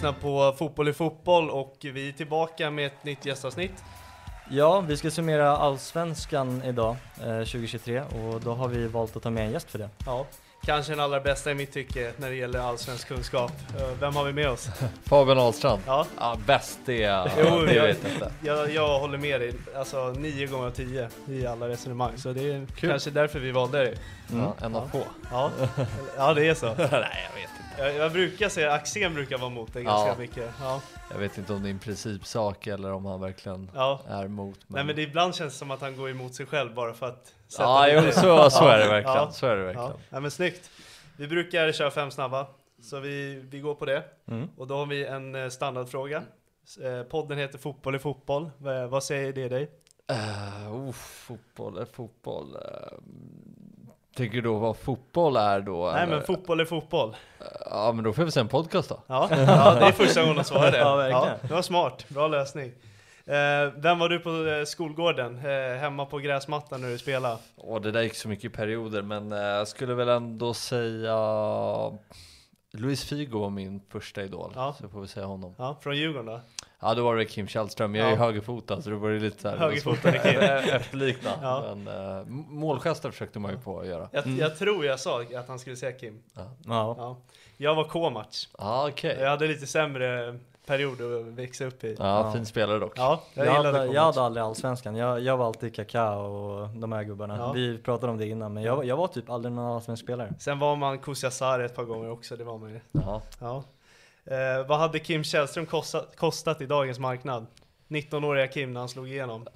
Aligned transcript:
Lyssnar 0.00 0.12
på 0.20 0.56
Fotboll 0.58 0.88
i 0.88 0.92
fotboll 0.92 1.50
och 1.50 1.76
vi 1.80 2.08
är 2.08 2.12
tillbaka 2.12 2.70
med 2.70 2.86
ett 2.86 3.04
nytt 3.04 3.26
gästavsnitt. 3.26 3.72
Ja, 4.50 4.80
vi 4.80 4.96
ska 4.96 5.10
summera 5.10 5.56
Allsvenskan 5.56 6.62
idag, 6.64 6.96
eh, 7.22 7.26
2023, 7.44 8.00
och 8.00 8.40
då 8.40 8.54
har 8.54 8.68
vi 8.68 8.86
valt 8.88 9.16
att 9.16 9.22
ta 9.22 9.30
med 9.30 9.44
en 9.46 9.52
gäst 9.52 9.70
för 9.70 9.78
det. 9.78 9.88
Ja, 10.06 10.26
kanske 10.66 10.92
den 10.92 11.00
allra 11.00 11.20
bästa 11.20 11.50
i 11.50 11.54
mitt 11.54 11.72
tycke 11.72 12.12
när 12.16 12.28
det 12.30 12.34
gäller 12.36 12.58
allsvensk 12.60 13.08
kunskap. 13.08 13.52
Eh, 13.78 13.86
Vem 14.00 14.16
har 14.16 14.24
vi 14.24 14.32
med 14.32 14.50
oss? 14.50 14.68
Fabian 15.04 15.38
Ahlstrand. 15.38 15.82
Ja, 15.86 16.06
Ja, 16.18 16.36
bäst 16.46 16.78
det, 16.84 17.30
Jo, 17.38 17.60
det 17.66 17.74
jag- 17.74 17.82
vet 17.86 18.04
inte. 18.12 18.32
jag, 18.44 18.70
jag 18.70 18.98
håller 18.98 19.18
med 19.18 19.40
dig. 19.40 19.52
Alltså 19.76 20.08
nio 20.18 20.46
gånger 20.46 20.66
av 20.66 20.70
tio 20.70 21.08
i 21.28 21.46
alla 21.46 21.68
resonemang. 21.68 22.12
Så 22.16 22.32
det 22.32 22.50
är 22.52 22.66
kanske 22.80 23.10
därför 23.10 23.38
vi 23.38 23.50
valde 23.52 23.78
dig. 23.78 23.94
Ja, 24.32 24.54
en 24.66 24.76
av 24.76 24.88
få. 24.88 25.02
Ja, 25.30 25.50
ja 26.16 26.34
det 26.34 26.48
är 26.48 26.54
så. 26.54 26.66
Nej, 26.76 26.78
jag 26.88 26.90
vet 27.40 27.50
inte. 27.50 27.59
Jag, 27.80 27.94
jag 27.94 28.12
brukar 28.12 28.48
säga, 28.48 28.72
Axén 28.72 29.14
brukar 29.14 29.38
vara 29.38 29.50
mot 29.50 29.72
det 29.72 29.82
ganska 29.82 30.08
Ja. 30.08 30.14
mycket. 30.18 30.50
Ja. 30.60 30.82
Jag 31.10 31.18
vet 31.18 31.38
inte 31.38 31.52
om 31.52 31.62
det 31.62 31.68
är 31.68 31.70
en 31.70 31.78
principsak 31.78 32.66
eller 32.66 32.92
om 32.92 33.04
han 33.04 33.20
verkligen 33.20 33.70
Ja. 33.74 34.00
är 34.08 34.24
emot. 34.24 34.58
Nej 34.66 34.84
men 34.84 34.96
det 34.96 35.02
ibland 35.02 35.34
känns 35.34 35.52
det 35.52 35.58
som 35.58 35.70
att 35.70 35.80
han 35.80 35.96
går 35.96 36.10
emot 36.10 36.34
sig 36.34 36.46
själv 36.46 36.74
bara 36.74 36.92
för 36.94 37.06
att 37.06 37.34
sätta 37.48 37.62
Ja, 37.62 37.88
jo, 37.88 38.00
dig. 38.00 38.12
så, 38.12 38.50
så 38.50 38.68
är 38.68 38.78
det 38.78 38.88
verkligen. 38.88 39.16
Ja. 39.16 39.30
Så 39.32 39.46
är 39.46 39.56
det 39.56 39.62
verkligen. 39.64 39.88
Ja, 39.90 39.96
ja 40.10 40.20
men 40.20 40.30
snyggt. 40.30 40.70
Vi 41.16 41.26
brukar 41.28 41.72
köra 41.72 41.90
fem 41.90 42.10
snabba, 42.10 42.46
så 42.82 43.00
vi, 43.00 43.34
vi 43.50 43.60
går 43.60 43.74
på 43.74 43.84
det. 43.84 44.04
Mm. 44.28 44.48
Och 44.56 44.66
då 44.66 44.76
har 44.76 44.86
vi 44.86 45.04
en 45.06 45.34
eh, 45.34 45.48
standardfråga. 45.48 46.22
Eh, 46.84 47.02
Podden 47.02 47.38
heter 47.38 47.58
Fotboll 47.58 47.94
i 47.94 47.98
fotboll. 47.98 48.50
Vad 48.88 49.04
säger 49.04 49.32
det 49.32 49.48
dig? 49.48 49.70
Uh, 50.12 50.74
oh, 50.74 50.92
fotboll 50.92 51.78
är 51.78 51.84
fotboll. 51.84 52.56
Uh, 52.56 52.98
tänker 54.20 54.34
du 54.36 54.40
då 54.42 54.58
vad 54.58 54.76
fotboll 54.76 55.36
är 55.36 55.60
då? 55.60 55.90
Nej 55.92 56.02
eller? 56.02 56.16
men 56.16 56.24
fotboll 56.24 56.60
är 56.60 56.64
fotboll. 56.64 57.16
Ja, 57.70 57.92
men 57.94 58.04
då 58.04 58.12
får 58.12 58.24
vi 58.24 58.30
se 58.30 58.40
en 58.40 58.48
podcast 58.48 58.88
då. 58.88 59.00
Ja, 59.06 59.28
ja 59.30 59.74
det 59.80 59.86
är 59.86 59.92
första 59.92 60.20
gången 60.20 60.36
de 60.36 60.44
svarar 60.44 60.70
det. 60.72 60.78
Ja, 60.88 60.96
verkligen. 60.96 61.38
det 61.48 61.54
var 61.54 61.62
smart, 61.62 62.04
bra 62.08 62.28
lösning. 62.28 62.72
Eh, 63.26 63.72
vem 63.76 63.98
var 63.98 64.08
du 64.08 64.18
på 64.18 64.30
eh, 64.46 64.64
skolgården? 64.64 65.36
Eh, 65.36 65.78
hemma 65.80 66.06
på 66.06 66.18
gräsmattan 66.18 66.80
när 66.80 66.88
du 66.88 66.98
spelade? 66.98 67.36
Och 67.56 67.82
det 67.82 67.90
där 67.90 68.02
gick 68.02 68.14
så 68.14 68.28
mycket 68.28 68.44
i 68.44 68.48
perioder, 68.48 69.02
men 69.02 69.32
eh, 69.32 69.38
jag 69.38 69.68
skulle 69.68 69.94
väl 69.94 70.08
ändå 70.08 70.54
säga 70.54 71.16
Luis 72.72 73.04
Figo 73.04 73.38
var 73.38 73.50
min 73.50 73.80
första 73.90 74.22
idol, 74.22 74.52
Ja. 74.54 74.74
så 74.80 74.88
får 74.88 75.00
vi 75.00 75.08
säga 75.08 75.26
honom. 75.26 75.54
Ja, 75.58 75.76
från 75.82 75.96
Djurgården 75.96 76.26
då? 76.26 76.40
Ja, 76.82 76.94
då 76.94 77.04
var 77.04 77.16
det 77.16 77.24
Kim 77.24 77.48
Källström. 77.48 77.94
Jag 77.94 78.06
är 78.06 78.10
ju 78.10 78.16
Ja. 78.16 78.22
högerfotad, 78.24 78.82
så 78.82 78.90
då 78.90 78.96
var 78.96 79.10
det 79.10 79.18
lite 79.18 79.42
såhär 79.42 79.56
Högerfotade 79.56 80.18
Kim. 80.18 80.40
efterlikna. 80.74 81.30
Ja. 81.42 81.74
Men 81.74 81.88
uh, 81.88 82.26
målgester 82.48 83.10
försökte 83.10 83.38
man 83.38 83.50
ju 83.50 83.58
på 83.58 83.80
att 83.80 83.86
göra. 83.86 84.08
Jag, 84.12 84.26
jag 84.26 84.58
tror 84.58 84.84
jag 84.84 85.00
sa 85.00 85.22
att 85.36 85.48
han 85.48 85.58
skulle 85.58 85.76
säga 85.76 85.92
Kim. 85.92 86.22
Ja. 86.34 86.44
Ja. 86.66 87.16
Jag 87.56 87.74
var 87.74 87.84
K-match. 87.84 88.48
Ja, 88.58 88.88
okej. 88.88 89.16
Jag 89.20 89.30
hade 89.30 89.46
lite 89.46 89.66
sämre 89.66 90.38
period 90.66 91.00
att 91.02 91.24
växa 91.26 91.64
upp 91.64 91.84
i. 91.84 91.96
Ja, 91.98 92.06
Ja. 92.26 92.32
fin 92.32 92.46
spelare 92.46 92.78
dock. 92.78 92.92
Ja, 92.96 93.20
jag, 93.34 93.46
Jag, 93.46 93.56
gillade 93.56 93.78
hade, 93.78 93.92
jag 93.92 94.02
hade 94.02 94.22
aldrig 94.22 94.44
Allsvenskan, 94.44 94.96
jag, 94.96 95.20
jag 95.20 95.36
var 95.36 95.46
alltid 95.46 95.74
Kaká 95.74 96.16
och 96.16 96.68
de 96.68 96.92
här 96.92 97.02
gubbarna. 97.04 97.36
Ja. 97.36 97.52
Vi 97.52 97.78
pratade 97.78 98.12
om 98.12 98.18
det 98.18 98.26
innan, 98.26 98.54
men 98.54 98.62
jag, 98.62 98.76
var- 98.76 98.84
jag 98.84 98.96
var 98.96 99.06
typ 99.08 99.30
aldrig 99.30 99.52
någon 99.52 99.72
allsvensk 99.74 100.02
spelare. 100.04 100.34
Sen 100.38 100.58
var 100.58 100.76
man 100.76 100.98
Kusiasare 100.98 101.64
ett 101.64 101.74
par 101.76 101.84
gånger 101.84 102.10
också, 102.10 102.36
det 102.36 102.44
var 102.44 102.58
man 102.58 102.70
ju. 102.70 102.80
Jaha. 102.92 103.20
Ja. 103.40 103.62
Eh, 104.24 104.66
vad 104.68 104.78
hade 104.78 104.98
Kim 104.98 105.24
Källström 105.24 105.66
kostat, 105.66 106.16
kostat 106.16 106.60
i 106.60 106.66
dagens 106.66 106.98
marknad? 106.98 107.46
19-åriga 107.88 108.48
Kim 108.48 108.72
när 108.72 108.80
han 108.80 108.88
slog 108.88 109.08
igenom. 109.08 109.46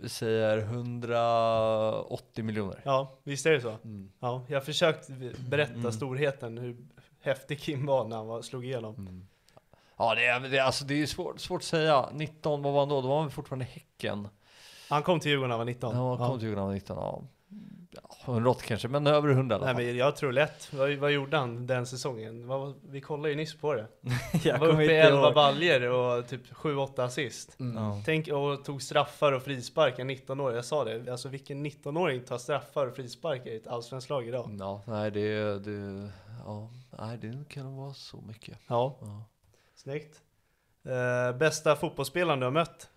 Vi 0.00 0.08
säger 0.08 0.58
180 0.58 2.44
miljoner. 2.44 2.80
Ja, 2.84 3.18
visst 3.24 3.46
är 3.46 3.50
det 3.52 3.60
så? 3.60 3.68
Mm. 3.84 4.12
Ja, 4.20 4.44
jag 4.48 4.56
har 4.56 4.64
försökt 4.64 5.08
berätta 5.48 5.72
Mm. 5.74 5.92
storheten, 5.92 6.58
hur 6.58 6.76
häftig 7.20 7.60
Kim 7.60 7.86
var 7.86 8.04
när 8.08 8.16
han 8.16 8.26
var, 8.26 8.42
slog 8.42 8.64
igenom. 8.64 8.94
Mm. 8.94 9.26
Ja, 9.96 10.14
det 10.14 10.26
är, 10.26 10.40
det, 10.40 10.58
alltså, 10.58 10.84
det 10.84 11.02
är 11.02 11.06
svårt, 11.06 11.40
svårt 11.40 11.60
att 11.60 11.64
säga. 11.64 12.08
19, 12.12 12.62
vad 12.62 12.72
var 12.72 12.80
han 12.80 12.88
då? 12.88 13.00
Då 13.00 13.08
var 13.08 13.20
han 13.20 13.30
fortfarande 13.30 13.64
Häcken. 13.64 14.28
Han 14.88 15.02
kom 15.02 15.20
till 15.20 15.30
Djurgården 15.30 15.48
när 15.48 15.56
han 15.56 15.66
var 15.66 15.72
19. 15.72 15.96
Ja, 15.96 16.16
han 16.16 16.28
kom 16.28 16.38
till 16.38 16.48
Djurgården 16.48 16.74
19, 16.74 16.96
ja. 16.96 17.22
Ja. 17.90 18.00
180 18.24 18.64
kanske, 18.68 18.88
men 18.88 19.06
över 19.06 19.28
100 19.30 19.54
i 19.54 19.56
alla 19.56 19.66
Nej 19.66 19.74
fall. 19.74 19.84
men 19.84 19.96
jag 19.96 20.16
tror 20.16 20.32
lätt. 20.32 20.72
Vad, 20.72 20.92
vad 20.92 21.12
gjorde 21.12 21.36
han 21.36 21.66
den 21.66 21.86
säsongen? 21.86 22.46
Vad, 22.46 22.74
vi 22.90 23.00
kollade 23.00 23.28
ju 23.30 23.34
nyss 23.36 23.56
på 23.60 23.74
det. 23.74 23.86
jag 24.44 24.52
Han 24.52 24.60
var 24.60 24.68
uppe 24.68 24.82
i 24.82 24.84
inte 24.84 24.94
11 24.94 25.20
ihåg. 25.24 25.34
baljer 25.34 25.90
och 25.90 26.28
typ 26.28 26.52
7-8 26.52 27.04
assist. 27.04 27.56
Mm. 27.60 27.76
Ja. 27.84 28.02
Tänk, 28.04 28.28
och 28.28 28.64
tog 28.64 28.82
straffar 28.82 29.32
och 29.32 29.42
frisparkar 29.42 30.04
19 30.04 30.40
år. 30.40 30.54
Jag 30.54 30.64
sa 30.64 30.84
det, 30.84 31.12
alltså 31.12 31.28
vilken 31.28 31.66
19-åring 31.66 32.24
tar 32.24 32.38
straffar 32.38 32.86
och 32.86 32.96
frisparkar 32.96 33.50
i 33.50 33.56
ett 33.56 33.66
allsvenskt 33.66 34.10
lag 34.10 34.28
idag? 34.28 34.56
Ja, 34.58 34.82
nej 34.86 35.10
det, 35.10 35.58
det, 35.58 36.10
ja, 36.44 36.70
nej 36.98 37.18
det 37.18 37.44
kan 37.48 37.76
vara 37.76 37.94
så 37.94 38.20
mycket. 38.20 38.58
Ja, 38.66 38.96
Ja. 39.00 39.24
snyggt. 39.74 40.20
Eh, 40.84 41.36
bästa 41.38 41.76
fotbollsspelaren 41.76 42.40
du 42.40 42.46
har 42.46 42.50
mött? 42.50 42.88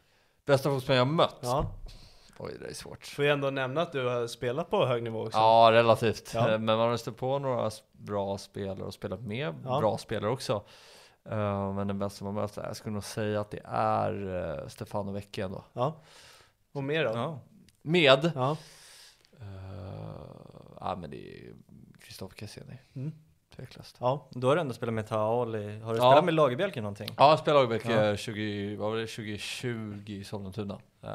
Bästa 0.45 0.63
fotbollsspelare 0.69 0.99
jag 0.99 1.07
mött? 1.07 1.39
Ja, 1.41 1.71
Oj, 2.43 2.57
det 2.59 2.67
är 2.69 2.73
svårt. 2.73 3.05
får 3.05 3.25
jag 3.25 3.33
ändå 3.33 3.49
nämna 3.49 3.81
att 3.81 3.91
du 3.91 4.07
har 4.07 4.27
spelat 4.27 4.69
på 4.69 4.85
hög 4.85 5.03
nivå 5.03 5.21
också. 5.25 5.37
Ja, 5.37 5.69
relativt. 5.71 6.31
Ja. 6.33 6.45
Men 6.57 6.65
man 6.65 6.79
har 6.79 6.97
stött 6.97 7.17
på 7.17 7.39
några 7.39 7.71
bra 7.91 8.37
spelare 8.37 8.83
och 8.85 8.93
spelat 8.93 9.21
med 9.21 9.55
Ja. 9.65 9.79
bra 9.79 9.97
spelare 9.97 10.31
också. 10.31 10.63
Eh, 11.29 11.73
Men 11.73 11.87
den 11.87 11.99
bästa 11.99 12.25
man 12.25 12.33
mött, 12.33 12.57
jag 12.57 12.75
skulle 12.75 12.93
nog 12.93 13.03
säga 13.03 13.41
att 13.41 13.51
det 13.51 13.61
är 13.65 14.49
eh, 14.61 14.67
Stefano 14.67 15.11
Vecchia 15.11 15.45
ändå. 15.45 15.63
Ja. 15.73 15.95
Och 16.73 16.83
mer 16.83 17.03
då? 17.05 17.11
Ja. 17.11 17.39
Med? 17.81 18.31
Ja. 18.35 18.57
Uh, 19.41 19.45
ja 20.79 20.95
men 21.01 21.09
det 21.09 21.17
är 21.17 21.53
Kristoffer 22.01 22.35
Cassini. 22.35 22.77
Mm. 22.95 23.11
Tveklöst. 23.55 23.97
Ja. 23.99 24.27
Då 24.31 24.47
har 24.47 24.55
du 24.55 24.61
ändå 24.61 24.73
spelat 24.73 24.93
med 24.93 25.07
Taoli. 25.07 25.79
Har 25.79 25.93
du 25.93 25.99
Ja. 25.99 26.11
spelat 26.11 26.25
med 26.25 26.33
Lagerbielke 26.33 26.81
någonting? 26.81 27.09
Ja, 27.17 27.29
jag 27.29 27.39
spelade 27.39 27.63
Lagerbäck 27.63 27.85
Ja. 27.91 28.05
eh, 28.09 28.15
20, 28.15 28.75
vad 28.75 28.89
var 28.91 28.97
det, 28.97 29.07
2020 29.07 30.03
i 30.07 30.23
Sollentuna. 30.23 30.79
Eh, 31.03 31.09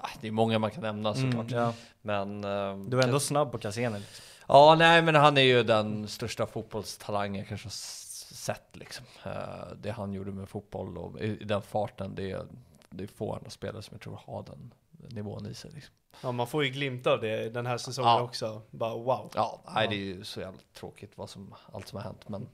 ah, 0.00 0.08
det 0.20 0.28
är 0.28 0.32
många 0.32 0.58
man 0.58 0.70
kan 0.70 0.82
nämna 0.82 1.14
såklart. 1.14 1.50
Mm, 1.50 1.62
ja. 1.62 1.72
Men... 2.02 2.44
eh, 2.44 2.76
Du 2.88 2.96
var 2.96 3.04
ändå 3.04 3.20
snabb 3.20 3.52
på 3.52 3.58
Cassini. 3.58 3.98
Liksom. 3.98 4.24
Ja, 4.48 4.74
nej 4.78 5.02
men 5.02 5.14
han 5.14 5.36
är 5.38 5.42
ju 5.42 5.62
den 5.62 6.08
största 6.08 6.46
fotbollstalangen 6.46 7.34
jag 7.34 7.48
kanske 7.48 7.66
har 7.66 7.70
sett 8.34 8.76
liksom. 8.76 9.06
Eh, 9.24 9.32
Det 9.80 9.90
han 9.90 10.12
gjorde 10.12 10.30
med 10.32 10.48
fotboll 10.48 10.98
och 10.98 11.20
i 11.20 11.24
i 11.40 11.44
den 11.44 11.62
farten, 11.62 12.14
det 12.14 12.30
är, 12.30 12.46
det 12.90 13.04
är 13.04 13.08
få 13.08 13.34
andra 13.34 13.50
spelare 13.50 13.82
som 13.82 13.94
jag 13.94 14.00
tror 14.00 14.20
har 14.26 14.42
den 14.42 14.74
nivån 15.08 15.46
i 15.46 15.54
sig 15.54 15.70
liksom. 15.74 15.94
Ja, 16.22 16.32
man 16.32 16.46
får 16.46 16.64
ju 16.64 16.70
glimta 16.70 17.12
av 17.12 17.20
det 17.20 17.48
den 17.48 17.66
här 17.66 17.78
säsongen 17.78 18.10
Ja. 18.10 18.20
också. 18.22 18.62
Bara 18.70 18.94
wow. 18.94 19.30
Ja, 19.34 19.60
nej 19.74 19.88
det 19.88 19.94
är 19.94 19.98
ju 19.98 20.24
så 20.24 20.40
jävla 20.40 20.58
tråkigt 20.74 21.12
vad 21.14 21.30
som, 21.30 21.54
allt 21.72 21.88
som 21.88 21.96
har 21.96 22.04
hänt. 22.04 22.28
Men 22.28 22.48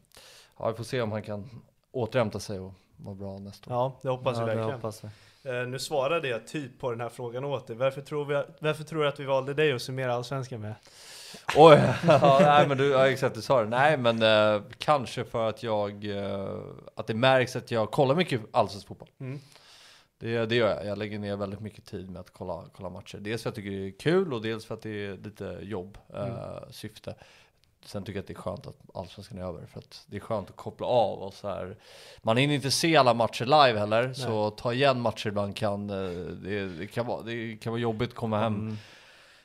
ja, 0.59 0.69
vi 0.71 0.77
får 0.77 0.85
se 0.85 1.01
om 1.01 1.13
han 1.13 1.23
kan 1.23 1.63
återhämta 1.93 2.41
sig 2.41 2.61
och 2.61 2.73
vara 2.97 3.15
bra 3.15 3.39
nästa 3.39 3.71
år. 3.71 3.77
Ja, 3.77 3.99
det 4.03 4.09
hoppas 4.09 4.39
ja, 4.39 4.45
vi 4.45 4.51
det 4.51 4.57
verkligen. 4.57 5.11
Eh, 5.45 5.67
nu 5.67 5.79
svarade 5.79 6.29
jag 6.29 6.47
typ 6.47 6.79
på 6.79 6.91
den 6.91 7.01
här 7.01 7.09
frågan 7.09 7.45
åt 7.45 7.67
dig. 7.67 7.77
Varför 7.77 8.01
tror, 8.01 8.25
vi, 8.25 8.43
varför 8.59 8.85
tror 8.85 9.03
du 9.03 9.09
att 9.09 9.21
vi 9.21 9.25
valde 9.25 9.55
dig 9.55 9.73
att 9.73 9.83
summera 9.83 10.15
Allsvenskan 10.15 10.61
med? 10.61 10.75
Oj, 11.57 11.81
ja, 12.07 12.39
nej 12.41 12.69
men 12.69 12.79
du, 12.79 12.91
ja, 12.91 13.09
exakt 13.09 13.35
du 13.35 13.43
sa 13.43 13.63
det. 13.63 13.69
Nej 13.69 13.97
men 13.97 14.23
eh, 14.23 14.63
kanske 14.79 15.25
för 15.25 15.49
att 15.49 15.63
jag, 15.63 16.05
eh, 16.05 16.59
att 16.95 17.07
det 17.07 17.15
märks 17.15 17.57
att 17.57 17.71
jag 17.71 17.91
kollar 17.91 18.15
mycket 18.15 18.41
allsvensk 18.51 18.87
fotboll. 18.89 19.09
Mm. 19.21 19.41
Det, 20.19 20.47
det 20.47 20.55
gör 20.55 20.69
jag. 20.69 20.87
Jag 20.87 20.99
lägger 20.99 21.19
ner 21.19 21.37
väldigt 21.37 21.61
mycket 21.61 21.85
tid 21.85 22.11
med 22.11 22.21
att 22.21 22.31
kolla, 22.31 22.65
kolla 22.73 22.91
matcher. 22.91 23.19
Dels 23.19 23.43
för 23.43 23.51
att 23.51 23.57
jag 23.57 23.65
tycker 23.65 23.79
det 23.79 23.87
är 23.87 23.99
kul 23.99 24.33
och 24.33 24.43
dels 24.43 24.67
för 24.67 24.75
att 24.75 24.83
det 24.83 25.07
är 25.07 25.17
lite 25.17 25.59
jobb, 25.63 25.99
eh, 26.15 26.71
syfte. 26.71 27.15
Sen 27.85 28.05
tycker 28.05 28.19
jag 28.19 28.23
att 28.23 28.27
det 28.27 28.33
är 28.33 28.35
skönt 28.35 28.67
att 28.67 28.77
allsvenskan 28.95 29.39
är 29.39 29.43
över 29.43 29.67
för 29.67 29.79
att 29.79 30.05
det 30.07 30.17
är 30.17 30.21
skönt 30.21 30.51
att 30.51 30.57
koppla 30.57 30.87
av 30.87 31.19
och 31.23 31.35
så 31.35 31.49
här. 31.49 31.77
Man 32.23 32.37
hinner 32.37 32.55
inte 32.55 32.71
se 32.71 32.97
alla 32.97 33.15
matcher 33.15 33.45
live 33.45 33.79
heller, 33.79 34.13
så 34.13 34.51
ta 34.51 34.73
igen 34.73 35.01
matcher 35.01 35.29
ibland 35.29 35.57
kan, 35.57 35.91
eh, 35.91 35.97
det, 36.27 36.69
det, 36.79 36.87
kan 36.87 37.07
vara, 37.07 37.23
det 37.23 37.57
kan 37.57 37.73
vara 37.73 37.81
jobbigt 37.81 38.09
att 38.11 38.15
komma 38.17 38.39
hem 38.39 38.55
Mm. 38.55 38.77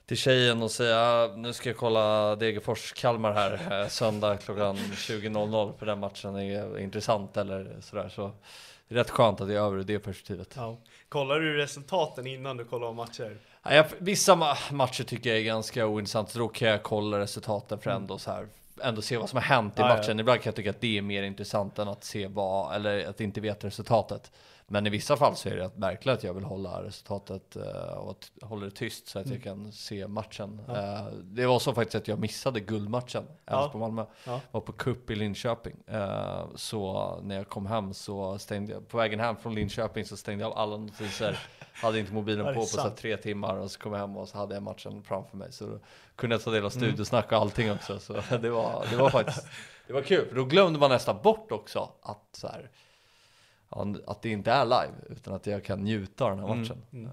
till 0.06 0.18
tjejen 0.18 0.62
och 0.64 0.72
säga 0.72 1.28
nu 1.36 1.54
ska 1.54 1.70
jag 1.70 1.78
kolla 1.78 2.36
Degerfors-Kalmar 2.36 3.34
här 3.34 3.82
eh, 3.82 3.88
söndag 3.88 4.38
klockan 4.38 4.76
20.00 4.78 5.78
för 5.78 5.86
den 5.86 6.00
matchen 6.00 6.36
är 6.36 6.80
intressant 6.80 7.38
eller 7.38 7.76
sådär. 7.82 8.10
Så 8.10 8.32
det 8.88 8.96
är 8.96 9.00
rätt 9.00 9.10
skönt 9.10 9.42
att 9.42 9.48
det 9.48 9.54
är 9.54 9.60
över 9.60 9.80
i 9.80 9.84
det 9.84 10.00
perspektivet. 10.00 10.54
Ja. 10.56 10.78
Kollar 11.10 11.40
du 11.40 11.58
resultaten 11.58 12.28
innan 12.28 12.58
du 12.58 12.66
kollar 12.66 12.94
matcher? 12.94 13.38
Ja, 13.64 13.74
jag, 13.74 13.86
vissa 13.98 14.36
ma- 14.36 14.74
matcher 14.74 15.04
tycker 15.04 15.30
jag 15.30 15.40
är 15.40 15.44
ganska 15.44 15.86
ointressant, 15.86 16.30
så 16.30 16.40
då 16.40 16.48
kan 16.48 16.68
jag 16.68 16.84
kolla 16.84 17.20
resultaten 17.20 17.80
för 17.80 17.92
ändå 17.92 18.18
så 18.18 18.32
här 18.32 18.48
ändå 18.84 19.02
se 19.02 19.18
vad 19.18 19.30
som 19.30 19.38
har 19.38 19.44
hänt 19.44 19.80
i 19.80 19.82
ja. 19.82 19.88
matchen. 19.88 20.20
Ibland 20.20 20.42
kan 20.42 20.50
jag 20.50 20.56
tycka 20.56 20.70
att 20.70 20.82
det 20.82 20.98
är 20.98 21.02
mer 21.02 21.24
intressant 21.24 21.80
än 21.80 21.88
att 21.88 22.04
se 22.04 22.28
vad, 22.28 22.76
eller 22.76 23.06
att 23.10 23.22
inte 23.22 23.42
veta 23.42 23.68
resultatet. 23.68 24.32
Men 24.72 24.88
i 24.88 24.90
vissa 24.90 25.18
fall 25.18 25.36
så 25.36 25.50
är 25.50 25.56
det 25.56 25.62
rätt 25.64 25.78
märkligt 25.78 26.14
att 26.14 26.24
jag 26.24 26.34
vill 26.34 26.44
hålla 26.44 26.84
resultatet 26.84 27.56
eh, 27.56 27.94
och 27.98 28.12
att 28.12 28.32
hålla 28.50 28.66
det 28.66 28.72
tyst 28.72 29.08
så 29.08 29.20
att 29.20 29.28
jag 29.28 29.44
kan 29.44 29.72
se 29.72 30.08
matchen. 30.08 30.62
Mm. 30.68 30.82
Ja. 30.82 30.98
Eh, 31.00 31.06
det 31.14 31.46
var 31.46 31.60
så 31.60 31.74
faktiskt 31.74 31.96
att 31.96 32.08
jag 32.08 32.20
missade 32.20 32.60
guldmatchen, 32.60 33.24
Ja. 33.46 33.64
Elfsborg-Malmö. 33.64 34.06
Ja. 34.26 34.42
Var 34.52 34.62
på 34.62 34.72
cup 34.72 35.10
i 35.10 35.16
Linköping. 35.16 35.76
Eh, 35.88 36.46
så 36.56 37.14
när 37.24 37.36
jag 37.36 37.50
kom 37.50 37.66
hem 37.66 37.94
så 37.94 38.38
stängde 38.40 38.74
jag, 38.74 38.88
på 38.88 38.98
vägen 38.98 39.20
hem 39.20 39.36
från 39.36 39.56
Linköping 39.56 40.06
så 40.06 40.18
stängde 40.18 40.44
jag 40.44 40.52
av 40.52 40.58
alla 40.58 40.78
notiser. 40.78 41.40
Hade 41.74 42.00
inte 42.00 42.14
mobilen 42.14 42.46
på 42.54 42.60
på 42.60 42.66
så 42.66 42.90
tre 42.90 43.18
timmar 43.18 43.56
och 43.56 43.72
så 43.72 43.80
kom 43.80 43.94
jag 43.94 44.00
hem 44.00 44.18
och 44.18 44.28
så 44.30 44.38
hade 44.38 44.54
jag 44.54 44.64
matchen 44.64 45.04
framför 45.04 45.38
mig. 45.38 45.52
Så 45.52 45.66
då 45.66 45.80
kunde 46.16 46.34
jag 46.36 46.44
ta 46.44 46.52
del 46.52 46.66
av 46.66 46.72
Mm. 46.72 46.84
studiosnack 46.88 47.32
och 47.32 47.38
allting 47.38 47.72
också. 47.72 48.00
Så 48.00 48.14
det 48.42 48.50
var, 48.50 48.86
det 48.90 48.96
var 48.98 49.10
faktiskt, 49.10 49.48
det 49.88 49.94
var 49.94 50.02
kul. 50.02 50.28
För 50.30 50.36
då 50.36 50.46
glömde 50.46 50.80
man 50.80 50.90
nästan 50.90 51.22
bort 51.24 51.52
också 51.52 51.90
att 52.02 52.28
så 52.32 52.48
här, 52.48 52.70
att 54.08 54.22
det 54.22 54.30
inte 54.30 54.52
är 54.52 54.66
live, 54.66 54.94
utan 55.10 55.34
att 55.34 55.48
jag 55.48 55.64
kan 55.64 55.80
njuta 55.84 56.24
av 56.26 56.30
den 56.30 56.40
här 56.40 56.46
Mm, 56.48 56.60
matchen. 56.60 56.82
mm. 56.94 57.06
Eh, 57.06 57.12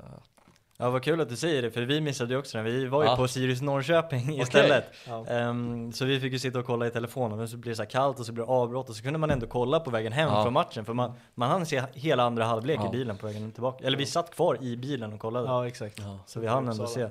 Ja 0.79 0.91
vad 0.91 1.03
kul 1.03 1.21
att 1.21 1.29
du 1.29 1.37
säger 1.37 1.63
det, 1.63 1.71
för 1.71 1.83
vi 1.83 2.01
missade 2.01 2.33
ju 2.33 2.39
också 2.39 2.57
den. 2.59 2.65
Vi 2.65 2.87
var 2.87 3.03
ju 3.03 3.09
Ja. 3.09 3.17
på 3.17 3.29
Sirius 3.29 3.61
Norrköping 3.63 4.41
istället. 4.41 4.85
Ja. 5.09 5.27
Ehm, 5.27 5.93
så 5.93 6.05
vi 6.05 6.21
fick 6.21 6.33
ju 6.33 6.39
sitta 6.39 6.59
och 6.59 6.67
kolla 6.67 6.87
i 6.87 6.91
telefonen, 6.91 7.39
men 7.39 7.49
så 7.49 7.57
blir 7.57 7.73
det 7.73 7.77
så 7.77 7.83
här 7.83 7.91
kallt 7.91 8.21
och 8.21 8.27
så 8.27 8.33
blir 8.33 8.45
det 8.45 8.51
avbrott 8.51 8.89
och 8.89 8.97
så 8.97 9.03
kunde 9.03 9.19
man 9.19 9.31
ändå 9.31 9.47
kolla 9.47 9.81
på 9.81 9.91
vägen 9.91 10.13
hem 10.13 10.29
Ja. 10.29 10.43
från 10.43 10.53
matchen. 10.53 10.85
För 10.85 10.93
man, 10.93 11.13
man 11.35 11.51
hann 11.51 11.67
se 11.67 11.83
hela 11.95 12.23
andra 12.23 12.45
halvlek 12.45 12.81
Ja. 12.83 12.89
i 12.89 12.91
bilen 12.91 13.17
på 13.17 13.27
vägen 13.27 13.53
tillbaka. 13.53 13.85
Eller 13.87 13.99
vi 13.99 14.07
satt 14.07 14.35
kvar 14.35 14.59
i 14.63 14.77
bilen 14.77 15.13
och 15.13 15.21
kollade. 15.21 15.47
ja, 15.47 15.67
exakt. 15.67 16.01
Så 16.27 16.41
vi 16.41 16.47
hann 16.47 16.69
ändå 16.69 16.87
se. 16.87 17.09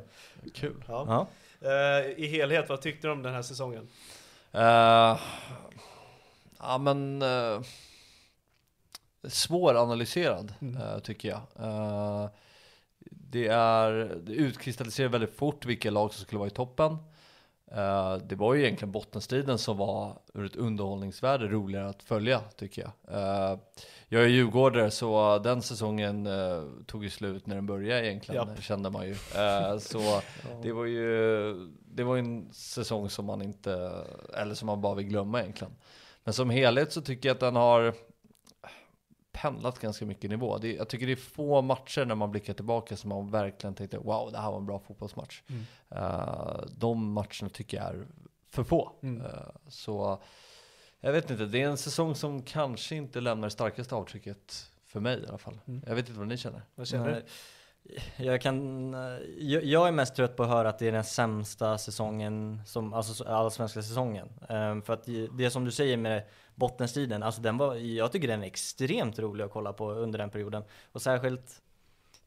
Kul. 0.53 0.83
Ja. 0.87 1.05
Ja. 1.07 1.27
Eh, 1.69 2.05
I 2.23 2.27
helhet, 2.27 2.69
vad 2.69 2.81
tyckte 2.81 3.07
du 3.07 3.11
om 3.11 3.21
den 3.23 3.33
här 3.33 3.41
säsongen? 3.41 3.87
Eh, 4.51 5.17
ja 6.59 6.77
men 6.79 7.21
uh, 7.21 7.61
svåranalyserad 9.29 10.53
Mm. 10.61 10.81
eh, 10.81 10.99
tycker 10.99 11.29
jag. 11.29 11.41
Eh, 11.59 12.29
det, 13.11 13.47
är, 13.47 13.91
det 14.23 14.33
utkristalliserar 14.33 15.09
väldigt 15.09 15.37
fort 15.37 15.65
vilka 15.65 15.91
lag 15.91 16.13
som 16.13 16.23
skulle 16.23 16.39
vara 16.39 16.47
i 16.47 16.51
toppen. 16.51 16.97
Eh, 17.71 18.15
det 18.17 18.35
var 18.35 18.53
ju 18.53 18.63
egentligen 18.65 18.91
bottenstriden 18.91 19.57
som 19.57 19.77
var 19.77 20.17
ur 20.33 20.45
ett 20.45 20.55
underhållningsvärde 20.55 21.47
roligare 21.47 21.89
att 21.89 22.03
följa 22.03 22.39
tycker 22.39 22.81
jag. 22.81 22.91
Eh, 23.21 23.59
jag 24.07 24.23
är 24.23 24.27
djurgårdare 24.27 24.91
så 24.91 25.39
den 25.39 25.61
säsongen 25.61 26.27
eh, 26.27 26.63
tog 26.85 27.03
ju 27.03 27.09
slut 27.09 27.47
när 27.47 27.55
den 27.55 27.65
började 27.65 28.07
egentligen, 28.07 28.47
Japp. 28.49 28.63
kände 28.63 28.89
man 28.89 29.07
ju. 29.07 29.15
Så 29.79 30.21
det 30.63 30.71
var 30.71 30.85
ju 30.85 31.53
det 31.85 32.03
var 32.03 32.17
en 32.17 32.53
säsong 32.53 33.09
som 33.09 33.25
man 33.25 33.41
inte, 33.41 33.91
eller 34.37 34.55
som 34.55 34.65
man 34.65 34.81
bara 34.81 34.95
vill 34.95 35.05
glömma 35.07 35.41
egentligen. 35.41 35.73
Men 36.23 36.33
som 36.33 36.49
helhet 36.49 36.91
så 36.93 37.01
tycker 37.01 37.29
jag 37.29 37.33
att 37.33 37.39
den 37.39 37.55
har 37.55 37.93
pendlat 39.41 39.79
ganska 39.79 40.05
mycket 40.05 40.23
i 40.25 40.27
nivå. 40.27 40.57
Det, 40.57 40.73
jag 40.73 40.87
tycker 40.89 41.05
det 41.05 41.11
är 41.11 41.15
få 41.15 41.61
matcher 41.61 42.05
när 42.05 42.15
man 42.15 42.31
blickar 42.31 42.53
tillbaka 42.53 42.95
som 42.95 43.09
man 43.09 43.31
verkligen 43.31 43.75
tänkte 43.75 43.97
wow, 43.97 44.31
det 44.31 44.37
här 44.37 44.51
var 44.51 44.57
en 44.57 44.65
bra 44.65 44.79
fotbollsmatch. 44.79 45.41
Mm. 45.47 45.63
Eh, 45.89 46.59
de 46.77 47.11
matcherna 47.13 47.49
tycker 47.53 47.77
jag 47.77 47.85
är 47.87 48.05
för 48.49 48.63
få. 48.63 48.91
Mm. 49.03 49.21
Eh, 49.25 49.31
så 49.67 50.21
jag 50.99 51.11
vet 51.11 51.29
inte, 51.31 51.45
det 51.45 51.61
är 51.61 51.67
en 51.69 51.77
säsong 51.77 52.15
som 52.15 52.41
kanske 52.43 52.95
inte 52.95 53.21
lämnar 53.21 53.47
det 53.47 53.51
starkaste 53.51 53.95
avtrycket 53.95 54.71
för 54.87 54.99
mig 54.99 55.23
i 55.23 55.27
alla 55.27 55.37
fall. 55.37 55.59
Mm. 55.67 55.83
Jag 55.87 55.95
vet 55.95 56.07
inte 56.07 56.19
vad 56.19 56.27
ni 56.27 56.37
känner. 56.37 56.61
Vad 56.75 56.87
känner 56.87 57.11
du? 57.15 57.23
Jag 58.17 58.41
kan, 58.41 58.93
eh, 58.93 58.99
jag, 59.37 59.63
jag 59.63 59.87
är 59.87 59.91
mest 59.91 60.15
trött 60.15 60.35
på 60.35 60.43
att 60.43 60.49
höra 60.49 60.69
att 60.69 60.79
det 60.79 60.87
är 60.87 60.91
den 60.91 61.03
sämsta 61.03 61.77
säsongen, 61.77 62.61
som, 62.65 62.93
alltså 62.93 63.13
så- 63.13 63.23
allsvenska 63.27 63.81
säsongen. 63.81 64.29
För 64.85 64.91
att 64.91 65.03
det- 65.03 65.27
det 65.37 65.49
som 65.49 65.65
du 65.65 65.71
säger 65.71 65.97
med 65.97 66.23
bottenstriden, 66.55 67.23
alltså 67.23 67.41
den 67.41 67.57
var, 67.57 67.75
jag 67.75 68.11
tycker 68.11 68.27
den 68.27 68.43
är 68.43 68.47
extremt 68.47 69.19
rolig 69.19 69.43
att 69.43 69.51
kolla 69.51 69.73
på 69.73 69.91
under 69.91 70.19
den 70.19 70.29
perioden. 70.29 70.63
Och 70.91 71.01
särskilt, 71.01 71.61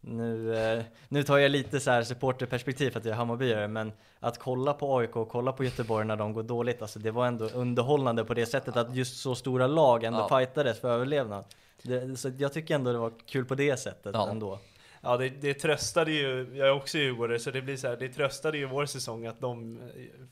nu, 0.01 0.57
eh, 0.57 0.85
nu 1.09 1.23
tar 1.23 1.39
jag 1.39 1.51
lite 1.51 1.81
så 1.81 1.91
här 1.91 2.03
supporterperspektiv 2.03 2.91
för 2.91 2.99
att 2.99 3.05
jag 3.05 3.13
är 3.13 3.17
Hammarbyare, 3.17 3.69
men 3.69 3.93
att 4.21 4.39
kolla 4.39 4.73
på 4.75 4.99
AIK 4.99 5.17
och 5.17 5.29
kolla 5.29 5.53
på 5.53 5.65
Göteborg 5.65 6.07
när 6.07 6.17
de 6.17 6.33
går 6.33 6.43
dåligt, 6.43 6.83
alltså 6.83 6.99
det 6.99 7.11
var 7.11 7.27
ändå 7.27 7.45
underhållande 7.49 8.25
på 8.25 8.35
det 8.35 8.47
sättet 8.47 8.77
att 8.77 8.95
just 8.97 9.21
så 9.21 9.35
stora 9.35 9.67
lag 9.67 10.05
ändå 10.05 10.27
Ja. 10.31 10.39
fightades 10.39 10.81
för 10.81 10.91
överlevnad. 10.91 11.45
Det, 11.83 12.17
så 12.17 12.31
jag 12.39 12.53
tycker 12.53 12.75
ändå 12.75 12.93
det 12.93 12.99
var 12.99 13.13
kul 13.27 13.45
på 13.45 13.55
det 13.55 13.77
sättet 13.77 14.11
Ja. 14.15 14.29
ändå. 14.31 14.59
Ja, 15.03 15.17
det, 15.17 15.29
det 15.29 15.55
tröstade 15.55 16.13
ju, 16.13 16.51
jag 16.55 16.69
är 16.69 16.73
också 16.73 16.99
djurgårdare, 16.99 17.39
så 17.39 17.51
det 17.51 17.63
blir 17.63 17.77
så 17.77 17.89
här, 17.89 17.97
det 17.97 18.09
tröstade 18.09 18.59
ju 18.59 18.67
vår 18.67 18.87
säsong 18.87 19.27
att 19.27 19.41
de 19.41 19.81
eh, 19.81 19.85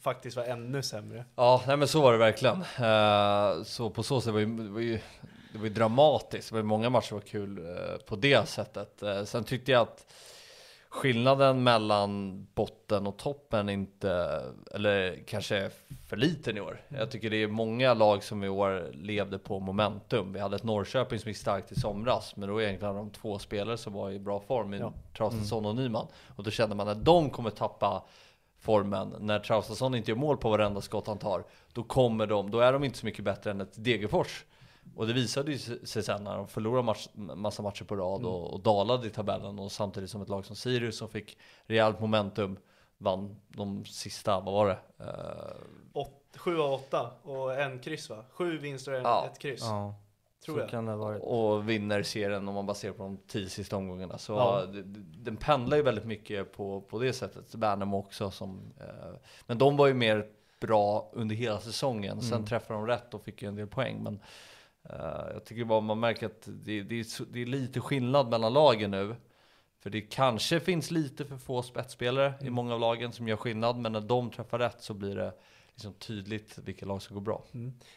faktiskt 0.02 0.37
var 0.37 0.44
ännu 0.44 0.82
sämre. 0.82 1.25
Ja, 1.37 1.62
nej 1.66 1.76
men 1.76 1.88
så 1.88 2.02
var 2.02 2.12
det 2.12 2.18
verkligen. 2.18 2.56
Eh, 2.78 3.62
så 3.64 3.90
på 3.90 4.02
så 4.02 4.20
sätt 4.20 4.32
var 4.32 4.40
ju, 4.40 4.46
det 4.46 4.70
var 4.70 4.80
ju, 4.80 4.99
det 5.52 5.58
var 5.58 5.64
ju 5.64 5.73
dramatiskt. 5.73 6.49
Det 6.49 6.54
var 6.54 6.61
ju 6.61 6.64
många 6.66 6.90
matcher 6.90 7.06
som 7.06 7.18
var 7.18 7.26
kul 7.26 7.58
eh, 7.58 7.96
på 8.06 8.16
det 8.16 8.49
sättet. 8.49 9.02
Sen 9.25 9.44
tyckte 9.44 9.73
jag 9.73 9.82
att 9.82 10.06
skillnaden 10.97 11.62
mellan 11.62 12.43
botten 12.55 13.07
och 13.07 13.17
toppen 13.17 13.69
inte, 13.69 14.43
eller 14.75 15.25
kanske 15.26 15.57
är 15.57 15.71
för 16.07 16.17
liten 16.17 16.57
i 16.57 16.61
år. 16.61 16.81
Jag 16.88 17.11
tycker 17.11 17.31
det 17.31 17.43
är 17.43 17.49
många 17.49 17.95
lag 17.95 18.25
som 18.25 18.45
i 18.45 18.49
år 18.49 18.91
levde 18.93 19.38
på 19.38 19.61
momentum. 19.61 20.33
Vi 20.33 20.41
hade 20.41 20.57
ett 20.57 20.65
Norrköping 20.65 21.19
som 21.19 21.29
gick 21.29 21.37
starkt 21.38 21.73
i 21.73 21.75
somras, 21.81 22.37
men 22.37 22.49
då 22.49 22.62
egentligen 22.62 22.95
de 22.95 23.11
två 23.11 23.38
spelare 23.38 23.76
som 23.76 23.93
var 23.93 24.11
i 24.11 24.19
bra 24.19 24.41
form, 24.41 24.75
i 24.75 24.79
Ja. 24.79 24.93
Traustason 25.17 25.67
och 25.67 25.76
Nyman. 25.76 26.07
Och 26.37 26.45
då 26.45 26.50
kände 26.50 26.75
man 26.75 26.88
att 26.88 27.05
de 27.05 27.31
kommer 27.31 27.50
tappa 27.50 28.05
formen 28.61 29.15
när 29.21 29.38
Traustason 29.38 29.95
inte 29.95 30.11
gör 30.11 30.19
mål 30.19 30.37
på 30.37 30.50
varenda 30.50 30.81
skott 30.81 31.07
han 31.07 31.19
tar. 31.19 31.45
Då 31.73 31.83
kommer 31.83 32.26
de, 32.26 32.50
då 32.50 32.61
är 32.61 32.73
de 32.73 32.85
inte 32.85 32.99
så 32.99 33.07
mycket 33.07 33.25
bättre 33.25 33.50
än 33.50 33.61
ett 33.61 33.85
Degerfors. 33.85 34.45
Och 34.95 35.07
det 35.07 35.12
visade 35.12 35.52
ju 35.52 35.59
sig 35.87 36.02
sen 36.02 36.25
när 36.25 36.37
de 36.37 36.49
förlorade 36.49 36.83
match, 36.83 37.09
massa 37.14 37.62
matcher 37.62 37.85
på 37.85 37.97
rad 37.97 38.21
Mm. 38.21 38.33
och, 38.33 38.55
och 38.55 38.61
dalade 38.61 39.07
i 39.07 39.11
tabellen 39.11 39.59
och 39.59 39.73
samtidigt 39.73 40.11
som 40.11 40.23
ett 40.23 40.28
lag 40.28 40.45
som 40.47 40.57
Sirius 40.57 40.99
som 40.99 41.09
fick 41.09 41.38
rejält 41.66 42.00
momentum 42.00 42.59
vann 42.99 43.37
de 43.49 43.85
sista, 43.85 44.40
vad 44.40 44.55
var 44.55 44.66
det? 44.69 44.78
Åt, 45.93 46.23
sju 46.37 46.59
av 46.61 46.73
åtta 46.73 47.11
och 47.23 47.55
en 47.61 47.78
kryss 47.78 48.11
va? 48.11 48.25
Sju 48.31 48.59
vinster 48.59 48.93
och 48.93 48.99
en, 48.99 49.05
Ja. 49.05 49.26
ett 49.33 49.38
kryss. 49.38 49.61
Ja, 49.62 49.95
tror 50.45 50.55
så 50.55 50.61
jag. 50.61 50.69
kan 50.71 50.85
det 50.87 50.93
ha 50.93 50.99
varit. 50.99 51.23
och 51.23 51.69
vinner 51.69 52.02
serien 52.02 52.49
om 52.49 52.55
man 52.55 52.66
baserar 52.66 52.93
på 52.93 53.02
de 53.02 53.16
tio 53.28 53.49
sista 53.49 53.76
omgångarna. 53.76 54.19
Så 54.19 54.33
Ja. 54.33 54.62
den 55.16 55.37
pendlar 55.37 55.76
ju 55.76 55.83
väldigt 55.83 56.05
mycket 56.07 56.52
på, 56.52 56.81
på 56.81 56.99
det 56.99 57.12
sättet. 57.12 57.55
Värnamo 57.55 57.99
också 57.99 58.31
som, 58.31 58.73
eh, 58.81 59.14
men 59.47 59.59
de 59.59 59.76
var 59.76 59.87
ju 59.87 59.95
mer 59.95 60.26
bra 60.61 61.11
under 61.12 61.37
hela 61.37 61.61
säsongen. 61.61 62.23
Sen 62.23 62.33
Mm. 62.33 62.47
träffade 62.47 62.78
de 62.78 62.87
rätt 62.87 63.14
och 63.14 63.23
fick 63.23 63.43
ju 63.43 63.49
en 63.49 63.55
del 63.55 63.66
poäng. 63.66 64.02
Men 64.02 64.14
eh, 64.14 64.21
jag 65.33 65.45
tycker 65.45 65.64
bara 65.64 65.81
man 65.81 66.00
märker 66.00 66.26
att 66.26 66.43
det, 66.47 66.83
det, 66.83 67.00
är, 67.00 67.33
det 67.33 67.43
är 67.43 67.47
lite 67.47 67.81
skillnad 67.81 68.28
mellan 68.28 68.52
lagen 68.52 68.90
nu. 68.90 69.16
För 69.78 69.90
det 69.90 70.00
kanske 70.00 70.61
finns 70.61 70.90
lite 70.90 71.25
för 71.25 71.37
få 71.37 71.62
spetsspelare 71.62 72.35
i 72.40 72.50
många 72.50 72.75
av 72.75 72.81
lagen 72.81 73.12
som 73.12 73.28
gör 73.28 73.37
skillnad, 73.37 73.78
men 73.78 73.93
när 73.93 74.00
de 74.00 74.31
träffar 74.31 74.59
rätt 74.59 74.83
så 74.83 74.95
blir 74.95 75.16
det 75.16 75.33
liksom 75.76 75.92
tydligt 75.92 76.59
vilka 76.64 76.87
lag 76.87 77.02
som 77.02 77.14
går 77.14 77.21
bra. 77.21 77.45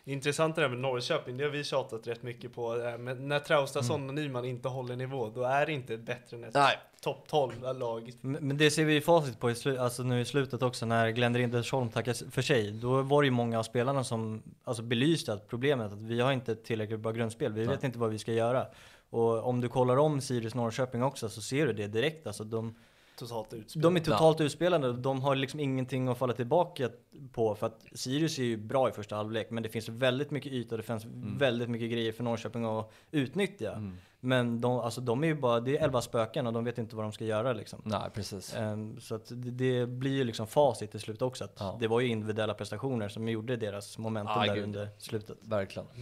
Intressant 0.03 0.55
det 0.55 0.61
där 0.61 0.69
med 0.69 0.77
Norrköping, 0.79 1.37
det 1.37 1.43
har 1.43 1.51
vi 1.51 1.63
tjatat 1.63 2.07
rätt 2.07 2.23
mycket 2.23 2.53
på. 2.53 2.81
eh, 2.81 2.97
Men 2.97 3.27
när 3.27 3.39
Traustason 3.39 4.09
och 4.09 4.15
Nyman 4.15 4.45
inte 4.45 4.67
håller 4.67 4.95
nivå, 4.95 5.29
då 5.29 5.43
är 5.43 5.65
det 5.65 5.71
inte 5.73 5.97
bättre 5.97 6.37
än 6.37 6.43
ett 6.43 6.53
Nej. 6.53 6.77
topp 7.01 7.25
12 7.27 7.53
lag. 7.77 8.11
Men 8.21 8.47
men 8.47 8.57
det 8.57 8.71
ser 8.71 8.85
vi 8.85 8.93
ju 8.93 9.01
facit 9.01 9.39
på 9.39 9.51
i 9.51 9.53
slu- 9.53 9.77
alltså 9.79 10.03
nu 10.03 10.21
i 10.21 10.25
slutet 10.25 10.61
också 10.63 10.85
när 10.85 11.09
Glenn 11.09 11.37
Rindersholm 11.37 11.89
tackar 11.89 12.31
för 12.31 12.41
sig. 12.41 12.71
Då 12.71 13.01
var 13.01 13.21
det 13.21 13.25
ju 13.25 13.31
många 13.31 13.59
av 13.59 13.63
spelarna 13.63 14.03
som 14.03 14.43
alltså 14.63 14.83
belyste 14.83 15.33
att 15.33 15.47
problemet 15.47 15.91
att 15.93 16.01
vi 16.01 16.19
har 16.21 16.31
inte 16.31 16.51
ett 16.51 16.63
tillräckligt 16.63 16.99
bra 16.99 17.11
grundspel. 17.11 17.53
Vi 17.53 17.65
vet 17.65 17.83
inte 17.83 17.99
vad 17.99 18.09
vi 18.09 18.19
ska 18.19 18.33
göra. 18.33 18.65
Och 19.09 19.43
om 19.47 19.61
du 19.61 19.69
kollar 19.69 19.97
om 19.97 20.21
Sirius 20.21 20.55
Norrköping 20.55 21.03
också 21.03 21.29
så 21.29 21.41
ser 21.41 21.65
du 21.67 21.73
det 21.73 21.87
direkt. 21.87 22.27
Alltså 22.27 22.43
de, 22.43 22.75
Totalt 23.19 23.53
utspel. 23.53 23.81
de 23.81 23.95
är 23.95 23.99
totalt 23.99 24.41
utspelade. 24.41 24.93
De 24.93 25.21
har 25.21 25.35
liksom 25.35 25.59
ingenting 25.59 26.07
att 26.07 26.17
falla 26.17 26.33
tillbaka 26.33 26.89
på. 27.33 27.55
För 27.55 27.67
att 27.67 27.85
Sirius 27.93 28.39
är 28.39 28.43
ju 28.43 28.57
bra 28.57 28.89
i 28.89 28.91
första 28.91 29.15
halvlek. 29.15 29.49
Men 29.49 29.63
det 29.63 29.69
finns 29.69 29.89
väldigt 29.89 30.31
mycket 30.31 30.51
yta. 30.51 30.77
Det 30.77 30.83
finns 30.83 31.05
väldigt 31.37 31.69
mycket 31.69 31.91
grejer 31.91 32.11
för 32.11 32.23
Norrköping 32.23 32.65
att 32.65 32.91
utnyttja. 33.11 33.91
Men 34.21 34.61
de, 34.61 34.71
alltså 34.79 35.01
de 35.01 35.23
är 35.23 35.27
ju 35.27 35.35
bara, 35.35 35.59
det 35.59 35.77
är 35.77 35.83
elva 35.83 36.01
spöken 36.01 36.47
och 36.47 36.53
de 36.53 36.63
vet 36.63 36.77
inte 36.77 36.95
vad 36.95 37.05
de 37.05 37.11
ska 37.11 37.25
göra 37.25 37.53
liksom. 37.53 37.81
Nej, 37.85 38.09
precis. 38.13 38.55
Ehm, 38.55 38.99
Så 38.99 39.15
att 39.15 39.25
det, 39.29 39.51
det 39.51 39.85
blir 39.87 40.11
ju 40.11 40.23
liksom 40.23 40.47
facit 40.47 40.91
till 40.91 40.99
slut 40.99 41.21
också. 41.21 41.43
Att 41.43 41.55
Ja. 41.59 41.77
Det 41.79 41.87
var 41.87 41.99
ju 41.99 42.07
individuella 42.07 42.53
prestationer 42.53 43.09
som 43.09 43.29
gjorde 43.29 43.55
deras 43.57 43.97
momentum 43.97 44.33
Ah, 44.37 44.45
där 44.45 44.55
gud. 44.55 44.63
under 44.63 44.89
slutet. 44.97 45.37
Verkligen. 45.41 45.87
Eh, 45.89 46.01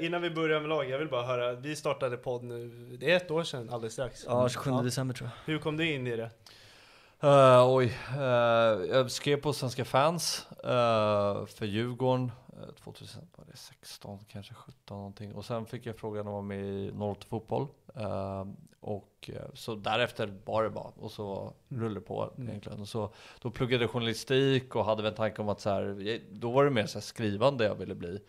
innan 0.00 0.22
vi 0.22 0.30
börjar 0.30 0.60
med 0.60 0.68
lag, 0.68 0.90
jag 0.90 0.98
vill 0.98 1.08
bara 1.08 1.26
höra, 1.26 1.52
vi 1.52 1.76
startade 1.76 2.16
podd 2.16 2.42
nu, 2.42 2.68
det 3.00 3.12
är 3.12 3.16
ett 3.16 3.30
år 3.30 3.42
sedan 3.42 3.70
alldeles 3.70 3.92
strax. 3.92 4.24
Ja, 4.28 4.48
27 4.48 4.70
december 4.70 5.14
tror 5.14 5.30
jag. 5.30 5.52
Hur 5.52 5.58
kom 5.60 5.76
du 5.76 5.92
in 5.92 6.06
i 6.06 6.16
det? 6.16 6.30
Uh, 7.24 7.74
oj, 7.74 7.98
uh, 8.18 8.22
jag 8.90 9.10
skrev 9.10 9.36
på 9.36 9.52
Svenska 9.52 9.84
fans 9.84 10.46
uh, 10.64 11.46
för 11.46 11.64
Djurgården 11.64 12.32
uh, 12.52 12.74
2016, 12.84 14.18
kanske 14.28 14.54
17 14.54 14.96
någonting. 14.96 15.34
Och 15.34 15.44
sen 15.44 15.66
fick 15.66 15.86
jag 15.86 15.96
frågan 15.96 16.20
om 16.20 16.26
att 16.26 16.32
vara 16.32 16.42
med 16.42 16.64
i 16.64 16.90
08 16.90 17.26
Fotboll. 17.28 17.66
Uh, 17.96 18.44
och 18.80 19.30
uh, 19.32 19.54
så 19.54 19.74
därefter 19.74 20.34
var 20.44 20.62
det 20.62 20.70
bara, 20.70 20.92
och 21.00 21.10
så 21.10 21.54
rullade 21.68 21.94
det 21.94 22.00
på 22.00 22.32
egentligen. 22.38 22.80
Och 22.80 22.88
så, 22.88 23.14
då 23.40 23.50
pluggade 23.50 23.84
jag 23.84 23.90
journalistik 23.90 24.74
och 24.76 24.84
hade 24.84 25.02
väl 25.02 25.12
en 25.12 25.16
tanke 25.16 25.42
om 25.42 25.48
att 25.48 25.60
så 25.60 25.70
här, 25.70 26.20
då 26.30 26.50
var 26.50 26.64
det 26.64 26.70
mer 26.70 26.86
så 26.86 26.98
här 26.98 27.02
skrivande 27.02 27.64
jag 27.64 27.74
ville 27.74 27.94
bli. 27.94 28.20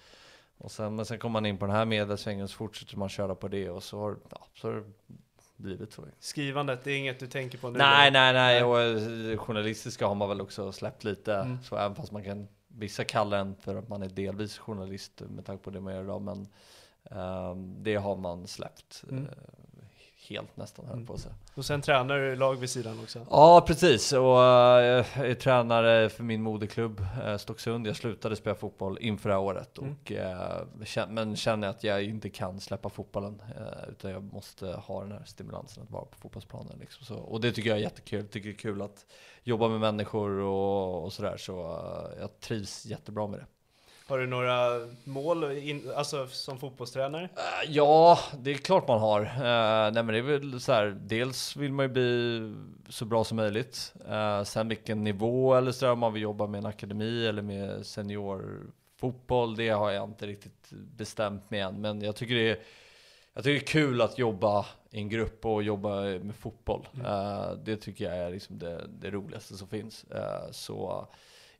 Och 0.58 0.72
sen, 0.72 0.96
men 0.96 1.06
sen 1.06 1.20
kom 1.20 1.32
man 1.32 1.46
in 1.46 1.58
på 1.58 1.66
den 1.66 1.76
här 1.76 1.86
medelsvängen 1.86 2.48
så 2.48 2.56
fortsätter 2.56 2.98
man 2.98 3.10
köra 3.10 3.36
på 3.36 3.48
det 3.48 3.70
och 3.70 3.84
så 3.84 4.00
har, 4.00 4.18
ja, 4.30 4.46
så 4.54 4.68
har 4.68 4.76
det 4.76 4.84
blivit 5.58 5.94
så. 5.94 6.04
Skrivandet, 6.20 6.84
det 6.84 6.92
är 6.92 6.98
inget 6.98 7.20
du 7.20 7.28
tänker 7.28 7.58
på 7.58 7.70
nu? 7.70 7.78
Nej, 7.78 8.12
nej, 8.12 8.34
nej. 8.34 8.64
Och 8.64 8.82
eh, 8.82 9.38
journalistiska 9.38 10.08
har 10.08 10.16
man 10.16 10.30
väl 10.30 10.42
också 10.42 10.72
släppt 10.72 11.04
lite. 11.04 11.36
Mm. 11.36 11.58
Så 11.64 11.78
även 11.78 11.96
fast 11.96 12.12
man 12.12 12.24
kan, 12.24 12.48
vissa 12.68 13.04
kallar 13.04 13.38
en 13.38 13.56
för 13.56 13.76
att 13.76 13.90
man 13.90 14.04
är 14.04 14.10
delvis 14.10 14.58
journalist 14.58 15.22
med 15.30 15.46
tanke 15.46 15.64
på 15.64 15.70
det 15.70 15.82
man 15.82 15.94
gör 15.94 16.04
idag. 16.04 16.22
Men 16.22 16.48
ehm, 17.12 17.84
det 17.84 17.96
har 17.96 18.16
man 18.16 18.48
släppt 18.48 19.04
Mm. 19.10 19.28
Eh, 20.30 20.36
helt 20.36 20.58
nästan, 20.58 20.86
höll 20.86 21.06
på 21.06 21.14
att 21.14 21.20
säga. 21.20 21.36
Och 21.56 21.66
sen 21.66 21.82
tränar 21.82 22.18
du 22.20 22.36
lag 22.36 22.56
vid 22.56 22.70
sidan 22.70 23.00
också? 23.04 23.20
Ja, 23.30 23.64
precis. 23.68 24.14
Och 24.14 24.44
eh, 24.44 25.06
jag 25.18 25.30
är 25.30 25.34
tränare 25.36 26.10
för 26.10 26.24
min 26.24 26.42
moderklubb 26.42 27.00
uh, 27.26 27.38
Stocksund. 27.38 27.88
Jag 27.88 27.96
slutade 27.96 28.36
spela 28.36 28.56
fotboll 28.56 28.98
inför 29.02 29.30
det 29.30 29.36
här 29.36 29.42
året. 29.42 29.78
Mm. 29.78 29.96
Och, 30.04 30.12
eh, 30.12 30.62
kän- 30.80 31.10
men 31.12 31.36
känner 31.36 31.68
att 31.68 31.84
jag 31.84 32.04
inte 32.04 32.30
kan 32.30 32.60
släppa 32.60 32.90
fotbollen. 32.90 33.42
eh, 33.58 33.90
utan 33.90 34.12
jag 34.12 34.24
måste 34.24 34.68
ha 34.68 35.02
den 35.02 35.12
här 35.12 35.24
stimulansen 35.26 35.84
att 35.84 35.92
vara 35.92 36.06
på 36.06 36.18
fotbollsplanen. 36.18 36.78
Liksom. 36.80 37.06
Så, 37.06 37.16
och 37.16 37.42
det 37.42 37.52
tycker 37.52 37.70
jag 37.70 37.78
är 37.80 37.84
jättekul. 37.84 38.20
Jag 38.20 38.32
tycker 38.32 38.50
det 38.50 38.56
är 38.56 38.58
kul 38.58 38.82
att 38.82 39.06
jobba 39.44 39.68
med 39.68 39.80
människor 39.80 40.30
och, 40.40 41.04
och 41.04 41.14
sådär. 41.14 41.38
Så 41.38 41.62
eh, 41.62 42.20
jag 42.22 42.40
trivs 42.40 42.86
jättebra 42.86 43.28
med 43.28 43.40
det. 43.40 43.46
Har 44.08 44.20
du 44.20 44.28
några 44.28 44.88
mål, 45.04 45.58
in, 45.58 45.92
alltså 45.96 46.28
som 46.28 46.60
fotbollstränare? 46.60 47.24
Eh, 47.24 47.70
Ja, 47.72 48.20
det 48.40 48.52
är 48.52 48.56
klart 48.56 48.88
man 48.88 49.00
har. 49.00 49.22
Uh, 49.22 49.94
nej 49.94 50.04
men 50.04 50.08
det 50.08 50.18
är 50.18 50.22
väl 50.22 50.62
så 50.62 50.72
här, 50.72 50.98
dels 51.02 51.56
vill 51.56 51.74
man 51.74 51.86
ju 51.86 51.90
bli 51.90 52.42
så 52.90 53.06
bra 53.06 53.24
som 53.24 53.38
möjligt. 53.38 53.94
Uh, 54.10 54.44
sen 54.44 54.68
vilken 54.68 55.04
nivå 55.04 55.56
eller 55.56 55.72
så 55.72 55.86
där, 55.86 55.92
om 55.92 56.00
man 56.00 56.14
vill 56.14 56.22
jobba 56.22 56.48
med 56.48 56.58
en 56.58 56.66
akademi 56.66 57.28
eller 57.28 57.42
med 57.42 57.86
seniorfotboll, 57.86 59.56
det 59.56 59.70
har 59.70 59.92
jag 59.92 60.04
inte 60.04 60.28
riktigt 60.28 60.70
bestämt 60.72 61.50
mig 61.50 61.60
än. 61.60 61.82
Men 61.82 62.02
jag 62.02 62.16
tycker 62.16 62.36
det 62.36 62.50
är, 62.50 62.60
jag 63.34 63.44
tycker 63.44 63.60
det 63.60 63.66
är 63.66 63.68
kul 63.68 64.02
att 64.02 64.18
jobba 64.18 64.66
i 64.92 64.98
en 65.00 65.10
grupp 65.10 65.46
och 65.46 65.64
jobba 65.64 66.02
med 66.02 66.36
fotboll. 66.36 66.88
Eh, 67.06 67.52
det 67.64 67.78
tycker 67.78 68.06
jag 68.06 68.18
är 68.18 68.30
liksom 68.30 68.60
det, 68.60 68.88
det 68.88 69.12
roligaste 69.12 69.58
som 69.58 69.68
finns. 69.68 70.06
Så 70.52 71.08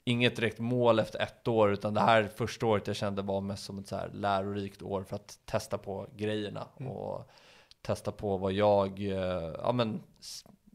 inget 0.08 0.36
direkt 0.36 0.60
mål 0.60 1.00
efter 1.00 1.20
ett 1.20 1.48
år, 1.48 1.72
utan 1.72 1.94
det 1.94 2.02
här 2.02 2.24
första 2.36 2.66
året 2.66 2.88
jag 2.88 2.96
kände 2.96 3.22
var 3.22 3.42
mest 3.42 3.64
som 3.64 3.80
ett 3.80 3.88
så 3.88 3.96
här 3.96 4.10
lärorikt 4.14 4.82
år 4.82 5.04
för 5.04 5.16
att 5.16 5.40
testa 5.46 5.78
på 5.78 6.08
grejerna 6.16 6.64
och 6.64 7.30
testa 7.82 8.12
på 8.12 8.38
vad 8.38 8.54
jag, 8.54 9.00
eh, 9.00 9.54
ja 9.58 9.72
men, 9.72 10.04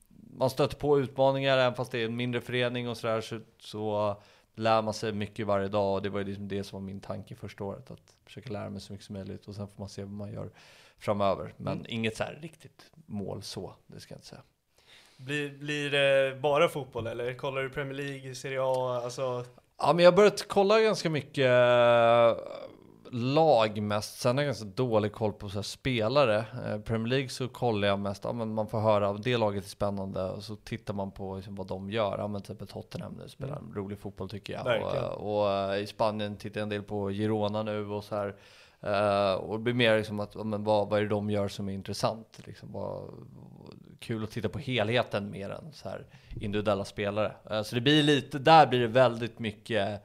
man 0.09 0.51
stöter 0.51 0.77
på 0.77 1.01
utmaningar 1.01 1.59
även 1.59 1.75
fast 1.75 1.93
det 1.93 1.99
är 1.99 2.05
en 2.05 2.17
mindre 2.17 2.41
förening 2.41 2.89
och 2.89 2.97
sådär 2.97 3.21
så, 3.21 3.41
så 3.59 4.17
lär 4.55 4.83
man 4.83 4.95
sig 4.95 5.13
mycket 5.13 5.47
varje 5.47 5.69
dag 5.69 5.95
och 5.95 6.03
det 6.03 6.09
var 6.09 6.19
ju 6.19 6.27
liksom 6.27 6.49
det 6.49 6.65
som 6.65 6.81
var 6.81 6.87
min 6.87 7.01
tanke 7.01 7.35
första 7.35 7.65
året, 7.65 7.91
att 7.91 8.17
försöka 8.25 8.53
lära 8.53 8.71
mig 8.71 8.81
så 8.81 8.93
mycket 8.93 9.07
som 9.07 9.13
möjligt 9.13 9.49
och 9.49 9.55
sen 9.55 9.69
får 9.69 9.79
man 9.79 9.89
se 9.89 10.03
vad 10.03 10.13
man 10.13 10.33
gör 10.33 10.51
framöver. 10.99 11.55
Men 11.57 11.87
inget 11.89 12.17
så 12.17 12.25
här 12.25 12.39
riktigt 12.43 12.91
mål 13.07 13.43
så, 13.43 13.75
det 13.87 14.01
ska 14.01 14.15
jag 14.15 14.19
inte 14.19 14.29
säga. 14.29 14.43
Blir, 15.25 15.59
blir 15.59 15.91
det 15.91 16.41
bara 16.41 16.69
fotboll 16.69 17.07
eller 17.07 17.35
kollar 17.35 17.63
du 17.63 17.71
Premier 17.71 17.95
League, 17.95 18.35
Serie 18.35 18.59
A? 18.63 19.01
Alltså, 19.05 19.45
Ja, 19.79 19.93
men 19.93 20.05
jag 20.05 20.13
har 20.13 20.17
börjat 20.17 20.49
kolla 20.49 20.81
ganska 20.81 21.11
mycket 21.11 21.47
eh, 21.47 22.37
lag 23.11 23.83
mest. 23.83 24.21
Sen 24.21 24.37
har 24.37 24.45
jag 24.45 24.49
ganska 24.49 24.65
dålig 24.65 25.13
koll 25.13 25.33
på 25.33 25.49
så 25.49 25.55
här 25.55 25.63
spelare. 25.63 26.45
Eh, 26.67 26.81
Premier 26.81 27.09
League 27.09 27.29
så 27.29 27.49
kollar 27.49 27.89
jag 27.89 27.99
mest, 27.99 28.25
ja, 28.25 28.33
men 28.33 28.55
man 28.55 28.67
får 28.67 28.81
höra 28.81 29.09
av 29.09 29.21
det 29.21 29.37
laget 29.37 29.65
är 29.65 29.69
spännande 29.69 30.31
och 30.31 30.43
så 30.43 30.57
tittar 30.57 30.95
man 30.95 31.11
på 31.11 31.37
liksom, 31.37 31.55
vad 31.55 31.67
de 31.67 31.91
gör. 31.91 32.19
Ja, 32.19 32.29
men 32.29 32.43
typ 32.43 32.69
Tottenham 32.69 33.13
nu 33.23 33.29
spelar 33.29 33.57
en 33.57 33.73
rolig 33.75 33.99
fotboll 33.99 34.29
tycker 34.29 34.53
jag. 34.53 34.83
Och, 34.83 35.41
och 35.41 35.51
eh, 35.53 35.83
i 35.83 35.87
Spanien 35.87 36.37
tittar 36.37 36.61
jag 36.61 36.63
en 36.63 36.69
del 36.69 36.83
på 36.83 37.11
Girona 37.11 37.63
nu 37.63 37.87
och 37.87 38.05
så 38.05 38.15
här. 38.17 38.35
Uh, 38.85 39.33
och 39.33 39.59
det 39.59 39.63
blir 39.63 39.75
mer 39.75 39.99
liksom 39.99 40.21
att, 40.21 40.47
men 40.47 40.65
vad, 40.65 40.89
vad 40.89 40.99
är 40.99 41.03
det 41.03 41.09
de 41.09 41.31
gör 41.31 41.49
som 41.49 41.69
är 41.69 41.73
intressant? 41.73 42.41
Liksom, 42.45 42.73
vad, 42.73 43.11
kul 43.99 44.25
att 44.25 44.31
titta 44.31 44.49
på 44.49 44.59
helheten 44.59 45.31
mer 45.31 45.51
än 45.51 45.73
så 45.73 45.89
här 45.89 46.07
individuella 46.41 46.85
spelare. 46.85 47.33
Uh, 47.51 47.63
Så 47.63 47.75
det 47.75 47.81
blir 47.81 48.03
lite, 48.03 48.39
där 48.39 48.67
blir 48.67 48.81
det 48.81 48.87
väldigt 48.87 49.39
mycket 49.39 50.03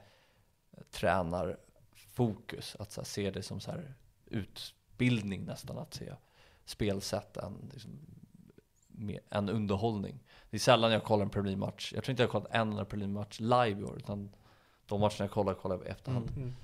tränarfokus. 0.90 2.76
Att 2.78 2.92
så 2.92 3.00
här, 3.00 3.06
se 3.06 3.30
det 3.30 3.42
som 3.42 3.60
så 3.60 3.70
här 3.70 3.94
utbildning 4.26 5.44
nästan, 5.44 5.78
att 5.78 5.94
se 5.94 6.12
spelsätt 6.64 7.36
än, 7.36 7.70
liksom, 7.72 7.90
mer, 8.88 9.20
en 9.30 9.48
underhållning. 9.48 10.18
Det 10.50 10.56
är 10.56 10.58
sällan 10.58 10.92
jag 10.92 11.04
kollar 11.04 11.24
en 11.24 11.30
Premier 11.30 11.56
League-match. 11.56 11.92
Jag 11.94 12.04
tror 12.04 12.10
inte 12.10 12.22
jag 12.22 12.28
har 12.28 12.32
kollat 12.32 12.54
en 12.54 12.60
enda 12.60 12.84
Premier 12.84 13.08
League-match 13.08 13.40
live 13.40 13.80
i 13.80 13.84
år, 13.84 13.96
utan 13.96 14.30
de 14.86 15.00
matcherna 15.00 15.14
jag 15.18 15.30
kollar, 15.30 15.54
kollar 15.54 15.76
jag 15.76 15.86
i 15.86 15.88
efterhand. 15.88 16.30
mm. 16.30 16.42
mm. 16.42 16.54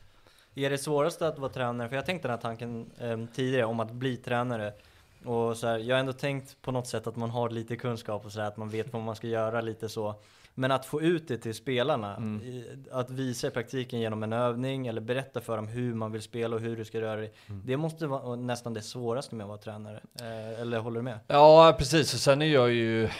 Är 0.54 0.70
det 0.70 0.78
svåraste 0.78 1.28
att 1.28 1.38
vara 1.38 1.52
tränare? 1.52 1.88
För 1.88 1.96
jag 1.96 2.06
tänkte 2.06 2.28
den 2.28 2.36
här 2.36 2.42
tanken 2.42 2.90
eh, 2.98 3.18
tidigare 3.34 3.64
om 3.66 3.80
att 3.80 3.90
bli 3.92 4.16
tränare. 4.16 4.72
Och 5.24 5.56
så 5.56 5.66
här, 5.66 5.78
jag 5.78 5.96
har 5.96 6.00
ändå 6.00 6.12
tänkt 6.12 6.62
på 6.62 6.70
något 6.72 6.86
sätt 6.86 7.06
att 7.06 7.16
man 7.16 7.30
har 7.30 7.50
lite 7.50 7.76
kunskap 7.76 8.26
och 8.26 8.32
så 8.32 8.40
här, 8.40 8.48
att 8.48 8.56
man 8.56 8.68
vet 8.70 8.92
vad 8.92 9.02
man 9.02 9.16
ska 9.16 9.26
göra 9.26 9.60
lite 9.60 9.88
så. 9.88 10.14
Men 10.56 10.72
att 10.72 10.86
få 10.86 11.02
ut 11.02 11.28
det 11.28 11.38
till 11.38 11.54
spelarna, 11.54 12.16
Mm. 12.16 12.64
att 12.92 13.10
visa 13.10 13.46
i 13.46 13.50
praktiken 13.50 14.00
genom 14.00 14.22
en 14.22 14.32
övning 14.32 14.86
eller 14.86 15.00
berätta 15.00 15.40
för 15.40 15.56
dem 15.56 15.68
hur 15.68 15.94
man 15.94 16.12
vill 16.12 16.22
spela 16.22 16.56
och 16.56 16.62
hur 16.62 16.76
du 16.76 16.84
ska 16.84 17.00
röra 17.00 17.16
dig. 17.16 17.32
Mm. 17.48 17.62
Det 17.66 17.76
måste 17.76 18.06
vara 18.06 18.36
nästan 18.36 18.74
det 18.74 18.82
svåraste 18.82 19.34
med 19.34 19.44
att 19.44 19.48
vara 19.48 19.58
tränare. 19.58 20.00
Eh, 20.20 20.60
eller 20.60 20.78
håller 20.78 20.96
du 20.96 21.02
med? 21.02 21.18
Ja, 21.26 21.74
precis. 21.78 22.14
Och 22.14 22.20
sen 22.20 22.42
är 22.42 22.46
jag 22.46 22.72
ju 22.72 23.04
eh, 23.04 23.10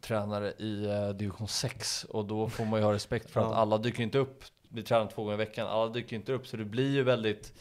tränare 0.00 0.50
i 0.58 0.84
eh, 0.86 1.08
division 1.08 1.48
6 1.48 2.04
och 2.04 2.24
då 2.24 2.48
får 2.48 2.64
man 2.64 2.80
ju 2.80 2.86
ha 2.86 2.92
respekt 2.92 3.30
för 3.30 3.40
att 3.40 3.46
Ja. 3.50 3.54
alla 3.54 3.78
dyker 3.78 4.02
inte 4.02 4.18
upp. 4.18 4.44
Vi 4.74 4.82
tränar 4.82 5.06
två 5.06 5.22
gånger 5.22 5.34
i 5.34 5.36
veckan, 5.36 5.68
alla 5.68 5.88
dyker 5.88 6.16
inte 6.16 6.32
upp 6.32 6.46
så 6.46 6.56
det 6.56 6.64
blir 6.64 6.90
ju 6.90 7.02
väldigt, 7.02 7.52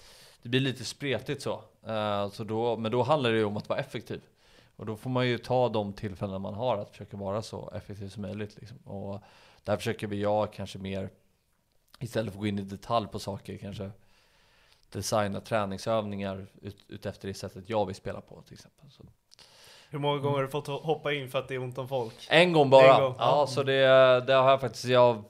det 0.42 0.50
blir 0.50 0.60
lite 0.60 0.86
spretigt 0.86 1.42
så. 1.42 1.62
Eh, 1.88 2.30
så 2.30 2.44
då, 2.44 2.78
men 2.78 2.92
då 2.92 3.04
handlar 3.04 3.32
det 3.32 3.38
ju 3.38 3.46
om 3.46 3.58
att 3.58 3.70
vara 3.70 3.80
effektiv. 3.80 4.22
Och 4.76 4.86
då 4.86 4.96
får 4.96 5.10
man 5.10 5.28
ju 5.28 5.38
ta 5.38 5.70
de 5.70 5.94
tillfällen 5.94 6.42
man 6.42 6.54
har 6.54 6.78
att 6.78 6.90
försöka 6.90 7.18
vara 7.18 7.42
så 7.42 7.72
effektiv 7.76 8.10
som 8.10 8.22
möjligt. 8.22 8.56
Liksom. 8.60 8.78
Och 8.78 9.22
där 9.64 9.78
försöker 9.78 10.08
vi 10.08 10.22
jag 10.22 10.54
kanske 10.54 10.80
mer, 10.80 11.10
istället 12.00 12.34
för 12.34 12.38
att 12.38 12.42
gå 12.42 12.48
in 12.48 12.60
i 12.60 12.62
detalj 12.62 13.08
på 13.08 13.20
saker, 13.20 13.58
kanske 13.58 13.92
designa 14.92 15.42
träningsövningar 15.42 16.48
ut, 16.62 16.78
utefter 16.88 17.28
det 17.28 17.34
sättet 17.34 17.70
jag 17.70 17.86
vill 17.86 17.96
spela 17.96 18.22
på 18.22 18.42
till 18.42 18.54
exempel. 18.54 18.92
Så. 18.92 19.04
Hur 19.90 20.00
många 20.00 20.18
gånger 20.20 20.36
har 20.36 20.44
du 20.44 20.50
fått 20.50 20.68
hoppa 20.68 21.14
in 21.14 21.30
för 21.30 21.40
att 21.40 21.48
det 21.48 21.56
är 21.56 21.60
ont 21.60 21.78
om 21.78 21.88
folk? 21.88 22.28
En 22.30 22.54
gång 22.54 22.70
bara. 22.70 22.96
En 22.96 23.02
gång, 23.02 23.16
Ja, 23.20 23.40
ja. 23.40 23.48
så 23.48 23.64
det, 23.64 23.86
det 24.28 24.34
har 24.34 24.50
jag 24.50 24.62
faktiskt, 24.62 24.86
jag, 24.86 25.24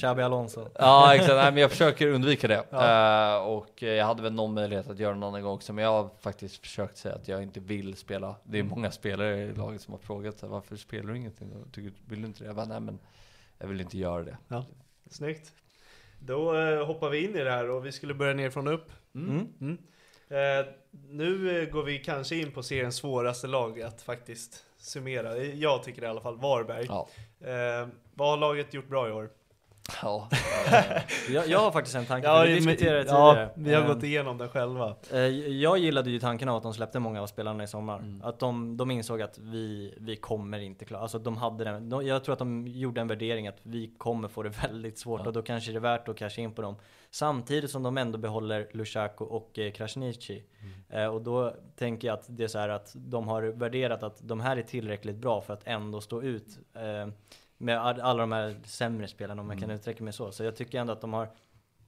Xabi 0.00 0.22
Alonso. 0.22 0.68
ja 0.78 1.14
exakt, 1.14 1.34
nej, 1.34 1.52
men 1.52 1.60
jag 1.60 1.70
försöker 1.70 2.06
undvika 2.08 2.48
det. 2.48 2.64
Ja. 2.70 3.36
Eh, 3.36 3.44
och 3.46 3.82
jag 3.82 4.04
hade 4.06 4.22
väl 4.22 4.32
någon 4.32 4.54
möjlighet 4.54 4.90
att 4.90 4.98
göra 4.98 5.14
någon 5.14 5.28
annan 5.28 5.42
gång 5.42 5.54
också, 5.54 5.72
men 5.72 5.84
jag 5.84 5.90
har 5.90 6.10
faktiskt 6.20 6.56
försökt 6.60 6.96
säga 6.96 7.14
att 7.14 7.28
jag 7.28 7.42
inte 7.42 7.60
vill 7.60 7.96
spela. 7.96 8.34
Det 8.44 8.56
är 8.58 8.60
Mm. 8.60 8.70
många 8.70 8.90
spelare 8.90 9.36
i 9.42 9.52
laget 9.54 9.80
som 9.80 9.92
har 9.92 9.98
frågat 9.98 10.38
så 10.38 10.46
här, 10.46 10.52
varför 10.52 10.76
spelar 10.76 11.12
du 11.12 11.16
ingenting? 11.18 11.48
Tycker, 11.72 11.92
vill 12.08 12.20
du 12.20 12.26
inte 12.26 12.40
det? 12.42 12.46
Jag 12.46 12.56
bara, 12.56 12.66
nej 12.66 12.80
men 12.80 12.98
jag 13.58 13.66
vill 13.66 13.80
inte 13.80 13.98
göra 13.98 14.22
det. 14.24 14.36
Snyggt. 15.10 15.52
Då 16.18 16.56
eh, 16.58 16.86
hoppar 16.86 17.10
vi 17.10 17.24
in 17.24 17.36
i 17.36 17.44
det 17.44 17.50
här 17.50 17.70
och 17.70 17.86
vi 17.86 17.92
skulle 17.92 18.14
börja 18.14 18.34
nerifrån 18.34 18.68
och 18.68 18.74
upp. 18.74 18.92
Mm. 19.14 19.48
Mm. 19.60 19.78
Eh, 20.28 20.66
nu 21.08 21.66
går 21.72 21.82
vi 21.82 21.98
kanske 21.98 22.36
in 22.36 22.50
på 22.52 22.62
seriens 22.62 22.96
svåraste 22.96 23.46
lag 23.46 23.82
att 23.82 24.02
faktiskt 24.02 24.64
summera. 24.78 25.36
Jag 25.38 25.82
tycker 25.82 26.00
det 26.00 26.06
i 26.06 26.10
alla 26.10 26.20
fall, 26.20 26.36
Varberg. 26.38 26.86
Ja. 26.88 27.08
Vad 28.14 28.28
har 28.30 28.36
laget 28.36 28.74
gjort 28.74 28.88
bra 28.88 29.08
i 29.08 29.12
år? 29.12 29.30
Ja. 30.02 30.28
Jag, 31.30 31.48
jag 31.48 31.58
har 31.58 31.70
faktiskt 31.70 31.96
en 31.96 32.06
tanke, 32.06 32.28
för 32.28 32.46
vi 32.46 32.54
diskuterade 32.54 33.02
det 33.04 33.10
ja, 33.10 33.32
tidigare. 33.32 33.50
vi 33.54 33.74
har 33.74 33.82
Eh, 33.82 33.94
gått 33.94 34.02
igenom 34.02 34.38
den 34.38 34.48
själva. 34.48 34.94
Eh, 35.12 35.18
Jag 35.60 35.78
gillade 35.78 36.10
ju 36.10 36.18
tanken 36.18 36.48
av 36.48 36.56
att 36.56 36.62
de 36.62 36.74
släppte 36.74 36.98
många 36.98 37.22
av 37.22 37.26
spelarna 37.26 37.64
i 37.64 37.66
sommar. 37.66 37.98
Mm. 37.98 38.22
Att 38.24 38.38
de, 38.38 38.76
de 38.76 38.90
insåg 38.90 39.22
att 39.22 39.38
vi, 39.38 39.94
vi 40.00 40.16
kommer 40.16 40.58
inte 40.58 40.84
klara, 40.84 41.02
alltså 41.02 41.18
de 41.18 41.36
hade 41.36 41.64
den, 41.64 41.88
de, 41.90 42.06
jag 42.06 42.24
tror 42.24 42.32
att 42.32 42.38
de 42.38 42.66
gjorde 42.68 43.00
en 43.00 43.08
värdering 43.08 43.48
att 43.48 43.58
vi 43.62 43.94
kommer 43.98 44.28
få 44.28 44.42
det 44.42 44.48
väldigt 44.62 44.98
svårt 44.98 45.20
Ja. 45.20 45.26
och 45.26 45.32
då 45.32 45.42
kanske 45.42 45.70
det 45.72 45.78
är 45.78 45.80
värt 45.80 46.08
att 46.08 46.16
casha 46.16 46.42
in 46.42 46.52
på 46.52 46.62
dem. 46.62 46.76
Samtidigt 47.10 47.70
som 47.70 47.82
de 47.82 47.98
ändå 47.98 48.18
behåller 48.18 48.68
Lushaku 48.72 49.24
och 49.24 49.58
eh, 49.58 49.72
Krasniqi. 49.72 50.42
Eh, 50.90 51.06
och 51.06 51.22
då 51.22 51.54
tänker 51.76 52.08
jag 52.08 52.14
att 52.14 52.24
det 52.28 52.44
är 52.44 52.48
så 52.48 52.58
här 52.58 52.68
att 52.68 52.92
de 52.94 53.28
har 53.28 53.42
värderat 53.42 54.02
att 54.02 54.18
de 54.22 54.40
här 54.40 54.56
är 54.56 54.62
tillräckligt 54.62 55.16
bra 55.16 55.40
för 55.40 55.52
att 55.54 55.62
ändå 55.64 56.00
stå 56.00 56.22
ut 56.22 56.58
eh, 56.74 57.12
med 57.58 57.80
all- 57.80 58.00
alla 58.00 58.20
de 58.20 58.32
här 58.32 58.56
sämre 58.64 59.08
spelarna 59.08 59.42
om 59.42 59.50
jag 59.50 59.60
kan 59.60 59.70
uttrycka 59.70 60.04
mig 60.04 60.12
så. 60.12 60.32
Så 60.32 60.44
jag 60.44 60.56
tycker 60.56 60.78
ändå 60.80 60.92
att 60.92 61.00
de 61.00 61.12
har 61.12 61.28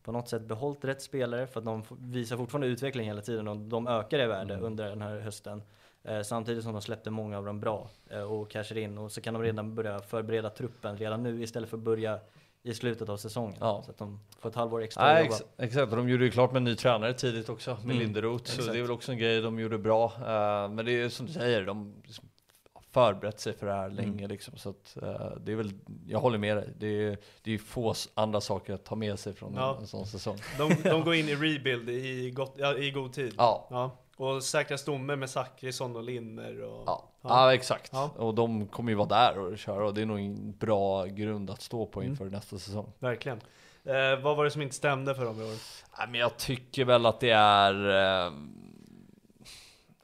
på 0.02 0.12
något 0.12 0.28
sätt 0.28 0.42
behållit 0.42 0.84
rätt 0.84 1.02
spelare 1.02 1.46
för 1.46 1.60
att 1.60 1.64
de 1.66 1.82
visar 2.00 2.36
fortfarande 2.36 2.66
utveckling 2.66 3.06
hela 3.06 3.20
tiden 3.22 3.48
och 3.48 3.56
de 3.56 3.86
ökar 3.88 4.18
i 4.18 4.26
värde 4.26 4.56
under 4.56 4.88
den 4.88 5.02
här 5.02 5.18
hösten. 5.20 5.62
Eh, 6.04 6.22
samtidigt 6.22 6.64
som 6.64 6.72
de 6.72 6.82
släppte 6.82 7.10
många 7.10 7.38
av 7.38 7.44
dem 7.44 7.60
bra 7.60 7.90
eh, 8.10 8.32
och 8.32 8.50
cashar 8.50 8.78
in 8.78 8.98
och 8.98 9.12
så 9.12 9.20
kan 9.20 9.34
de 9.34 9.42
redan 9.42 9.74
börja 9.74 10.00
förbereda 10.00 10.50
truppen 10.50 10.96
redan 10.96 11.22
nu 11.22 11.42
istället 11.42 11.68
för 11.70 11.76
att 11.76 11.82
börja 11.82 12.18
i 12.62 12.74
slutet 12.74 13.08
av 13.08 13.16
säsongen. 13.16 13.56
Ja. 13.60 13.82
Så 13.84 13.90
att 13.90 13.98
de 13.98 14.20
får 14.38 14.48
ett 14.48 14.54
halvår 14.54 14.82
extra 14.82 15.04
Nej, 15.04 15.24
ex 15.26 15.42
exakt, 15.56 15.90
och 15.92 15.96
de 15.98 16.08
gjorde 16.08 16.24
ju 16.24 16.30
klart 16.30 16.52
med 16.52 16.56
en 16.60 16.64
ny 16.64 16.76
tränare 16.76 17.12
tidigt 17.14 17.48
också, 17.48 17.70
med 17.70 17.84
Mm, 17.84 17.98
Linderoth, 17.98 18.50
så 18.50 18.72
det 18.72 18.78
är 18.78 18.82
väl 18.82 18.90
också 18.90 19.12
en 19.12 19.18
grej 19.18 19.40
de 19.40 19.58
gjorde 19.58 19.78
bra. 19.78 20.04
Eh, 20.04 20.68
men 20.70 20.84
det 20.84 20.92
är 21.02 21.08
som 21.08 21.26
du 21.26 21.32
säger, 21.32 21.66
de 21.66 21.94
förberett 22.90 23.40
sig 23.40 23.52
för 23.52 23.66
det 23.66 23.72
här 23.72 23.88
länge 23.90 24.08
Mm. 24.18 24.28
liksom, 24.30 24.56
så 24.56 24.68
att 24.70 24.96
eh, 25.02 25.30
det 25.40 25.52
är 25.52 25.56
väl, 25.56 25.72
jag 26.06 26.18
håller 26.20 26.38
med 26.38 26.56
dig, 26.56 26.68
det 26.78 27.04
är, 27.04 27.18
det 27.42 27.54
är 27.54 27.58
få 27.58 27.94
andra 28.14 28.40
saker 28.40 28.74
att 28.74 28.84
ta 28.84 28.94
med 28.94 29.18
sig 29.18 29.34
från 29.34 29.54
Ja. 29.54 29.74
en, 29.74 29.80
en 29.80 29.86
sån 29.86 30.06
säsong. 30.06 30.36
De, 30.58 30.74
de 30.90 31.04
går 31.04 31.14
in 31.14 31.28
i 31.28 31.34
rebuild 31.34 31.88
i, 31.90 32.30
gott, 32.30 32.54
ja, 32.58 32.74
i 32.76 32.90
god 32.90 33.12
tid. 33.12 33.34
Ja, 33.38 33.66
Ja. 33.70 33.90
Och 34.16 34.42
säkra 34.44 34.78
stomme 34.78 35.16
med 35.16 35.30
Zachrisson 35.30 35.96
och 35.96 36.02
Linner 36.02 36.62
och... 36.62 36.82
ja. 36.86 37.04
Ja. 37.22 37.28
ja. 37.28 37.54
exakt. 37.54 37.90
Ja. 37.92 38.10
Och 38.16 38.34
de 38.34 38.66
kommer 38.66 38.90
ju 38.92 38.96
vara 38.96 39.08
där 39.08 39.38
och 39.38 39.58
köra 39.58 39.86
och 39.86 39.94
det 39.94 40.02
är 40.02 40.06
nog 40.06 40.18
en 40.18 40.52
bra 40.58 41.04
grund 41.04 41.50
att 41.50 41.62
stå 41.62 41.86
på 41.86 42.00
Mm. 42.00 42.10
inför 42.12 42.24
nästa 42.24 42.58
säsong. 42.58 42.92
Verkligen. 42.98 43.40
Eh, 43.84 44.22
vad 44.22 44.36
var 44.36 44.44
det 44.44 44.50
som 44.50 44.62
inte 44.62 44.74
stämde 44.74 45.14
för 45.14 45.24
dem 45.24 45.40
i 45.40 45.44
år? 45.44 45.48
Nej, 45.98 46.06
men 46.10 46.20
jag 46.20 46.36
tycker 46.36 46.84
väl 46.84 47.06
att 47.06 47.20
det 47.20 47.30
är 47.30 47.74
eh, 48.26 48.32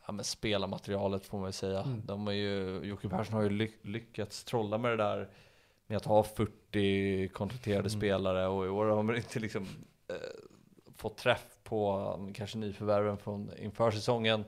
ja, 0.06 0.12
men 0.12 0.24
spelarmaterialet 0.24 1.26
får 1.26 1.38
man 1.38 1.48
ju 1.48 1.52
säga. 1.52 1.80
Mm. 1.80 2.02
De 2.06 2.28
är 2.28 2.32
ju, 2.32 2.80
Jocke 2.84 3.08
Persson 3.08 3.34
har 3.34 3.42
ju 3.42 3.50
ly 3.50 3.70
lyckats 3.82 4.44
trolla 4.44 4.78
med 4.78 4.90
det 4.90 4.96
där 4.96 5.28
med 5.86 5.96
att 5.96 6.04
ha 6.04 6.22
40 6.22 7.28
kontrakterade 7.28 7.88
Mm. 7.88 7.90
spelare 8.00 8.46
och 8.46 8.66
i 8.66 8.68
år 8.68 8.86
har 8.86 9.02
man 9.02 9.16
inte 9.16 9.40
liksom 9.40 9.66
eh, 10.08 10.16
fått 10.96 11.16
träff 11.16 11.46
på 11.62 11.98
um, 12.18 12.32
kanske 12.32 12.58
nyförvärven 12.58 13.18
från 13.18 13.50
inför 13.58 13.90
säsongen. 13.90 14.44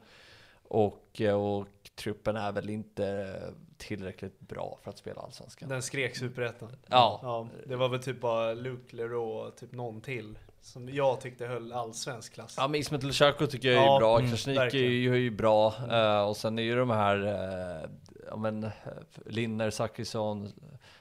Och, 0.69 1.21
eh, 1.21 1.35
och 1.35 1.67
truppen 1.95 2.37
är 2.37 2.53
väl 2.53 2.71
inte 2.71 3.37
tillräckligt 3.77 4.41
bra 4.41 4.79
för 4.83 4.91
att 4.91 4.99
spela 4.99 5.21
allsvenskan. 5.21 5.69
Den 5.69 5.83
skrek 5.83 6.17
superettan. 6.17 6.73
Ja. 6.87 7.21
ja. 7.23 7.49
Det 7.67 7.77
var 7.77 7.89
väl 7.89 8.03
typ 8.03 8.21
bara 8.21 8.55
Luke 8.55 8.97
Leroux 8.97 9.47
och 9.47 9.57
typ 9.57 9.73
någon 9.73 10.01
till. 10.01 10.39
Som 10.67 10.89
jag 10.89 11.21
tyckte 11.21 11.47
höll 11.47 11.73
allsvensk 11.73 12.35
klass. 12.35 12.55
Ja 12.59 12.69
men 12.69 12.81
Ismet 12.81 13.03
Lushaku 13.03 13.47
tycker 13.47 13.69
jag 13.73 13.83
är 13.83 13.87
Ja, 13.87 13.99
bra, 13.99 14.19
mm, 14.19 14.31
Krasniqi 14.31 14.87
är 14.87 14.91
ju, 14.91 15.13
är 15.13 15.19
ju 15.19 15.31
bra 15.31 15.75
eh, 15.91 16.21
och 16.21 16.37
sen 16.37 16.59
är 16.59 16.63
ju 16.63 16.77
de 16.77 16.91
här 16.91 17.17
uh, 17.17 17.91
ja, 18.29 18.37
men, 18.37 18.65
eh, 18.65 18.71
Linner, 19.27 19.71
Zachrisson, 19.71 20.53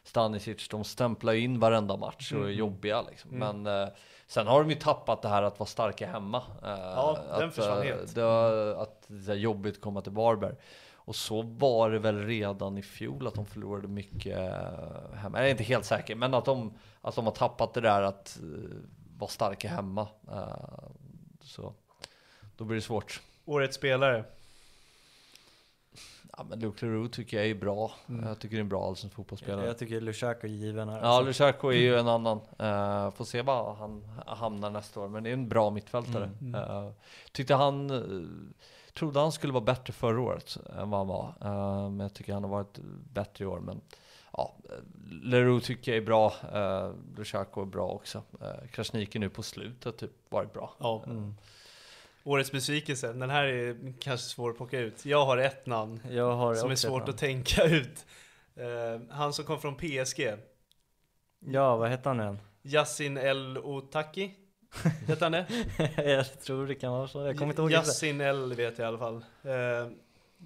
Stanisic, 0.03 0.67
de 0.69 0.83
stämplar 0.83 1.33
ju 1.33 1.39
in 1.39 1.59
varenda 1.59 1.97
match 1.97 2.31
och 2.31 2.39
är 2.39 2.43
Mm. 2.43 2.57
jobbiga 2.57 3.01
liksom. 3.01 3.33
Mm. 3.33 3.63
Men 3.63 3.81
eh, 3.81 3.89
sen 4.27 4.47
har 4.47 4.59
de 4.59 4.69
ju 4.69 4.75
tappat 4.75 5.21
det 5.21 5.29
här 5.29 5.43
att 5.43 5.59
vara 5.59 5.67
starka 5.67 6.07
hemma. 6.07 6.41
Ja, 6.61 7.17
den 7.37 7.47
att, 7.47 7.55
försvann 7.55 7.77
eh, 7.77 7.83
helt. 7.83 8.15
Det 8.15 8.23
var, 8.23 8.51
att 8.81 9.05
det 9.07 9.31
är 9.31 9.35
jobbigt 9.35 9.75
att 9.75 9.81
komma 9.81 10.01
till 10.01 10.11
Varberg. 10.11 10.55
Och 10.93 11.15
så 11.15 11.41
var 11.41 11.89
det 11.89 11.99
väl 11.99 12.25
redan 12.25 12.77
i 12.77 12.81
fjol 12.81 13.27
att 13.27 13.33
de 13.33 13.45
förlorade 13.45 13.87
mycket 13.87 14.37
hemma. 15.13 15.37
Jag 15.37 15.45
är 15.45 15.51
inte 15.51 15.63
helt 15.63 15.85
säker, 15.85 16.15
men 16.15 16.33
att 16.33 16.45
de, 16.45 16.73
att 17.01 17.15
de 17.15 17.25
har 17.25 17.33
tappat 17.33 17.73
det 17.73 17.81
där 17.81 18.01
att 18.01 18.39
vara 19.17 19.29
starka 19.29 19.69
hemma. 19.69 20.07
Eh, 20.31 20.89
så 21.41 21.73
då 22.57 22.63
blir 22.63 22.75
det 22.75 22.81
svårt. 22.81 23.21
Årets 23.45 23.75
spelare. 23.75 24.25
Ja, 26.37 26.45
men 26.49 26.59
Luke 26.59 26.85
Leroux 26.85 27.15
tycker 27.15 27.37
jag 27.37 27.47
är 27.47 27.55
bra. 27.55 27.91
Mm. 28.09 28.27
Jag 28.27 28.39
tycker 28.39 28.55
det 28.55 28.59
är 28.59 28.61
en 28.61 28.69
bra 28.69 28.87
allsvensk 28.87 29.15
fotbollsspelare. 29.15 29.65
Jag 29.65 29.77
tycker 29.77 30.01
Lushaku 30.01 30.47
är 30.47 30.51
given 30.51 30.89
här. 30.89 30.99
Ja, 30.99 31.05
alltså. 31.05 31.27
Lushaku 31.27 31.67
är 31.67 31.73
ju 31.73 31.99
en 31.99 32.07
annan. 32.07 32.37
Uh, 32.37 33.11
får 33.11 33.25
se 33.25 33.41
var 33.41 33.73
han 33.73 34.03
hamnar 34.25 34.69
nästa 34.69 34.99
år, 34.99 35.07
men 35.07 35.23
det 35.23 35.29
är 35.29 35.33
en 35.33 35.49
bra 35.49 35.69
mittfältare. 35.69 36.29
Mm. 36.41 36.55
Eh, 36.55 36.91
tyckte 37.31 37.55
han, 37.55 37.91
uh, 37.91 38.27
trodde 38.93 39.19
han 39.19 39.31
skulle 39.31 39.53
vara 39.53 39.63
bättre 39.63 39.93
förra 39.93 40.21
året 40.21 40.57
än 40.77 40.89
vad 40.89 40.99
han 40.99 41.07
var. 41.07 41.33
Men 41.89 41.99
jag 41.99 42.13
tycker 42.13 42.33
han 42.33 42.43
har 42.43 42.51
varit 42.51 42.79
bättre 43.13 43.43
i 43.43 43.47
år. 43.47 43.59
Men 43.59 43.81
ja, 44.37 44.55
Leroux 45.23 45.67
tycker 45.67 45.91
jag 45.91 45.97
är 45.97 46.05
bra. 46.05 46.33
Uh, 46.55 46.95
Lushaku 47.17 47.61
är 47.61 47.65
bra 47.65 47.87
också. 47.87 48.23
Uh, 48.41 48.67
Krasniqi 48.71 49.19
nu 49.19 49.29
på 49.29 49.43
slutet 49.43 49.97
typ 49.97 50.11
varit 50.29 50.53
bra. 50.53 50.75
Ja. 50.79 51.03
Mm. 51.07 51.35
Årets 52.23 52.51
besvikelse. 52.51 53.13
Den 53.13 53.29
här 53.29 53.43
är 53.43 53.93
kanske 53.99 54.27
svår 54.27 54.49
att 54.49 54.57
plocka 54.57 54.79
ut. 54.79 55.05
Jag 55.05 55.25
har 55.25 55.37
ett 55.37 55.65
namn 55.65 55.99
Jag 56.09 56.35
har 56.35 56.55
som 56.55 56.71
är 56.71 56.75
svårt 56.75 57.09
att 57.09 57.17
tänka 57.17 57.63
ut. 57.63 58.05
Eh, 58.55 59.01
han 59.09 59.33
som 59.33 59.45
kom 59.45 59.59
från 59.61 59.75
PSG. 59.75 60.33
Ja, 61.39 61.75
vad 61.75 61.89
heter 61.89 62.09
han 62.09 62.19
än? 62.19 62.39
Yassin 62.63 63.17
El 63.17 63.57
Otaki. 63.57 64.33
Hette 65.07 65.25
han 65.25 65.31
det? 65.31 65.45
jag 65.97 66.41
tror 66.41 66.67
det 66.67 66.75
kan 66.75 66.91
vara 66.91 67.07
så. 67.07 67.25
Jag 67.25 67.37
kommer 67.37 67.51
inte 67.51 67.61
ihåg. 67.61 67.71
Yassin 67.71 68.21
El 68.21 68.53
vet 68.53 68.77
jag 68.77 68.85
i 68.85 68.87
alla 68.87 68.97
fall. 68.97 69.15
Eh, 69.43 69.91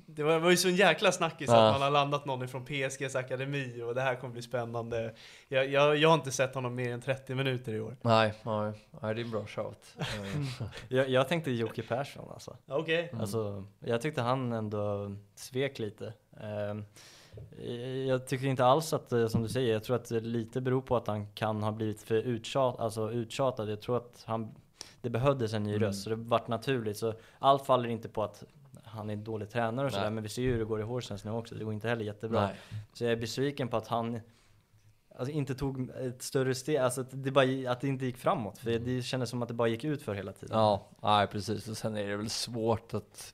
det 0.05 0.23
var, 0.23 0.39
var 0.39 0.49
ju 0.49 0.57
så 0.57 0.67
en 0.67 0.75
jäkla 0.75 1.11
snackis 1.11 1.47
Ja. 1.49 1.67
att 1.67 1.73
man 1.73 1.81
har 1.81 1.89
landat 1.89 2.25
någon 2.25 2.43
ifrån 2.43 2.65
PSGs 2.65 3.15
akademi 3.15 3.81
och 3.81 3.95
det 3.95 4.01
här 4.01 4.15
kommer 4.15 4.33
bli 4.33 4.41
spännande. 4.41 5.13
Jag, 5.47 5.67
jag, 5.71 5.97
jag 5.97 6.09
har 6.09 6.15
inte 6.15 6.31
sett 6.31 6.55
honom 6.55 6.75
mer 6.75 6.93
än 6.93 7.01
30 7.01 7.35
minuter 7.35 7.73
i 7.73 7.79
år. 7.79 7.97
Nej, 8.01 8.33
nej, 8.43 8.71
nej 9.01 9.15
det 9.15 9.21
är 9.21 9.25
en 9.25 9.31
bra 9.31 9.45
shout. 9.45 9.95
Jag, 10.89 11.09
jag 11.09 11.27
tänkte 11.27 11.51
Jocke 11.51 11.81
Persson 11.83 12.29
alltså. 12.33 12.57
Okej. 12.67 13.09
Mm. 13.09 13.21
Alltså, 13.21 13.63
jag 13.79 14.01
tyckte 14.01 14.21
han 14.21 14.51
ändå 14.53 15.11
svek 15.35 15.79
lite. 15.79 16.13
Ehm, 16.41 16.85
jag 18.07 18.27
tycker 18.27 18.45
inte 18.47 18.65
alls 18.65 18.93
att, 18.93 19.11
eh, 19.11 19.27
som 19.27 19.43
du 19.43 19.49
säger, 19.49 19.73
jag 19.73 19.83
tror 19.83 19.95
att 19.95 20.09
det 20.09 20.19
lite 20.19 20.61
beror 20.61 20.81
på 20.81 20.95
att 20.97 21.07
han 21.07 21.27
kan 21.27 21.63
ha 21.63 21.71
blivit 21.71 22.01
för 22.01 22.15
uttjat, 22.15 22.79
alltså 22.79 23.11
uttjatad. 23.11 23.69
Jag 23.69 23.81
tror 23.81 23.97
att 23.97 24.23
han, 24.25 24.51
det 25.01 25.09
behövdes 25.09 25.53
en 25.53 25.63
ny 25.63 25.69
Mm. 25.75 25.81
röst, 25.83 26.03
så 26.03 26.09
det 26.09 26.15
vart 26.15 26.47
naturligt. 26.47 26.97
Så 26.97 27.13
allt 27.39 27.65
faller 27.65 27.89
inte 27.89 28.09
på 28.09 28.23
att 28.23 28.43
han 28.91 29.09
är 29.09 29.13
en 29.13 29.23
dålig 29.23 29.49
tränare 29.49 29.85
och 29.85 29.93
sådär, 29.93 30.09
men 30.09 30.23
vi 30.23 30.29
ser 30.29 30.41
ju 30.41 30.51
hur 30.51 30.59
det 30.59 30.65
går 30.65 30.79
i 30.79 30.83
Horsens 30.83 31.23
nu 31.25 31.31
också. 31.31 31.55
Det 31.55 31.63
går 31.63 31.73
inte 31.73 31.87
heller 31.89 32.05
jättebra. 32.05 32.41
nej. 32.45 32.55
Så 32.93 33.03
jag 33.03 33.11
är 33.11 33.17
besviken 33.17 33.67
på 33.67 33.77
att 33.77 33.87
han 33.87 34.19
alltså, 35.17 35.33
inte 35.33 35.55
tog 35.55 35.89
ett 35.89 36.21
större 36.21 36.55
steg, 36.55 36.77
alltså 36.77 37.01
att 37.01 37.07
det, 37.11 37.31
bara, 37.31 37.71
att 37.71 37.81
det 37.81 37.87
inte 37.87 38.05
gick 38.05 38.17
framåt. 38.17 38.57
För 38.57 38.79
det 38.79 39.01
kändes 39.01 39.29
som 39.29 39.41
att 39.41 39.47
det 39.47 39.53
bara 39.53 39.67
gick 39.67 39.83
ut 39.83 40.01
för 40.01 40.13
hela 40.13 40.31
tiden. 40.31 40.57
Ja, 40.59 40.87
nej 41.01 41.27
precis. 41.27 41.67
Och 41.67 41.77
sen 41.77 41.97
är 41.97 42.07
det 42.07 42.17
väl 42.17 42.29
svårt 42.29 42.93
att 42.93 43.33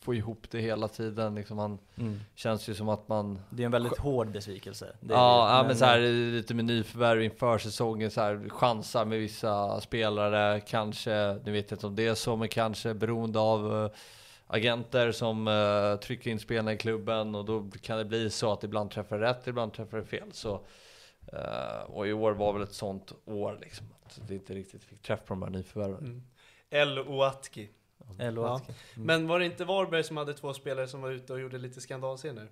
få 0.00 0.14
ihop 0.14 0.46
det 0.50 0.60
hela 0.60 0.88
tiden. 0.88 1.34
Liksom 1.34 1.56
man 1.56 1.78
Mm. 1.96 2.20
känns 2.34 2.68
ju 2.68 2.74
som 2.74 2.88
att 2.88 3.08
man 3.08 3.38
Det 3.50 3.62
är 3.62 3.64
en 3.64 3.72
väldigt 3.72 3.98
hård 3.98 4.30
besvikelse. 4.30 4.84
Det 5.00 5.14
Ja, 5.14 5.46
det. 5.46 5.56
ja 5.56 5.64
men 5.66 5.76
så 5.76 5.84
här, 5.84 6.00
lite 6.32 6.54
med 6.54 6.64
nyförvärv 6.64 7.22
inför 7.22 7.58
säsongen, 7.58 8.10
så 8.10 8.20
här, 8.20 8.48
chansar 8.48 9.04
med 9.04 9.18
vissa 9.18 9.80
spelare, 9.80 10.60
kanske, 10.60 11.40
nu 11.44 11.52
vet 11.52 11.70
jag 11.70 11.76
inte 11.76 11.86
om 11.86 11.96
det 11.96 12.06
är 12.06 12.14
så, 12.14 12.36
men 12.36 12.48
kanske 12.48 12.94
beroende 12.94 13.38
av 13.38 13.84
eh, 13.84 13.90
agenter 14.46 15.12
som 15.12 15.48
eh, 15.48 15.96
trycker 15.96 16.30
in 16.30 16.38
spelarna 16.40 16.72
i 16.72 16.76
klubben 16.76 17.34
och 17.34 17.44
då 17.44 17.70
kan 17.82 17.98
det 17.98 18.04
bli 18.04 18.30
så 18.30 18.52
att 18.52 18.64
ibland 18.64 18.90
träffar 18.90 19.18
det 19.18 19.26
rätt, 19.26 19.46
ibland 19.46 19.72
träffar 19.72 19.98
det 19.98 20.04
fel. 20.04 20.32
Så, 20.32 20.54
eh, 21.32 21.82
och 21.86 22.06
i 22.08 22.12
år 22.12 22.32
var 22.32 22.52
väl 22.52 22.62
ett 22.62 22.72
sånt 22.74 23.12
år 23.24 23.58
liksom, 23.60 23.86
att 24.04 24.20
vi 24.28 24.34
inte 24.34 24.54
riktigt 24.54 24.84
fick 24.84 25.02
träff 25.02 25.20
på 25.24 25.34
de 25.34 25.42
här 25.42 25.50
nyförvärven. 25.50 25.98
Mm. 26.04 26.22
El 26.70 26.98
Oatki. 26.98 27.70
Eller 28.18 28.42
Ja. 28.42 28.48
vad? 28.48 28.62
Men 28.94 29.26
var 29.28 29.38
det 29.38 29.44
inte 29.46 29.64
Varberg 29.64 30.04
som 30.04 30.16
hade 30.16 30.34
två 30.34 30.52
spelare 30.52 30.88
som 30.88 31.02
var 31.02 31.10
ute 31.10 31.32
och 31.32 31.40
gjorde 31.40 31.58
lite 31.58 31.80
skandalscener? 31.80 32.48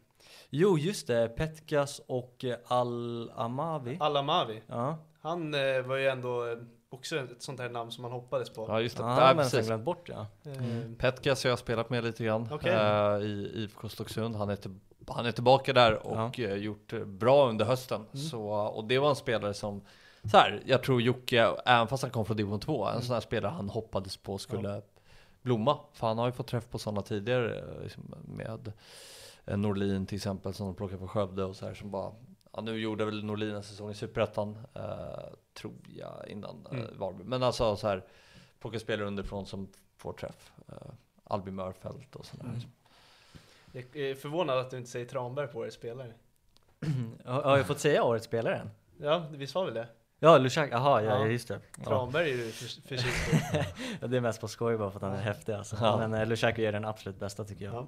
Jo, 0.50 0.78
just 0.78 1.06
det. 1.06 1.28
Petkas 1.28 2.00
och 2.06 2.44
eh, 2.44 2.56
Al-Amavi. 2.66 3.96
Alamavi. 4.00 4.62
Ja, 4.66 4.98
Han 5.20 5.54
eh, 5.54 5.82
var 5.82 5.96
ju 5.96 6.08
ändå 6.08 6.56
också 6.94 7.16
ett 7.16 7.42
sånt 7.42 7.60
här 7.60 7.68
namn 7.68 7.90
som 7.90 8.02
man 8.02 8.12
hoppades 8.12 8.50
på. 8.50 8.64
Ja 8.68 8.80
just 8.80 8.96
det, 8.96 9.02
ja 9.02 9.08
ja, 9.28 9.34
nästan 9.34 9.36
precis. 9.58 9.66
glömt 9.66 9.84
bort 9.84 10.08
ja. 10.08 10.26
Eh, 10.44 10.52
Petkas 10.98 11.44
har 11.44 11.48
jag 11.50 11.58
spelat 11.58 11.90
med 11.90 12.04
lite 12.04 12.24
grann 12.24 12.48
Okej. 12.52 12.72
eh, 12.72 13.18
i 13.18 13.50
IFK 13.54 13.88
Stocksund. 13.88 14.36
Han 14.36 14.50
är, 14.50 14.56
till, 14.56 14.74
han 15.08 15.26
är 15.26 15.32
tillbaka 15.32 15.72
där 15.72 16.06
och 16.06 16.38
Ja. 16.38 16.44
eh, 16.44 16.54
gjort 16.54 16.92
eh, 16.92 17.04
bra 17.04 17.48
under 17.48 17.64
hösten. 17.64 18.00
Mm. 18.12 18.16
Så, 18.26 18.42
och 18.50 18.84
det 18.84 18.98
var 18.98 19.10
en 19.10 19.16
spelare 19.16 19.54
som 19.54 19.82
så 20.30 20.36
här, 20.36 20.62
jag 20.66 20.82
tror 20.82 21.02
Jocke, 21.02 21.54
även 21.66 21.88
fast 21.88 22.02
han 22.02 22.12
kom 22.12 22.24
från 22.24 22.36
division 22.36 22.60
2, 22.60 22.86
en 22.86 23.02
sån 23.02 23.14
här 23.14 23.20
spelare 23.20 23.52
han 23.52 23.68
hoppades 23.68 24.16
på 24.16 24.38
skulle 24.38 24.82
blomma. 25.42 25.78
För 25.92 26.06
han 26.06 26.18
har 26.18 26.26
ju 26.26 26.32
fått 26.32 26.46
träff 26.46 26.68
på 26.70 26.78
sådana 26.78 27.02
tidigare 27.02 27.58
eh, 27.58 27.82
liksom 27.82 28.14
med 28.24 28.72
Norlin 29.58 30.06
till 30.06 30.16
exempel 30.16 30.54
som 30.54 30.66
de 30.66 30.74
plockade 30.74 31.00
på 31.00 31.08
Skövde 31.08 31.44
och 31.44 31.56
så 31.56 31.66
här 31.66 31.74
som 31.74 31.90
bara 31.90 32.12
Ja, 32.54 32.60
nu 32.60 32.78
gjorde 32.78 33.04
väl 33.04 33.24
Norlin 33.24 33.54
en 33.54 33.62
säsong 33.62 33.90
i 33.90 33.94
Superettan, 33.94 34.58
eh, 34.74 34.82
tror 35.54 35.72
jag, 35.96 36.24
innan 36.28 36.66
eh, 36.72 36.78
Mm. 36.78 36.98
Varberg. 36.98 37.24
Men 37.26 37.42
alltså 37.42 37.76
så 37.76 37.88
här, 37.88 38.04
plocka 38.60 38.78
spelare 38.78 39.06
underifrån 39.06 39.46
som 39.46 39.68
får 39.96 40.12
träff. 40.12 40.52
Eh, 40.68 40.74
Albin 41.24 41.54
Mörfelt 41.54 42.16
och 42.16 42.26
sådär. 42.26 42.44
Mm. 42.44 42.60
Jag 43.72 43.96
är 43.96 44.14
förvånad 44.14 44.58
att 44.58 44.70
du 44.70 44.76
inte 44.76 44.90
säger 44.90 45.06
Tranberg 45.06 45.46
på 45.48 45.58
årets 45.58 45.76
spelare. 45.76 46.12
Har 47.24 47.42
har 47.42 47.56
jag 47.56 47.66
fått 47.66 47.80
säga 47.80 48.02
årets 48.04 48.26
spelare 48.26 48.56
än? 48.56 48.70
Ja, 49.00 49.26
visst 49.30 49.54
var 49.54 49.64
väl 49.64 49.74
det? 49.74 49.88
Ja, 50.18 50.38
Lushak, 50.38 50.68
jaha, 50.72 51.02
ja, 51.02 51.18
Ja. 51.20 51.26
just 51.26 51.48
det. 51.48 51.60
Ja. 51.78 51.84
Tranberg 51.84 52.30
är 52.32 52.36
du 52.36 52.50
för- 52.52 52.80
förtjust. 52.88 53.06
Ja, 54.00 54.06
det 54.06 54.16
är 54.16 54.20
mest 54.20 54.40
på 54.40 54.48
skoj 54.48 54.76
bara 54.76 54.90
för 54.90 54.96
att 54.98 55.02
han 55.02 55.12
är 55.12 55.22
häftig 55.22 55.52
alltså. 55.52 55.76
Ja. 55.80 55.96
Men 55.98 56.14
eh, 56.14 56.26
Lushak 56.26 56.58
är 56.58 56.72
den 56.72 56.84
absolut 56.84 57.18
bästa 57.18 57.44
tycker 57.44 57.64
jag. 57.64 57.74
Ja. 57.74 57.86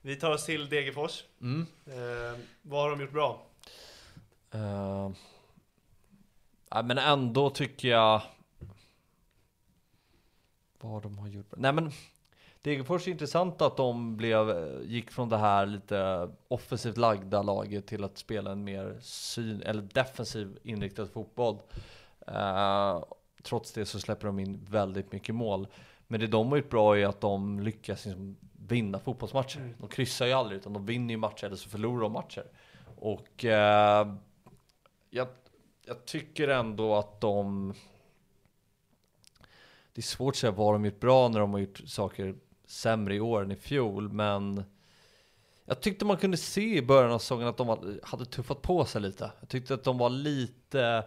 Vi 0.00 0.16
tar 0.16 0.30
oss 0.30 0.44
till 0.44 0.68
Degerfors. 0.68 1.24
Mm. 1.40 1.66
Eh, 1.86 2.38
vad 2.62 2.82
har 2.82 2.90
de 2.90 3.00
gjort 3.00 3.12
bra? 3.12 3.46
Uh, 4.54 5.10
ja, 6.70 6.82
men 6.82 6.98
ändå 6.98 7.50
tycker 7.50 7.88
jag 7.88 8.22
vad 10.80 11.02
de 11.02 11.18
har 11.18 11.28
gjort. 11.28 11.52
Nej 11.56 11.72
men 11.72 11.90
Degerfors 12.62 13.08
är 13.08 13.12
intressant 13.12 13.62
att 13.62 13.76
de 13.76 14.16
blev, 14.16 14.54
gick 14.84 15.10
från 15.10 15.28
det 15.28 15.36
här 15.36 15.66
lite 15.66 16.30
offensivt 16.48 16.96
lagda 16.96 17.42
laget 17.42 17.86
till 17.86 18.04
att 18.04 18.18
spela 18.18 18.52
en 18.52 18.64
mer 18.64 18.98
syn, 19.00 19.62
eller 19.62 19.82
defensiv 19.82 20.58
inriktad 20.62 21.06
fotboll. 21.06 21.58
Eh, 22.26 23.04
trots 23.42 23.72
det 23.72 23.86
så 23.86 24.00
släpper 24.00 24.26
de 24.26 24.38
in 24.38 24.66
väldigt 24.70 25.12
mycket 25.12 25.34
mål. 25.34 25.66
Men 26.06 26.20
det 26.20 26.26
de 26.26 26.48
har 26.48 26.56
gjort 26.56 26.70
bra 26.70 26.98
är 26.98 27.06
att 27.06 27.20
de 27.20 27.60
lyckas 27.60 28.04
liksom 28.04 28.36
vinna 28.52 28.98
fotbollsmatcher. 28.98 29.74
De 29.78 29.88
kryssar 29.88 30.26
ju 30.26 30.32
aldrig 30.32 30.60
utan 30.60 30.72
de 30.72 30.86
vinner 30.86 31.14
ju 31.14 31.18
matcher 31.18 31.44
eller 31.44 31.56
så 31.56 31.68
förlorar 31.68 32.00
de 32.00 32.12
matcher. 32.12 32.44
Och 32.96 33.44
eh, 33.44 34.14
jag, 35.14 35.28
jag 35.84 36.04
tycker 36.04 36.48
ändå 36.48 36.94
att 36.94 37.20
de... 37.20 37.74
Det 39.92 40.00
är 40.00 40.02
svårt 40.02 40.32
att 40.32 40.36
säga 40.36 40.50
vad 40.50 40.74
de 40.74 40.84
gjort 40.84 41.00
bra 41.00 41.28
när 41.28 41.40
de 41.40 41.52
har 41.52 41.60
gjort 41.60 41.82
saker 41.86 42.34
sämre 42.66 43.14
i 43.14 43.20
år 43.20 43.42
än 43.42 43.52
i 43.52 43.56
fjol, 43.56 44.12
men 44.12 44.64
jag 45.64 45.80
tyckte 45.80 46.04
man 46.04 46.16
kunde 46.16 46.36
se 46.36 46.76
i 46.76 46.82
början 46.82 47.12
av 47.12 47.18
säsongen 47.18 47.48
att 47.48 47.56
de 47.56 47.98
hade 48.02 48.26
tuffat 48.26 48.62
på 48.62 48.84
sig 48.84 49.00
lite. 49.00 49.30
Jag 49.40 49.48
tyckte 49.48 49.74
att 49.74 49.84
de 49.84 49.98
var 49.98 50.10
lite 50.10 51.04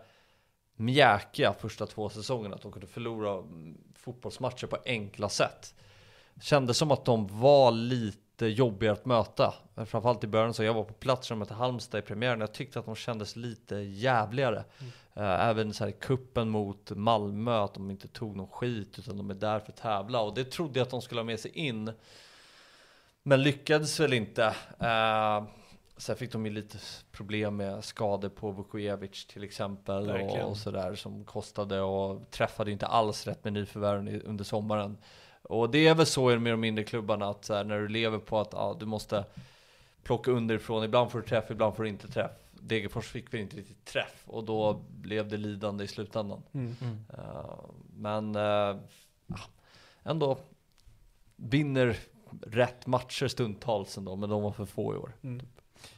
mjäkiga 0.76 1.54
första 1.54 1.86
två 1.86 2.10
säsongerna, 2.10 2.56
att 2.56 2.62
de 2.62 2.72
kunde 2.72 2.88
förlora 2.88 3.44
fotbollsmatcher 3.96 4.68
på 4.68 4.78
enkla 4.86 5.30
sätt. 5.30 5.76
Kändes 6.42 6.78
som 6.78 6.92
att 6.92 7.06
de 7.06 7.40
var 7.40 7.72
lite 7.72 8.25
jobbigare 8.42 8.94
att 8.94 9.06
möta. 9.06 9.54
Framförallt 9.76 10.24
i 10.24 10.28
början 10.28 10.54
så 10.54 10.64
jag 10.64 10.74
var 10.74 10.84
på 10.84 10.94
plats 10.94 11.30
när 11.30 11.36
de 11.36 11.40
mötte 11.40 11.54
Halmstad 11.54 12.00
i 12.00 12.02
premiären. 12.02 12.40
Jag 12.40 12.54
tyckte 12.54 12.80
att 12.80 12.86
de 12.86 12.96
kändes 12.96 13.36
lite 13.36 13.76
jävligare. 13.76 14.64
Eh, 15.14 15.48
Även 15.48 15.74
så 15.74 15.84
här 15.84 15.92
i 15.92 15.94
kuppen 15.94 16.50
mot 16.50 16.92
Malmö, 16.92 17.64
att 17.64 17.74
de 17.74 17.92
inte 17.92 18.08
tog 18.08 18.36
någon 18.36 18.48
skit 18.48 19.00
utan 19.00 19.18
de 19.18 19.30
är 19.30 19.34
där 19.34 19.60
för 19.60 19.72
att 19.72 19.78
tävla. 19.78 20.22
Och 20.22 20.34
det 20.34 20.46
trodde 20.46 20.80
jag 20.80 20.86
att 20.86 20.92
de 20.92 21.02
skulle 21.02 21.22
ha 21.22 21.26
med 21.26 21.40
sig 21.40 21.52
in. 21.52 21.92
Men 23.24 23.44
lyckades 23.44 24.00
väl 24.00 24.14
inte. 24.14 24.56
Eh, 24.80 25.44
sen 25.98 26.16
fick 26.16 26.32
de 26.32 26.46
ju 26.46 26.52
lite 26.52 26.78
problem 27.12 27.56
med 27.56 27.84
skador 27.84 28.30
på 28.30 28.52
Vukojevic 28.52 29.26
till 29.26 29.44
exempel 29.44 30.08
Verkligen. 30.08 30.44
och, 30.46 30.50
och 30.50 30.58
sådär 30.58 30.96
som 30.96 31.24
kostade 31.26 31.82
och 31.82 32.32
träffade 32.32 32.72
inte 32.72 32.86
alls 32.88 33.28
rätt 33.28 33.44
med 33.44 33.54
nyförvärven 33.54 34.22
under 34.22 34.44
sommaren. 34.44 34.98
Och 35.50 35.70
det 35.70 35.88
är 35.88 35.96
väl 35.96 36.06
så 36.06 36.40
med 36.40 36.54
de 36.54 36.60
mindre 36.60 36.84
klubbarna 36.84 37.30
att 37.30 37.46
så 37.46 37.54
här, 37.54 37.64
när 37.64 37.80
du 37.80 37.88
lever 37.88 38.20
på 38.20 38.40
att 38.40 38.50
ja, 38.52 38.78
du 38.80 38.86
måste 38.86 39.26
plocka 40.04 40.32
underifrån, 40.32 40.84
ibland 40.84 41.12
får 41.12 41.20
du 41.20 41.28
träff, 41.28 41.52
ibland 41.52 41.76
får 41.76 41.84
du 41.84 41.90
inte 41.90 42.08
träff. 42.08 42.32
Degerfors 42.52 43.08
fick 43.08 43.34
väl 43.34 43.42
inte 43.42 43.58
riktigt 43.58 43.86
träff 43.86 44.24
och 44.26 44.44
då 44.44 44.82
blev 44.90 45.28
det 45.28 45.38
lidande 45.38 45.84
i 45.84 45.88
slutändan. 45.88 46.44
Mm. 46.54 46.76
Eh, 47.14 47.60
men 47.94 48.36
uh, 48.36 48.78
ändå 50.04 50.38
vinner 51.36 51.98
rätt 52.42 52.88
matcher 52.88 53.28
stundtals 53.28 53.98
ändå, 53.98 54.16
men 54.16 54.30
de 54.30 54.42
var 54.42 54.52
för 54.52 54.66
få 54.66 54.94
i 54.94 54.98
år. 54.98 55.14
Mm. 55.22 55.46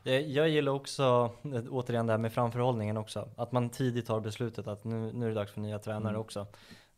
Jag, 0.04 0.22
jag 0.22 0.50
gillar 0.50 0.72
också, 0.72 1.32
eh, 1.44 1.64
återigen 1.70 2.08
det 2.08 2.14
här 2.14 2.18
med 2.18 2.34
framförhållningen 2.34 2.98
också. 2.98 3.30
Att 3.36 3.52
man 3.52 3.70
tidigt 3.70 4.06
tar 4.08 4.20
beslutet 4.20 4.68
att 4.68 4.84
nu, 4.84 5.12
nu 5.14 5.26
är 5.26 5.30
det 5.30 5.36
dags 5.36 5.52
för 5.52 5.62
nya 5.62 5.80
tränare 5.80 6.10
Mm. 6.10 6.22
också. 6.22 6.48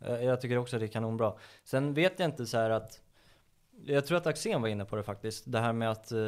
Eh, 0.06 0.24
Jag 0.24 0.42
tycker 0.42 0.58
också 0.58 0.80
det 0.80 0.86
är 0.86 0.88
kanonbra. 0.88 1.34
Sen 1.64 1.94
vet 1.94 2.20
jag 2.20 2.28
inte 2.28 2.46
så 2.46 2.58
att 2.58 3.02
jag 3.86 4.06
tror 4.06 4.18
att 4.18 4.28
Axén 4.28 4.62
var 4.62 4.70
inne 4.70 4.86
på 4.86 4.96
det 4.96 5.04
faktiskt. 5.04 5.44
Det 5.48 5.60
här 5.60 5.74
med 5.74 5.92
att 5.92 6.12
eh, 6.12 6.20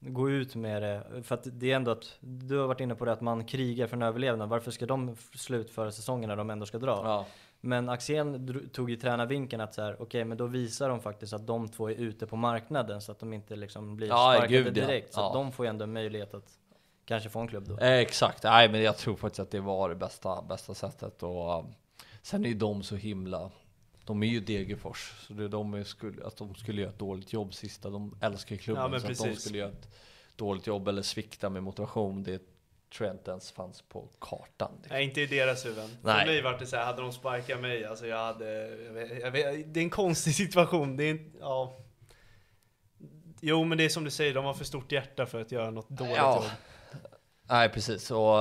gå 0.00 0.30
ut 0.30 0.54
med 0.54 0.82
det. 0.82 1.22
För 1.22 1.34
att 1.34 1.42
det 1.44 1.72
är 1.72 1.76
ändå 1.76 1.90
att, 1.90 2.16
du 2.20 2.58
har 2.58 2.66
varit 2.66 2.80
inne 2.80 2.94
på 2.94 3.04
det 3.04 3.12
att 3.12 3.20
man 3.20 3.44
krigar 3.44 3.86
för 3.86 3.96
en 3.96 4.02
överlevnad. 4.02 4.48
Varför 4.48 4.70
ska 4.70 4.86
de 4.86 5.16
slutföra 5.34 5.90
säsongen 5.92 6.28
när 6.28 6.36
de 6.36 6.50
ändå 6.50 6.66
ska 6.66 6.78
dra? 6.78 7.00
Ja. 7.04 7.26
Men 7.60 7.88
Axén 7.88 8.70
tog 8.72 8.90
ju 8.90 8.96
tränarvinkeln 8.96 9.62
att 9.62 9.74
så 9.74 9.82
här, 9.82 10.02
okej 10.02 10.24
men 10.24 10.36
då 10.38 10.46
visar 10.46 10.88
de 10.88 11.00
faktiskt 11.00 11.32
att 11.32 11.46
de 11.46 11.68
två 11.68 11.90
är 11.90 11.94
ute 11.94 12.26
på 12.26 12.36
marknaden 12.36 13.00
så 13.00 13.12
att 13.12 13.18
de 13.18 13.32
inte 13.32 13.56
liksom 13.56 13.96
blir 13.96 14.08
Ja, 14.08 14.32
sparkade 14.36 14.62
gud, 14.62 14.74
direkt. 14.74 15.14
Så 15.14 15.20
att 15.20 15.26
Ja. 15.34 15.40
de 15.40 15.52
får 15.52 15.66
ju 15.66 15.70
ändå 15.70 15.82
en 15.82 15.92
möjlighet 15.92 16.34
att 16.34 16.48
kanske 17.04 17.28
få 17.28 17.40
en 17.40 17.48
klubb 17.48 17.68
då. 17.68 17.78
Eh, 17.78 17.92
exakt, 17.92 18.42
nej 18.44 18.68
men 18.68 18.82
jag 18.82 18.96
tror 18.96 19.16
faktiskt 19.16 19.40
att 19.40 19.50
det 19.50 19.60
var 19.60 19.88
det 19.88 19.94
bästa, 19.94 20.42
bästa 20.42 20.74
sättet 20.74 21.22
och 21.22 21.64
sen 22.22 22.44
är 22.44 22.48
ju 22.48 22.54
de 22.54 22.82
så 22.82 22.96
himla 22.96 23.50
de 24.04 24.22
är 24.22 24.26
ju 24.26 24.40
Degerfors, 24.40 25.12
så 25.26 25.32
det 25.32 25.44
är 25.44 25.48
de 25.48 25.74
är 25.74 25.84
skulle, 25.84 26.26
att 26.26 26.36
de 26.36 26.54
skulle 26.54 26.80
göra 26.80 26.90
ett 26.92 26.98
dåligt 26.98 27.32
jobb 27.32 27.54
sista, 27.54 27.90
de 27.90 28.18
älskar 28.20 28.56
klubben 28.56 28.82
Ja, 28.82 28.90
så 28.90 28.96
att 28.96 29.02
de 29.02 29.08
precis. 29.24 29.40
skulle 29.42 29.58
göra 29.58 29.68
ett 29.70 29.88
dåligt 30.36 30.66
jobb 30.66 30.88
eller 30.88 31.02
svikta 31.02 31.50
med 31.50 31.62
motivation, 31.62 32.22
det 32.22 32.42
tror 32.96 33.06
jag 33.06 33.16
inte 33.16 33.30
ens 33.30 33.50
fanns 33.52 33.82
på 33.82 34.08
kartan. 34.20 34.72
Nej, 34.90 35.04
inte 35.04 35.20
i 35.20 35.26
deras 35.26 35.66
huvuden. 35.66 35.88
För 36.02 36.26
mig 36.26 36.42
var 36.42 36.58
det 36.58 36.66
så 36.66 36.76
här, 36.76 36.84
hade 36.84 37.02
de 37.02 37.12
sparkat 37.12 37.60
mig, 37.60 37.84
alltså 37.84 38.06
jag 38.06 38.16
hade, 38.26 38.68
jag 38.84 38.92
vet, 38.92 39.20
jag 39.20 39.30
vet, 39.30 39.74
det 39.74 39.80
är 39.80 39.84
en 39.84 39.90
konstig 39.90 40.34
situation, 40.44 40.96
det 40.96 41.04
är 41.04 41.10
inte, 41.10 41.38
ja. 41.40 41.76
Jo 43.40 43.64
men 43.64 43.78
det 43.78 43.84
är 43.84 43.88
som 43.88 44.04
du 44.04 44.10
säger, 44.10 44.34
de 44.34 44.44
har 44.44 44.54
för 44.54 44.64
stort 44.64 44.92
hjärta 44.92 45.26
för 45.26 45.40
att 45.40 45.52
göra 45.52 45.70
något 45.70 45.88
dåligt 45.88 46.16
Ja. 46.16 46.34
jobb. 46.34 46.44
Nej 47.50 47.68
precis, 47.68 48.10
och, 48.10 48.34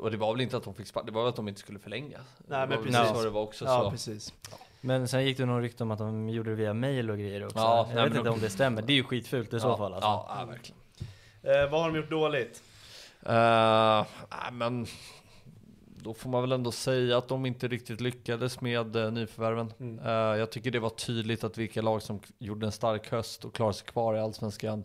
och 0.00 0.10
det 0.10 0.16
var 0.16 0.32
väl 0.32 0.40
inte 0.40 0.56
att 0.56 0.64
de 0.64 0.74
fick 0.74 0.86
spark, 0.86 1.06
det 1.06 1.12
var 1.12 1.22
väl 1.22 1.28
att 1.28 1.36
de 1.36 1.48
inte 1.48 1.60
skulle 1.60 1.78
förlänga. 1.78 2.18
Nej, 2.46 2.68
men 2.68 2.68
det 2.68 2.76
var 2.76 2.82
väl 2.82 2.92
precis. 2.92 3.16
så 3.16 3.24
det 3.24 3.30
var 3.30 3.42
också. 3.42 3.64
Ja 3.64 3.82
så. 3.84 3.90
precis. 3.90 4.32
Men 4.80 5.08
sen 5.08 5.24
gick 5.24 5.36
det 5.36 5.46
nog 5.46 5.62
rykte 5.62 5.82
om 5.82 5.90
att 5.90 5.98
de 5.98 6.28
gjorde 6.28 6.50
det 6.50 6.56
via 6.56 6.74
mail 6.74 7.10
och 7.10 7.18
grejer 7.18 7.44
också. 7.44 7.58
Ja, 7.58 7.86
jag 7.88 7.94
nej, 7.94 8.04
vet 8.04 8.12
inte 8.12 8.28
de- 8.28 8.34
om 8.34 8.40
det 8.40 8.50
stämmer. 8.50 8.82
Det 8.82 8.92
är 8.92 8.94
ju 8.94 9.04
skitfult 9.04 9.54
i 9.54 9.60
så 9.60 9.68
ja, 9.68 9.76
fall 9.76 9.94
alltså. 9.94 10.08
Ja, 10.08 10.36
ja, 10.40 10.44
verkligen. 10.44 10.78
Eh, 11.42 11.70
vad 11.70 11.80
har 11.80 11.90
de 11.90 11.96
gjort 11.96 12.10
dåligt? 12.10 12.62
Uh, 13.22 13.32
nej, 14.30 14.52
men 14.52 14.86
då 16.02 16.14
får 16.14 16.30
man 16.30 16.40
väl 16.40 16.52
ändå 16.52 16.72
säga 16.72 17.18
att 17.18 17.28
de 17.28 17.46
inte 17.46 17.68
riktigt 17.68 18.00
lyckades 18.00 18.60
med 18.60 18.96
uh, 18.96 19.12
nyförvärven. 19.12 19.72
Mm. 19.80 19.98
Eh, 19.98 20.38
jag 20.38 20.50
tycker 20.50 20.70
det 20.70 20.78
var 20.78 20.90
tydligt 20.90 21.44
att 21.44 21.58
vilka 21.58 21.82
lag 21.82 22.02
som 22.02 22.20
gjorde 22.38 22.66
en 22.66 22.72
stark 22.72 23.10
höst 23.10 23.44
och 23.44 23.54
klarade 23.54 23.74
sig 23.74 23.86
kvar 23.86 24.16
i 24.16 24.20
Allsvenskan 24.20 24.84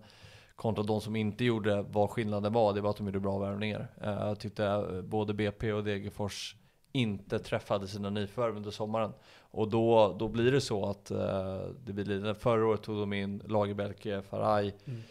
kontra 0.63 0.83
de 0.83 1.01
som 1.01 1.15
inte 1.15 1.43
gjorde 1.45 1.81
vad 1.81 2.09
skillnaden 2.09 2.53
var, 2.53 2.73
det 2.73 2.81
var 2.81 2.89
att 2.89 2.97
de 2.97 3.05
gjorde 3.05 3.19
bra 3.19 3.37
värvningar. 3.37 3.87
Eh, 4.01 4.09
jag 4.11 4.39
tyckte 4.39 4.65
eh, 4.65 5.01
både 5.01 5.33
BP 5.33 5.73
och 5.73 5.83
Degerfors 5.83 6.55
inte 6.91 7.39
träffade 7.39 7.87
sina 7.87 8.09
nyförvärv 8.09 8.57
under 8.57 8.71
sommaren. 8.71 9.13
Och 9.39 9.69
då, 9.69 10.15
då 10.19 10.27
blir 10.27 10.51
det 10.51 10.61
så 10.61 10.85
att 10.85 11.11
eh, 11.11 11.61
det 11.85 11.93
blir 11.93 12.05
lidande. 12.05 12.33
Förra 12.33 12.65
året 12.67 12.81
tog 12.81 12.97
de 12.99 13.13
in 13.13 13.41
Lagerbälke, 13.47 14.21
Faraj, 14.21 14.75
Mm. 14.85 15.01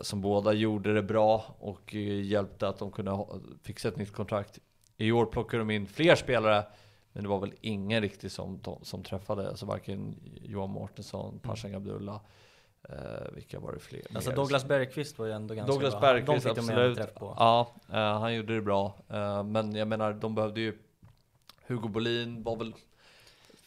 som 0.00 0.20
båda 0.20 0.52
gjorde 0.52 0.94
det 0.94 1.02
bra 1.02 1.44
och 1.58 1.94
hjälpte 1.94 2.68
att 2.68 2.78
de 2.78 2.90
kunde 2.90 3.24
fixa 3.62 3.88
ett 3.88 3.96
nytt 3.96 4.12
kontrakt. 4.12 4.58
I 4.96 5.12
år 5.12 5.26
plockade 5.26 5.60
de 5.60 5.70
in 5.70 5.86
fler 5.86 6.14
spelare, 6.14 6.64
men 7.12 7.22
det 7.22 7.28
var 7.28 7.40
väl 7.40 7.52
ingen 7.60 8.02
riktigt 8.02 8.32
som, 8.32 8.60
som 8.82 9.02
träffade, 9.02 9.48
alltså 9.48 9.66
varken 9.66 10.14
Johan 10.42 10.70
Mårtensson, 10.70 11.38
Pashan 11.38 11.74
Abdullah, 11.74 12.20
eh, 12.88 13.32
vilka 13.32 13.60
var 13.60 13.72
det 13.72 13.78
fler? 13.78 14.02
Alltså 14.14 14.30
mer? 14.30 14.36
Douglas 14.36 14.64
Bergqvist 14.64 15.18
var 15.18 15.26
ju 15.26 15.32
ändå 15.32 15.54
ganska 15.54 15.72
Douglas 15.72 15.92
bra. 15.92 16.00
Bergqvist, 16.00 16.44
de 16.46 16.54
fick 16.54 16.58
absolut. 16.58 16.96
träff 16.96 17.14
på. 17.14 17.34
Ja, 17.38 17.74
eh, 17.92 18.20
han 18.20 18.34
gjorde 18.34 18.54
det 18.54 18.62
bra. 18.62 18.94
Eh, 19.08 19.42
men 19.42 19.74
jag 19.74 19.88
menar, 19.88 20.12
de 20.12 20.34
behövde 20.34 20.60
ju 20.60 20.78
Hugo 21.66 21.88
Bolin 21.88 22.42
var 22.42 22.56
väl 22.56 22.74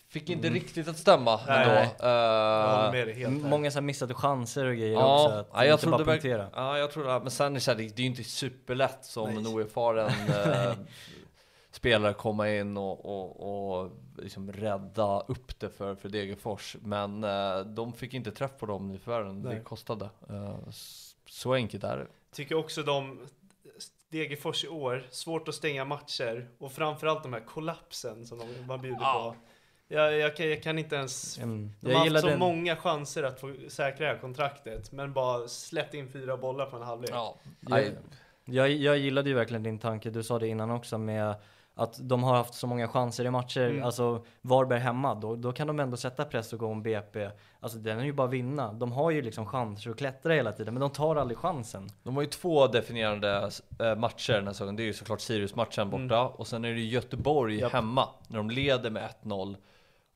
Fick 0.10 0.30
inte 0.30 0.50
riktigt 0.50 0.88
att 0.88 0.98
stämma 0.98 1.40
Nej, 1.48 1.64
ändå. 1.64 1.74
nej. 1.76 3.06
Med 3.06 3.16
helt 3.16 3.42
här. 3.44 3.50
Många 3.50 3.72
så 3.72 3.76
här 3.76 3.82
missade 3.82 4.14
chanser 4.14 4.66
och 4.66 4.76
grejer 4.76 4.96
också. 4.96 5.06
Ja, 5.06 5.40
Att 5.40 5.48
ja, 5.54 5.66
jag 5.66 5.74
inte 5.74 5.84
trodde 5.84 6.06
bara 6.06 6.12
punktera. 6.12 6.50
ja, 6.56 6.78
jag 6.78 6.92
tror 6.92 7.04
det. 7.08 7.20
Men 7.20 7.32
sen 7.32 7.48
är 7.48 7.54
det, 7.54 7.60
så 7.60 7.72
här, 7.72 7.78
det 7.78 7.84
det 7.84 8.02
är 8.02 8.04
ju 8.04 8.10
inte 8.10 8.24
superlätt 8.24 9.06
som 9.06 9.30
Nej. 9.30 9.38
en 9.38 9.48
oerfaren 9.48 10.12
spelare 11.78 12.14
komma 12.14 12.50
in 12.50 12.78
och, 12.78 13.06
och, 13.06 13.82
och 13.82 13.92
liksom 14.18 14.52
rädda 14.52 15.20
upp 15.20 15.60
det 15.60 15.70
för, 15.70 15.96
för 15.96 16.10
Degerfors. 16.10 16.76
Men 16.82 17.24
eh, 17.24 17.60
de 17.60 17.94
fick 17.94 18.14
inte 18.14 18.32
träff 18.32 18.52
på 18.60 18.66
dem 18.66 18.88
nyförvärven, 18.88 19.44
det 19.44 19.60
kostade. 19.60 20.10
Eh, 20.30 20.58
så 21.26 21.54
enkelt 21.54 21.84
är 21.84 21.98
det. 21.98 22.08
Tycker 22.32 22.56
också 22.56 22.84
de 22.84 23.20
Degerfors 24.10 24.64
i 24.64 24.68
år, 24.68 25.08
svårt 25.10 25.48
att 25.48 25.56
stänga 25.56 25.86
matcher 25.86 26.48
och 26.58 26.72
framförallt 26.72 27.24
de 27.24 27.34
här 27.34 27.46
kollapsen 27.46 28.26
som 28.26 28.38
de, 28.38 28.46
man 28.68 28.82
bjuder 28.82 29.02
Ja. 29.02 29.36
på. 29.36 29.48
Jag, 29.96 30.18
jag, 30.18 30.36
kan, 30.36 30.50
jag 30.50 30.64
kan 30.64 30.80
inte 30.80 30.96
ens... 30.96 31.38
Mm. 31.38 31.72
De 31.82 31.94
har 31.94 32.10
haft 32.10 32.22
så 32.22 32.28
den. 32.28 32.40
många 32.40 32.76
chanser 32.76 33.24
att 33.24 33.40
få 33.40 33.54
säkra 33.68 34.08
det 34.08 34.14
här 34.14 34.22
kontraktet, 34.22 34.92
men 34.92 35.14
bara 35.14 35.48
släppt 35.48 35.94
in 35.94 36.10
fyra 36.10 36.38
bollar 36.38 36.66
på 36.66 36.76
en 36.76 36.82
halvlek. 36.84 37.12
Ja. 37.14 37.38
Jag, 38.46 38.72
jag 38.72 38.98
gillade 38.98 39.30
ju 39.30 39.36
verkligen 39.36 39.64
din 39.64 39.80
tanke, 39.80 40.10
du 40.10 40.24
sa 40.24 40.40
det 40.40 40.48
innan 40.48 40.72
också 40.72 40.98
med 40.98 41.36
att 41.78 42.10
de 42.10 42.24
har 42.24 42.36
haft 42.36 42.54
så 42.54 42.68
många 42.68 42.88
chanser 42.88 43.26
i 43.26 43.32
matcher, 43.32 43.70
Mm. 43.70 43.84
alltså 43.84 44.26
Varberg 44.42 44.80
hemma, 44.80 45.16
då, 45.16 45.36
då 45.36 45.52
kan 45.52 45.68
de 45.68 45.80
ändå 45.80 45.98
sätta 45.98 46.26
press 46.26 46.54
och 46.54 46.60
gå 46.60 46.68
om 46.68 46.84
BP. 46.84 47.30
Alltså 47.60 47.78
den 47.78 48.00
är 48.00 48.04
ju 48.04 48.14
bara 48.14 48.28
att 48.28 48.34
vinna. 48.34 48.74
De 48.74 48.92
har 48.92 49.12
ju 49.12 49.22
liksom 49.22 49.46
chanser 49.46 49.90
att 49.92 49.98
klättra 49.98 50.34
hela 50.34 50.52
tiden, 50.52 50.74
men 50.74 50.82
de 50.82 50.90
tar 50.90 51.16
aldrig 51.16 51.38
chansen. 51.38 51.90
De 52.04 52.16
har 52.16 52.24
ju 52.24 52.30
två 52.30 52.68
definierande 52.68 53.50
eh, 53.80 53.96
matcher 53.96 54.34
den 54.34 54.46
här 54.46 54.54
säsongen. 54.54 54.76
Det 54.76 54.84
är 54.84 54.86
ju 54.86 54.94
såklart 54.94 55.22
Sirius-matchen 55.22 55.90
borta 55.90 56.22
och 56.28 56.48
sen 56.48 56.66
är 56.66 56.74
det 56.74 56.80
Göteborg 56.82 57.60
Japp. 57.60 57.72
hemma 57.74 58.10
när 58.28 58.38
de 58.38 58.50
leder 58.50 58.90
med 58.90 59.10
1-0 59.24 59.56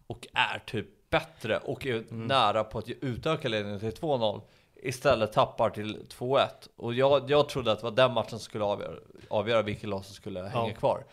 och 0.07 0.27
är 0.33 0.59
typ 0.65 1.09
bättre 1.09 1.57
och 1.57 1.85
är 1.85 2.03
nära 2.13 2.63
på 2.63 2.77
att 2.77 2.89
utöka 2.89 3.49
ledningen 3.49 3.79
till 3.79 3.89
2-0. 3.91 4.41
Istället 4.83 5.33
tappar 5.33 5.69
till 5.69 6.05
2-1 6.09 6.39
och 6.77 6.93
jag, 6.93 7.29
jag 7.31 7.49
trodde 7.49 7.71
att 7.71 7.79
det 7.79 7.83
var 7.83 7.91
den 7.91 8.13
matchen 8.13 8.29
som 8.29 8.39
skulle 8.39 8.63
avgöra, 8.63 8.95
avgöra 9.29 9.61
vilket 9.61 9.89
lag 9.89 10.05
som 10.05 10.15
skulle 10.15 10.41
hänga 10.43 10.73
kvar. 10.73 11.03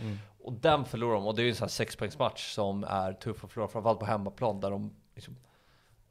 Och 0.49 0.55
den 0.55 0.85
förlorar 0.85 1.15
de 1.15 1.27
och 1.27 1.35
det 1.37 1.43
är 1.43 1.45
ju 1.45 1.51
en 1.51 1.57
sån 1.57 1.65
här 1.65 1.69
sexpoängsmatch 1.71 2.55
som 2.55 2.85
är 2.85 3.13
tuff 3.13 3.45
att 3.45 3.53
förlora, 3.53 3.69
framförallt 3.69 3.99
på 4.01 4.07
hemmaplan 4.07 4.61
där 4.61 4.71
de 4.71 4.91
liksom 5.15 5.37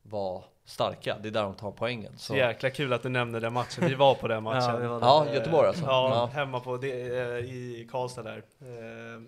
var 0.03 0.43
starka. 0.65 1.17
Det 1.21 1.27
är 1.27 1.31
där 1.31 1.43
de 1.43 1.53
tar 1.53 1.71
poängen. 1.71 2.11
Så, 2.17 2.19
Så 2.25 2.35
jäkla 2.35 2.69
kul 2.69 2.93
att 2.93 3.03
du 3.03 3.09
nämnde 3.09 3.39
den 3.39 3.53
matchen. 3.53 3.87
Vi 3.87 3.95
var 3.95 4.15
på 4.15 4.27
den 4.27 4.43
matchen. 4.49 4.83
Ja, 4.83 4.99
ja, 5.01 5.33
Göteborg 5.33 5.67
alltså. 5.67 5.83
Ja, 5.85 6.09
Ja. 6.09 6.25
hemma 6.25 6.59
på 6.59 6.77
det, 6.77 6.91
eh, 6.91 7.27
i 7.53 7.87
Karlstad 7.91 8.23
där. 8.23 8.37
Eh, 8.37 9.21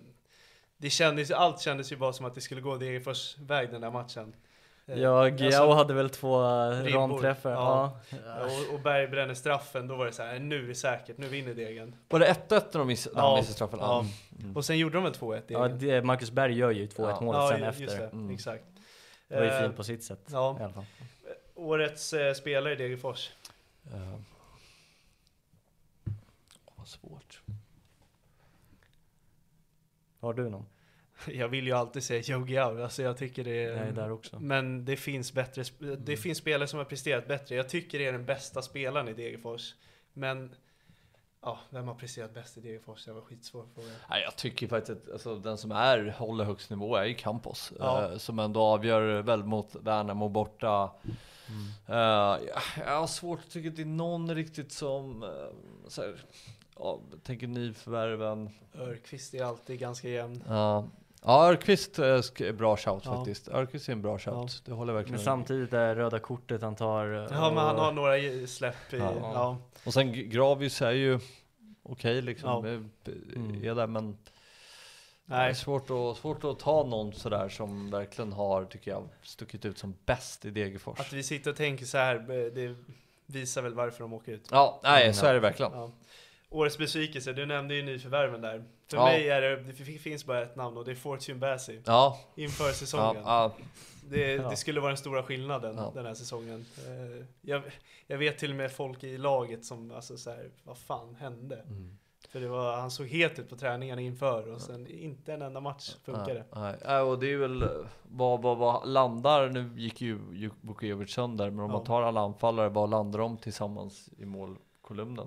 Det 0.76 0.90
kändes, 0.90 1.30
allt 1.30 1.60
kändes 1.60 1.92
ju 1.92 1.96
bara 1.96 2.12
som 2.12 2.26
att 2.26 2.34
det 2.34 2.40
skulle 2.40 2.60
gå 2.60 2.76
Degerfors 2.76 3.38
väg 3.38 3.70
den 3.70 3.80
där 3.80 3.90
matchen. 3.90 4.34
Eh, 4.90 4.98
Ja, 4.98 5.30
alltså, 5.30 5.70
hade 5.72 5.94
väl 5.94 6.10
två 6.10 6.42
eh, 6.44 6.82
ribbor. 6.82 6.98
ramträffar. 7.00 7.50
Ja. 7.50 7.98
Ja. 8.26 8.44
Och, 8.44 8.74
och 8.74 8.80
Berg 8.80 9.08
bränner 9.08 9.34
straffen, 9.34 9.86
då 9.86 9.96
var 9.96 10.06
det 10.06 10.12
så 10.12 10.22
här, 10.22 10.38
nu 10.38 10.64
är 10.64 10.68
det 10.68 10.74
säkert, 10.74 11.18
nu 11.18 11.28
vinner 11.28 11.54
Degen. 11.54 11.94
Var 12.08 12.18
det 12.20 12.26
1-1 12.48 12.62
när 12.72 12.78
de 12.78 12.86
miss, 12.86 13.08
när 13.14 13.22
Ja, 13.22 13.36
missade 13.36 13.54
straffen? 13.54 13.78
ja. 13.82 14.04
Mm. 14.40 14.56
Och 14.56 14.64
sen 14.64 14.78
gjorde 14.78 14.94
de 14.96 15.04
väl 15.04 15.12
2-1 15.12 15.42
Ja, 15.46 15.68
det, 15.68 16.02
Marcus 16.02 16.30
Berg 16.30 16.52
gör 16.58 16.70
ju 16.70 16.86
2-1 16.86 17.08
Ja. 17.10 17.20
målet 17.20 17.40
Ja, 17.40 17.48
sen 17.48 17.62
efter. 17.62 17.86
det, 17.98 18.06
Mm. 18.06 18.34
exakt. 18.34 18.64
Det 19.28 19.34
var 19.36 19.42
ju 19.44 19.48
Eh, 19.50 19.62
fint 19.62 19.76
på 19.76 19.84
sitt 19.84 20.04
sätt 20.04 20.20
ja. 20.30 20.56
i 20.60 20.62
alla 20.62 20.72
fall. 20.72 20.84
Årets 21.54 22.12
eh, 22.12 22.34
spelare 22.34 22.72
i 22.72 22.76
Degerfors. 22.76 23.30
Uh, 23.94 24.16
vad 26.76 26.88
svårt. 26.88 27.42
Har 30.20 30.32
du 30.34 30.50
någon? 30.50 30.66
Jag 31.32 31.48
vill 31.48 31.66
ju 31.66 31.72
alltid 31.72 32.02
säga 32.02 32.20
Joe 32.20 32.46
Giao, 32.46 32.82
alltså 32.82 33.02
jag 33.02 33.16
tycker 33.16 33.44
det 33.44 33.64
är... 33.64 33.70
Är 33.70 33.92
där 33.92 34.12
också. 34.12 34.40
Men 34.40 34.84
det 34.84 34.96
finns 34.96 35.32
bättre, 35.32 35.64
det 35.96 36.16
finns 36.16 36.38
spelare 36.38 36.68
som 36.68 36.78
har 36.78 36.84
presterat 36.84 37.28
bättre. 37.28 37.54
Jag 37.54 37.68
tycker 37.68 37.98
det 37.98 38.06
är 38.06 38.12
den 38.12 38.26
bästa 38.26 38.62
spelaren 38.62 39.08
i 39.08 39.12
Degerfors. 39.12 39.74
Men, 40.12 40.54
ja, 41.42 41.58
vem 41.70 41.88
har 41.88 41.94
presterat 41.94 42.34
bäst 42.34 42.58
i 42.58 42.60
Degerfors? 42.60 43.04
Det 43.04 43.12
var 43.12 43.20
skitsvår 43.20 43.66
fråga. 43.74 43.88
Nej, 44.10 44.22
jag 44.22 44.36
tycker 44.36 44.68
faktiskt 44.68 44.98
att 44.98 45.12
alltså, 45.12 45.36
den 45.36 45.58
som 45.58 45.72
är, 45.72 46.14
håller 46.18 46.44
högst 46.44 46.70
nivå 46.70 46.96
är 46.96 47.04
ju 47.04 47.14
Campos. 47.14 47.72
Ja. 47.78 48.12
eh, 48.12 48.18
som 48.18 48.38
ändå 48.38 48.60
avgör 48.60 49.22
väl 49.22 49.44
mot 49.44 49.74
Värnamo 49.74 50.28
borta. 50.28 50.90
Eh, 51.88 51.94
jag, 52.76 52.98
har 52.98 53.06
svårt 53.06 53.38
att 53.38 53.50
tycka 53.50 53.68
att 53.68 53.76
det 53.76 53.82
är 53.82 53.86
någon 53.86 54.34
riktigt 54.34 54.72
som, 54.72 55.22
uh, 55.22 55.30
så 55.88 56.02
här, 56.02 56.24
ja, 56.76 57.00
tänker 57.22 57.46
nyförvärven. 57.46 58.50
Örqvist 58.74 59.34
är 59.34 59.44
alltid 59.44 59.78
ganska 59.78 60.08
jämn. 60.08 60.42
Ja, 60.48 60.88
ja 61.24 61.48
Örqvist 61.48 61.98
eh, 61.98 62.02
sk- 62.04 62.48
är 62.48 62.52
bra 62.52 62.76
shout 62.76 63.02
Ja. 63.04 63.16
faktiskt. 63.16 63.48
Örqvist 63.48 63.88
är 63.88 63.92
en 63.92 64.02
bra 64.02 64.18
shout. 64.18 64.62
Det 64.64 64.72
håller 64.72 64.92
verkligen 64.92 65.16
Men 65.16 65.24
samtidigt 65.24 65.72
är 65.72 65.94
röda 65.94 66.18
kortet 66.18 66.62
han 66.62 66.76
tar. 66.76 67.06
eh, 67.14 67.26
Ja, 67.30 67.50
men 67.50 67.64
han 67.64 67.76
har 67.76 67.92
några 67.92 68.46
släpp 68.46 68.92
i, 68.92 68.96
Ja. 68.98 69.12
ja. 69.34 69.58
Och 69.86 69.92
sen 69.94 70.30
Gravius 70.30 70.82
är 70.82 70.90
ju 70.90 71.18
okej 71.82 72.22
liksom. 72.22 72.66
Ja. 72.66 72.70
eh, 72.72 72.80
Mm. 73.36 73.64
Är 73.64 73.74
där 73.74 73.86
men 73.86 74.18
Det 75.24 75.34
är 75.36 75.38
Nej, 75.38 75.54
svårt 75.54 75.90
att, 75.90 76.16
svårt 76.18 76.44
att 76.44 76.58
ta 76.58 76.84
någon 76.84 77.12
sådär 77.12 77.48
som 77.48 77.90
verkligen 77.90 78.32
har, 78.32 78.64
tycker 78.64 78.90
jag, 78.90 79.08
stuckit 79.22 79.64
ut 79.64 79.78
som 79.78 79.94
bäst 80.06 80.44
i 80.44 80.50
Degerfors. 80.50 81.00
att 81.00 81.12
vi 81.12 81.22
sitter 81.22 81.50
och 81.50 81.56
tänker 81.56 81.84
så 81.84 81.98
här, 81.98 82.16
eh, 82.16 82.52
det 82.52 82.74
visar 83.26 83.62
väl 83.62 83.74
varför 83.74 84.00
de 84.00 84.12
åker 84.12 84.32
ut. 84.32 84.48
Ja, 84.50 84.80
nej, 84.82 85.14
så 85.14 85.26
är 85.26 85.34
det 85.34 85.40
verkligen. 85.40 85.72
Ja. 85.72 85.90
Årets 86.50 86.78
besvikelse, 86.78 87.32
du 87.32 87.46
nämnde 87.46 87.74
ju 87.74 87.82
nyförvärven 87.82 88.40
där. 88.40 88.64
För 88.90 88.96
Ja. 88.96 89.04
mig 89.04 89.28
är 89.28 89.40
det, 89.40 89.56
det 89.56 89.84
finns 89.98 90.26
bara 90.26 90.42
ett 90.42 90.56
namn 90.56 90.76
och 90.76 90.84
det 90.84 90.90
är 90.90 90.94
Fortune 90.94 91.38
Bassi. 91.38 91.80
Ja, 91.86 92.18
Inför 92.34 92.72
säsongen. 92.72 93.22
ja, 93.24 93.52
Det, 94.08 94.32
Ja. 94.34 94.50
det 94.50 94.56
skulle 94.56 94.80
vara 94.80 94.90
den 94.90 94.96
stora 94.98 95.22
skillnaden 95.22 95.76
Ja. 95.76 95.92
den 95.94 96.06
här 96.06 96.14
säsongen. 96.14 96.64
Eh, 96.86 97.26
Jag, 97.42 97.62
jag 98.06 98.18
vet 98.18 98.38
till 98.38 98.50
och 98.50 98.56
med 98.56 98.72
folk 98.72 99.04
i 99.04 99.18
laget 99.18 99.64
som, 99.64 99.90
alltså 99.92 100.16
så 100.16 100.30
här, 100.30 100.50
vad 100.64 100.78
fan 100.78 101.14
hände? 101.14 101.56
Mm. 101.68 101.98
För 102.28 102.40
det 102.40 102.48
var, 102.48 102.76
han 102.76 102.90
såg 102.90 103.06
het 103.06 103.38
ut 103.38 103.48
på 103.50 103.56
träningarna 103.56 104.00
inför 104.00 104.52
och 104.52 104.60
sen 104.60 104.86
inte 104.86 105.32
en 105.34 105.42
enda 105.42 105.60
match 105.60 105.96
funkade. 106.04 106.44
nej, 106.54 106.62
nej. 106.62 106.76
Ja, 106.84 107.02
och 107.02 107.18
det 107.18 107.32
är 107.32 107.36
väl 107.36 107.64
vad, 108.02 108.42
vad, 108.42 108.58
vad 108.58 108.88
landar, 108.88 109.48
nu 109.48 109.70
gick 109.80 110.00
ju 110.00 110.18
Vukovic 110.60 111.10
sönder, 111.12 111.50
men 111.50 111.64
om 111.64 111.70
Ja. 111.70 111.76
man 111.76 111.84
tar 111.86 112.02
alla 112.02 112.20
anfallare, 112.20 112.68
vad 112.68 112.90
landar 112.90 113.18
de 113.18 113.36
tillsammans 113.36 114.08
i 114.18 114.24
målkolumnen? 114.24 115.26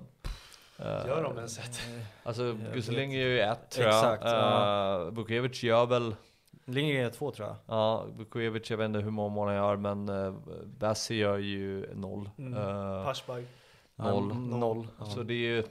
Eh, 0.78 0.84
Gör 1.06 1.22
de 1.22 1.36
ens 1.36 1.58
ett? 1.58 1.80
Alltså 2.22 2.52
vet 2.72 3.22
är 3.22 3.26
ju 3.28 3.40
ett 3.40 3.70
tror 3.70 3.86
jag. 3.86 3.94
Exakt, 3.98 4.22
ja. 4.24 5.04
Uh, 5.06 5.14
Vukovic 5.14 5.62
gör 5.62 5.86
väl 5.86 6.16
Lindgren 6.64 7.06
är 7.06 7.10
två 7.10 7.30
tror 7.30 7.48
jag. 7.48 7.56
Ja, 7.66 8.04
Vukovic, 8.16 8.70
jag 8.70 8.76
vet 8.78 8.84
inte 8.84 8.98
hur 8.98 9.10
många 9.10 9.28
mål 9.34 9.48
han 9.48 9.56
gör, 9.56 9.76
men 9.76 10.08
uh, 10.08 10.34
Bassi 10.64 11.14
gör 11.14 11.38
ju 11.38 11.94
noll. 11.94 12.30
Mm. 12.38 12.54
Eh, 12.54 13.04
Pashbag. 13.04 13.44
noll. 13.96 14.28
Ja, 14.30 14.56
noll. 14.56 14.88
Ja. 14.98 15.04
Så 15.04 15.22
det 15.22 15.34
är 15.34 15.56
ju 15.56 15.64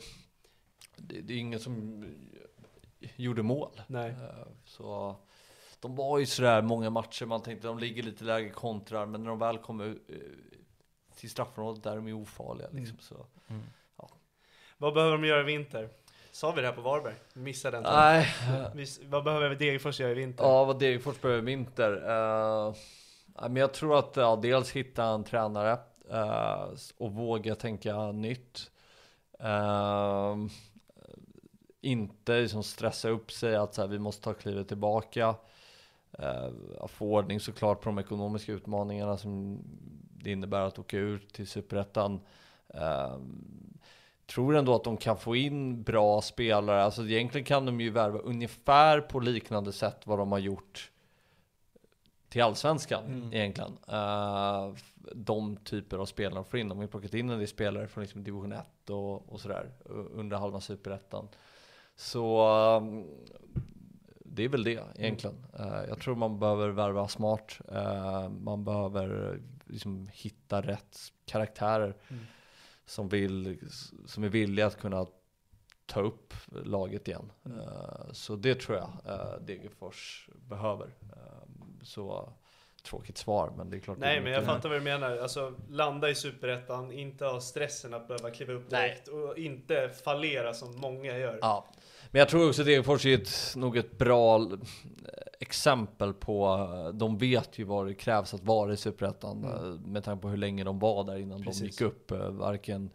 det, 0.96 1.22
det 1.22 1.34
är 1.34 1.38
ingen 1.38 1.60
som 1.60 2.06
gjorde 3.16 3.44
mål. 3.44 3.82
Nej. 3.88 4.10
Eh, 4.10 4.48
Så 4.66 5.16
de 5.80 5.96
var 5.96 6.20
ju 6.20 6.26
sådär 6.26 6.62
många 6.62 6.90
matcher, 6.90 7.26
man 7.26 7.42
tänkte 7.42 7.68
de 7.68 7.80
ligger 7.80 8.04
lite 8.04 8.24
lägre 8.24 8.50
kontrar, 8.50 9.06
men 9.06 9.24
när 9.24 9.30
de 9.30 9.40
väl 9.40 9.58
kommer 9.58 9.88
eh, 9.88 10.16
till 11.16 11.30
straffområdet 11.30 11.84
där 11.84 11.92
är 11.92 11.96
de 11.96 12.08
ju 12.08 12.14
ofarliga 12.14 12.68
liksom. 12.72 12.98
Så. 13.00 13.26
Vad 14.84 14.94
behöver 14.94 15.18
de 15.18 15.28
göra 15.28 15.42
i 15.42 15.44
vinter? 15.44 15.90
Sa 16.32 16.52
vi 16.52 16.62
det 16.62 16.68
här 16.68 16.74
på 16.74 16.82
Varberg? 16.82 17.16
Missade 17.34 17.78
den. 17.78 17.84
Nej, 17.84 18.28
Vi, 18.76 18.86
vad 19.06 19.24
behöver 19.24 19.56
Degerfors 19.56 20.00
göra 20.00 20.12
i 20.12 20.14
vinter? 20.14 20.44
ja 20.44 20.66
vad 20.66 20.80
Degerfors 20.80 21.22
behöver 21.22 21.42
i 21.42 21.46
vinter. 21.46 21.92
Ja, 21.92 22.74
men 23.42 23.56
jag 23.56 23.74
tror 23.74 24.00
att 24.00 24.16
ja, 24.16 24.36
dels 24.36 24.72
hitta 24.72 25.04
en 25.04 25.24
tränare 25.24 25.72
eh, 26.10 26.68
och 26.98 27.12
våga 27.12 27.56
tänka 27.56 28.12
nytt. 28.12 28.72
Eh, 29.40 30.36
inte 31.82 32.42
liksom 32.42 32.64
stressa 32.64 33.10
upp 33.10 33.32
sig 33.32 33.56
att 33.56 33.74
så 33.74 33.82
här, 33.82 33.88
vi 33.88 34.00
måste 34.00 34.24
ta 34.24 34.34
klivet 34.34 34.68
tillbaka. 34.68 35.36
Uh, 36.20 36.88
få 36.88 37.14
ordning 37.14 37.40
såklart 37.40 37.82
på 37.82 37.90
de 37.90 38.00
ekonomiska 38.00 38.52
utmaningarna 38.52 39.18
som 39.18 39.60
det 40.24 40.32
innebär 40.32 40.62
att 40.62 40.80
åka 40.80 40.98
ut 40.98 41.34
till 41.34 41.48
Superettan. 41.48 42.20
Uh, 42.76 43.18
tror 44.26 44.56
ändå 44.56 44.76
att 44.76 44.84
de 44.84 44.98
kan 44.98 45.18
få 45.18 45.36
in 45.36 45.84
bra 45.84 46.22
spelare. 46.22 46.84
Alltså 46.84 47.08
egentligen 47.08 47.46
kan 47.46 47.66
de 47.66 47.82
ju 47.82 47.90
värva 47.90 48.20
ungefär 48.20 49.02
på 49.02 49.20
liknande 49.20 49.72
sätt 49.72 50.08
vad 50.08 50.20
de 50.20 50.32
har 50.32 50.40
gjort 50.40 50.92
till 52.30 52.42
Allsvenskan 52.44 53.04
Mm. 53.06 53.34
egentligen. 53.34 53.78
Eh, 53.88 54.74
de 55.16 55.58
typer 55.58 55.98
av 55.98 56.06
spelare 56.06 56.36
de 56.36 56.46
får 56.46 56.60
in. 56.60 56.70
De 56.70 56.78
har 56.78 56.84
ju 56.84 56.88
plockat 56.92 57.14
in 57.14 57.30
en 57.30 57.40
del 57.40 57.48
spelare 57.48 57.88
från 57.88 58.02
liksom 58.02 58.24
division 58.24 58.52
1 58.52 58.90
och, 58.90 59.34
och 59.34 59.40
sådär 59.42 59.70
under 60.14 60.38
halva 60.38 60.62
superettan. 60.62 61.28
Så 61.96 62.48
um, 62.78 63.06
det 64.20 64.44
är 64.44 64.50
väl 64.50 64.64
det 64.64 64.84
egentligen. 64.96 65.46
Eh, 65.60 65.84
jag 65.90 66.00
tror 66.00 66.16
man 66.16 66.40
behöver 66.40 66.70
värva 66.70 67.08
smart. 67.08 67.60
Eh, 67.72 68.30
man 68.30 68.64
behöver 68.64 69.40
liksom 69.66 70.10
hitta 70.14 70.62
rätt 70.62 70.98
karaktärer 71.26 71.96
Mm. 72.08 72.24
Som, 72.94 73.10
vill, 73.10 73.60
som 74.06 74.24
är 74.24 74.30
villiga 74.30 74.66
att 74.66 74.80
kunna 74.80 75.06
ta 75.86 76.02
upp 76.02 76.34
laget 76.52 77.08
igen. 77.08 77.32
Mm. 77.46 77.60
Eh, 77.60 78.12
så 78.12 78.36
det 78.36 78.56
tror 78.56 78.78
jag 78.78 78.90
uh, 79.14 79.46
Degerfors 79.46 80.30
behöver. 80.50 80.86
Eh, 80.86 81.84
så 81.84 82.34
tråkigt 82.84 83.18
svar, 83.18 83.54
men 83.58 83.70
det 83.70 83.78
är 83.78 83.80
klart. 83.80 83.98
Nej 83.98 84.22
men 84.22 84.32
jag 84.32 84.46
fattar 84.46 84.70
vad 84.70 84.78
du 84.78 84.84
menar. 84.84 85.18
Alltså 85.18 85.54
landa 85.70 86.10
i 86.10 86.16
superettan, 86.16 86.92
inte 86.92 87.26
ha 87.26 87.42
stressen 87.42 87.94
att 87.94 88.08
behöva 88.08 88.32
kliva 88.32 88.54
upp 88.54 88.72
Nej. 88.72 88.90
direkt 88.90 89.08
och 89.08 89.38
inte 89.38 89.90
fallera 90.04 90.54
som 90.54 90.76
många 90.76 91.18
gör. 91.18 91.40
Ja, 91.42 91.66
men 92.14 92.20
jag 92.20 92.30
tror 92.30 92.48
också 92.50 92.62
att 92.62 92.66
Degerfors 92.66 93.06
är 93.06 93.14
ett, 93.14 93.54
nog 93.56 93.78
ett 93.78 93.98
bra 93.98 94.42
eh, 94.42 94.48
exempel 95.40 96.14
på, 96.14 96.46
eh, 96.48 96.94
de 96.94 97.18
vet 97.18 97.60
ju 97.60 97.64
vad 97.64 97.88
det 97.88 97.94
krävs 97.94 98.34
att 98.34 98.44
vara 98.44 98.74
i 98.74 98.78
Superettan 98.78 99.44
Mm. 99.44 99.56
eh, 99.74 99.80
med 99.88 100.04
tanke 100.04 100.22
på 100.22 100.30
hur 100.30 100.38
länge 100.38 100.64
de 100.64 100.80
var 100.80 101.04
där 101.04 101.18
innan 101.18 101.44
Precis. 101.44 101.60
de 101.62 101.66
gick 101.66 101.82
upp. 101.82 102.12
Varken 102.30 102.90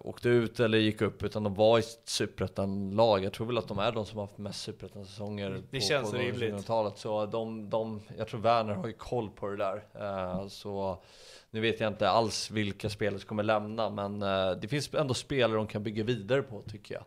åkte 0.00 0.28
ut 0.28 0.60
eller 0.60 0.78
gick 0.78 1.00
upp, 1.02 1.22
utan 1.22 1.42
de 1.42 1.54
var 1.54 1.78
i 1.78 1.80
ett 1.80 2.00
superettan-lag. 2.04 3.24
Jag 3.24 3.32
tror 3.32 3.46
väl 3.46 3.58
att 3.58 3.68
de 3.68 3.78
är 3.78 3.92
de 3.92 4.06
som 4.06 4.18
har 4.18 4.26
haft 4.26 4.38
mest 4.38 4.60
superettan-säsonger 4.62 5.50
Det 5.70 5.78
på, 5.78 5.84
känns 5.84 6.10
på 6.10 6.16
rimligt. 6.16 6.54
2000-talet. 6.54 6.98
Så 6.98 7.26
de, 7.26 7.70
de, 7.70 8.00
jag 8.18 8.28
tror 8.28 8.40
Werner 8.40 8.74
har 8.74 8.86
ju 8.86 8.92
koll 8.92 9.30
på 9.30 9.48
det 9.48 9.56
där. 9.56 10.48
Så 10.48 11.02
nu 11.54 11.60
vet 11.60 11.80
jag 11.80 11.88
inte 11.92 12.08
alls 12.08 12.50
vilka 12.50 12.90
spelare 12.90 13.20
som 13.20 13.28
kommer 13.28 13.42
lämna, 13.42 13.90
men 13.90 14.22
eh, 14.22 14.50
det 14.50 14.68
finns 14.68 14.94
ändå 14.94 15.14
spelare 15.14 15.56
de 15.56 15.66
kan 15.66 15.82
bygga 15.82 16.04
vidare 16.04 16.42
på 16.42 16.62
tycker 16.62 16.94
jag. 16.94 17.04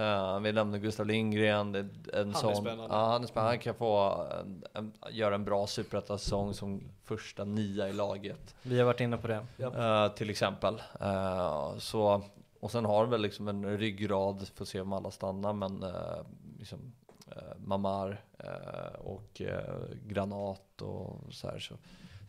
Eh, 0.00 0.40
vi 0.40 0.52
nämnde 0.52 0.78
Gustav 0.78 1.06
Lindgren, 1.06 1.74
är 1.74 1.88
en 2.12 2.30
är 2.30 2.32
sån, 2.32 2.56
spännande. 2.56 2.94
Ja, 2.94 3.06
han 3.06 3.22
är 3.22 3.26
spännande. 3.26 3.50
Han 3.50 3.58
kan 3.58 3.74
få 3.74 4.26
en, 4.40 4.64
en, 4.74 4.92
göra 5.10 5.34
en 5.34 5.44
bra 5.44 5.66
superettan-säsong 5.66 6.54
som 6.54 6.82
första 7.04 7.44
nia 7.44 7.88
i 7.88 7.92
laget. 7.92 8.54
Vi 8.62 8.78
har 8.78 8.86
varit 8.86 9.00
inne 9.00 9.16
på 9.16 9.28
det. 9.28 9.46
Eh, 9.58 10.08
till 10.08 10.30
exempel. 10.30 10.82
Så, 11.78 12.22
och 12.60 12.70
sen 12.70 12.84
har 12.84 13.02
de 13.02 13.10
väl 13.10 13.22
liksom 13.22 13.48
en 13.48 13.78
ryggrad, 13.78 14.48
får 14.54 14.64
se 14.64 14.80
om 14.80 14.92
alla 14.92 15.10
stannar, 15.10 15.52
men 15.52 15.84
uh, 15.84 15.92
liksom, 16.58 16.92
Mamar 17.56 18.24
och 18.98 19.42
Granat 20.06 20.82
och 20.82 21.16
så 21.30 21.48
här. 21.48 21.58
Så 21.58 21.74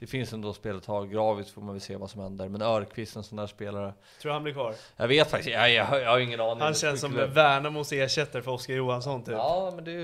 det 0.01 0.07
finns 0.07 0.33
ändå 0.33 0.53
speltag. 0.53 1.11
Gravis 1.11 1.51
får 1.51 1.61
man 1.61 1.73
väl 1.75 1.81
se 1.81 1.95
vad 1.95 2.09
som 2.09 2.21
händer. 2.21 2.49
Men 2.49 2.61
Örqvist, 2.61 3.15
en 3.15 3.23
sån 3.23 3.37
där 3.37 3.47
spelare. 3.47 3.93
Tror 4.21 4.31
han 4.31 4.43
blir 4.43 4.53
kvar? 4.53 4.75
Jag 4.97 5.07
vet 5.07 5.29
faktiskt, 5.29 5.53
jag, 5.53 5.71
jag, 5.73 6.01
jag 6.01 6.09
har 6.09 6.19
ingen 6.19 6.39
aning. 6.41 6.61
Han 6.61 6.73
känns 6.73 7.01
som. 7.01 7.13
Värnamos 7.13 7.91
ersättare 7.91 8.41
för 8.41 8.51
Oskar 8.51 8.73
Johansson 8.73 9.23
typ. 9.23 9.33
Ja, 9.33 9.71
men 9.75 9.83
det 9.85 9.91
är 9.91 9.95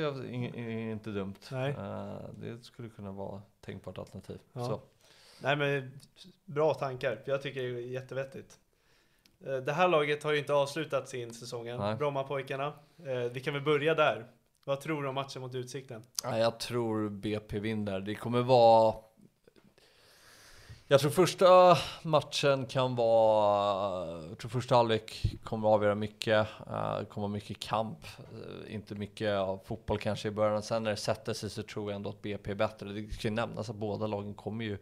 ju 0.69 0.91
inte 0.91 1.09
dumt. 1.09 1.35
Nej. 1.51 1.69
Eh, 1.71 2.15
det 2.35 2.63
skulle 2.63 2.89
kunna 2.89 3.11
vara 3.11 3.41
tänkbart 3.65 3.97
alternativ. 3.97 4.39
Ja. 4.53 4.65
Så. 4.65 4.81
Nej 5.41 5.55
men 5.55 5.91
bra 6.45 6.73
tankar. 6.73 7.19
Jag 7.25 7.41
tycker 7.41 7.61
det 7.63 7.67
är 7.67 7.79
jättevettigt. 7.79 8.57
Eh, 9.45 9.55
Det 9.57 9.73
här 9.73 9.87
laget 9.87 10.23
har 10.23 10.31
ju 10.31 10.37
inte 10.39 10.53
avslutat 10.53 11.09
sin 11.09 11.33
säsongen. 11.33 11.79
Nej. 11.79 11.95
Brommapojkarna. 11.95 12.73
Eh, 13.05 13.31
Vi 13.31 13.39
kan 13.39 13.53
väl 13.53 13.63
börja 13.63 13.95
där. 13.95 14.25
Vad 14.65 14.81
tror 14.81 15.03
du 15.03 15.09
om 15.09 15.15
matchen 15.15 15.41
mot 15.41 15.55
Utsikten? 15.55 16.03
Ja, 16.23 16.37
jag 16.37 16.59
tror 16.59 17.09
BP 17.09 17.59
vinner. 17.59 17.99
Det 17.99 18.15
kommer 18.15 18.41
vara... 18.41 18.95
Jag 20.89 20.99
tror 20.99 21.11
första 21.11 21.77
matchen 22.03 22.65
kan 22.65 22.95
vara... 22.95 24.21
Jag 24.29 24.37
tror 24.37 24.49
första 24.49 24.75
halvlek 24.75 25.35
kommer 25.43 25.69
avgöra 25.69 25.95
mycket. 25.95 26.47
Eh, 26.69 26.97
Det 26.99 27.05
kommer 27.05 27.27
mycket 27.27 27.59
kamp. 27.59 27.99
Eh, 28.17 28.73
Inte 28.75 28.95
mycket 28.95 29.37
av 29.37 29.61
fotboll 29.65 29.97
kanske 29.99 30.27
i 30.27 30.31
början. 30.31 30.61
Sen 30.63 30.83
när 30.83 30.91
det 30.91 30.97
sätter 30.97 31.33
sig 31.33 31.49
så 31.49 31.63
tror 31.63 31.91
jag 31.91 31.95
ändå 31.95 32.09
att 32.09 32.21
BP 32.21 32.51
är 32.51 32.55
bättre. 32.55 32.89
Det 32.89 33.13
ska 33.13 33.27
ju 33.27 33.33
nämnas 33.33 33.69
att 33.69 33.75
båda 33.75 34.07
lagen 34.07 34.33
kommer 34.33 34.65
ju 34.65 34.77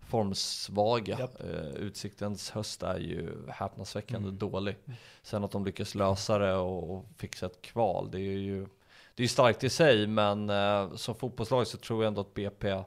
formsvaga. 0.00 1.18
Japp. 1.18 1.40
Eh, 1.40 1.66
Utsiktens 1.66 2.50
höst 2.50 2.82
är 2.82 2.98
ju 2.98 3.48
häpnadsväckande 3.48 4.30
dålig. 4.30 4.76
Sen 5.22 5.44
att 5.44 5.50
de 5.50 5.64
lyckas 5.64 5.94
lösa 5.94 6.38
det 6.38 6.54
och, 6.54 7.04
fixa 7.16 7.46
ett 7.46 7.62
kval, 7.62 8.10
det 8.10 8.18
är 8.18 8.38
ju 8.38 8.66
det 9.14 9.24
är 9.24 9.28
starkt 9.28 9.64
i 9.64 9.70
sig, 9.70 10.06
men 10.06 10.50
som 10.98 11.14
fotbollslag 11.14 11.66
så 11.66 11.78
tror 11.78 12.02
jag 12.02 12.08
ändå 12.08 12.20
att 12.20 12.34
BP 12.34 12.82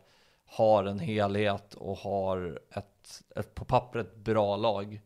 har 0.55 0.83
en 0.83 0.99
helhet 0.99 1.73
och 1.73 1.97
har 1.97 2.59
ett, 2.71 3.23
ett 3.35 3.55
på 3.55 3.65
pappret 3.65 4.15
bra 4.15 4.55
lag. 4.55 5.01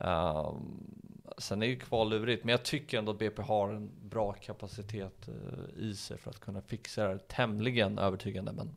Ehm, 0.00 0.94
sen 1.38 1.62
är 1.62 1.66
ju 1.66 1.78
kval 1.78 2.10
lurigt, 2.10 2.44
men 2.44 2.50
jag 2.50 2.62
tycker 2.62 2.98
ändå 2.98 3.12
att 3.12 3.18
BP 3.18 3.42
har 3.42 3.68
en 3.68 3.90
bra 4.02 4.32
kapacitet 4.32 5.28
eh, 5.28 5.82
i 5.84 5.94
sig 5.94 6.18
för 6.18 6.30
att 6.30 6.40
kunna 6.40 6.60
fixa 6.60 7.08
det 7.08 7.28
tämligen 7.28 7.98
övertygande. 7.98 8.52
Men 8.52 8.76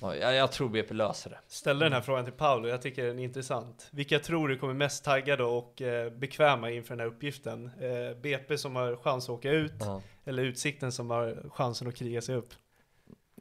ja, 0.00 0.16
jag, 0.16 0.34
jag 0.34 0.52
tror 0.52 0.68
BP 0.68 0.94
löser 0.94 1.30
det. 1.30 1.38
Ställde 1.48 1.84
den 1.84 1.92
här 1.92 2.00
frågan 2.00 2.24
till 2.24 2.34
Paolo, 2.34 2.68
jag 2.68 2.82
tycker 2.82 3.04
den 3.04 3.18
är 3.18 3.24
intressant. 3.24 3.88
Vilka 3.90 4.18
tror 4.18 4.48
du 4.48 4.58
kommer 4.58 4.74
mest 4.74 5.04
taggade 5.04 5.44
och 5.44 5.82
eh, 5.82 6.12
bekväma 6.12 6.70
inför 6.70 6.96
den 6.96 7.00
här 7.00 7.06
uppgiften? 7.06 7.70
Eh, 7.80 8.16
BP 8.20 8.58
som 8.58 8.76
har 8.76 8.96
chans 8.96 9.24
att 9.24 9.30
åka 9.30 9.50
ut, 9.50 9.82
eller 10.24 10.42
Utsikten 10.42 10.92
som 10.92 11.10
har 11.10 11.50
chansen 11.50 11.88
att 11.88 11.96
kriga 11.96 12.22
sig 12.22 12.34
upp? 12.34 12.54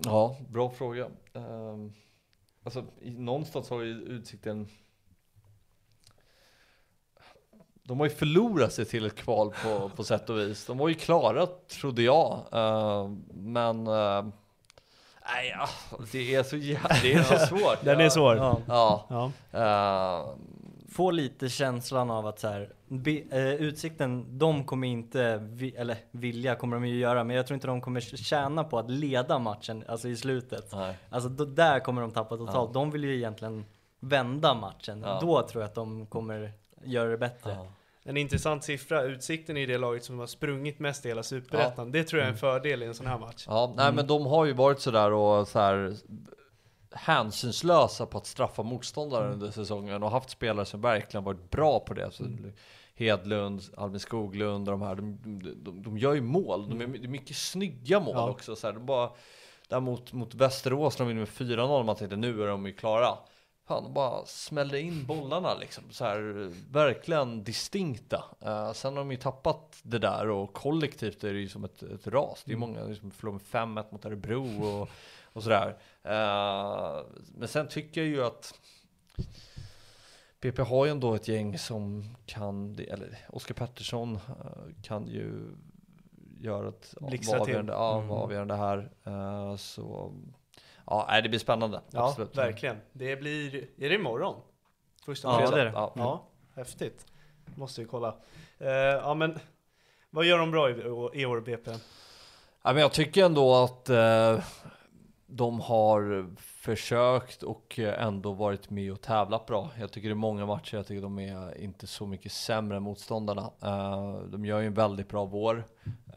Ja, 0.03 0.38
bra 0.49 0.69
fråga. 0.69 1.07
Um, 1.33 1.93
alltså, 2.63 2.86
i, 3.01 3.10
någonstans 3.12 3.69
har 3.69 3.81
ju 3.81 3.91
Utsikten... 3.93 4.67
De 7.83 7.99
har 7.99 8.07
ju 8.07 8.13
förlorat 8.15 8.73
sig 8.73 8.86
till 8.86 9.05
ett 9.05 9.15
kval 9.15 9.53
på, 9.63 9.89
på 9.95 10.03
sätt 10.03 10.29
och 10.29 10.38
vis. 10.38 10.65
De 10.65 10.77
var 10.77 10.88
ju 10.88 10.93
klara, 10.93 11.45
trodde 11.67 12.01
jag. 12.01 12.39
Ehm, 12.51 13.23
men... 13.33 13.88
Uh, 13.88 14.25
nej, 15.25 15.49
ja, 15.60 15.69
det 16.12 16.36
är 16.36 16.43
så 16.43 16.57
jävla 16.57 16.89
det 17.01 17.13
är 17.13 17.23
så 17.23 17.45
svårt. 17.57 17.81
Den 17.83 17.99
är 17.99 18.03
Jag- 18.03 18.13
svår. 18.13 18.36
Ja. 18.38 18.62
Ja. 18.67 19.05
Ja. 19.10 19.31
ehm, 20.31 20.39
Få 20.91 21.12
lite 21.12 21.49
känslan 21.49 22.12
av 22.12 22.27
att 22.27 22.39
så 22.39 22.47
här, 22.47 22.73
be, 22.88 23.12
eh, 23.12 23.54
Utsikten, 23.54 24.38
de 24.38 24.63
kommer 24.63 24.88
inte, 24.88 25.38
vi, 25.52 25.76
eller 25.76 25.97
vilja 26.12 26.56
kommer 26.56 26.76
de 26.76 26.86
ju 26.88 26.97
göra, 26.97 27.23
men 27.23 27.36
jag 27.36 27.47
tror 27.47 27.56
inte 27.56 27.67
de 27.67 27.82
kommer 27.82 28.00
tjäna 28.00 28.63
på 28.63 28.80
att 28.80 28.91
leda 28.91 29.39
matchen, 29.39 29.84
alltså 29.88 30.08
i 30.08 30.15
slutet. 30.15 30.71
nej. 30.73 30.97
Alltså 31.10 31.30
då, 31.30 31.45
där 31.45 31.80
kommer 31.80 32.02
de 32.02 32.12
tappa 32.12 32.38
totalt. 32.38 32.73
De 32.73 32.91
vill 32.91 33.04
ju 33.04 33.15
egentligen 33.15 33.65
vända 34.00 34.54
matchen. 34.54 35.02
Ja. 35.02 35.19
Då 35.21 35.47
tror 35.47 35.63
jag 35.63 35.69
att 35.69 35.76
de 35.76 36.06
kommer 36.06 36.52
göra 36.84 37.10
det 37.10 37.17
bättre. 37.17 37.52
Ja. 37.52 37.67
En 38.04 38.17
intressant 38.17 38.63
siffra, 38.63 39.04
Utsikten 39.04 39.58
är 39.58 39.67
det 39.67 39.78
laget 39.78 40.04
som 40.04 40.19
har 40.19 40.28
sprungit 40.28 40.80
mest 40.80 41.06
i 41.06 41.10
hela 41.10 41.23
Superettan. 41.23 41.91
Det 41.91 42.04
tror 42.04 42.19
jag 42.19 42.28
är 42.28 42.32
en 42.32 42.38
fördel 42.38 42.84
i 42.84 42.86
en 42.86 42.93
sån 42.93 43.08
här 43.08 43.17
match. 43.17 43.45
Ja, 43.47 43.73
nej 43.78 43.93
men 43.93 44.08
de 44.08 44.26
har 44.26 44.45
ju 44.45 44.54
varit 44.54 44.80
sådär 44.80 45.12
och 45.12 45.47
så 45.47 45.60
här 45.60 45.95
hänsynslösa 46.91 48.06
på 48.06 48.17
att 48.17 48.26
straffa 48.26 48.63
motståndare 48.63 49.34
under 49.34 49.52
säsongen 49.52 50.04
och 50.04 50.12
haft 50.12 50.30
spelare 50.30 50.65
som 50.65 50.82
verkligen 50.82 51.23
varit 51.23 51.50
bra 51.52 51.80
på 51.80 51.93
det. 51.93 52.12
Så 52.12 52.23
Hedlund, 52.97 53.62
Albin 53.77 53.99
Skoglund 53.99 54.69
och 54.69 54.79
de 54.79 54.81
här, 54.81 54.95
de, 54.95 55.19
de, 55.63 55.83
de 55.83 55.97
gör 55.97 56.13
ju 56.13 56.21
mål. 56.21 56.69
De 56.69 56.81
är, 56.81 56.88
det 56.88 57.05
är 57.05 57.10
mycket 57.10 57.36
snygga 57.38 57.99
mål 57.99 58.15
Ja. 58.15 58.29
också. 58.29 58.55
Så 58.55 58.67
här, 58.67 58.73
de 58.73 58.86
bara, 58.86 59.10
där 59.69 59.79
mot, 59.79 60.13
mot 60.13 60.36
Västerås 60.36 60.99
när 60.99 61.05
de 61.05 61.07
vinner 61.07 61.19
med 61.19 61.57
4-0, 61.57 61.83
man 61.83 61.95
tänkte 61.95 62.15
nu 62.15 62.43
är 62.43 62.47
de 62.47 62.65
ju 62.65 62.73
klara. 62.73 63.17
Fan, 63.67 63.83
de 63.83 63.93
bara 63.93 64.25
smällde 64.25 64.81
in 64.81 65.05
bollarna 65.05 65.53
liksom. 65.53 65.83
Så 65.89 66.05
här, 66.05 66.51
verkligen 66.71 67.43
distinkta. 67.43 68.23
Eh, 68.41 68.73
sen 68.73 68.93
har 68.93 69.01
de 69.03 69.12
ju 69.12 69.17
tappat 69.17 69.79
det 69.83 69.99
där 69.99 70.29
och 70.29 70.53
kollektivt 70.53 71.23
är 71.23 71.33
det 71.33 71.39
ju 71.39 71.49
som 71.49 71.63
ett, 71.63 71.83
ett 71.83 72.07
ras. 72.07 72.43
Det 72.45 72.51
är 72.53 72.57
många 72.57 72.79
som 72.79 72.89
liksom 72.89 73.12
förlorar 73.12 73.39
med 73.65 73.75
5-1 73.86 73.86
mot 73.91 74.05
Örebro 74.05 74.65
och, 74.65 74.89
och 75.23 75.43
sådär. 75.43 75.77
Eh, 76.03 77.03
men 77.36 77.47
sen 77.47 77.67
tycker 77.67 78.01
jag 78.01 78.10
ju 78.10 78.23
att 78.23 78.53
BP 80.41 80.62
har 80.62 80.86
ju 80.86 80.91
ändå 80.91 81.13
ett 81.15 81.28
gäng 81.28 81.58
som 81.58 82.15
kan, 82.26 82.80
eller 82.80 83.17
Oskar 83.30 83.56
Pettersson 83.56 84.15
eh, 84.15 84.82
kan 84.84 85.08
ju 85.08 85.56
göra 86.39 86.69
ett 86.69 86.93
Blixtra 87.02 87.38
vara 87.38 87.45
till. 87.45 87.54
avgörande, 87.56 87.73
ja, 87.73 87.97
Mm. 88.00 88.12
avgörande 88.12 88.56
här. 88.56 88.91
Eh, 89.04 89.56
så 89.56 90.13
ja, 90.86 91.21
det 91.23 91.30
blir 91.30 91.39
spännande. 91.39 91.82
Ja, 91.91 92.10
absolut. 92.10 92.38
verkligen. 92.38 92.78
Det 92.93 93.15
blir, 93.15 93.56
är 93.78 93.89
det 93.89 93.95
imorgon? 93.95 94.36
Första 95.06 95.28
Ja, 95.28 95.38
fredag? 95.38 95.56
det 95.56 95.62
är 95.62 95.65
det. 95.65 95.71
Ja. 95.71 95.93
Ja, 95.95 96.23
häftigt. 96.56 97.06
Måste 97.56 97.82
vi 97.82 97.88
kolla. 97.88 98.15
Eh, 98.58 98.67
ja 98.69 99.13
men, 99.13 99.39
vad 100.10 100.26
gör 100.26 100.38
de 100.38 100.52
bra 100.52 100.69
i, 100.69 100.73
i 101.21 101.26
år 101.26 101.41
BP? 101.41 101.71
Ja, 102.63 102.73
men 102.73 102.78
jag 102.78 102.93
tycker 102.93 103.26
ändå 103.26 103.56
att 103.56 103.89
eh, 103.89 104.39
de 105.29 105.59
har 105.59 106.29
försökt 106.37 107.43
och 107.43 107.79
ändå 107.79 108.33
varit 108.33 108.69
med 108.69 108.91
och 108.91 109.01
tävlat 109.01 109.45
bra. 109.45 109.69
Jag 109.79 109.91
tycker 109.91 110.09
det 110.09 110.13
är 110.13 110.15
många 110.15 110.45
matcher, 110.45 110.77
jag 110.77 110.87
tycker 110.87 111.01
de 111.01 111.19
är 111.19 111.57
inte 111.61 111.87
så 111.87 112.07
mycket 112.07 112.31
sämre 112.31 112.77
än 112.77 112.83
motståndarna. 112.83 113.51
Eh, 113.61 114.19
de 114.21 114.45
gör 114.45 114.59
ju 114.59 114.67
en 114.67 114.73
väldigt 114.73 115.09
bra 115.09 115.25
vår. 115.25 115.63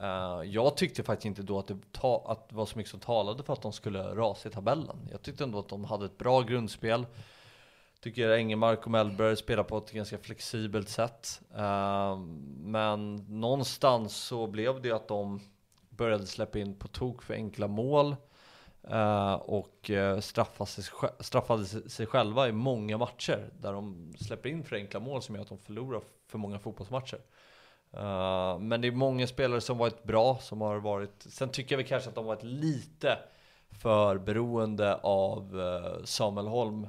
Eh, 0.00 0.42
jag 0.44 0.76
tyckte 0.76 1.02
faktiskt 1.02 1.26
inte 1.26 1.42
då 1.42 1.58
att 1.58 1.66
det, 1.66 1.78
ta, 1.92 2.24
att 2.26 2.48
det 2.48 2.54
var 2.56 2.66
så 2.66 2.78
mycket 2.78 2.90
som 2.90 3.00
talade 3.00 3.42
för 3.42 3.52
att 3.52 3.62
de 3.62 3.72
skulle 3.72 4.02
rasa 4.02 4.48
i 4.48 4.52
tabellen. 4.52 5.08
Jag 5.10 5.22
tyckte 5.22 5.44
ändå 5.44 5.58
att 5.58 5.68
de 5.68 5.84
hade 5.84 6.06
ett 6.06 6.18
bra 6.18 6.40
grundspel. 6.40 7.06
Tycker 8.00 8.30
Engemark 8.30 8.84
och 8.84 8.90
Mellberg 8.90 9.36
spelar 9.36 9.62
på 9.62 9.78
ett 9.78 9.92
ganska 9.92 10.18
flexibelt 10.18 10.88
sätt. 10.88 11.40
Eh, 11.56 12.18
men 12.56 13.16
någonstans 13.16 14.16
så 14.16 14.46
blev 14.46 14.82
det 14.82 14.92
att 14.92 15.08
de 15.08 15.40
började 15.88 16.26
släppa 16.26 16.58
in 16.58 16.74
på 16.74 16.88
tok 16.88 17.22
för 17.22 17.34
enkla 17.34 17.68
mål 17.68 18.16
Eh, 18.88 19.32
och 19.34 19.90
uh, 19.90 20.20
straffade, 20.20 20.70
sig, 20.70 20.84
straffade 21.20 21.64
sig- 21.64 22.06
själva 22.06 22.48
i 22.48 22.52
många 22.52 22.98
matcher 22.98 23.50
där 23.60 23.72
de 23.72 24.14
släpper 24.20 24.48
in 24.48 24.64
för 24.64 24.76
enkla 24.76 25.00
mål 25.00 25.22
som 25.22 25.34
gör 25.34 25.42
att 25.42 25.48
de 25.48 25.58
förlorar 25.58 26.02
för 26.26 26.38
många 26.38 26.58
fotbollsmatcher. 26.58 27.18
Eh, 27.92 28.58
men 28.58 28.80
det 28.80 28.88
är 28.88 28.92
många 28.92 29.26
spelare 29.26 29.60
som 29.60 29.78
varit 29.78 30.02
bra, 30.02 30.38
som 30.38 30.60
har 30.60 30.76
varit... 30.76 31.26
Sen 31.28 31.48
tycker 31.48 31.72
jag 31.72 31.76
väl 31.78 31.86
kanske 31.86 32.08
att 32.08 32.14
de 32.14 32.24
varit 32.24 32.42
lite 32.42 33.18
för 33.70 34.18
beroende 34.18 34.94
av 34.94 35.62
Samuel 36.04 36.46
Holm 36.46 36.86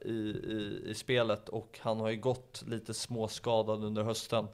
i, 0.00 0.10
i, 0.10 0.82
i 0.86 0.94
spelet 0.94 1.48
och 1.48 1.78
han 1.82 2.00
har 2.00 2.10
ju 2.10 2.16
gått 2.16 2.62
lite 2.66 2.94
småskadad 2.94 3.84
under 3.84 4.02
hösten. 4.02 4.46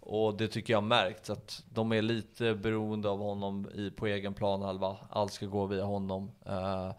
Och 0.00 0.36
det 0.36 0.48
tycker 0.48 0.72
jag 0.72 0.80
har 0.80 0.86
märkts 0.86 1.30
att 1.30 1.62
de 1.70 1.92
är 1.92 2.02
lite 2.02 2.54
beroende 2.54 3.08
av 3.08 3.18
honom 3.18 3.68
i, 3.74 3.90
på 3.90 4.06
egen 4.06 4.34
planhalva. 4.34 4.96
Allt 5.10 5.32
ska 5.32 5.46
gå 5.46 5.66
via 5.66 5.84
honom. 5.84 6.30
Eh, 6.46 6.90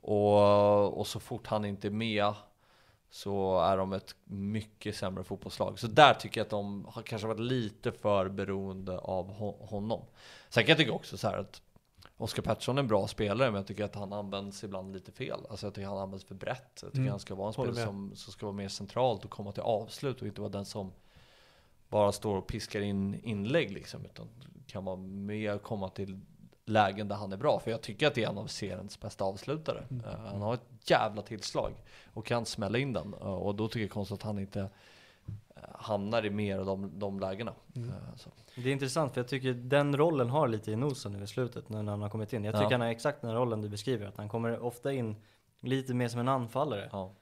och, 0.00 0.98
och 0.98 1.06
så 1.06 1.20
fort 1.20 1.46
han 1.46 1.64
inte 1.64 1.88
är 1.88 1.90
med 1.92 2.32
så 3.10 3.60
är 3.60 3.76
de 3.76 3.92
ett 3.92 4.14
mycket 4.24 4.96
sämre 4.96 5.24
fotbollslag. 5.24 5.78
Så 5.78 5.86
där 5.86 6.14
tycker 6.14 6.40
jag 6.40 6.44
att 6.44 6.50
de 6.50 6.86
har 6.88 7.02
kanske 7.02 7.28
varit 7.28 7.40
lite 7.40 7.92
för 7.92 8.28
beroende 8.28 8.98
av 8.98 9.30
ho- 9.32 9.66
honom. 9.66 10.02
Sen 10.48 10.62
kan 10.64 10.68
jag 10.68 10.78
tycka 10.78 10.92
också 10.92 11.18
så 11.18 11.28
här 11.28 11.38
att 11.38 11.62
Oskar 12.16 12.42
Pettersson 12.42 12.78
är 12.78 12.82
en 12.82 12.88
bra 12.88 13.08
spelare, 13.08 13.50
men 13.50 13.58
jag 13.58 13.66
tycker 13.66 13.84
att 13.84 13.94
han 13.94 14.12
används 14.12 14.64
ibland 14.64 14.92
lite 14.92 15.12
fel. 15.12 15.40
Alltså 15.50 15.66
jag 15.66 15.74
tycker 15.74 15.88
han 15.88 15.98
används 15.98 16.24
för 16.24 16.34
brett. 16.34 16.78
Jag 16.82 16.90
tycker 16.90 16.98
Mm. 17.00 17.10
han 17.10 17.20
ska 17.20 17.34
vara 17.34 17.46
en 17.46 17.52
spelare 17.52 17.84
som, 17.86 18.12
som 18.14 18.32
ska 18.32 18.46
vara 18.46 18.56
mer 18.56 18.68
centralt 18.68 19.24
och 19.24 19.30
komma 19.30 19.52
till 19.52 19.62
avslut 19.62 20.20
och 20.20 20.26
inte 20.26 20.40
vara 20.40 20.50
den 20.52 20.64
som 20.64 20.92
bara 21.92 22.12
står 22.12 22.36
och 22.36 22.46
piskar 22.46 22.80
in 22.80 23.20
inlägg 23.24 23.70
liksom. 23.70 24.04
Utan 24.04 24.28
kan 24.66 24.84
vara 24.84 24.96
mer 24.96 25.58
komma 25.58 25.88
till 25.88 26.20
lägen 26.64 27.08
där 27.08 27.16
han 27.16 27.32
är 27.32 27.36
bra. 27.36 27.60
För 27.60 27.70
jag 27.70 27.80
tycker 27.80 28.06
att 28.06 28.14
det 28.14 28.24
är 28.24 28.28
en 28.28 28.38
av 28.38 28.46
seriens 28.46 29.00
bästa 29.00 29.24
avslutare. 29.24 29.84
Mm. 29.90 30.04
Eh, 30.04 30.20
han 30.32 30.42
har 30.42 30.54
ett 30.54 30.90
jävla 30.90 31.22
tillslag 31.22 31.72
och 32.12 32.26
kan 32.26 32.46
smälla 32.46 32.78
in 32.78 32.92
den. 32.92 33.14
Eh, 33.14 33.34
och 33.34 33.54
då 33.54 33.68
tycker 33.68 33.80
jag 33.80 33.90
konstigt 33.90 34.14
att 34.14 34.22
han 34.22 34.38
inte 34.38 34.60
eh, 34.60 35.62
hamnar 35.74 36.26
i 36.26 36.30
mer 36.30 36.58
av 36.58 36.66
de, 36.66 36.98
de 36.98 37.20
lägena. 37.20 37.52
Mm. 37.76 37.92
Det 38.54 38.68
är 38.68 38.72
intressant 38.72 39.14
för 39.14 39.20
jag 39.20 39.28
tycker 39.28 39.54
den 39.54 39.96
rollen 39.96 40.30
har 40.30 40.48
lite 40.48 40.72
i 40.72 40.76
nosen 40.76 41.12
nu 41.12 41.22
i 41.22 41.26
slutet 41.26 41.68
när 41.68 41.84
han 41.84 42.02
har 42.02 42.08
kommit 42.08 42.32
in. 42.32 42.44
Jag 42.44 42.54
tycker 42.54 42.64
Ja. 42.64 42.70
han 42.70 42.80
har 42.80 42.88
exakt 42.88 43.20
den 43.20 43.34
rollen 43.34 43.60
du 43.60 43.68
beskriver, 43.68 44.06
att 44.06 44.16
han 44.16 44.28
kommer 44.28 44.58
ofta 44.58 44.92
in 44.92 45.16
lite 45.60 45.94
mer 45.94 46.08
som 46.08 46.20
en 46.20 46.28
anfallare. 46.28 46.88
Ja. 46.92 47.12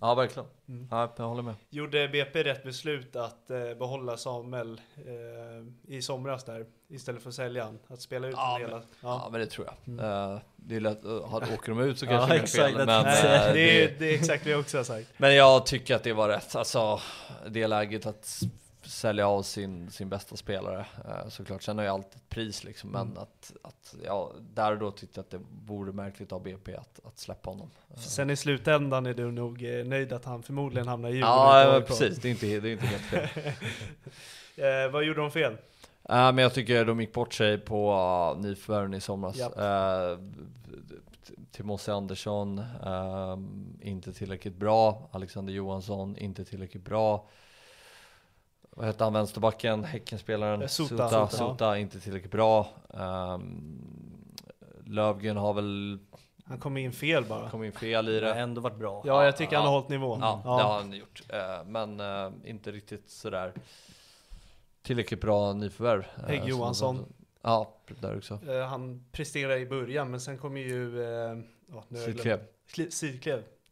Ja, 0.00 0.14
verkligen. 0.14 0.48
Mm. 0.68 0.88
Ja, 0.90 1.12
jag 1.16 1.24
håller 1.28 1.42
med. 1.42 1.54
Gjorde 1.70 2.08
BP 2.08 2.42
rätt 2.44 2.62
beslut 2.64 3.16
att 3.16 3.50
eh, 3.50 3.74
behålla 3.78 4.16
Samuel 4.16 4.80
eh, 4.96 5.94
i 5.96 6.02
somras 6.02 6.44
där 6.44 6.66
istället 6.88 7.22
för 7.22 7.28
att 7.28 7.34
sälja 7.34 7.64
han? 7.64 7.78
Att 7.88 8.00
spela 8.00 8.26
ut 8.26 8.34
Ja, 8.36 8.58
men- 8.60 8.68
hela? 8.70 8.82
Ja, 9.02 9.28
men 9.30 9.40
det 9.40 9.46
tror 9.46 9.66
jag. 9.66 9.94
Mm. 9.94 10.04
Eh, 10.32 10.38
det 10.56 10.76
är 10.76 10.80
lätt, 10.80 11.04
uh, 11.04 11.34
åker 11.34 11.68
de 11.68 11.80
ut 11.80 11.98
så 11.98 12.06
Ja, 12.06 12.10
kanske 12.10 12.32
det 12.34 12.38
är 12.38 12.42
exakt, 12.42 12.64
fel. 12.64 12.78
jag 12.78 12.86
Men, 12.86 13.02
Nej, 13.04 13.24
eh, 13.48 13.52
det, 13.52 13.82
är, 13.84 13.88
det, 13.88 13.98
det 13.98 14.10
är 14.10 14.14
exakt 14.14 14.44
det 14.44 14.50
jag 14.50 14.60
också 14.60 14.76
har 14.76 14.84
sagt. 14.84 15.08
men 15.16 15.34
jag 15.34 15.66
tycker 15.66 15.94
att 15.96 16.02
det 16.02 16.12
var 16.12 16.28
rätt. 16.28 16.56
Alltså, 16.56 17.00
det 17.48 17.66
läget 17.66 18.06
att 18.06 18.40
sälja 18.86 19.28
av 19.28 19.42
sin, 19.42 19.90
sin 19.90 20.08
bästa 20.08 20.36
spelare 20.36 20.86
eh, 21.04 21.28
såklart. 21.28 21.62
Sen 21.62 21.78
har 21.78 21.84
ju 21.84 21.90
alltid 21.90 22.16
ett 22.16 22.28
pris 22.28 22.64
liksom. 22.64 22.90
Men 22.90 23.06
Mm. 23.06 23.18
att, 23.18 23.52
att, 23.62 23.94
ja, 24.04 24.32
där 24.54 24.72
och 24.72 24.78
då 24.78 24.90
tyckte 24.90 25.18
jag 25.18 25.24
att 25.24 25.30
det 25.30 25.40
vore 25.66 25.92
märkligt 25.92 26.32
av 26.32 26.42
BP 26.42 26.74
att, 26.76 27.00
att 27.04 27.18
släppa 27.18 27.50
honom. 27.50 27.70
Eh, 27.90 27.96
Sen 27.96 28.30
i 28.30 28.36
slutändan 28.36 29.06
är 29.06 29.14
du 29.14 29.30
nog 29.32 29.64
eh, 29.64 29.84
nöjd 29.84 30.12
att 30.12 30.24
han 30.24 30.42
förmodligen 30.42 30.88
hamnar 30.88 31.08
i 31.08 31.12
Djurgården. 31.12 31.74
Ja, 31.74 31.82
precis. 31.86 32.18
Det 32.18 32.28
är 32.28 32.30
inte, 32.30 32.46
det 32.60 32.68
är 32.68 32.72
inte 32.72 32.86
helt 32.86 33.02
fel. 33.32 33.52
Eh, 34.58 34.90
vad 34.92 35.04
gjorde 35.04 35.20
de 35.20 35.30
fel? 35.30 35.52
Eh, 35.52 35.58
men 36.08 36.38
jag 36.38 36.54
tycker 36.54 36.84
de 36.84 37.00
gick 37.00 37.12
bort 37.12 37.34
sig 37.34 37.58
på 37.58 37.92
uh, 38.36 38.42
nyförvärven 38.42 38.94
i 38.94 39.00
somras. 39.00 39.36
Japp. 39.36 39.58
Uh, 39.58 40.24
Timothy 41.50 41.92
Andersson, 41.92 42.58
eh, 42.58 43.38
inte 43.80 44.12
tillräckligt 44.12 44.56
bra. 44.56 45.08
Alexander 45.12 45.52
Johansson, 45.52 46.16
inte 46.16 46.44
tillräckligt 46.44 46.84
bra. 46.84 47.28
Vad 48.78 48.86
hette 48.86 49.04
han, 49.04 49.12
vänsterbacken, 49.12 49.84
Häckenspelaren? 49.84 50.62
Eh, 50.62 50.68
Sota. 50.68 50.88
Sota, 50.88 51.08
Sota, 51.10 51.36
Sota, 51.36 51.78
inte 51.78 52.00
tillräckligt 52.00 52.32
bra. 52.32 52.68
Um, 52.88 53.82
Lövgren 54.84 55.36
har 55.36 55.54
väl 55.54 55.98
Han 56.44 56.58
kom 56.58 56.76
in 56.76 56.92
fel 56.92 57.24
bara. 57.24 57.50
kommit 57.50 57.74
in 57.74 57.80
fel 57.80 58.08
i 58.08 58.20
Det 58.20 58.28
har 58.28 58.34
ändå 58.36 58.60
varit 58.60 58.76
bra. 58.78 59.02
Ja, 59.06 59.24
jag 59.24 59.36
tycker 59.36 59.56
han 59.56 59.64
har 59.64 59.72
Ja. 59.72 59.76
hållit 59.78 59.88
nivån. 59.88 60.20
Ja, 60.20 60.40
det 60.44 60.48
har 60.62 60.74
han 60.74 60.92
gjort. 60.92 61.22
Eh, 61.28 61.64
men 61.66 62.00
eh, 62.00 62.30
inte 62.44 62.72
riktigt 62.72 63.10
sådär 63.10 63.52
tillräckligt 64.82 65.20
bra 65.20 65.52
nyförvärv. 65.52 66.04
Hägg 66.28 66.40
som- 66.40 66.48
Johansson. 66.48 67.12
Ja, 67.42 67.72
där 68.00 68.16
också. 68.16 68.38
Han 68.68 69.04
presterade 69.12 69.58
i 69.58 69.66
början, 69.66 70.10
men 70.10 70.20
sen 70.20 70.38
kommer 70.38 70.60
ju... 70.60 71.02
Eh, 71.02 71.38
ja, 71.72 71.84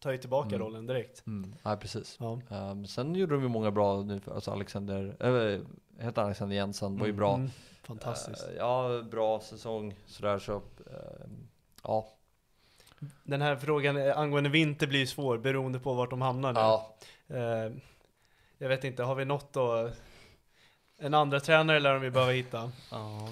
nu 0.05 0.09
tar 0.09 0.13
ju 0.13 0.19
tillbaka 0.19 0.49
Mm. 0.49 0.61
rollen 0.61 0.87
direkt. 0.87 1.27
Mm, 1.27 1.55
ja, 1.63 1.77
precis. 1.77 2.17
Ja. 2.21 2.41
Um, 2.71 2.87
sen 2.87 3.15
gjorde 3.15 3.35
de 3.35 3.43
ju 3.43 3.49
många 3.49 3.71
bra 3.71 4.03
nyförvärv. 4.03 4.35
Alltså 4.35 4.51
Alexander, 4.51 5.17
äh, 5.21 5.61
heter 6.05 6.21
han 6.21 6.25
Alexander 6.27 6.57
Jensen, 6.57 6.99
var 6.99 7.07
ju 7.07 7.13
bra. 7.13 7.35
Mm, 7.35 7.51
fantastiskt. 7.83 8.49
Eh, 8.49 8.55
ja, 8.57 9.03
bra 9.11 9.41
säsong 9.41 9.95
sådär 10.07 10.39
så. 10.39 10.57
eh, 10.57 11.27
ja. 11.83 12.09
Den 13.23 13.43
här 13.43 13.57
frågan 13.57 13.97
eh, 13.97 14.19
angående 14.19 14.51
vinter 14.51 14.87
blir 14.87 15.01
ju 15.01 15.07
svår 15.07 15.39
beroende 15.39 15.79
på 15.79 15.95
vart 15.95 16.11
de 16.11 16.21
hamnar 16.23 16.53
nu. 16.53 16.61
ja. 16.61 16.95
Eh, 17.29 17.73
jag 18.59 18.69
vet 18.69 18.85
inte, 18.85 19.03
har 19.03 19.15
vi 19.15 19.25
något 19.25 19.53
då? 19.53 19.91
En 20.99 21.15
andra 21.15 21.41
tränare 21.41 21.81
lär 21.81 21.95
de 21.95 22.05
ju 22.05 22.11
behöva 22.11 22.33
hitta. 22.33 22.71
Ja. 22.91 23.29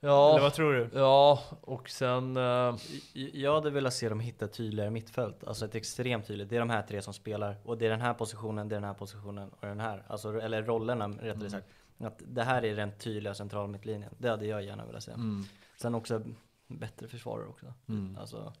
Eller 0.00 0.12
Ja, 0.12 0.38
vad 0.40 0.52
tror 0.54 0.72
du? 0.72 0.90
ja, 0.94 1.42
och 1.60 1.90
sen... 1.90 2.36
eh, 2.36 2.76
Jag- 3.12 3.54
hade 3.54 3.70
velat 3.70 3.94
se 3.94 4.08
dem 4.08 4.20
hitta 4.20 4.48
tydligare 4.48 4.90
mittfält, 4.90 5.44
alltså 5.44 5.64
ett 5.64 5.74
extremt 5.74 6.26
tydligt. 6.26 6.48
Det 6.50 6.56
är 6.56 6.60
de 6.60 6.70
här 6.70 6.82
tre 6.82 7.02
som 7.02 7.14
spelar 7.14 7.56
och 7.64 7.78
det 7.78 7.86
är 7.86 7.90
den 7.90 8.00
här 8.00 8.14
positionen, 8.14 8.68
det 8.68 8.74
är 8.76 8.80
den 8.80 8.88
här 8.88 8.94
positionen 8.94 9.48
och 9.60 9.66
den 9.66 9.80
här. 9.80 10.02
Alltså, 10.08 10.40
eller 10.40 10.62
rollerna 10.62 11.08
rättare 11.08 11.30
Mm. 11.32 11.50
sagt. 11.50 11.66
Att 12.00 12.22
det 12.26 12.42
här 12.42 12.64
är 12.64 12.76
den 12.76 12.92
tydliga 12.98 13.34
centrala 13.34 13.66
mittlinjen. 13.66 14.14
Det 14.18 14.28
hade 14.28 14.46
jag 14.46 14.62
gärna 14.64 14.86
velat 14.86 15.02
se. 15.02 15.10
mm, 15.12 15.44
Sen 15.80 15.94
också 15.94 16.22
bättre 16.66 17.08
försvarare 17.08 17.46
också. 17.46 17.66
mm. 17.88 18.16
Alltså, 18.20 18.52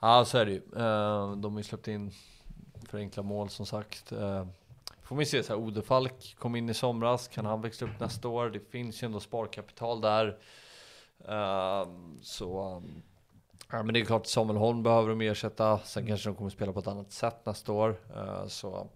Ja, 0.00 0.24
så 0.24 0.38
är 0.38 0.44
det 0.44 0.50
ju. 0.52 0.62
Eh, 0.76 1.36
de 1.36 1.52
har 1.52 1.60
ju 1.60 1.64
släppt 1.64 1.88
in 1.88 2.10
för 2.88 2.98
enkla 2.98 3.22
mål 3.22 3.48
som 3.48 3.66
sagt. 3.66 4.12
Eh, 4.12 4.46
får 5.02 5.16
vi 5.16 5.24
se, 5.26 5.42
så 5.42 5.52
här, 5.52 5.60
Odefalk 5.60 6.36
kom 6.38 6.56
in 6.56 6.68
i 6.68 6.74
somras, 6.74 7.28
kan 7.28 7.46
han 7.46 7.60
växla 7.62 7.86
upp 7.86 8.00
nästa 8.00 8.28
år? 8.28 8.50
Det 8.50 8.60
finns 8.70 9.02
ju 9.02 9.06
ändå 9.06 9.20
sparkapital 9.20 10.00
där. 10.00 10.38
Eh, 11.28 11.86
så, 12.22 12.76
um, 12.76 13.02
ja 13.70 13.82
men 13.82 13.94
det 13.94 14.00
är 14.00 14.04
klart 14.04 14.26
Samuel 14.26 14.56
Holm 14.58 14.82
behöver 14.82 15.08
de 15.08 15.20
ersätta. 15.20 15.78
Sen 15.78 16.06
kanske 16.06 16.28
de 16.28 16.34
kommer 16.36 16.50
spela 16.50 16.72
på 16.72 16.78
ett 16.78 16.86
annat 16.86 17.12
sätt 17.12 17.46
nästa 17.46 17.72
år. 17.72 17.96
Eh, 18.16 18.46
så, 18.46 18.86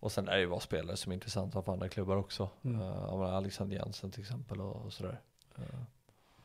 och 0.00 0.12
sen 0.12 0.28
är 0.28 0.32
det 0.32 0.40
ju 0.40 0.46
vara 0.46 0.60
spelare 0.60 0.96
som 0.96 1.12
är 1.12 1.14
intressanta 1.14 1.62
för 1.62 1.72
andra 1.72 1.88
klubbar 1.88 2.16
också. 2.16 2.48
Mm. 2.64 2.80
Eh, 2.80 3.16
menar 3.18 3.32
Alexander 3.32 3.76
Jensen 3.76 4.10
till 4.10 4.20
exempel 4.20 4.60
och, 4.60 4.76
och 4.86 4.92
sådär. 4.92 5.20
Eh, 5.58 5.62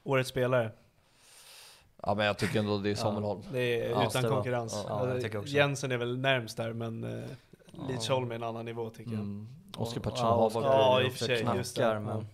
Årets 0.04 0.30
spelare. 0.30 0.72
ja 2.04 2.16
men 2.16 2.26
jag 2.26 2.38
tycker 2.38 2.60
ändå 2.60 2.78
det 2.78 2.90
är 2.92 2.96
Samuel 2.96 3.24
Ja. 3.24 3.28
Holm. 3.28 3.42
Det 3.52 3.60
är 3.86 3.90
Ja, 3.90 4.08
utan 4.08 4.24
var- 4.24 4.30
konkurrens. 4.30 4.86
ja, 4.88 5.08
Eh, 5.18 5.26
också. 5.40 5.54
Jensen 5.54 5.92
är 5.92 5.98
väl 5.98 6.18
närmst 6.18 6.58
där, 6.58 6.74
men 6.74 7.04
uh, 7.04 7.24
Ja. 7.72 7.88
Lidsholm 7.90 8.32
är 8.32 8.36
en 8.36 8.44
annan 8.44 8.66
nivå 8.66 8.90
tycker 8.90 9.12
jag. 9.12 9.20
Mm. 9.20 9.48
Oskar 9.78 10.02
Pettersson 10.02 10.28
ja, 10.28 10.34
har 10.36 10.50
varit 10.50 10.66
Ja, 10.66 11.02
i 11.02 11.08
och 11.08 11.12
för 11.14 11.26
sig, 11.26 11.42
knackar, 11.42 11.58
just 11.58 11.76
det. 11.76 12.00
men 12.00 12.28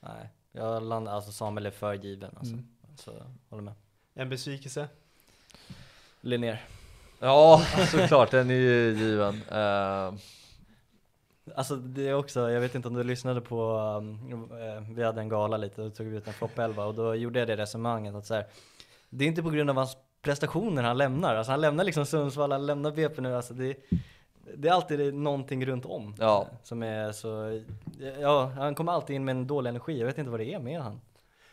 nej. 0.00 0.28
Jag 0.52 0.82
landar, 0.82 1.12
alltså 1.12 1.32
Samuel 1.32 1.66
är 1.66 1.70
för 1.70 1.94
given 1.94 2.30
alltså. 2.36 2.52
Mm. 2.52 2.66
Så, 2.96 3.12
håller 3.48 3.62
med. 3.62 3.74
En 4.14 4.28
besvikelse? 4.28 4.88
Linnér. 6.20 6.64
Ja, 7.18 7.62
såklart, 7.90 8.30
den 8.30 8.50
är 8.50 8.54
ju 8.54 8.96
given. 8.98 9.42
Eh, 9.42 10.20
Alltså 11.54 11.76
det 11.76 12.08
är 12.08 12.14
också, 12.14 12.50
jag 12.50 12.60
vet 12.60 12.74
inte 12.74 12.88
om 12.88 12.94
du 12.94 13.02
lyssnade 13.02 13.40
på, 13.40 13.72
um, 13.98 14.50
eh, 14.52 14.82
vi 14.94 15.02
hade 15.02 15.20
en 15.20 15.28
gala 15.28 15.56
lite 15.56 15.82
och 15.82 15.94
tog 15.94 16.06
ut 16.06 16.26
en 16.26 16.32
flopp 16.32 16.58
11 16.58 16.84
och 16.84 16.94
då 16.94 17.14
gjorde 17.14 17.38
jag 17.38 17.48
det 17.48 17.56
resonemanget 17.56 18.14
att 18.14 18.26
så 18.26 18.34
här, 18.34 18.46
det 19.10 19.24
är 19.24 19.28
inte 19.28 19.42
på 19.42 19.50
grund 19.50 19.70
av 19.70 19.76
hans 19.76 19.96
prestationer 20.22 20.82
han 20.82 20.98
lämnar, 20.98 21.36
alltså 21.36 21.50
han 21.50 21.60
lämnar 21.60 21.84
liksom 21.84 22.06
Sundsvall, 22.06 22.52
han 22.52 22.66
lämnar 22.66 22.90
BP 22.90 23.20
nu, 23.20 23.36
alltså 23.36 23.54
det, 23.54 23.76
det 24.56 24.68
är 24.68 24.72
alltid 24.72 25.14
någonting 25.14 25.66
runt 25.66 25.86
om 25.86 26.14
Ja. 26.18 26.46
som 26.62 26.82
är 26.82 27.12
så, 27.12 27.60
ja 28.20 28.44
han 28.56 28.74
kommer 28.74 28.92
alltid 28.92 29.16
in 29.16 29.24
med 29.24 29.36
en 29.36 29.46
dålig 29.46 29.70
energi, 29.70 29.98
jag 29.98 30.06
vet 30.06 30.18
inte 30.18 30.30
vad 30.30 30.40
det 30.40 30.54
är 30.54 30.58
med 30.58 30.80
han. 30.80 31.00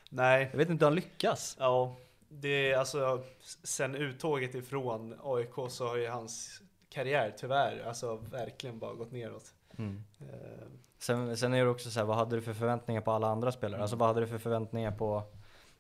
Nej. 0.10 0.48
Jag 0.52 0.58
vet 0.58 0.70
inte 0.70 0.86
hur 0.86 0.90
han 0.90 0.96
lyckas. 0.96 1.56
Ja, 1.60 1.96
det 2.30 2.72
är 2.72 2.78
alltså 2.78 3.24
sen 3.64 3.96
uttåget 3.96 4.56
ifrån 4.56 5.16
AIK 5.24 5.54
så 5.70 5.88
har 5.88 5.96
ju 5.98 6.08
hans 6.08 6.62
karriär 6.90 7.34
tyvärr 7.38 7.84
alltså 7.88 8.16
verkligen 8.16 8.80
bara 8.80 8.94
gått 8.94 9.12
neråt. 9.12 9.54
Eh, 9.78 9.86
Sen, 11.00 11.38
sen 11.38 11.54
är 11.54 11.64
det 11.64 11.70
också 11.70 11.90
så 11.90 12.00
här, 12.00 12.06
vad 12.08 12.16
hade 12.18 12.36
du 12.36 12.42
för 12.42 12.54
förväntningar 12.54 13.02
på 13.02 13.12
alla 13.12 13.28
andra 13.28 13.52
spelare? 13.52 13.82
Alltså 13.82 13.96
vad 13.98 14.08
hade 14.08 14.20
du 14.20 14.28
för 14.28 14.38
förväntningar 14.38 14.92
på 14.92 15.24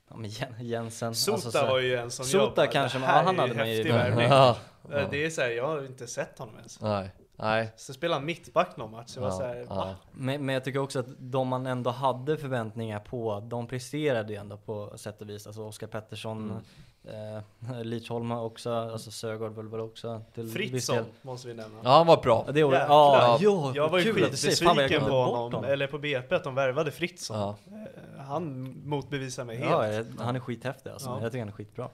ja, 0.10 0.16
men 0.18 0.30
Jen- 0.30 0.53
Jensen? 0.60 1.16
Sota 1.16 1.34
alltså, 1.36 1.51
så 1.51 1.66
var 1.66 1.80
ju 1.80 1.95
en 1.95 2.12
som 2.12 2.26
Sota 2.26 2.43
jag 2.45 2.53
bara, 2.55 2.68
kanske, 2.68 2.99
men 2.99 3.10
han 3.10 3.26
hade 3.38 3.47
ju 3.47 3.53
man 3.53 3.68
ju- 3.70 4.24
ja, 4.24 4.58
Eh, 4.91 5.10
Det 5.10 5.26
är 5.26 5.30
så 5.30 5.41
här, 5.41 5.49
jag 5.49 5.68
har 5.68 5.86
inte 5.86 6.08
sett 6.08 6.39
honom 6.39 6.55
ens. 6.58 6.82
nej, 6.82 7.12
nej. 7.36 7.74
Så 7.78 7.93
spelade 7.93 8.20
han 8.20 8.26
mittback 8.26 8.78
någon 8.78 8.91
match, 8.91 9.14
det 9.14 9.20
var 9.20 9.28
Ja, 9.28 9.38
så 9.38 9.43
här, 9.43 9.66
ja. 9.70 9.95
Men, 10.12 10.45
men 10.45 10.53
jag 10.53 10.64
tycker 10.64 10.80
också 10.80 10.99
att 10.99 11.05
de 11.20 11.47
man 11.47 11.68
ändå 11.68 11.89
hade 11.89 12.38
förväntningar 12.38 12.99
på, 12.99 13.39
de 13.47 13.68
presterade 13.68 14.34
ju 14.34 14.39
ändå 14.39 14.58
på 14.58 14.93
sätt 14.97 15.22
och 15.22 15.30
vis. 15.30 15.47
Alltså 15.47 15.64
Oskar 15.64 15.88
Pettersson, 15.88 16.38
Mm. 16.51 16.64
Eh, 17.10 17.84
Lidsholm 17.84 18.32
också, 18.32 18.74
alltså 18.74 19.12
Sögaard 19.12 19.55
väl 19.55 19.68
väl 19.68 19.80
också. 19.80 20.22
Till 20.34 20.49
Fritzson 20.51 21.05
måste 21.22 21.47
vi 21.47 21.53
nämna. 21.53 21.78
Ja, 21.84 21.89
han 21.89 22.08
var 22.08 22.22
bra. 22.22 22.43
Ja, 22.47 22.51
det 22.51 22.60
är, 22.60 22.66
Jäklar. 22.66 22.80
ja, 22.88 23.38
ja, 23.41 23.72
jag 23.76 23.89
var 23.89 23.99
ju 23.99 24.14
skitbesviken 24.14 25.01
på 25.01 25.24
honom, 25.24 25.64
eller 25.64 25.88
på 25.88 25.97
BP, 25.97 26.36
att 26.36 26.43
de 26.43 26.55
värvade 26.55 26.91
Fritzson. 26.91 27.38
Ja. 27.38 27.55
Eh, 27.68 28.24
Han 28.26 28.76
motbevisar 28.86 29.45
mig 29.45 29.58
helt. 29.58 30.08
Ja, 30.18 30.24
han 30.24 30.36
är 30.36 30.39
skithäftig 30.39 30.89
alltså. 30.89 31.10
Ja. 31.10 31.22
Jag 31.22 31.32
tycker 31.32 31.39
han 31.39 31.47
är 31.47 31.51
skitbra. 31.53 31.89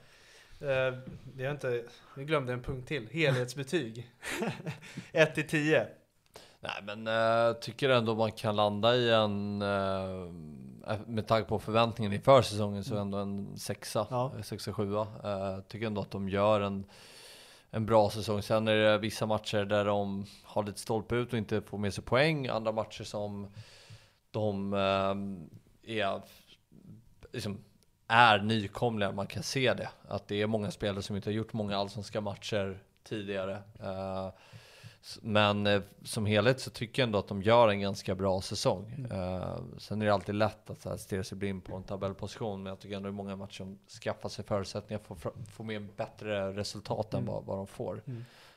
Eh, 0.61 0.93
vi 1.35 1.45
har 1.45 1.51
inte, 1.51 1.83
vi 2.15 2.23
glömde 2.23 2.53
en 2.53 2.63
punkt 2.63 2.87
till. 2.87 3.07
Helhetsbetyg. 3.11 4.07
1 5.11 5.35
till 5.35 5.47
10. 5.47 5.87
Nej, 6.59 6.71
men 6.95 7.05
jag 7.05 7.61
tycker 7.61 7.89
ändå 7.89 8.15
man 8.15 8.31
kan 8.31 8.55
landa 8.55 8.95
i 8.95 9.11
en, 9.11 9.61
eh, 9.61 10.31
med 11.05 11.27
tanke 11.27 11.49
på 11.49 11.59
förväntningen 11.59 12.13
inför 12.13 12.41
säsongen, 12.41 12.83
så 12.83 12.97
ändå 12.97 13.17
en 13.17 13.57
sexa, 13.57 14.07
Ja. 14.09 14.31
eh, 14.37 14.41
sexa, 14.41 14.73
sjua. 14.73 15.01
Eh, 15.23 15.59
tycker 15.67 15.87
ändå 15.87 16.01
att 16.01 16.11
de 16.11 16.29
gör 16.29 16.61
en, 16.61 16.85
en 17.69 17.85
bra 17.85 18.09
säsong. 18.09 18.41
Sen 18.41 18.67
är 18.67 18.75
det 18.75 18.97
vissa 18.97 19.25
matcher 19.25 19.65
där 19.65 19.85
de 19.85 20.25
har 20.43 20.63
lite 20.63 20.79
stolpe 20.79 21.15
ut 21.15 21.31
och 21.33 21.37
inte 21.37 21.61
får 21.61 21.77
med 21.77 21.93
sig 21.93 22.03
poäng. 22.03 22.47
Andra 22.47 22.71
matcher 22.71 23.03
som 23.03 23.47
de 24.31 24.73
eh, 24.73 25.95
är, 25.97 26.21
liksom, 27.31 27.57
är 28.07 28.37
nykomlingar, 28.39 29.11
man 29.13 29.27
kan 29.27 29.43
se 29.43 29.73
det. 29.73 29.89
Att 30.07 30.27
det 30.27 30.41
är 30.41 30.47
många 30.47 30.71
spelare 30.71 31.01
som 31.01 31.15
inte 31.15 31.29
har 31.29 31.33
gjort 31.33 31.53
många 31.53 31.77
allsvenska 31.77 32.21
matcher 32.21 32.79
tidigare. 33.03 33.57
Eh, 33.79 34.27
s- 34.27 34.33
men 35.21 35.67
eh, 35.67 35.81
som 36.03 36.25
helhet 36.25 36.59
så 36.59 36.69
tycker 36.69 37.01
jag 37.01 37.07
ändå 37.07 37.19
att 37.19 37.27
de 37.27 37.41
gör 37.41 37.67
en 37.67 37.79
ganska 37.79 38.15
bra 38.15 38.41
säsong. 38.41 39.07
Eh, 39.11 39.57
sen 39.77 40.01
är 40.01 40.05
det 40.05 40.13
alltid 40.13 40.35
lätt 40.35 40.69
att 40.69 40.81
så 40.81 40.89
här, 40.89 40.97
stirra 40.97 41.23
sig 41.23 41.37
blind 41.37 41.63
på 41.63 41.75
en 41.75 41.83
tabellposition, 41.83 42.63
men 42.63 42.69
jag 42.69 42.79
tycker 42.79 42.95
ändå 42.95 43.07
det 43.09 43.11
är 43.11 43.15
många 43.15 43.35
matcher 43.35 43.57
som 43.57 43.79
skaffar 44.03 44.29
sig 44.29 44.45
förutsättningar 44.45 45.01
för 45.15 45.29
att 45.29 45.35
få 45.53 45.63
med 45.63 45.87
bättre 45.95 46.51
resultat 46.51 47.13
än 47.13 47.25
vad, 47.25 47.45
vad 47.45 47.57
de 47.57 47.67
får. 47.67 48.01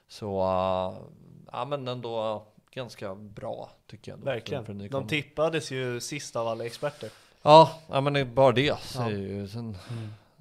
Så 0.09 0.41
eh, 0.41 1.09
ja, 1.53 1.65
men 1.65 1.89
ändå 1.89 2.47
ganska 2.71 3.15
bra 3.15 3.71
tycker 3.87 4.13
jag. 4.13 4.19
Ändå 4.19 4.31
Verkligen. 4.31 4.67
För, 4.67 4.75
för 4.75 4.89
De 4.89 5.07
tippades 5.07 5.71
ju 5.71 6.01
sist 6.01 6.37
av 6.37 6.49
alla 6.49 6.67
experter. 6.67 7.11
Ja, 7.43 7.81
ja 7.89 8.01
men 8.01 8.13
det 8.13 8.21
är 8.21 8.25
bara 8.25 8.53
det 8.53 8.79
säger 8.79 9.19
ju. 9.19 9.49
Sen, 9.49 9.77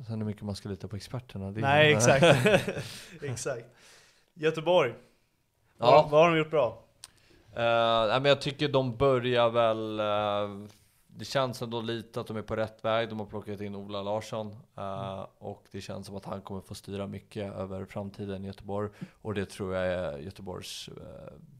sen 0.07 0.19
hur 0.19 0.25
mycket 0.25 0.43
man 0.43 0.55
ska 0.55 0.69
lita 0.69 0.87
på 0.87 0.95
experterna. 0.95 1.51
Nej, 1.51 1.93
exakt. 1.93 2.25
exakt. 3.21 3.65
Göteborg. 4.33 4.93
Vad, 5.77 5.89
Ja. 5.93 6.07
vad 6.11 6.21
har 6.21 6.31
de 6.31 6.37
gjort 6.37 6.49
bra? 6.51 6.81
Eh, 7.55 8.07
nej, 8.07 8.19
men 8.21 8.25
jag 8.25 8.41
tycker 8.41 8.67
de 8.69 8.95
börjar 8.97 9.49
väl, 9.49 9.99
eh, 9.99 10.67
det 11.07 11.25
känns 11.25 11.61
ändå 11.61 11.81
lite 11.81 12.19
att 12.19 12.27
de 12.27 12.37
är 12.37 12.41
på 12.41 12.55
rätt 12.55 12.85
väg. 12.85 13.09
De 13.09 13.19
har 13.19 13.25
plockat 13.25 13.61
in 13.61 13.75
Ola 13.75 14.01
Larsson 14.01 14.55
eh, 14.77 15.25
och 15.39 15.63
det 15.71 15.81
känns 15.81 16.07
som 16.07 16.15
att 16.15 16.25
han 16.25 16.41
kommer 16.41 16.61
få 16.61 16.75
styra 16.75 17.07
mycket 17.07 17.53
över 17.55 17.85
framtiden 17.85 18.43
i 18.43 18.47
Göteborg. 18.47 18.89
Och 19.21 19.33
det 19.33 19.45
tror 19.49 19.75
jag 19.75 19.87
är 19.87 20.17
Göteborgs 20.17 20.89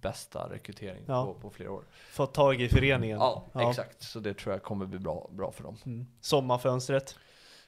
bästa 0.01 0.49
rekrytering 0.51 1.03
Ja. 1.07 1.25
på, 1.25 1.33
på 1.33 1.49
flera 1.49 1.71
år. 1.71 1.83
Fått 2.11 2.33
tag 2.33 2.61
i 2.61 2.69
föreningen. 2.69 3.17
Ja, 3.19 3.43
exakt. 3.69 4.01
Så 4.03 4.19
det 4.19 4.33
tror 4.33 4.53
jag 4.53 4.63
kommer 4.63 4.85
bli 4.85 4.99
bra, 4.99 5.27
bra 5.31 5.51
för 5.51 5.63
dem. 5.63 5.77
Mm. 5.85 6.05
Sommarfönstret. 6.21 7.15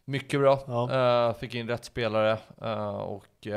Mycket 0.06 0.40
bra. 0.40 0.60
Ja. 0.68 1.34
Fick 1.40 1.56
in 1.56 1.68
rätt 1.68 1.86
spelare 1.86 2.38
och 3.04 3.48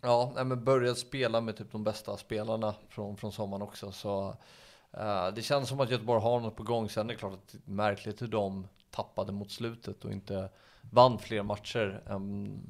ja, 0.00 0.32
nej, 0.34 0.44
men 0.44 0.64
började 0.64 0.94
spela 0.94 1.40
med 1.40 1.56
typ 1.56 1.72
de 1.72 1.84
bästa 1.84 2.16
spelarna 2.16 2.74
från, 2.88 3.16
från 3.16 3.32
sommaren 3.32 3.62
också. 3.62 3.92
Så 3.92 4.28
uh, 4.98 5.28
det 5.34 5.42
känns 5.42 5.68
som 5.68 5.80
att 5.80 5.90
Göteborg 5.90 6.22
har 6.22 6.40
något 6.40 6.56
på 6.56 6.62
gång. 6.62 6.88
Sen 6.88 7.10
är 7.10 7.14
det 7.14 7.18
klart 7.18 7.32
att 7.32 7.52
det 7.52 7.58
är 7.70 7.74
märkligt 7.74 8.22
hur 8.22 8.28
de 8.28 8.68
tappade 8.90 9.32
mot 9.32 9.50
slutet 9.50 10.04
och 10.04 10.12
inte 10.12 10.48
vann 10.80 11.18
fler 11.18 11.42
matcher 11.42 12.02
än, 12.06 12.60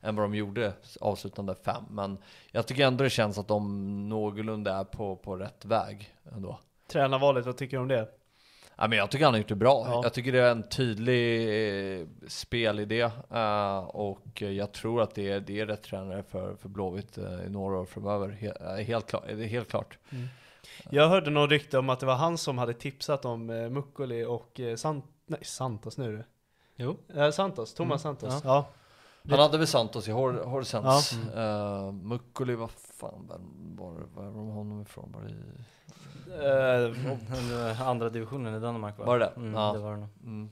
än 0.00 0.16
vad 0.16 0.24
de 0.24 0.34
gjorde 0.34 0.72
avslutande 1.00 1.54
fem. 1.54 1.84
Men 1.90 2.18
jag 2.50 2.66
tycker 2.66 2.86
ändå 2.86 3.04
det 3.04 3.10
känns 3.10 3.38
att 3.38 3.48
de 3.48 4.08
någorlunda 4.08 4.76
är 4.76 4.84
på, 4.84 5.16
på 5.16 5.36
rätt 5.36 5.64
väg 5.64 6.14
ändå. 6.32 6.58
Tränarvalet, 6.92 7.46
vad 7.46 7.56
tycker 7.56 7.76
du 7.76 7.82
om 7.82 7.88
det? 7.88 8.17
Ja, 8.80 8.88
men 8.88 8.98
jag 8.98 9.10
tycker 9.10 9.24
han 9.24 9.34
har 9.34 9.38
gjort 9.38 9.48
det 9.48 9.54
bra. 9.54 9.86
Ja. 9.88 10.00
Jag 10.02 10.12
tycker 10.14 10.32
det 10.32 10.40
är 10.40 10.50
en 10.50 10.68
tydlig 10.68 12.00
eh, 12.00 12.06
spelidé 12.28 13.00
eh, 13.30 13.78
och 13.78 14.42
jag 14.42 14.72
tror 14.72 15.02
att 15.02 15.14
det 15.14 15.30
är, 15.30 15.40
det 15.40 15.60
är 15.60 15.66
rätt 15.66 15.82
tränare 15.82 16.22
för, 16.22 16.54
för 16.56 16.68
Blåvitt 16.68 17.18
eh, 17.18 17.46
i 17.46 17.48
några 17.48 17.78
år 17.78 17.84
framöver. 17.84 18.28
He, 18.28 18.82
helt, 18.82 19.06
klart, 19.06 19.22
det 19.26 19.32
är 19.44 19.46
helt 19.48 19.68
klart. 19.70 19.98
Jag 20.90 21.08
hörde 21.08 21.30
någon 21.30 21.50
rykte 21.50 21.78
om 21.78 21.90
att 21.90 22.00
det 22.00 22.06
var 22.06 22.14
han 22.14 22.38
som 22.38 22.58
hade 22.58 22.74
tipsat 22.74 23.24
om 23.24 23.50
eh, 23.50 23.68
Mukkoli 23.70 24.24
och 24.24 24.60
eh, 24.60 24.76
Sant 24.76 25.04
nej, 25.26 25.44
Santos 25.44 25.98
nu 25.98 26.08
är 26.12 26.16
det. 26.16 26.24
Jo. 26.76 26.96
Eh, 27.14 27.30
Santos, 27.30 27.74
Thomas 27.74 28.04
Mm, 28.04 28.16
Santos. 28.16 28.40
ja. 28.44 28.66
Ja. 29.22 29.30
Han 29.30 29.38
hade 29.40 29.58
väl 29.58 29.66
Santos 29.66 30.08
i 30.08 30.10
Hor- 30.12 30.44
Horsens. 30.44 31.18
Uh, 31.36 31.92
Mukkoli, 31.92 32.54
vad 32.54 32.70
fan 33.00 33.26
var, 33.28 33.38
var, 33.76 34.06
var 34.14 34.24
de 34.24 34.48
honom 34.48 34.82
ifrån? 34.82 35.12
Var 35.14 35.22
det, 35.22 35.30
i- 35.30 35.34
Eh, 36.40 37.88
Andra 37.88 38.08
divisionen 38.08 38.54
i 38.54 38.60
Danmark 38.60 38.98
va? 38.98 39.04
Var 39.04 39.18
det 39.18 39.24
det? 39.24 39.40
Mm, 39.40 39.54
Ja. 39.54 39.72
det 39.72 39.78
var 39.78 39.90
det 39.92 39.96
nog. 40.00 40.08
mm. 40.24 40.50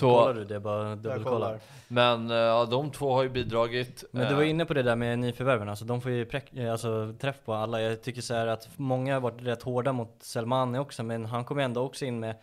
Kollar 0.00 0.24
Så, 0.26 0.32
du 0.32 0.44
det? 0.44 0.60
Bara 0.60 0.88
jag 0.88 0.98
dubbelkolla. 0.98 1.30
kollar. 1.46 1.60
men 1.88 2.30
eh, 2.30 2.36
ja, 2.36 2.64
de 2.64 2.90
två 2.90 3.12
har 3.14 3.22
ju 3.22 3.28
bidragit. 3.28 4.04
Men 4.12 4.28
du 4.28 4.34
var 4.34 4.42
Eh, 4.42 4.50
inne 4.50 4.64
på 4.64 4.74
det 4.74 4.82
där 4.82 4.96
med 4.96 5.18
nyförvärven, 5.18 5.68
alltså 5.68 5.84
de 5.84 6.00
får 6.00 6.10
ju 6.10 6.24
präck, 6.26 6.58
alltså, 6.58 7.14
träff 7.20 7.36
på 7.44 7.54
alla. 7.54 7.80
Jag 7.82 8.02
tycker 8.02 8.20
så 8.22 8.34
här 8.34 8.46
att 8.46 8.68
många 8.76 9.14
har 9.14 9.20
varit 9.20 9.42
rätt 9.42 9.62
hårda 9.62 9.92
mot 9.92 10.16
Selmani 10.22 10.78
också, 10.78 11.02
men 11.02 11.24
han 11.26 11.44
kommer 11.44 11.62
ändå 11.62 11.80
också 11.80 12.04
in 12.04 12.20
med, 12.20 12.36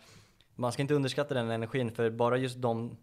man 0.54 0.72
ska 0.72 0.82
inte 0.82 0.94
underskatta 0.94 1.34
den 1.34 1.50
energin, 1.50 1.90
för 1.90 2.10
bara 2.10 2.36
just 2.36 2.62
de 2.62 2.96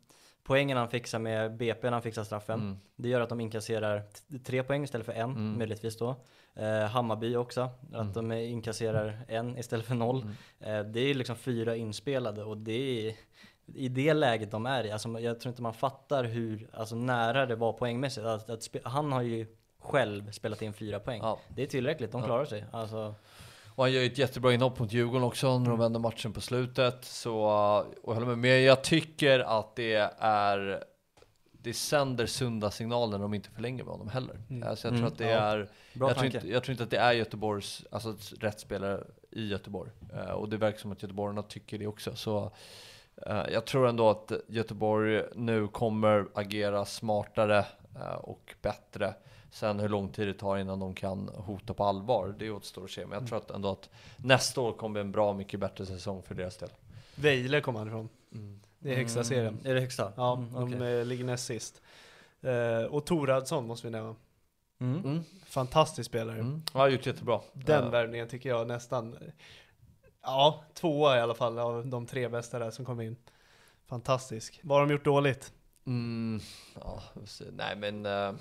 poängen 0.44 0.78
han 0.78 0.90
fixar 0.90 1.20
med 1.20 1.58
BP 1.58 1.88
när 1.88 1.92
han 1.92 2.02
fixar 2.02 2.24
straffen, 2.24 2.60
Mm. 2.60 2.78
det 2.96 3.10
gör 3.10 3.22
att 3.22 3.30
de 3.30 3.40
inkasserar 3.42 4.04
tre 4.46 4.64
poäng 4.64 4.84
istället 4.84 5.06
för 5.06 5.14
en, 5.14 5.30
Mm. 5.32 5.58
möjligtvis 5.58 5.98
då. 5.98 6.16
Eh, 6.56 6.84
Hammarby 6.86 7.36
också, 7.36 7.70
att 7.94 8.14
de 8.14 8.32
eh, 8.32 8.52
inkasserar 8.52 9.26
en 9.28 9.58
istället 9.58 9.86
för 9.86 9.96
noll. 9.96 10.26
Eh, 10.60 10.80
det 10.80 11.00
är 11.00 11.14
liksom 11.14 11.36
fyra 11.36 11.76
inspelade 11.76 12.44
och 12.44 12.58
det 12.58 13.08
är 13.10 13.16
i 13.76 13.90
det 13.90 14.14
läget 14.14 14.52
de 14.52 14.66
är 14.66 14.84
i, 14.84 14.92
alltså 14.92 15.20
jag 15.20 15.40
tror 15.40 15.50
inte 15.50 15.62
man 15.62 15.74
fattar 15.74 16.24
hur 16.24 16.68
alltså, 16.74 16.96
nära 16.96 17.46
det 17.46 17.56
var 17.56 17.74
poängmässigt. 17.74 18.26
Att, 18.26 18.50
att 18.50 18.68
han 18.84 19.12
har 19.12 19.22
ju 19.22 19.48
själv 19.80 20.32
spelat 20.32 20.62
in 20.62 20.74
fyra 20.74 21.00
poäng. 21.00 21.20
Ja. 21.24 21.40
Det 21.56 21.64
är 21.64 21.68
tillräckligt, 21.68 22.12
de 22.12 22.24
klarar 22.24 22.46
sig. 22.46 22.66
Alltså, 22.72 23.16
Och 23.76 23.84
han 23.84 23.92
gör 23.94 24.02
ju 24.02 24.08
ett 24.08 24.18
jättebra 24.18 24.54
inhopp 24.54 24.80
mot 24.80 24.92
Djurgården 24.94 25.24
också 25.24 25.60
när 25.60 25.70
de 25.70 25.80
vänder 25.80 26.00
matchen 26.00 26.34
på 26.34 26.42
slutet. 26.42 27.06
Så, 27.06 27.36
och 28.04 28.12
jag 28.12 28.14
håller 28.14 28.28
med. 28.28 28.38
Men 28.38 28.64
jag 28.64 28.84
tycker 28.84 29.40
att 29.40 29.76
det 29.76 30.12
är 30.20 30.84
det 31.52 31.74
sänder 31.74 32.26
sunda 32.26 32.72
signaler 32.72 33.12
när 33.18 33.24
de 33.24 33.34
inte 33.34 33.50
förlänger 33.50 33.84
med 33.84 33.92
honom 33.94 34.10
heller. 34.10 34.36
Alltså 34.66 34.88
jag 34.88 34.92
tror 34.94 34.98
Mm, 34.98 35.06
att 35.06 35.18
det 35.18 35.30
ja. 35.30 35.38
är 35.38 35.70
Bra 35.94 36.08
jag 36.10 36.18
tror, 36.18 36.24
tanke. 36.24 36.38
inte, 36.38 36.50
jag 36.50 36.64
tror 36.64 36.72
inte 36.72 36.84
att 36.84 36.90
det 36.90 36.98
är 36.98 37.12
Göteborgs, 37.14 37.86
alltså 37.92 38.16
rätt 38.40 38.60
spelare 38.60 39.04
i 39.32 39.48
Göteborg. 39.48 39.92
Eh, 40.14 40.32
och 40.32 40.50
det 40.50 40.58
verkar 40.58 40.80
som 40.80 40.92
att 40.92 41.02
göteborgarna 41.04 41.42
tycker 41.42 41.78
det 41.78 41.88
också. 41.88 42.16
Så 42.16 42.52
eh, 43.28 43.42
jag 43.52 43.66
tror 43.66 43.88
ändå 43.88 44.10
att 44.10 44.32
Göteborg 44.48 45.24
nu 45.36 45.68
kommer 45.68 46.28
agera 46.34 46.86
smartare 46.86 47.66
och 48.22 48.56
bättre. 48.62 49.14
Sen 49.52 49.80
hur 49.80 49.90
lång 49.90 50.10
tid 50.10 50.28
det 50.28 50.34
tar 50.34 50.58
innan 50.58 50.80
de 50.80 50.94
kan 50.96 51.28
hota 51.28 51.74
på 51.74 51.84
allvar, 51.84 52.36
det 52.40 52.52
återstår 52.52 52.84
att 52.84 52.92
se. 52.92 53.06
Men 53.06 53.20
jag 53.20 53.28
tror 53.28 53.38
att 53.38 53.52
ändå 53.52 53.72
att 53.72 53.90
nästa 54.18 54.62
år 54.62 54.72
kommer 54.74 54.94
bli 54.94 55.02
en 55.02 55.12
bra 55.12 55.34
mycket 55.34 55.60
bättre 55.60 55.86
säsong 55.86 56.24
för 56.24 56.36
deras 56.36 56.58
del. 56.58 56.70
Vejle 57.16 57.62
kommer 57.62 57.80
han 57.80 57.88
ifrån. 57.88 58.10
Det 58.80 58.92
är 58.92 58.96
högsta 58.96 59.24
serien. 59.24 59.60
är 59.64 59.74
det 59.74 59.80
högsta? 59.80 60.14
Ja, 60.16 60.34
Mm, 60.56 60.72
de 60.80 60.86
eh, 61.00 61.06
ligger 61.06 61.24
näst 61.24 61.46
sist. 61.46 61.82
Eh, 62.42 62.84
och 62.84 63.06
Toradsson 63.06 63.68
måste 63.68 63.88
vi 63.88 63.92
nämna. 63.92 64.16
Mm. 64.80 65.04
Mm. 65.04 65.24
Fantastisk 65.46 66.10
spelare. 66.10 66.40
Mm. 66.40 66.62
Har 66.74 66.88
gjort 66.88 67.06
jättebra. 67.06 67.42
Den 67.54 67.84
Eh, 67.84 67.90
värvningen 67.90 68.28
tycker 68.28 68.50
jag 68.50 68.68
nästan, 68.68 69.18
ja, 70.22 70.64
tvåa 70.74 71.18
i 71.18 71.22
alla 71.22 71.34
fall 71.36 71.60
av 71.60 71.88
de 71.88 72.06
tre 72.06 72.28
bästa 72.30 72.60
där 72.60 72.72
som 72.72 72.86
kom 72.86 73.02
in. 73.02 73.16
Fantastisk. 73.86 74.60
Vad 74.64 74.80
har 74.80 74.88
de 74.88 74.94
gjort 74.94 75.06
dåligt? 75.06 75.54
Mm, 75.86 76.40
ja, 76.76 77.02
nej 77.52 77.76
men... 77.76 78.06
eh, 78.06 78.40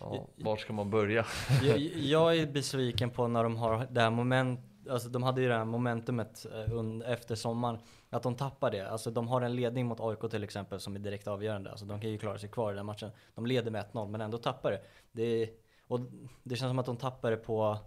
ja, 0.00 0.26
var 0.36 0.56
ska 0.56 0.72
man 0.72 0.90
börja? 0.90 1.26
jag, 1.62 1.78
jag 1.94 2.36
är 2.36 2.46
besviken 2.46 3.10
på 3.10 3.28
när 3.28 3.42
de 3.42 3.56
har 3.56 3.86
det 3.90 4.00
här 4.00 4.10
moment, 4.10 4.60
alltså 4.90 5.08
de 5.08 5.22
hade 5.22 5.40
ju 5.40 5.48
det 5.48 5.54
här 5.54 5.64
momentumet 5.64 6.46
eh, 6.52 7.12
efter 7.12 7.34
sommaren, 7.34 7.78
att 8.10 8.22
de 8.22 8.34
tappar 8.34 8.70
det. 8.70 8.90
Alltså 8.90 9.10
de 9.10 9.28
har 9.28 9.40
en 9.40 9.56
ledning 9.56 9.86
mot 9.86 10.00
AIK 10.00 10.30
till 10.30 10.44
exempel 10.44 10.80
som 10.80 10.94
är 10.94 10.98
direkt 10.98 11.28
avgörande. 11.28 11.70
Alltså 11.70 11.86
de 11.86 12.00
kan 12.00 12.10
ju 12.10 12.18
klara 12.18 12.38
sig 12.38 12.48
kvar 12.48 12.72
i 12.72 12.76
den 12.76 12.86
matchen. 12.86 13.10
De 13.34 13.46
leder 13.46 13.70
med 13.70 13.84
1-0 13.92 14.08
men 14.08 14.20
ändå 14.20 14.38
tappar 14.38 14.70
det. 14.70 14.80
det 15.12 15.50
och 15.88 16.00
det 16.42 16.56
känns 16.56 16.70
som 16.70 16.78
att 16.78 16.86
de 16.86 16.96
tappar 16.96 17.30
det 17.30 17.36
på 17.36 17.78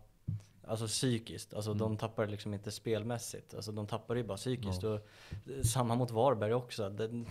Alltså 0.70 0.88
psykiskt, 0.88 1.54
alltså 1.54 1.74
de 1.74 1.98
tappar 1.98 2.26
det 2.26 2.32
liksom 2.32 2.54
inte 2.54 2.72
spelmässigt. 2.72 3.54
Alltså 3.54 3.72
de 3.72 3.88
tappar 3.88 4.16
det 4.16 4.22
ju 4.22 4.28
bara 4.28 4.38
psykiskt. 4.38 4.84
Och 4.84 4.94
eh, 4.94 5.62
samma 5.64 5.96
mot 5.96 6.12
Varberg 6.12 6.54
också. 6.54 6.90
Den, 6.90 7.28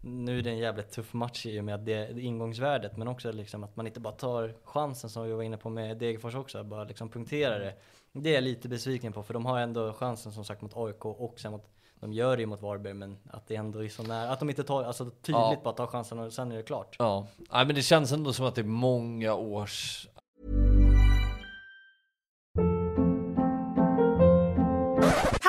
nu 0.00 0.38
är 0.38 0.42
det 0.42 0.50
en 0.50 0.58
jävligt 0.58 0.90
tuff 0.90 1.12
match 1.12 1.46
i 1.46 1.60
och 1.60 1.64
med 1.64 1.74
att 1.74 1.84
det 1.84 1.92
är 1.92 2.18
ingångsvärdet, 2.18 2.96
men 2.96 3.08
också 3.08 3.32
liksom 3.32 3.64
att 3.64 3.76
man 3.76 3.86
inte 3.86 4.00
bara 4.00 4.12
tar 4.14 4.54
chansen 4.64 5.10
som 5.10 5.24
vi 5.24 5.32
var 5.32 5.42
inne 5.42 5.56
på 5.56 5.70
med 5.70 5.98
Degerfors 5.98 6.34
också, 6.34 6.64
bara 6.64 6.84
liksom 6.84 7.08
punkterar 7.08 7.60
det. 7.60 7.74
Det 8.12 8.30
är 8.30 8.34
jag 8.34 8.44
lite 8.44 8.68
besviken 8.68 9.12
på, 9.12 9.22
för 9.22 9.34
de 9.34 9.46
har 9.46 9.58
ändå 9.60 9.92
chansen 9.92 10.32
som 10.32 10.44
sagt 10.44 10.62
mot 10.62 10.76
AIK 10.76 11.04
och 11.04 11.40
sen 11.40 11.52
mot, 11.52 11.64
de 12.00 12.12
gör 12.12 12.36
det 12.36 12.40
ju 12.42 12.46
mot 12.46 12.62
Varberg, 12.62 12.94
men 12.94 13.18
att 13.30 13.46
det 13.48 13.56
ändå 13.56 13.84
är 13.84 13.88
så 13.88 14.02
nära, 14.02 14.30
att 14.30 14.38
de 14.38 14.50
inte 14.50 14.64
tar, 14.64 14.84
alltså 14.84 15.04
tydligt 15.04 15.26
Ja. 15.28 15.60
bara 15.64 15.74
tar 15.74 15.86
chansen 15.86 16.18
och 16.18 16.32
sen 16.32 16.52
är 16.52 16.56
det 16.56 16.62
klart. 16.62 16.96
Ja, 16.98 17.26
nej 17.52 17.66
men 17.66 17.74
det 17.74 17.82
känns 17.82 18.12
ändå 18.12 18.32
som 18.32 18.46
att 18.46 18.54
det 18.54 18.60
är 18.60 18.64
många 18.64 19.34
års 19.34 20.08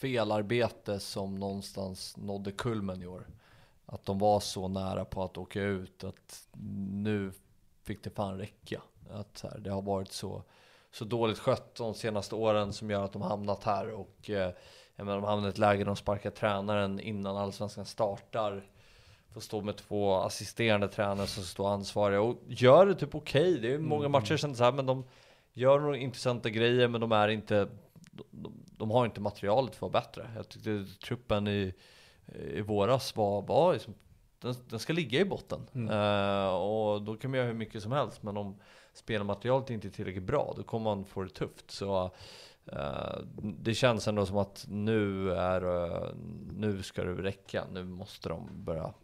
Felarbete 0.00 1.00
som 1.00 1.34
någonstans 1.34 2.16
nådde 2.16 2.52
kulmen 2.52 3.02
i 3.02 3.06
år. 3.06 3.26
Att 3.86 4.04
de 4.04 4.18
var 4.18 4.40
så 4.40 4.68
nära 4.68 5.04
på 5.04 5.22
att 5.22 5.38
åka 5.38 5.62
ut 5.62 6.04
att 6.04 6.48
nu 6.92 7.32
fick 7.82 8.04
det 8.04 8.10
fan 8.10 8.38
räcka. 8.38 8.82
Att 9.10 9.40
här, 9.42 9.58
det 9.58 9.70
har 9.70 9.82
varit 9.82 10.12
så, 10.12 10.42
så 10.90 11.04
dåligt 11.04 11.38
skött 11.38 11.74
de 11.74 11.94
senaste 11.94 12.34
åren 12.34 12.72
som 12.72 12.90
gör 12.90 13.04
att 13.04 13.12
de 13.12 13.22
hamnat 13.22 13.64
här 13.64 13.90
och 13.90 14.30
eh, 14.30 14.52
menar, 14.96 15.14
de 15.14 15.24
hamnade 15.24 15.48
i 15.48 15.50
ett 15.50 15.58
läge 15.58 15.78
där 15.78 15.86
de 15.86 15.96
sparkar 15.96 16.30
tränaren 16.30 17.00
innan 17.00 17.36
allsvenskan 17.36 17.86
startar. 17.86 18.66
Får 19.32 19.40
stå 19.40 19.60
med 19.60 19.76
två 19.76 20.14
assisterande 20.14 20.88
tränare 20.88 21.26
som 21.26 21.42
står 21.42 21.68
ansvariga 21.68 22.20
och 22.20 22.36
gör 22.46 22.86
det 22.86 22.94
typ 22.94 23.14
okej. 23.14 23.50
Okay. 23.50 23.60
Det 23.60 23.74
är 23.74 23.78
många 23.78 24.08
matcher 24.08 24.36
som 24.36 24.54
så 24.54 24.64
här, 24.64 24.72
men 24.72 24.86
de 24.86 25.04
gör 25.52 25.80
några 25.80 25.96
intressanta 25.96 26.50
grejer, 26.50 26.88
men 26.88 27.00
de 27.00 27.12
är 27.12 27.28
inte 27.28 27.68
de, 28.10 28.24
de, 28.30 28.52
har 28.86 29.04
inte 29.04 29.20
materialet 29.20 29.74
för 29.74 29.86
att 29.86 29.92
vara 29.92 30.02
bättre. 30.02 30.30
Jag 30.36 30.48
tyckte 30.48 30.84
truppen 31.06 31.48
i, 31.48 31.74
i 32.34 32.60
våras 32.60 33.16
var, 33.16 33.42
var 33.42 33.72
liksom, 33.72 33.94
den, 34.40 34.54
den 34.68 34.78
ska 34.78 34.92
ligga 34.92 35.20
i 35.20 35.24
botten. 35.24 35.60
Mm. 35.74 35.94
Uh, 35.94 36.54
och 36.54 37.02
då 37.02 37.16
kan 37.16 37.30
man 37.30 37.38
göra 37.38 37.48
hur 37.48 37.54
mycket 37.54 37.82
som 37.82 37.92
helst, 37.92 38.22
men 38.22 38.36
om 38.36 38.58
spelmaterialet 38.94 39.70
inte 39.70 39.88
är 39.88 39.90
tillräckligt 39.90 40.24
bra, 40.24 40.54
då 40.56 40.62
kommer 40.62 40.84
man 40.84 41.04
få 41.04 41.22
det 41.22 41.28
tufft. 41.28 41.70
Så 41.70 42.04
uh, 42.72 43.18
det 43.42 43.74
känns 43.74 44.08
ändå 44.08 44.26
som 44.26 44.36
att 44.36 44.66
nu, 44.68 45.32
är, 45.32 45.64
uh, 45.64 46.14
nu 46.52 46.82
ska 46.82 47.04
det 47.04 47.22
räcka. 47.22 47.64
Nu 47.72 47.84
måste 47.84 48.28
de 48.28 48.48
börja 48.64 48.94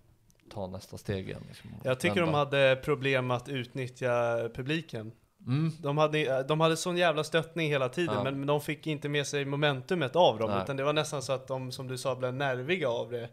ta 0.50 0.66
nästa 0.66 0.98
steg 0.98 1.28
igen. 1.28 1.42
Liksom, 1.48 1.70
jag 1.84 2.00
tycker 2.00 2.20
de 2.20 2.34
hade 2.34 2.80
problem 2.84 3.30
att 3.30 3.48
utnyttja 3.48 4.36
publiken. 4.54 5.12
Mm. 5.46 5.72
De, 5.78 5.98
hade, 5.98 6.42
de 6.42 6.60
hade 6.60 6.76
sån 6.76 6.96
jävla 6.96 7.24
stöttning 7.24 7.68
hela 7.68 7.88
tiden, 7.88 8.14
ja. 8.14 8.24
men 8.24 8.46
de 8.46 8.60
fick 8.60 8.86
inte 8.86 9.08
med 9.08 9.26
sig 9.26 9.44
momentumet 9.44 10.16
av 10.16 10.38
dem. 10.38 10.50
Nej. 10.50 10.62
Utan 10.62 10.76
det 10.76 10.84
var 10.84 10.92
nästan 10.92 11.22
så 11.22 11.32
att 11.32 11.46
de, 11.46 11.72
som 11.72 11.88
du 11.88 11.98
sa, 11.98 12.14
blev 12.14 12.34
nerviga 12.34 12.88
av 12.88 13.10
det. 13.10 13.28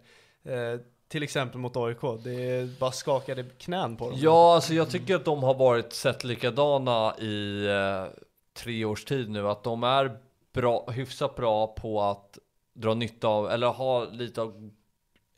Eh, 0.51 0.79
till 1.07 1.23
exempel 1.23 1.59
mot 1.59 1.77
AIK. 1.77 2.23
Det 2.23 2.79
bara 2.79 2.91
skakade 2.91 3.43
knän 3.43 3.97
på 3.97 4.09
dem. 4.09 4.19
Ja, 4.21 4.55
alltså 4.55 4.73
jag 4.73 4.89
tycker 4.89 5.15
att 5.15 5.25
de 5.25 5.43
har 5.43 5.53
varit 5.53 5.93
sett 5.93 6.23
likadana 6.23 7.15
i 7.19 7.65
eh, 7.65 8.05
tre 8.53 8.85
års 8.85 9.05
tid 9.05 9.29
nu. 9.29 9.47
Att 9.47 9.63
de 9.63 9.83
är 9.83 10.17
bra, 10.53 10.89
hyfsat 10.89 11.35
bra 11.35 11.67
på 11.67 12.01
att 12.01 12.37
dra 12.73 12.93
nytta 12.93 13.27
av, 13.27 13.51
eller 13.51 13.67
ha 13.67 14.05
lite 14.05 14.41
av 14.41 14.71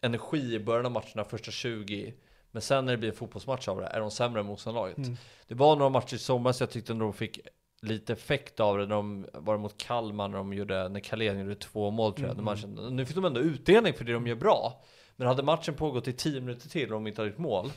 energi 0.02 0.54
i 0.54 0.60
början 0.60 0.86
av 0.86 0.92
matcherna, 0.92 1.24
första 1.24 1.52
20 1.52 2.14
men 2.54 2.62
sen 2.62 2.86
när 2.86 2.94
det 2.94 2.98
blir 2.98 3.10
en 3.10 3.16
fotbollsmatch 3.16 3.68
av 3.68 3.80
det 3.80 3.86
är 3.86 4.00
de 4.00 4.12
sämre 4.12 4.40
än 4.40 4.46
motståndarlaget. 4.46 4.98
Mm. 4.98 5.18
Det 5.48 5.56
var 5.56 5.76
några 5.76 5.90
matcher 5.90 6.16
i 6.16 6.18
somras 6.18 6.60
jag 6.60 6.70
tyckte 6.70 6.94
de 6.94 7.14
fick 7.14 7.40
lite 7.82 8.14
effekt 8.14 8.60
av 8.60 8.78
det. 8.78 8.86
När 8.86 8.96
de 8.96 9.26
var 9.34 9.58
mot 9.58 9.78
Kalmar 9.78 10.28
när 10.28 10.38
de 10.38 10.54
gjorde, 10.54 10.90
när 10.90 11.00
Carlén 11.00 11.40
gjorde 11.40 11.56
två 11.56 11.92
mål 11.92 12.14
tror 12.14 12.28
jag. 12.28 12.34
Mm. 12.34 12.46
Matchen. 12.46 12.96
Nu 12.96 13.06
fick 13.06 13.16
de 13.16 13.26
ändå 13.26 13.40
utdelning 13.40 13.94
för 13.94 14.06
det 14.06 14.14
de 14.14 14.28
gör 14.28 14.36
bra. 14.36 14.84
Men 15.16 15.28
hade 15.28 15.44
matchen 15.44 15.74
pågått 15.74 16.08
i 16.08 16.14
10 16.14 16.42
minuter 16.42 16.70
till 16.70 16.84
och 16.84 16.94
de 16.94 17.08
inte 17.08 17.22
hade 17.22 17.30
gjort 17.30 17.40
mål 17.40 17.72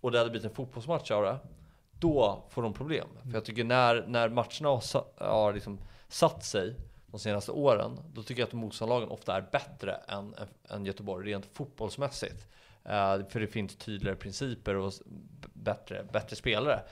och 0.00 0.12
det 0.12 0.18
hade 0.18 0.30
blivit 0.30 0.44
en 0.50 0.54
fotbollsmatch 0.54 1.10
av 1.10 1.22
det. 1.22 1.38
Då 2.00 2.44
får 2.50 2.62
de 2.62 2.72
problem. 2.72 3.08
Mm. 3.12 3.30
För 3.30 3.36
jag 3.36 3.44
tycker 3.44 3.64
när, 3.64 4.04
när 4.06 4.28
matcherna 4.28 4.68
har, 4.68 5.24
har 5.30 5.52
liksom 5.52 5.78
satt 6.08 6.44
sig 6.44 6.74
de 7.06 7.20
senaste 7.20 7.52
åren, 7.52 7.98
då 8.12 8.22
tycker 8.22 8.42
jag 8.42 8.46
att 8.46 8.52
motståndarlagen 8.52 9.08
ofta 9.08 9.36
är 9.36 9.48
bättre 9.52 9.94
än, 9.94 10.34
än 10.68 10.84
Göteborg 10.84 11.30
rent 11.30 11.46
fotbollsmässigt. 11.46 12.46
Uh, 12.88 13.28
för 13.28 13.40
det 13.40 13.46
finns 13.46 13.76
tydligare 13.76 14.16
principer 14.16 14.74
och 14.74 14.92
bättre, 15.52 16.06
bättre 16.12 16.36
spelare. 16.36 16.82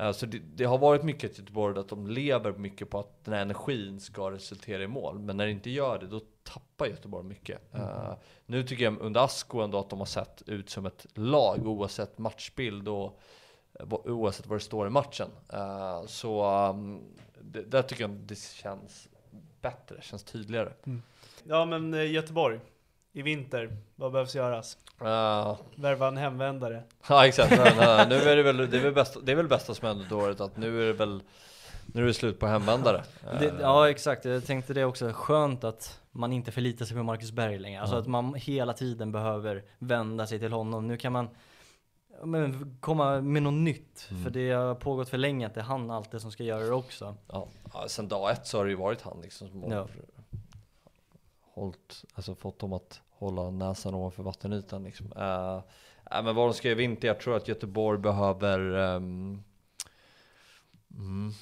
Uh, 0.00 0.12
så 0.12 0.26
det, 0.26 0.38
det, 0.38 0.64
har 0.64 0.78
varit 0.78 1.02
mycket 1.02 1.38
i 1.38 1.40
Göteborg 1.40 1.78
att 1.78 1.88
de 1.88 2.06
lever 2.06 2.52
mycket 2.52 2.90
på 2.90 2.98
att 2.98 3.24
den 3.24 3.34
här 3.34 3.42
energin 3.42 4.00
ska 4.00 4.30
resultera 4.30 4.82
i 4.82 4.86
mål. 4.86 5.18
Men 5.18 5.36
när 5.36 5.46
det 5.46 5.52
inte 5.52 5.70
gör 5.70 5.98
det, 5.98 6.06
då 6.06 6.20
tappar 6.42 6.86
Göteborg 6.86 7.24
mycket. 7.24 7.74
Mm. 7.74 7.86
Uh, 7.86 8.14
nu 8.46 8.62
tycker 8.62 8.84
jag 8.84 9.00
under 9.00 9.20
Asko 9.20 9.60
ändå 9.60 9.78
att 9.78 9.90
de 9.90 9.98
har 9.98 10.06
sett 10.06 10.42
ut 10.46 10.70
som 10.70 10.86
ett 10.86 11.06
lag 11.14 11.66
oavsett 11.66 12.18
matchbild 12.18 12.88
och 12.88 13.20
oavsett 14.04 14.46
vad 14.46 14.58
det 14.58 14.64
står 14.64 14.86
i 14.86 14.90
matchen. 14.90 15.28
så 16.06 16.60
um, 16.70 17.02
det, 17.40 17.62
där 17.62 17.82
tycker 17.82 18.02
jag 18.02 18.10
det 18.10 18.38
känns 18.38 19.08
bättre, 19.60 20.02
känns 20.02 20.24
tydligare. 20.24 20.72
Mm. 20.86 21.02
Ja 21.44 21.64
men 21.64 22.12
Göteborg, 22.12 22.60
i 23.16 23.22
vinter, 23.22 23.76
vad 23.94 24.12
behövs 24.12 24.34
göras? 24.34 24.78
Uh. 25.02 25.56
Värva 25.76 26.08
en 26.08 26.16
hemvändare. 26.16 26.82
Ja 27.08 27.26
exakt, 27.26 27.50
nej, 27.50 27.74
nej, 27.76 28.06
nu 28.08 28.14
är 28.14 28.36
det 28.36 28.42
väl, 28.42 28.56
det 28.56 28.76
är 28.76 28.82
väl 28.82 28.92
bästa, 28.92 29.20
det 29.20 29.32
är 29.32 29.36
väl 29.36 29.48
bästa 29.48 29.74
som 29.74 29.88
hänt 29.88 30.12
året 30.12 30.40
att 30.40 30.56
nu 30.56 30.82
är 30.82 30.86
det 30.86 30.92
väl 30.92 31.22
nu 31.86 32.02
är 32.02 32.06
det 32.06 32.14
slut 32.14 32.38
på 32.38 32.46
hemvändare. 32.46 33.04
Det, 33.40 33.54
ja 33.60 33.90
exakt, 33.90 34.24
jag 34.24 34.44
tänkte 34.44 34.74
det 34.74 34.84
också. 34.84 35.12
Skönt 35.14 35.64
att 35.64 36.00
man 36.10 36.32
inte 36.32 36.52
förlitar 36.52 36.84
sig 36.84 36.96
på 36.96 37.02
Marcus 37.02 37.32
Berg 37.32 37.58
längre. 37.58 37.80
Alltså 37.80 37.96
att 37.96 38.06
man 38.06 38.34
hela 38.34 38.72
tiden 38.72 39.12
behöver 39.12 39.64
vända 39.78 40.26
sig 40.26 40.38
till 40.38 40.52
honom. 40.52 40.88
Nu 40.88 40.96
kan 40.96 41.12
man 41.12 41.28
men, 42.24 42.76
komma 42.80 43.20
med 43.20 43.42
något 43.42 43.54
nytt. 43.54 44.08
Mm. 44.10 44.24
För 44.24 44.30
det 44.30 44.50
har 44.50 44.74
pågått 44.74 45.08
för 45.08 45.18
länge 45.18 45.46
att 45.46 45.54
det 45.54 45.60
är 45.60 45.64
han 45.64 45.90
alltid 45.90 46.20
som 46.20 46.32
ska 46.32 46.44
göra 46.44 46.64
det 46.64 46.72
också. 46.72 47.16
Ja, 47.28 47.48
sen 47.86 48.08
dag 48.08 48.30
ett 48.30 48.46
så 48.46 48.58
har 48.58 48.64
det 48.64 48.70
ju 48.70 48.76
varit 48.76 49.02
han 49.02 49.20
liksom 49.22 49.48
som 49.48 49.62
har 49.62 49.70
ja. 49.70 49.88
hållit, 51.54 52.04
alltså 52.14 52.34
fått 52.34 52.58
dem 52.58 52.72
att 52.72 53.00
hålla 53.18 53.50
näsan 53.50 53.94
ovanför 53.94 54.22
vattenytan. 54.22 54.84
Liksom. 54.84 55.06
Uh, 55.06 55.62
äh, 56.10 56.22
men 56.22 56.34
vad 56.34 56.48
de 56.48 56.54
ska 56.54 56.70
i 56.70 56.74
vinter, 56.74 57.08
jag 57.08 57.20
tror 57.20 57.36
att 57.36 57.48
Göteborg 57.48 57.98
behöver 57.98 58.58
um, 58.60 59.44
mm, 60.90 61.32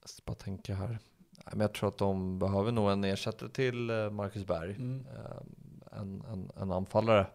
Jag 0.00 0.10
ska 0.10 0.22
bara 0.24 0.34
tänka 0.34 0.74
här. 0.74 0.98
Men 1.50 1.60
jag 1.60 1.74
tror 1.74 1.88
att 1.88 1.98
de 1.98 2.38
behöver 2.38 2.72
nog 2.72 2.90
en 2.90 3.04
ersättare 3.04 3.48
till 3.48 3.90
eh, 3.90 4.10
Marcus 4.10 4.46
Berg. 4.46 4.70
Mm. 4.70 5.06
Uh, 5.06 6.00
en, 6.00 6.24
en, 6.32 6.50
en 6.56 6.72
anfallare. 6.72 7.26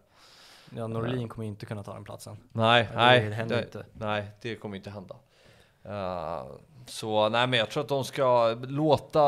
Ja, 0.76 0.86
Norlin 0.86 1.28
kommer 1.28 1.46
inte 1.46 1.66
kunna 1.66 1.82
ta 1.82 1.94
den 1.94 2.04
platsen. 2.04 2.36
Nej, 2.52 2.88
nej, 2.94 3.20
det, 3.20 3.44
det, 3.44 3.62
inte. 3.62 3.86
nej, 3.92 4.30
det 4.40 4.56
kommer 4.56 4.76
inte 4.76 4.90
hända. 4.90 5.16
Uh, 5.86 6.56
så 6.86 7.28
nej, 7.28 7.46
men 7.46 7.58
jag 7.58 7.70
tror 7.70 7.82
att 7.82 7.88
de 7.88 8.04
ska 8.04 8.56
låta 8.62 9.20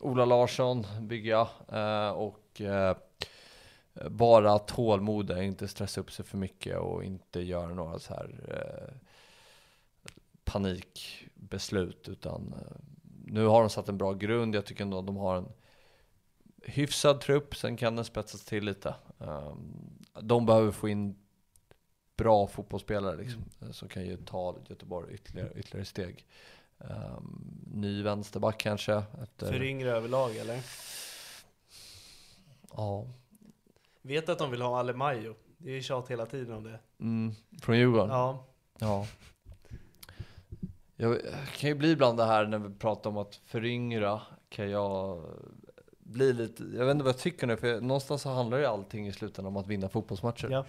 Ola 0.00 0.24
Larsson 0.24 0.86
bygga 1.00 1.48
uh, 1.72 2.10
och 2.10 2.60
uh, 2.60 2.92
bara 4.10 4.58
tålmodiga, 4.58 5.42
inte 5.42 5.68
stressa 5.68 6.00
upp 6.00 6.12
sig 6.12 6.24
för 6.24 6.38
mycket 6.38 6.78
och 6.78 7.04
inte 7.04 7.40
göra 7.40 7.74
några 7.74 7.98
så 7.98 8.14
här 8.14 8.40
eh, 8.48 8.94
panikbeslut 10.44 12.08
utan 12.08 12.54
eh, 12.56 12.76
nu 13.24 13.44
har 13.44 13.60
de 13.60 13.70
satt 13.70 13.88
en 13.88 13.98
bra 13.98 14.12
grund. 14.12 14.54
Jag 14.54 14.66
tycker 14.66 14.84
ändå 14.84 14.98
att 14.98 15.06
de 15.06 15.16
har 15.16 15.36
en 15.36 15.52
hyfsad 16.62 17.20
trupp. 17.20 17.56
Sen 17.56 17.76
kan 17.76 17.96
den 17.96 18.04
spetsas 18.04 18.44
till 18.44 18.64
lite. 18.64 18.94
Um, 19.18 19.98
de 20.20 20.46
behöver 20.46 20.70
få 20.70 20.88
in 20.88 21.16
bra 22.16 22.46
fotbollsspelare 22.46 23.16
liksom, 23.16 23.44
mm. 23.60 23.72
som 23.72 23.88
kan 23.88 24.06
ju 24.06 24.16
ta 24.16 24.56
Göteborg 24.68 25.14
ytterligare, 25.14 25.52
ytterligare 25.56 25.84
steg. 25.84 26.26
Um, 26.78 27.64
ny 27.66 28.02
vänsterback 28.02 28.60
kanske. 28.60 29.02
Efter... 29.22 29.46
För 29.46 29.62
yngre 29.62 29.90
överlag 29.90 30.36
eller? 30.36 30.60
Ja, 32.70 33.06
Vet 34.08 34.28
att 34.28 34.38
de 34.38 34.50
vill 34.50 34.62
ha 34.62 34.78
Alemayo. 34.78 35.34
Det 35.58 35.70
är 35.70 35.74
ju 35.74 35.82
tjat 35.82 36.10
hela 36.10 36.26
tiden 36.26 36.56
om 36.56 36.64
det. 36.64 36.78
Mm, 37.00 37.32
från 37.62 37.78
Djurgården? 37.78 38.08
Ja. 38.10 38.46
Ja. 38.78 39.06
Jag 40.96 41.18
kan 41.56 41.70
ju 41.70 41.74
bli 41.74 41.90
ibland 41.90 42.18
det 42.18 42.24
här 42.24 42.46
när 42.46 42.58
vi 42.58 42.74
pratar 42.74 43.10
om 43.10 43.16
att 43.16 43.34
föryngra, 43.34 44.20
kan 44.48 44.70
jag 44.70 45.24
bli 45.98 46.32
lite, 46.32 46.62
jag 46.62 46.84
vet 46.86 46.92
inte 46.92 47.04
vad 47.04 47.14
jag 47.14 47.20
tycker 47.20 47.46
nu, 47.46 47.56
för 47.56 47.80
någonstans 47.80 48.22
så 48.22 48.28
handlar 48.28 48.58
ju 48.58 48.64
allting 48.64 49.08
i 49.08 49.12
slutändan 49.12 49.46
om 49.46 49.56
att 49.56 49.66
vinna 49.66 49.88
fotbollsmatcher. 49.88 50.48
Ja. 50.50 50.64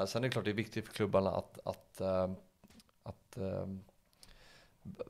Uh, 0.00 0.06
sen 0.06 0.24
är 0.24 0.28
det 0.28 0.32
klart 0.32 0.44
det 0.44 0.50
är 0.50 0.54
viktigt 0.54 0.86
för 0.86 0.94
klubbarna 0.94 1.30
att, 1.30 1.58
att, 1.64 2.00
uh, 2.00 2.34
att 3.02 3.38
uh, 3.38 3.76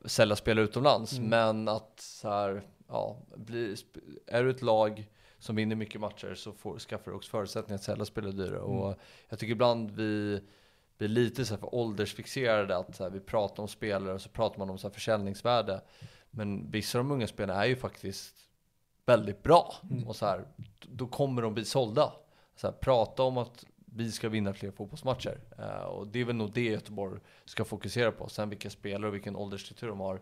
sälja 0.05 0.35
spelare 0.35 0.65
utomlands, 0.65 1.17
mm. 1.17 1.29
men 1.29 1.67
att 1.67 1.99
så 1.99 2.29
här, 2.29 2.61
ja, 2.87 3.17
bli, 3.35 3.75
är 4.27 4.43
du 4.43 4.49
ett 4.49 4.61
lag 4.61 5.09
som 5.43 5.55
vinner 5.55 5.75
mycket 5.75 6.01
matcher 6.01 6.33
så 6.35 6.51
får, 6.51 6.79
skaffar 6.79 7.11
du 7.11 7.17
också 7.17 7.29
förutsättningar 7.29 7.75
att 7.75 7.83
sälja 7.83 8.05
spelare 8.05 8.31
dyrare. 8.31 8.57
Mm. 8.57 8.69
Och 8.69 8.95
jag 9.29 9.39
tycker 9.39 9.51
ibland 9.51 9.91
vi 9.91 10.41
blir 10.97 11.07
lite 11.07 11.45
så 11.45 11.57
för 11.57 11.75
åldersfixerade, 11.75 12.77
att 12.77 12.99
här, 12.99 13.09
vi 13.09 13.19
pratar 13.19 13.63
om 13.63 13.69
spelare 13.69 14.13
och 14.13 14.21
så 14.21 14.29
pratar 14.29 14.59
man 14.59 14.69
om 14.69 14.77
så 14.77 14.87
här 14.87 14.93
försäljningsvärde. 14.93 15.81
Men 16.31 16.71
vissa 16.71 16.99
av 16.99 17.05
de 17.05 17.11
unga 17.11 17.27
spelarna 17.27 17.63
är 17.63 17.67
ju 17.67 17.75
faktiskt 17.75 18.35
väldigt 19.05 19.43
bra. 19.43 19.75
Mm. 19.91 20.07
Och 20.07 20.15
så 20.15 20.25
här, 20.25 20.45
då 20.81 21.07
kommer 21.07 21.41
de 21.41 21.53
bli 21.53 21.65
sålda. 21.65 22.13
Så 22.55 22.67
här, 22.67 22.73
prata 22.73 23.23
om 23.23 23.37
att 23.37 23.65
vi 23.85 24.11
ska 24.11 24.29
vinna 24.29 24.53
fler 24.53 24.71
fotbollsmatcher. 24.71 25.39
Uh, 25.59 25.83
och 25.83 26.07
det 26.07 26.19
är 26.19 26.25
väl 26.25 26.35
nog 26.35 26.51
det 26.53 26.63
Göteborg 26.63 27.19
ska 27.45 27.65
fokusera 27.65 28.11
på. 28.11 28.29
Sen 28.29 28.49
vilka 28.49 28.69
spelare 28.69 29.07
och 29.07 29.15
vilken 29.15 29.35
åldersstruktur 29.35 29.87
de 29.87 29.99
har. 29.99 30.21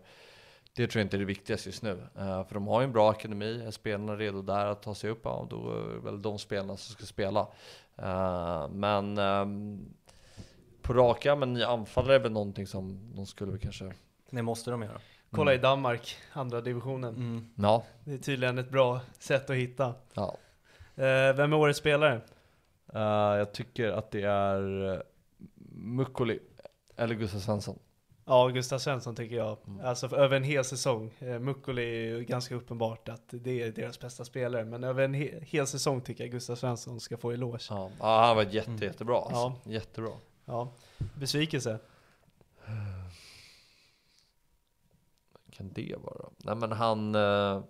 Det 0.76 0.86
tror 0.86 1.00
jag 1.00 1.06
inte 1.06 1.16
är 1.16 1.18
det 1.18 1.24
viktigaste 1.24 1.68
just 1.68 1.82
nu. 1.82 1.90
Uh, 1.90 2.44
för 2.44 2.54
de 2.54 2.66
har 2.66 2.80
ju 2.80 2.84
en 2.84 2.92
bra 2.92 3.10
akademi, 3.10 3.64
är 3.66 3.70
spelarna 3.70 4.16
redo 4.16 4.42
där 4.42 4.66
att 4.66 4.82
ta 4.82 4.94
sig 4.94 5.10
upp, 5.10 5.20
ja, 5.24 5.46
då 5.50 5.72
är 5.72 5.94
det 5.94 6.00
väl 6.00 6.22
de 6.22 6.38
spelarna 6.38 6.76
som 6.76 6.94
ska 6.94 7.04
spela. 7.04 7.40
Uh, 7.98 8.68
men 8.68 9.18
um, 9.18 9.94
på 10.82 10.92
raka, 10.92 11.36
men 11.36 11.62
anfallare 11.62 12.14
är 12.14 12.18
väl 12.18 12.32
någonting 12.32 12.66
som 12.66 13.12
de 13.14 13.26
skulle 13.26 13.58
kanske... 13.58 13.92
Det 14.30 14.42
måste 14.42 14.70
de 14.70 14.82
göra. 14.82 15.00
Kolla 15.30 15.54
i 15.54 15.58
Danmark, 15.58 16.16
andra 16.32 16.60
divisionen. 16.60 17.14
Mm. 17.14 17.48
Ja. 17.54 17.84
Det 18.04 18.12
är 18.12 18.18
tydligen 18.18 18.58
ett 18.58 18.70
bra 18.70 19.00
sätt 19.18 19.50
att 19.50 19.56
hitta. 19.56 19.94
Ja. 20.14 20.36
Eh, 20.94 21.36
vem 21.36 21.52
är 21.52 21.54
årets 21.54 21.78
spelare? 21.78 22.20
Uh, 22.94 23.00
jag 23.38 23.52
tycker 23.52 23.88
att 23.88 24.10
det 24.10 24.22
är 24.22 24.62
uh, 24.62 25.00
Mukkoli 25.74 26.38
eller 26.96 27.14
Gustav 27.14 27.38
Svensson. 27.38 27.78
Ja, 28.24 28.48
Gustav 28.48 28.78
Svensson 28.78 29.14
tycker 29.14 29.36
jag. 29.36 29.56
Mm. 29.66 29.86
Alltså 29.86 30.16
över 30.16 30.36
en 30.36 30.44
hel 30.44 30.64
säsong. 30.64 31.14
Eh, 31.18 31.38
Mukkoli 31.38 31.82
är 31.82 32.16
ju 32.16 32.24
ganska 32.24 32.54
uppenbart 32.54 33.08
att 33.08 33.24
det 33.28 33.62
är 33.62 33.72
deras 33.72 34.00
bästa 34.00 34.24
spelare. 34.24 34.64
Men 34.64 34.84
över 34.84 35.04
en 35.04 35.14
he 35.14 35.40
hel 35.42 35.66
säsong 35.66 36.00
tycker 36.00 36.24
jag 36.24 36.30
Gustav 36.30 36.56
Svensson 36.56 37.00
ska 37.00 37.16
få 37.16 37.30
eloge. 37.30 37.66
Ja, 37.70 37.90
ja 37.98 38.26
han 38.26 38.36
var 38.36 38.42
jätte, 38.42 38.70
mm. 38.70 38.82
jättebra 38.82 39.16
alltså. 39.16 39.52
Ja. 39.64 39.72
Jättebra. 39.72 40.12
Ja. 40.44 40.72
Besvikelse? 41.14 41.78
kan 45.50 45.72
det 45.72 45.96
vara? 46.02 46.28
Nej 46.36 46.56
men 46.56 46.72
han... 46.72 47.14
Uh, 47.14 47.62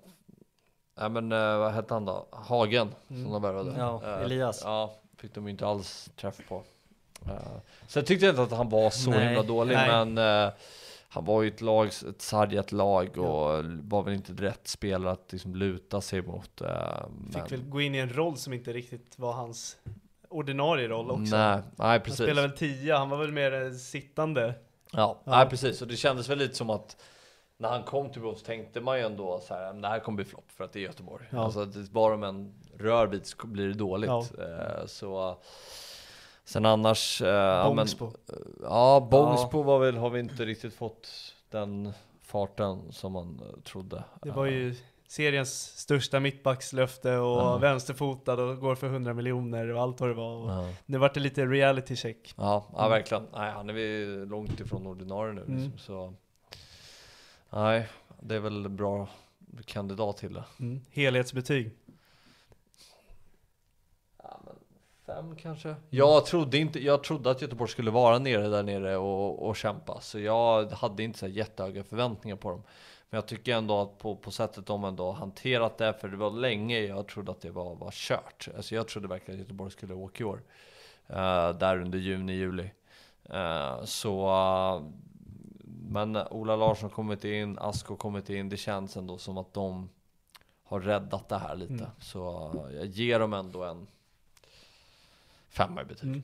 nej 0.94 1.10
men 1.10 1.32
uh, 1.32 1.58
vad 1.58 1.72
hette 1.72 1.94
han 1.94 2.04
då? 2.04 2.28
Hagen 2.30 2.94
mm. 3.08 3.22
som 3.22 3.32
de 3.32 3.42
värvade. 3.42 3.74
Ja, 3.78 4.02
uh, 4.04 4.22
Elias. 4.22 4.60
Ja, 4.64 4.94
fick 5.16 5.34
de 5.34 5.48
inte 5.48 5.66
alls 5.66 6.10
träff 6.16 6.48
på. 6.48 6.62
Så 7.86 7.98
jag 7.98 8.06
tyckte 8.06 8.26
inte 8.26 8.42
att 8.42 8.52
han 8.52 8.68
var 8.68 8.90
så 8.90 9.10
nej, 9.10 9.26
himla 9.26 9.42
dålig 9.42 9.74
nej. 9.74 10.04
men 10.04 10.50
han 11.08 11.24
var 11.24 11.42
ju 11.42 11.48
ett 11.48 11.60
lag, 11.60 11.86
ett 11.86 12.22
sargat 12.22 12.72
lag 12.72 13.18
och 13.18 13.24
ja. 13.24 13.62
var 13.82 14.02
väl 14.02 14.14
inte 14.14 14.32
rätt 14.32 14.68
spelare 14.68 15.12
att 15.12 15.32
liksom 15.32 15.56
luta 15.56 16.00
sig 16.00 16.22
mot. 16.22 16.50
Fick 16.50 17.34
men... 17.34 17.46
väl 17.48 17.62
gå 17.68 17.80
in 17.80 17.94
i 17.94 17.98
en 17.98 18.12
roll 18.12 18.36
som 18.36 18.52
inte 18.52 18.72
riktigt 18.72 19.18
var 19.18 19.32
hans 19.32 19.76
ordinarie 20.28 20.88
roll 20.88 21.10
också. 21.10 21.36
Nej, 21.36 21.60
nej 21.76 22.00
precis. 22.00 22.18
Han 22.18 22.26
spelade 22.26 22.48
väl 22.48 22.56
tia, 22.56 22.98
han 22.98 23.08
var 23.08 23.18
väl 23.18 23.32
mer 23.32 23.70
sittande. 23.70 24.54
Ja, 24.92 25.20
ja. 25.24 25.36
Nej, 25.36 25.48
precis. 25.48 25.82
Och 25.82 25.88
det 25.88 25.96
kändes 25.96 26.28
väl 26.28 26.38
lite 26.38 26.54
som 26.54 26.70
att 26.70 26.96
när 27.56 27.68
han 27.68 27.82
kom 27.82 28.10
till 28.10 28.22
Borås 28.22 28.42
tänkte 28.42 28.80
man 28.80 28.98
ju 28.98 29.04
ändå 29.04 29.40
så 29.40 29.54
här, 29.54 29.72
det 29.72 29.88
här 29.88 30.00
kommer 30.00 30.16
bli 30.16 30.24
flopp 30.24 30.50
för 30.50 30.64
att 30.64 30.72
det 30.72 30.78
är 30.78 30.82
Göteborg. 30.82 31.26
Ja. 31.30 31.44
Alltså 31.44 31.66
bara 31.90 32.14
om 32.14 32.22
en 32.22 32.54
rör 32.78 33.06
bit 33.06 33.36
blir 33.42 33.68
det 33.68 33.74
dåligt. 33.74 34.10
Ja. 34.10 34.26
Eh, 34.38 34.86
så 34.86 35.38
sen 36.44 36.66
annars... 36.66 37.22
Eh, 37.22 37.74
Bångsbo. 37.74 38.12
Men, 38.26 38.36
ja, 38.62 39.08
Bångsbo 39.10 39.58
ja. 39.58 39.62
var 39.62 39.78
väl, 39.78 39.96
har 39.96 40.10
vi 40.10 40.20
inte 40.20 40.44
riktigt 40.44 40.74
fått 40.74 41.08
den 41.50 41.92
farten 42.22 42.92
som 42.92 43.12
man 43.12 43.40
eh, 43.42 43.60
trodde. 43.60 44.04
Det 44.22 44.30
var 44.30 44.46
ju 44.46 44.74
seriens 45.12 45.78
största 45.78 46.20
mittbackslöfte 46.20 47.16
och 47.16 47.38
ja. 47.38 47.58
vänsterfotad 47.58 48.34
och 48.42 48.60
går 48.60 48.74
för 48.74 48.86
100 48.86 49.14
miljoner 49.14 49.68
och 49.68 49.82
allt 49.82 50.00
vad 50.00 50.10
det 50.10 50.14
var. 50.14 50.52
Ja. 50.52 50.68
Nu 50.86 50.98
vart 50.98 51.14
det 51.14 51.20
lite 51.20 51.46
reality 51.46 51.96
check. 51.96 52.34
Ja, 52.36 52.66
ja 52.76 52.88
verkligen. 52.88 53.26
Nej, 53.32 53.52
han 53.52 53.70
är 53.70 53.74
vi 53.74 54.06
långt 54.26 54.60
ifrån 54.60 54.86
ordinarie 54.86 55.32
nu. 55.32 55.42
Mm. 55.42 55.56
Liksom, 55.56 55.78
så. 55.78 56.14
Nej, 57.50 57.88
det 58.20 58.34
är 58.34 58.40
väl 58.40 58.68
bra 58.68 59.08
kandidat 59.64 60.16
till 60.16 60.32
det. 60.32 60.44
Mm. 60.60 60.80
Helhetsbetyg? 60.90 61.70
Ja, 64.22 64.40
men 64.44 64.54
fem 65.14 65.36
kanske. 65.36 65.74
Jag 65.90 66.26
trodde, 66.26 66.58
inte, 66.58 66.84
jag 66.84 67.04
trodde 67.04 67.30
att 67.30 67.42
Göteborg 67.42 67.70
skulle 67.70 67.90
vara 67.90 68.18
nere 68.18 68.48
där 68.48 68.62
nere 68.62 68.96
och, 68.96 69.48
och 69.48 69.56
kämpa, 69.56 70.00
så 70.00 70.18
jag 70.18 70.70
hade 70.70 71.02
inte 71.02 71.18
så 71.18 71.26
jättehöga 71.26 71.84
förväntningar 71.84 72.36
på 72.36 72.50
dem. 72.50 72.62
Men 73.10 73.18
jag 73.18 73.26
tycker 73.26 73.56
ändå 73.56 73.80
att 73.80 73.98
på, 73.98 74.16
på 74.16 74.30
sättet 74.30 74.66
de 74.66 74.84
ändå 74.84 75.12
hanterat 75.12 75.78
det, 75.78 75.92
för 75.92 76.08
det 76.08 76.16
var 76.16 76.30
länge 76.30 76.78
jag 76.78 77.08
trodde 77.08 77.32
att 77.32 77.40
det 77.40 77.50
var, 77.50 77.74
var 77.74 77.90
kört. 77.90 78.48
Alltså 78.56 78.74
jag 78.74 78.88
trodde 78.88 79.08
verkligen 79.08 79.40
att 79.40 79.44
Göteborg 79.44 79.70
skulle 79.70 79.94
åka 79.94 80.24
i 80.24 80.26
år. 80.26 80.42
Uh, 81.10 81.58
där 81.58 81.80
under 81.80 81.98
juni, 81.98 82.32
juli. 82.32 82.70
Uh, 83.34 83.84
så 83.84 84.26
uh, 84.26 84.82
men 85.64 86.16
Ola 86.16 86.56
Larsson 86.56 86.90
kommit 86.90 87.24
in, 87.24 87.58
Asko 87.58 87.96
kommit 87.96 88.30
in. 88.30 88.48
Det 88.48 88.56
känns 88.56 88.96
ändå 88.96 89.18
som 89.18 89.38
att 89.38 89.54
de 89.54 89.88
har 90.64 90.80
räddat 90.80 91.28
det 91.28 91.38
här 91.38 91.56
lite. 91.56 91.72
Mm. 91.72 91.90
Så 91.98 92.50
jag 92.74 92.86
ger 92.86 93.18
dem 93.18 93.32
ändå 93.32 93.64
en 93.64 93.86
femma 95.52 95.82
i 95.82 95.84
betyg. 95.84 96.08
Mm. 96.08 96.22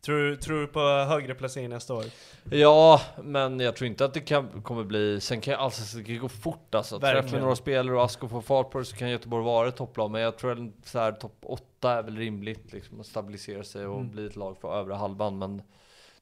Tror, 0.00 0.36
tror 0.36 0.60
du 0.60 0.66
på 0.66 0.80
högre 0.80 1.34
placering 1.34 1.68
nästa 1.68 1.94
år? 1.94 2.04
Ja, 2.50 3.00
men 3.22 3.60
jag 3.60 3.76
tror 3.76 3.88
inte 3.88 4.04
att 4.04 4.14
det 4.14 4.20
kan, 4.20 4.62
kommer 4.62 4.84
bli... 4.84 5.20
Sen 5.20 5.40
kan 5.40 5.52
jag 5.52 5.60
alltså, 5.60 5.98
det 5.98 6.04
kan 6.04 6.18
gå 6.18 6.28
fort 6.28 6.74
alltså. 6.74 7.00
Träffar 7.00 7.40
några 7.40 7.56
spelare 7.56 7.96
och 7.96 8.04
Asko 8.04 8.28
får 8.28 8.40
fart 8.40 8.70
på 8.70 8.78
det 8.78 8.84
så 8.84 8.96
kan 8.96 9.10
Göteborg 9.10 9.44
vara 9.44 9.68
ett 9.68 9.76
topplag. 9.76 10.10
Men 10.10 10.20
jag 10.20 10.38
tror 10.38 10.52
att 10.52 10.88
så 10.88 10.98
här, 10.98 11.12
topp 11.12 11.36
8 11.42 11.92
är 11.92 12.02
väl 12.02 12.16
rimligt 12.16 12.72
liksom, 12.72 13.00
att 13.00 13.06
stabilisera 13.06 13.64
sig 13.64 13.86
och 13.86 14.00
mm. 14.00 14.10
bli 14.10 14.26
ett 14.26 14.36
lag 14.36 14.58
för 14.58 14.78
övre 14.78 14.94
halvan. 14.94 15.38
Men 15.38 15.62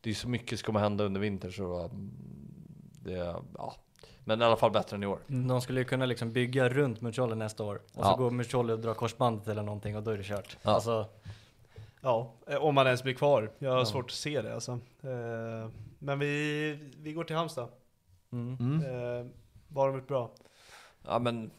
det 0.01 0.11
är 0.11 0.15
så 0.15 0.29
mycket 0.29 0.59
som 0.59 0.67
kommer 0.67 0.81
hända 0.81 1.05
under 1.05 1.21
vintern 1.21 1.53
så 1.53 1.91
det, 3.05 3.35
ja. 3.59 3.75
Men 4.25 4.43
i 4.43 4.45
alla 4.45 4.57
fall 4.57 4.71
bättre 4.71 4.97
än 4.97 5.03
i 5.03 5.07
år. 5.07 5.19
Mm. 5.29 5.49
De 5.49 5.61
skulle 5.61 5.81
ju 5.81 5.85
kunna 5.85 6.07
liksom 6.07 6.33
bygga 6.33 6.69
runt 6.69 7.01
Muccioli 7.01 7.35
nästa 7.35 7.65
år. 7.65 7.75
Och 7.75 8.05
ja. 8.05 8.11
så 8.11 8.17
går 8.17 8.31
Muccioli 8.31 8.73
och 8.73 8.79
drar 8.79 8.95
korsbandet 8.95 9.49
eller 9.49 9.63
någonting 9.63 9.97
och 9.97 10.03
då 10.03 10.11
är 10.11 10.17
det 10.17 10.25
kört. 10.25 10.57
Ja. 10.63 10.71
Alltså, 10.71 11.07
ja, 12.05 12.35
om 12.61 12.75
man 12.75 12.87
ens 12.87 13.03
blir 13.03 13.15
kvar. 13.15 13.53
Jag 13.59 13.71
har 13.71 13.79
ja. 13.79 13.85
svårt 13.85 14.05
att 14.05 14.17
se 14.17 14.43
det 14.43 14.55
alltså. 14.55 14.73
Eh, 15.03 15.71
men 15.99 16.19
vi, 16.19 16.79
vi 16.97 17.13
går 17.13 17.25
till 17.25 17.37
Halmstad. 17.37 17.69
Mm. 18.33 18.57
Mm. 18.61 18.81
Eh, 18.81 19.27
var 19.69 19.93
de 19.93 20.07
bra? 20.07 20.31
Ja 21.07 21.19
men 21.19 21.51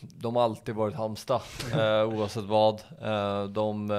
de 0.00 0.36
har 0.36 0.42
alltid 0.42 0.74
varit 0.74 0.94
Halmstad, 0.94 1.40
eh, 1.72 2.08
oavsett 2.14 2.44
vad. 2.44 2.82
de 3.50 3.90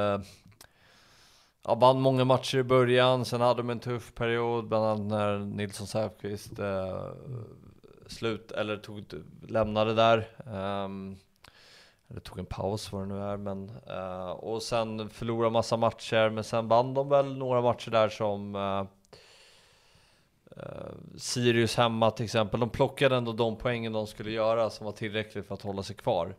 ja, 1.63 1.75
vann 1.75 2.01
många 2.01 2.25
matcher 2.25 2.57
i 2.57 2.63
början, 2.63 3.25
sen 3.25 3.41
hade 3.41 3.59
de 3.59 3.69
en 3.69 3.79
tuff 3.79 4.15
period, 4.15 4.67
bland 4.67 4.85
annat 4.85 5.07
när 5.07 5.39
Nilsson 5.39 5.87
Säfqvist 5.87 6.59
eh, 6.59 7.03
slut, 8.07 8.51
eller 8.51 8.77
tog, 8.77 9.03
lämnade 9.47 9.93
där. 9.93 10.27
Um, 10.85 11.17
eller 12.09 12.19
tog 12.19 12.39
en 12.39 12.45
paus 12.45 12.91
vad 12.91 13.01
det 13.01 13.05
nu 13.05 13.21
är, 13.21 13.37
men 13.37 13.71
uh, 13.89 14.29
och 14.29 14.63
sen 14.63 15.09
förlorade 15.09 15.51
massa 15.51 15.77
matcher, 15.77 16.29
men 16.29 16.43
sen 16.43 16.67
vann 16.67 16.93
de 16.93 17.09
väl 17.09 17.37
några 17.37 17.61
matcher 17.61 17.91
där 17.91 18.09
som 18.09 18.55
uh, 18.55 18.85
uh, 20.57 21.17
Sirius 21.17 21.75
hemma 21.75 22.11
till 22.11 22.25
exempel. 22.25 22.59
De 22.59 22.69
plockade 22.69 23.15
ändå 23.15 23.33
de 23.33 23.57
poängen 23.57 23.93
de 23.93 24.07
skulle 24.07 24.31
göra 24.31 24.69
som 24.69 24.85
var 24.85 24.93
tillräckligt 24.93 25.47
för 25.47 25.53
att 25.53 25.61
hålla 25.61 25.83
sig 25.83 25.95
kvar. 25.95 26.35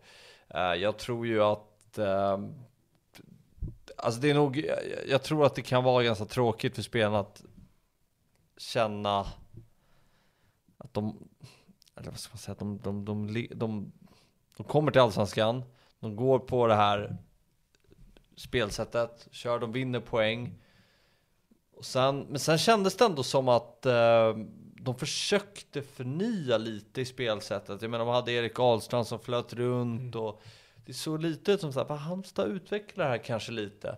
jag 0.76 0.98
tror 0.98 1.26
ju 1.26 1.42
att 1.42 1.98
Alltså 3.96 4.20
det 4.20 4.30
är 4.30 4.34
nog, 4.34 4.56
jag, 4.56 4.78
jag 5.08 5.22
tror 5.22 5.46
att 5.46 5.54
det 5.54 5.62
kan 5.62 5.84
vara 5.84 6.04
ganska 6.04 6.24
tråkigt 6.24 6.74
för 6.74 6.82
spelarna 6.82 7.18
att 7.18 7.42
känna 8.56 9.20
att 10.78 10.94
de, 10.94 11.28
eller 11.96 12.10
vad 12.10 12.18
ska 12.18 12.32
man 12.32 12.38
säga, 12.38 12.56
de, 12.58 12.78
de, 12.78 13.04
de, 13.04 13.34
de, 13.34 13.48
de 13.54 13.92
kommer 14.64 14.92
till 14.92 15.00
Allsvenskan, 15.00 15.62
de 16.00 16.16
går 16.16 16.38
på 16.38 16.66
det 16.66 16.74
här 16.74 17.16
spelsättet, 18.36 19.28
kör, 19.30 19.58
de 19.58 19.72
vinner 19.72 20.00
poäng. 20.00 20.54
Och 21.76 21.84
sen, 21.84 22.26
men 22.28 22.38
sen 22.38 22.58
kändes 22.58 22.96
det 22.96 23.04
ändå 23.04 23.22
som 23.22 23.48
att 23.48 23.86
eh, 23.86 24.36
de 24.74 24.94
försökte 24.94 25.82
förnya 25.82 26.58
lite 26.58 27.00
i 27.00 27.04
spelsättet. 27.04 27.82
Jag 27.82 27.90
menar, 27.90 28.04
de 28.04 28.14
hade 28.14 28.32
Erik 28.32 28.58
Ahlstrand 28.58 29.06
som 29.06 29.18
flöt 29.18 29.52
runt 29.52 30.14
mm. 30.14 30.26
och 30.26 30.42
det 30.86 30.94
såg 30.94 31.20
lite 31.22 31.52
ut 31.52 31.60
som 31.60 31.72
såhär, 31.72 31.96
Halmstad 31.96 32.48
utvecklar 32.48 33.04
det 33.04 33.10
här 33.10 33.18
kanske 33.18 33.52
lite. 33.52 33.96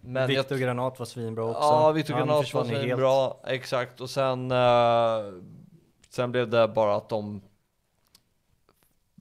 Men 0.00 0.28
Viktor 0.28 0.46
jag, 0.50 0.60
Granat 0.60 0.98
var 0.98 1.06
svinbra 1.06 1.44
också. 1.44 1.60
Ja, 1.60 1.92
Viktor 1.92 2.14
Granat 2.14 2.54
var 2.54 2.64
svinbra, 2.64 3.32
exakt. 3.46 4.00
Och 4.00 4.10
sen, 4.10 4.52
uh, 4.52 5.42
sen 6.10 6.32
blev 6.32 6.48
det 6.48 6.68
bara 6.68 6.96
att 6.96 7.08
de 7.08 7.42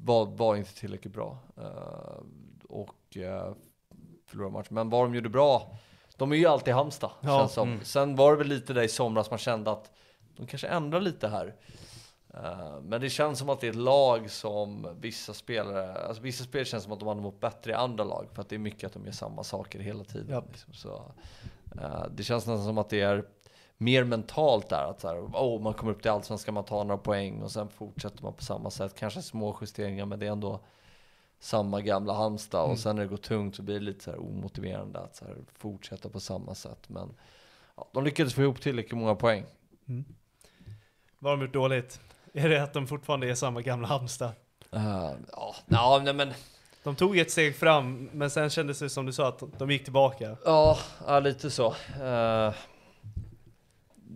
var, 0.04 0.26
var 0.26 0.56
inte 0.56 0.76
tillräckligt 0.76 1.14
bra. 1.14 1.38
Uh, 1.58 2.24
och 2.70 3.18
uh, 3.18 3.54
förlorade 4.26 4.54
matchen. 4.54 4.76
Men 4.76 4.90
vad 4.90 5.06
de 5.06 5.16
gjorde 5.16 5.30
bra, 5.30 5.78
de 6.18 6.32
är 6.32 6.36
ju 6.36 6.46
alltid 6.46 6.74
Halmstad, 6.74 7.12
ja. 7.22 7.40
känns 7.40 7.54
som. 7.54 7.70
Mm. 7.70 7.84
Sen 7.84 8.16
var 8.16 8.32
det 8.32 8.38
väl 8.38 8.48
lite 8.48 8.74
där 8.74 8.84
i 8.84 8.88
somras 8.88 9.30
man 9.30 9.40
kände 9.40 9.72
att 9.72 9.92
de 10.36 10.48
kanske 10.48 10.68
ändrar 10.68 11.02
lite 11.02 11.28
här. 11.28 11.56
Eh, 12.34 12.82
men 12.82 13.02
det 13.02 13.10
känns 13.10 13.40
som 13.40 13.50
att 13.50 13.60
det 13.60 13.68
är 13.68 13.72
ett 13.72 13.76
lag 13.76 14.32
som 14.32 14.96
vissa 15.00 15.34
spelare, 15.34 15.94
alltså 15.94 16.24
vissa 16.24 16.44
spelare 16.44 16.66
känns 16.66 16.84
som 16.84 16.94
att 16.94 17.00
de 17.00 17.08
hade 17.08 17.22
mått 17.22 17.40
bättre 17.40 17.72
i 17.72 17.74
andra 17.74 18.04
lag 18.04 18.28
för 18.34 18.42
att 18.42 18.50
det 18.50 18.56
är 18.56 18.60
mycket 18.60 18.88
att 18.88 18.94
de 18.94 19.06
gör 19.06 19.12
samma 19.12 19.44
saker 19.44 19.80
hela 19.80 20.04
tiden. 20.04 20.28
Ja. 20.30 20.44
Liksom. 20.48 20.74
Så, 20.74 21.12
eh, 21.82 22.06
det 22.12 22.24
känns 22.24 22.48
nästan 22.48 22.66
som 22.66 22.78
att 22.78 22.90
det 22.90 23.02
är 23.02 23.26
mer 23.78 24.04
mentalt 24.04 24.70
där, 24.70 24.84
att 24.84 25.02
så 25.02 25.08
här, 25.08 25.20
oh, 25.20 25.62
man 25.62 25.74
kommer 25.74 25.92
upp 25.92 26.02
till 26.02 26.12
allsvenskan, 26.12 26.54
man 26.54 26.64
tar 26.64 26.84
några 26.84 26.98
poäng 27.02 27.42
och 27.42 27.52
sen 27.52 27.70
fortsätter 27.70 28.24
man 28.24 28.34
på 28.34 28.44
samma 28.44 28.70
sätt. 28.70 28.96
Kanske 29.00 29.22
små 29.22 29.58
justeringar, 29.62 30.06
men 30.06 30.20
det 30.20 30.28
är 30.28 30.32
ändå 30.32 30.60
samma 31.40 31.82
gamla 31.82 32.14
Halmstad 32.14 32.62
Mm. 32.62 32.72
och 32.72 32.80
sen 32.80 32.96
när 32.96 33.04
det 33.04 33.10
går 33.10 33.18
tungt 33.18 33.56
så 33.56 33.62
blir 33.62 33.76
det 33.76 33.86
lite 33.86 34.04
så 34.04 34.12
här 34.12 34.20
omotiverande 34.22 35.00
att 35.00 35.16
så 35.16 35.26
här 35.26 35.36
fortsätta 35.58 36.10
på 36.10 36.20
samma 36.20 36.56
sätt. 36.56 36.90
Men 36.90 37.14
ja, 37.76 37.88
de 37.94 38.04
lyckades 38.04 38.34
få 38.34 38.42
ihop 38.42 38.62
tillräckligt 38.62 38.98
många 38.98 39.16
poäng. 39.16 39.46
Vad 41.20 41.32
har 41.32 41.38
de 41.38 41.46
gjort 41.46 41.54
dåligt? 41.54 42.00
Är 42.34 42.50
det 42.50 42.64
att 42.64 42.74
de 42.74 42.88
fortfarande 42.88 43.30
är 43.30 43.36
samma 43.36 43.62
gamla 43.62 43.88
Halmstad? 43.88 44.32
Uh, 44.76 45.12
ja, 45.32 45.56
ja, 45.66 46.02
nej 46.04 46.14
men 46.14 46.34
De 46.84 46.96
tog 46.96 47.18
ett 47.18 47.32
steg 47.32 47.56
fram, 47.56 48.10
men 48.14 48.30
sen 48.30 48.50
kändes 48.50 48.80
det 48.80 48.90
som 48.90 49.06
du 49.06 49.14
sa 49.14 49.28
att 49.28 49.44
de 49.58 49.72
gick 49.72 49.84
tillbaka. 49.84 50.38
Ja, 50.46 50.78
ja 51.08 51.20
lite 51.20 51.52
så. 51.52 51.68
Eh, 52.02 52.54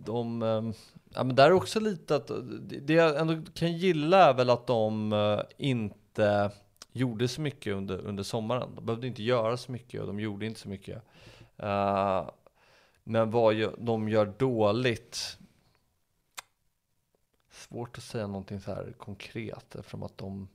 de, 0.04 0.42
ehm, 0.42 0.72
ja 1.10 1.24
men 1.24 1.36
där 1.36 1.46
är 1.46 1.52
också 1.52 1.80
lite 1.80 2.16
att, 2.16 2.30
det 2.60 2.92
jag 2.92 3.20
ändå 3.20 3.36
kan 3.54 3.72
gilla 3.78 4.30
är 4.30 4.34
väl 4.34 4.50
att 4.50 4.66
de 4.66 5.12
eh, 5.12 5.40
inte 5.56 6.50
gjorde 6.92 7.28
så 7.28 7.40
mycket 7.40 7.74
under, 7.74 7.98
under 7.98 8.22
sommaren. 8.22 8.74
De 8.74 8.86
behövde 8.86 9.06
inte 9.06 9.22
göra 9.22 9.56
så 9.56 9.72
mycket 9.72 10.00
och 10.00 10.06
de 10.06 10.20
gjorde 10.20 10.46
inte 10.46 10.60
så 10.60 10.68
mycket. 10.68 11.02
Eh, 11.56 12.30
men 13.04 13.30
vad 13.30 13.54
gör, 13.54 13.74
de 13.78 14.08
gör 14.08 14.26
dåligt, 14.38 15.38
svårt 17.50 17.98
att 17.98 18.04
säga 18.04 18.26
någonting 18.26 18.60
så 18.60 18.74
här 18.74 18.94
konkret 18.98 19.74
eftersom 19.74 20.02
att 20.02 20.18
de 20.18 20.48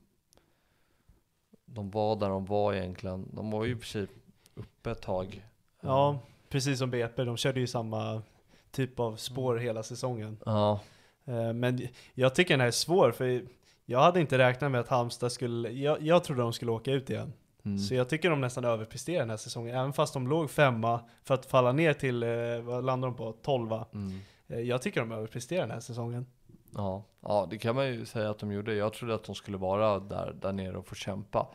de 1.74 1.90
var 1.90 2.16
där 2.16 2.28
de 2.28 2.44
var 2.44 2.74
egentligen. 2.74 3.28
De 3.32 3.50
var 3.50 3.64
ju 3.64 3.72
i 3.72 3.74
och 3.74 3.78
för 3.78 3.86
sig 3.86 4.06
uppe 4.54 4.90
ett 4.90 5.02
tag. 5.02 5.46
Ja, 5.80 6.18
precis 6.48 6.78
som 6.78 6.90
BP, 6.90 7.24
de 7.24 7.36
körde 7.36 7.60
ju 7.60 7.66
samma 7.66 8.22
typ 8.70 9.00
av 9.00 9.16
spår 9.16 9.56
hela 9.56 9.82
säsongen. 9.82 10.38
Ja, 10.46 10.80
Eh, 11.24 11.52
Men 11.52 11.80
jag 12.14 12.34
tycker 12.34 12.54
den 12.54 12.60
här 12.60 12.66
är 12.66 12.70
svår, 12.70 13.12
för 13.12 13.42
jag 13.86 14.00
hade 14.00 14.20
inte 14.20 14.38
räknat 14.38 14.70
med 14.70 14.80
att 14.80 14.88
Halmstad 14.88 15.32
skulle, 15.32 15.68
jag, 15.70 16.02
jag 16.02 16.24
trodde 16.24 16.42
de 16.42 16.52
skulle 16.52 16.70
åka 16.70 16.92
ut 16.92 17.10
igen. 17.10 17.32
mm. 17.64 17.78
Så 17.78 17.94
jag 17.94 18.08
tycker 18.08 18.30
de 18.30 18.40
nästan 18.40 18.64
överpresterar 18.64 19.18
den 19.18 19.30
här 19.30 19.36
säsongen, 19.36 19.76
även 19.76 19.92
fast 19.92 20.14
de 20.14 20.28
låg 20.28 20.50
femma 20.50 21.00
för 21.24 21.34
att 21.34 21.46
falla 21.46 21.72
ner 21.72 21.92
till, 21.92 22.22
eh, 22.22 22.28
vad 22.62 22.84
landar 22.84 23.08
de 23.08 23.14
på? 23.16 23.32
Tolva. 23.32 23.86
Mm. 23.94 24.20
Eh, 24.48 24.60
Jag 24.60 24.82
tycker 24.82 25.00
de 25.00 25.12
överpresterar 25.12 25.60
den 25.60 25.70
här 25.70 25.80
säsongen. 25.80 26.26
Ja, 26.74 27.04
ja, 27.20 27.46
det 27.50 27.58
kan 27.58 27.74
man 27.74 27.86
ju 27.86 28.04
säga 28.06 28.30
att 28.30 28.38
de 28.38 28.52
gjorde. 28.52 28.74
Jag 28.74 28.92
trodde 28.92 29.14
att 29.14 29.24
de 29.24 29.34
skulle 29.34 29.56
vara 29.56 29.98
där, 29.98 30.34
där 30.40 30.52
nere 30.52 30.76
och 30.78 30.86
få 30.86 30.94
kämpa. 30.94 31.46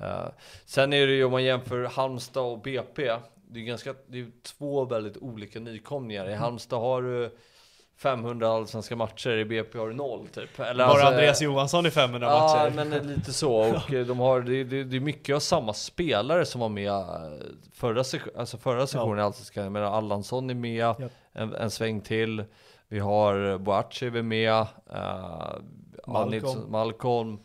Eh, 0.00 0.28
sen 0.64 0.92
är 0.92 1.06
det 1.06 1.12
ju 1.12 1.24
om 1.24 1.32
man 1.32 1.44
jämför 1.44 1.84
Halmstad 1.84 2.42
och 2.44 2.58
BP, 2.60 3.10
det 3.52 3.60
är 3.60 3.64
ganska, 3.64 3.94
det 4.06 4.20
är 4.20 4.26
två 4.42 4.84
väldigt 4.84 5.16
olika 5.16 5.60
nykomlingar. 5.60 6.28
I 6.30 6.34
Halmstad 6.34 6.80
har 6.80 7.02
du 7.02 7.36
500 7.96 8.48
allsvenska 8.48 8.96
matcher, 8.96 9.30
i 9.30 9.44
BP 9.44 9.78
har 9.78 9.88
du 9.88 9.94
noll 9.94 10.26
typ. 10.26 10.60
Eller 10.60 10.84
Bara 10.84 10.92
alltså, 10.92 11.06
Andreas 11.06 11.42
Johansson 11.42 11.86
i 11.86 11.90
500 11.90 12.28
Ja, 12.30 12.38
matcher. 12.64 12.76
men 12.76 12.92
eh, 12.92 13.02
lite 13.04 13.32
så. 13.32 13.54
Och 13.76 13.92
eh, 13.92 14.06
de 14.06 14.18
har, 14.18 14.40
det, 14.40 14.64
det, 14.64 14.84
det 14.84 14.96
är 14.96 15.00
mycket 15.00 15.36
av 15.36 15.40
samma 15.40 15.72
spelare 15.72 16.44
som 16.44 16.60
var 16.60 16.68
med 16.68 16.90
eh, 16.92 17.32
förra, 17.72 18.04
alltså 18.36 18.58
förra 18.58 18.86
sessionen 18.86 19.18
i 19.18 19.22
Allsvenskan. 19.22 19.74
Jag 19.74 19.84
Allansson 19.84 20.50
är 20.50 20.54
med, 20.54 20.76
Ja. 20.80 20.96
en, 21.32 21.54
en 21.54 21.70
sväng 21.70 22.00
till. 22.00 22.44
Vi 22.88 22.98
har 22.98 23.58
Boachi 23.58 24.06
är 24.06 24.22
med, 24.22 24.66
uh, 24.94 25.52
Malcolm. 26.06 26.70
Malcolm. 26.70 27.38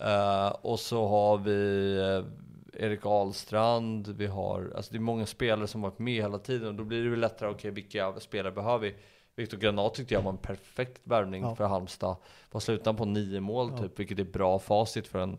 eh, 0.00 0.48
och 0.48 0.80
så 0.80 1.08
har 1.08 1.38
vi 1.38 1.94
eh, 1.98 2.47
Erik 2.78 3.06
Ahlstrand, 3.06 4.08
vi 4.08 4.26
har, 4.26 4.72
alltså 4.76 4.92
det 4.92 4.98
är 4.98 5.00
många 5.00 5.26
spelare 5.26 5.66
som 5.66 5.82
varit 5.82 5.98
med 5.98 6.14
hela 6.22 6.38
tiden 6.38 6.68
och 6.68 6.74
då 6.74 6.84
blir 6.84 7.04
det 7.04 7.10
väl 7.10 7.20
lättare, 7.20 7.50
okej 7.50 7.70
vilka 7.70 8.20
spelare 8.20 8.52
behöver 8.52 8.78
vi? 8.78 8.94
Viktor 9.36 9.58
Granat 9.58 9.94
tyckte 9.94 10.14
jag 10.14 10.22
var 10.22 10.30
en 10.30 10.38
perfekt 10.38 11.00
värvning 11.04 11.42
Ja. 11.42 11.54
för 11.54 11.64
Halmstad. 11.66 12.16
Var 12.50 12.60
slutade 12.60 12.98
på 12.98 13.04
nio 13.04 13.40
mål 13.40 13.78
typ, 13.78 13.98
vilket 13.98 14.18
är 14.18 14.24
bra 14.24 14.58
facit 14.58 15.06
för 15.08 15.18
en 15.18 15.38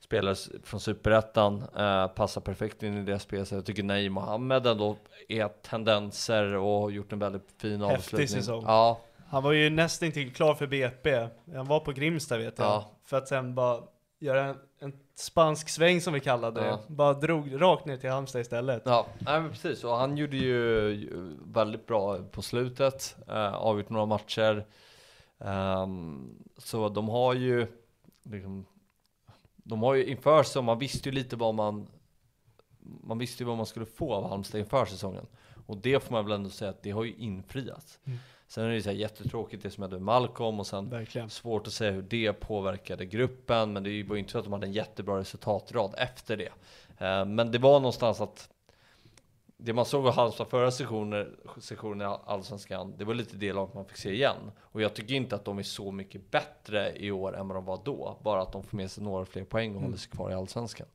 spelare 0.00 0.34
från 0.64 0.80
Superettan. 0.80 1.62
Eh, 1.76 2.06
passar 2.06 2.40
perfekt 2.40 2.82
in 2.82 2.96
i 2.98 3.02
det 3.04 3.18
spelet. 3.18 3.48
Så 3.48 3.54
jag 3.54 3.66
tycker 3.66 3.82
Nej 3.82 4.08
Mohammed 4.08 4.66
ändå 4.66 4.96
är 5.28 5.48
tendenser 5.48 6.44
och 6.56 6.80
har 6.80 6.90
gjort 6.90 7.12
en 7.12 7.18
väldigt 7.18 7.48
fin 7.58 7.80
Häftig 7.80 7.96
avslutning. 7.96 8.28
säsong. 8.28 8.64
Ja, 8.66 9.00
Han 9.28 9.42
var 9.42 9.52
ju 9.52 9.70
nästan 9.70 10.12
till 10.12 10.34
klar 10.34 10.54
för 10.54 10.66
BP. 10.66 11.28
Han 11.54 11.66
var 11.66 11.80
på 11.80 11.92
Grimsta 11.92 12.38
vet 12.38 12.58
jag. 12.58 12.66
Ja. 12.66 12.90
För 13.04 13.16
att 13.16 13.28
sen 13.28 13.54
bara 13.54 13.80
göra 14.18 14.44
en, 14.44 14.56
en 14.78 14.92
spansk 15.20 15.68
sväng 15.68 16.00
som 16.00 16.12
vi 16.12 16.20
kallade 16.20 16.60
det. 16.60 16.66
Ja. 16.66 16.80
Bara 16.86 17.14
drog 17.14 17.62
rakt 17.62 17.86
ner 17.86 17.96
till 17.96 18.10
Halmstad 18.10 18.40
istället. 18.40 18.82
Ja, 18.84 19.06
nej, 19.18 19.40
men 19.40 19.50
precis. 19.50 19.84
Och 19.84 19.96
han 19.96 20.16
gjorde 20.16 20.36
ju 20.36 21.36
väldigt 21.44 21.86
bra 21.86 22.18
på 22.18 22.42
slutet. 22.42 23.16
Eh, 23.28 23.54
avgjort 23.54 23.90
några 23.90 24.06
matcher. 24.06 24.66
Ehm, 25.38 26.44
så 26.58 26.88
de 26.88 27.08
har 27.08 27.34
ju 27.34 27.66
liksom, 28.22 28.66
de 29.56 29.82
har 29.82 29.94
ju 29.94 30.04
inför 30.04 30.42
så 30.42 30.62
man 30.62 30.78
visste 30.78 31.08
ju 31.08 31.14
lite 31.14 31.36
vad 31.36 31.54
man 31.54 31.86
man 32.80 33.18
visste 33.18 33.42
ju 33.42 33.46
vad 33.46 33.56
man 33.56 33.66
skulle 33.66 33.86
få 33.86 34.14
av 34.14 34.28
Halmstad 34.28 34.60
inför 34.60 34.84
säsongen. 34.84 35.26
Och 35.66 35.76
det 35.76 36.02
får 36.02 36.12
man 36.12 36.24
väl 36.24 36.34
ändå 36.34 36.50
säga 36.50 36.70
att 36.70 36.82
det 36.82 36.90
har 36.90 37.04
ju 37.04 37.14
infriats. 37.14 37.98
Sen 38.50 38.64
är 38.64 38.68
det 38.68 38.74
ju 38.74 38.82
så 38.82 38.88
här 38.90 38.96
jättetråkigt 38.96 39.62
det 39.62 39.70
som 39.70 39.82
hände 39.82 39.96
med 39.96 40.04
Malcolm 40.04 40.60
och 40.60 40.66
sen 40.66 40.90
Verkligen. 40.90 41.30
Svårt 41.30 41.66
att 41.66 41.72
säga 41.72 41.90
hur 41.92 42.02
det 42.02 42.32
påverkade 42.32 43.06
gruppen, 43.06 43.72
men 43.72 43.82
det 43.82 44.02
var 44.02 44.14
ju 44.14 44.18
inte 44.20 44.32
så 44.32 44.38
att 44.38 44.44
de 44.44 44.52
hade 44.52 44.66
en 44.66 44.72
jättebra 44.72 45.18
resultatrad 45.18 45.94
efter 45.98 46.36
det. 46.36 46.52
Eh, 46.98 47.24
Men 47.24 47.50
det 47.50 47.58
var 47.58 47.80
någonstans 47.80 48.20
att 48.20 48.48
det 49.56 49.72
man 49.72 49.84
såg 49.84 50.06
av 50.06 50.12
Halmstad 50.14 50.48
förra 50.48 50.70
sessionen, 50.70 51.36
sessionen 51.60 52.10
i 52.10 52.16
Allsvenskan, 52.24 52.94
det 52.96 53.04
var 53.04 53.14
lite 53.14 53.36
det 53.36 53.52
laget 53.52 53.74
man 53.74 53.84
fick 53.84 53.96
se 53.96 54.12
igen. 54.14 54.50
Och 54.60 54.82
jag 54.82 54.94
tycker 54.94 55.14
inte 55.14 55.34
att 55.36 55.44
de 55.44 55.58
är 55.58 55.62
så 55.62 55.90
mycket 55.92 56.30
bättre 56.30 56.92
i 56.96 57.10
år 57.10 57.36
än 57.36 57.48
vad 57.48 57.56
de 57.56 57.64
var 57.64 57.80
då. 57.84 58.18
Bara 58.22 58.42
att 58.42 58.52
de 58.52 58.62
får 58.62 58.76
med 58.76 58.90
sig 58.90 59.04
några 59.04 59.24
fler 59.24 59.44
poäng 59.44 59.74
och 59.76 59.82
håller 59.82 59.96
sig 59.96 60.10
kvar 60.10 60.30
i 60.30 60.34
Allsvenskan. 60.34 60.86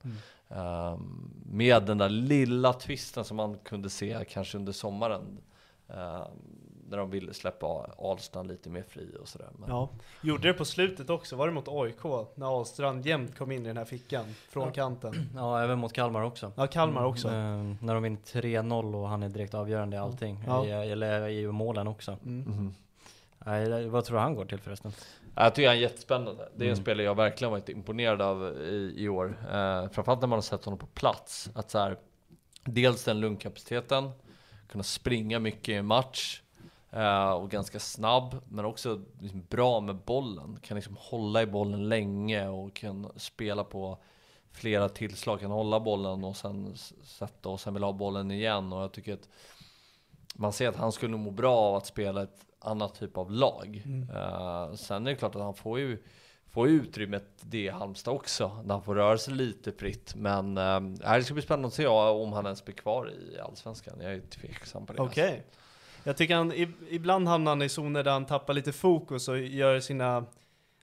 Ehm, 0.50 1.32
med 1.46 1.84
den 1.86 1.98
där 1.98 2.10
lilla 2.10 2.74
twisten 2.74 3.24
som 3.26 3.38
man 3.38 3.58
kunde 3.58 3.90
se 3.90 4.26
kanske 4.30 4.58
under 4.58 4.72
sommaren. 4.74 5.38
ehm, 5.88 6.28
när 6.90 6.98
de 6.98 7.10
ville 7.10 7.34
släppa 7.34 7.66
Ahlstrand 7.98 8.48
lite 8.48 8.70
mer 8.70 8.84
fri 8.90 9.18
och 9.22 9.28
sådär. 9.28 9.48
Men, 9.60 9.70
Ja. 9.70 9.90
Gjorde 10.22 10.48
det 10.48 10.54
på 10.54 10.66
slutet 10.66 11.10
också, 11.10 11.36
var 11.36 11.48
det 11.48 11.54
mot 11.54 11.68
AIK? 11.68 12.04
När 12.36 12.58
Ahlstrand 12.58 13.06
jämt 13.06 13.38
kom 13.38 13.52
in 13.52 13.66
i 13.66 13.68
den 13.68 13.78
här 13.78 13.86
fickan 13.86 14.26
från 14.50 14.72
kanten. 14.72 15.30
Ja, 15.36 15.64
även 15.64 15.80
mot 15.80 15.94
Kalmar 15.94 16.22
också. 16.22 16.52
Ja, 16.56 16.68
Kalmar 16.68 17.04
också. 17.06 17.28
Eh, 17.28 17.34
när 17.82 17.94
de 17.94 18.04
vinner 18.04 18.20
3-0 18.20 18.96
och 18.96 19.08
han 19.10 19.24
är 19.24 19.30
direkt 19.30 19.54
avgörande 19.54 19.98
i 19.98 20.00
allting. 20.00 20.44
Ja. 20.48 20.66
I, 20.66 20.92
eller 20.92 21.30
i 21.30 21.48
målen 21.48 21.88
också. 21.88 22.18
Mm. 22.26 22.40
Mhm. 22.40 22.74
Nej, 23.46 23.88
vad 23.90 24.06
tror 24.06 24.18
du 24.18 24.22
han 24.24 24.36
går 24.36 24.46
till 24.46 24.60
förresten? 24.60 24.92
Jag 25.36 25.56
tycker 25.56 25.68
han 25.68 25.78
är 25.78 25.82
jättespännande. 25.82 26.50
Det 26.56 26.66
är 26.66 26.70
en 26.70 26.78
spelare 26.78 27.06
jag 27.06 27.16
verkligen 27.16 27.52
varit 27.52 27.70
imponerad 27.70 28.22
av 28.22 28.58
i, 28.62 28.94
i 28.98 29.10
år. 29.10 29.38
Eh, 29.52 29.90
framförallt 29.90 30.22
när 30.22 30.28
man 30.28 30.38
har 30.38 30.42
sett 30.42 30.66
honom 30.66 30.80
på 30.80 30.86
plats. 30.86 31.50
Att 31.56 31.72
så 31.72 31.78
här, 31.80 31.98
dels 32.64 33.04
den 33.04 33.20
lungkapaciteten, 33.20 34.12
kunna 34.68 34.84
springa 34.84 35.40
mycket 35.40 35.70
i 35.70 35.74
en 35.74 35.86
match. 35.86 36.42
Eh, 36.96 37.32
och 37.32 37.52
ganska 37.52 37.80
snabb, 37.80 38.42
men 38.48 38.66
också 38.66 39.02
liksom 39.20 39.44
bra 39.50 39.80
med 39.80 39.96
bollen. 39.96 40.60
Kan 40.62 40.76
liksom 40.76 40.98
hålla 41.00 41.42
i 41.42 41.46
bollen 41.46 41.90
länge 41.90 42.48
och 42.48 42.74
kan 42.74 43.12
spela 43.16 43.64
på 43.64 43.98
flera 44.52 44.90
tillslag. 44.90 45.40
Kan 45.40 45.52
hålla 45.52 45.80
bollen 45.80 46.24
och 46.24 46.36
sen 46.36 46.76
sätta 47.04 47.50
och 47.50 47.60
sen 47.60 47.74
vill 47.74 47.84
ha 47.84 47.94
bollen 47.94 48.32
igen. 48.32 48.74
Och 48.74 48.82
jag 48.82 48.92
tycker 48.92 49.14
att 49.14 49.30
man 50.36 50.54
ser 50.54 50.70
att 50.70 50.76
han 50.76 50.92
skulle 50.92 51.12
nog 51.12 51.20
må 51.20 51.32
bra 51.32 51.58
av 51.58 51.76
att 51.76 51.86
spela 51.86 52.24
ett 52.24 52.46
annat 52.60 53.00
typ 53.00 53.18
av 53.18 53.32
lag. 53.32 53.84
Eh, 54.16 54.74
sen 54.74 55.08
är 55.08 55.12
det 55.12 55.18
klart 55.18 55.36
att 55.36 55.42
han 55.42 55.56
får 55.56 55.80
ju, 55.80 56.04
får 56.50 56.68
utrymmet 56.68 57.26
det 57.42 57.58
i 57.64 57.70
Halmstad 57.70 58.14
också, 58.14 58.62
när 58.64 58.74
han 58.74 58.84
får 58.84 58.96
röra 58.96 59.18
sig 59.18 59.34
lite 59.34 59.72
fritt. 59.72 60.16
Men 60.16 60.58
eh, 60.58 60.80
det 61.16 61.24
ska 61.24 61.34
bli 61.34 61.44
spännande 61.44 61.68
att 61.68 61.74
se 61.74 61.88
om 61.88 62.34
han 62.34 62.46
ens 62.46 62.66
blir 62.66 62.76
kvar 62.76 63.12
i 63.12 63.40
Allsvenskan. 63.40 63.94
Jag 64.02 64.14
är 64.14 64.22
tveksam 64.22 64.86
på 64.86 64.94
det. 64.94 65.02
alltså. 65.02 65.22
Jag 66.08 66.18
tycker 66.18 66.36
han, 66.36 66.54
ibland 66.90 67.28
hamnar 67.28 67.52
han 67.52 67.62
i 67.62 67.70
zoner 67.70 68.04
där 68.04 68.12
han 68.12 68.26
tappar 68.26 68.54
lite 68.54 68.72
fokus 68.72 69.28
och 69.28 69.38
gör 69.40 69.80
sina 69.80 70.26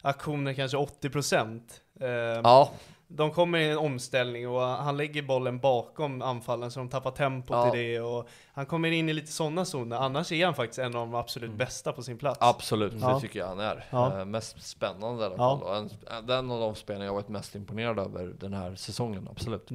aktioner 0.02 0.52
kanske 0.54 0.76
80%. 0.76 1.60
Eh, 2.00 2.08
Ja, 2.44 2.70
De 3.14 3.30
kommer 3.30 3.58
i 3.58 3.70
en 3.70 3.78
omställning 3.78 4.48
och 4.48 4.60
han 4.60 4.96
lägger 4.96 5.22
bollen 5.22 5.58
bakom 5.58 6.22
anfallen 6.22 6.70
så 6.70 6.80
de 6.80 6.88
tappar 6.88 7.10
tempot 7.10 7.50
Ja. 7.56 7.76
i 7.76 7.82
det 7.92 8.00
och 8.00 8.28
han 8.52 8.66
kommer 8.66 8.90
in 8.90 9.08
i 9.08 9.12
lite 9.12 9.32
sådana 9.32 9.64
zoner. 9.64 9.96
Annars 9.96 10.32
är 10.32 10.44
han 10.44 10.54
faktiskt 10.54 10.78
en 10.78 10.86
av 10.96 11.06
de 11.06 11.14
absolut 11.14 11.52
bästa 11.52 11.92
på 11.92 12.02
sin 12.02 12.18
plats. 12.18 12.38
absolut. 12.40 12.94
Ja. 13.00 13.14
Det 13.14 13.20
tycker 13.20 13.38
jag 13.38 13.46
han 13.46 13.60
är. 13.60 13.84
Ja. 13.90 14.18
Eh, 14.18 14.24
mest 14.24 14.62
spännande 14.68 15.22
i 15.22 15.26
alla 15.26 15.34
Ja. 15.38 15.58
fall. 15.58 15.62
Och 15.62 15.76
en, 15.76 16.26
den 16.26 16.50
av 16.50 16.60
de 16.60 16.74
spelarna 16.74 17.04
jag 17.04 17.14
varit 17.14 17.28
mest 17.28 17.54
imponerad 17.54 17.98
över 17.98 18.24
den 18.40 18.52
här 18.54 18.74
säsongen, 18.74 19.28
absolut. 19.30 19.70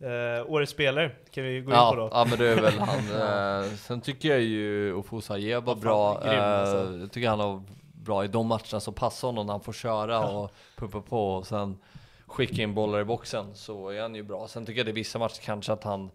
Eh, 0.00 0.50
årets 0.52 0.72
spelare 0.72 1.10
kan 1.30 1.44
vi 1.44 1.60
gå 1.60 1.70
in 1.70 1.76
Ja, 1.76 1.90
på 1.90 1.96
då. 1.96 2.08
ja 2.12 2.26
men 2.30 2.38
det 2.38 2.48
är 2.48 2.60
väl 2.60 2.78
han. 2.78 3.62
Eh, 3.64 3.70
sen 3.74 4.00
tycker 4.00 4.28
jag 4.28 4.40
ju 4.40 4.94
Ofosa 4.94 5.34
Aje 5.34 5.60
var 5.60 5.74
bra. 5.74 6.20
grym, 6.24 6.40
alltså. 6.40 6.94
Eh, 6.94 7.00
jag 7.00 7.12
tycker 7.12 7.28
han 7.28 7.40
har 7.40 7.62
bra 7.92 8.24
i 8.24 8.28
de 8.28 8.46
matcherna 8.46 8.80
som 8.80 8.94
passar 8.94 9.28
honom 9.28 9.46
när 9.46 9.52
han 9.52 9.60
får 9.60 9.72
köra 9.72 10.28
och 10.28 10.50
pumpa 10.76 11.00
på 11.00 11.30
och 11.36 11.46
sen 11.46 11.78
skicka 12.26 12.62
in 12.62 12.74
bollar 12.74 13.00
i 13.00 13.04
boxen 13.04 13.54
så 13.54 13.88
är 13.88 14.02
han 14.02 14.14
ju 14.14 14.22
bra. 14.22 14.48
Sen 14.48 14.66
tycker 14.66 14.78
jag 14.78 14.86
det 14.86 14.90
är 14.90 14.94
vissa 14.94 15.18
matcher 15.18 15.40
kanske 15.44 15.72
att 15.72 15.84
han 15.84 16.10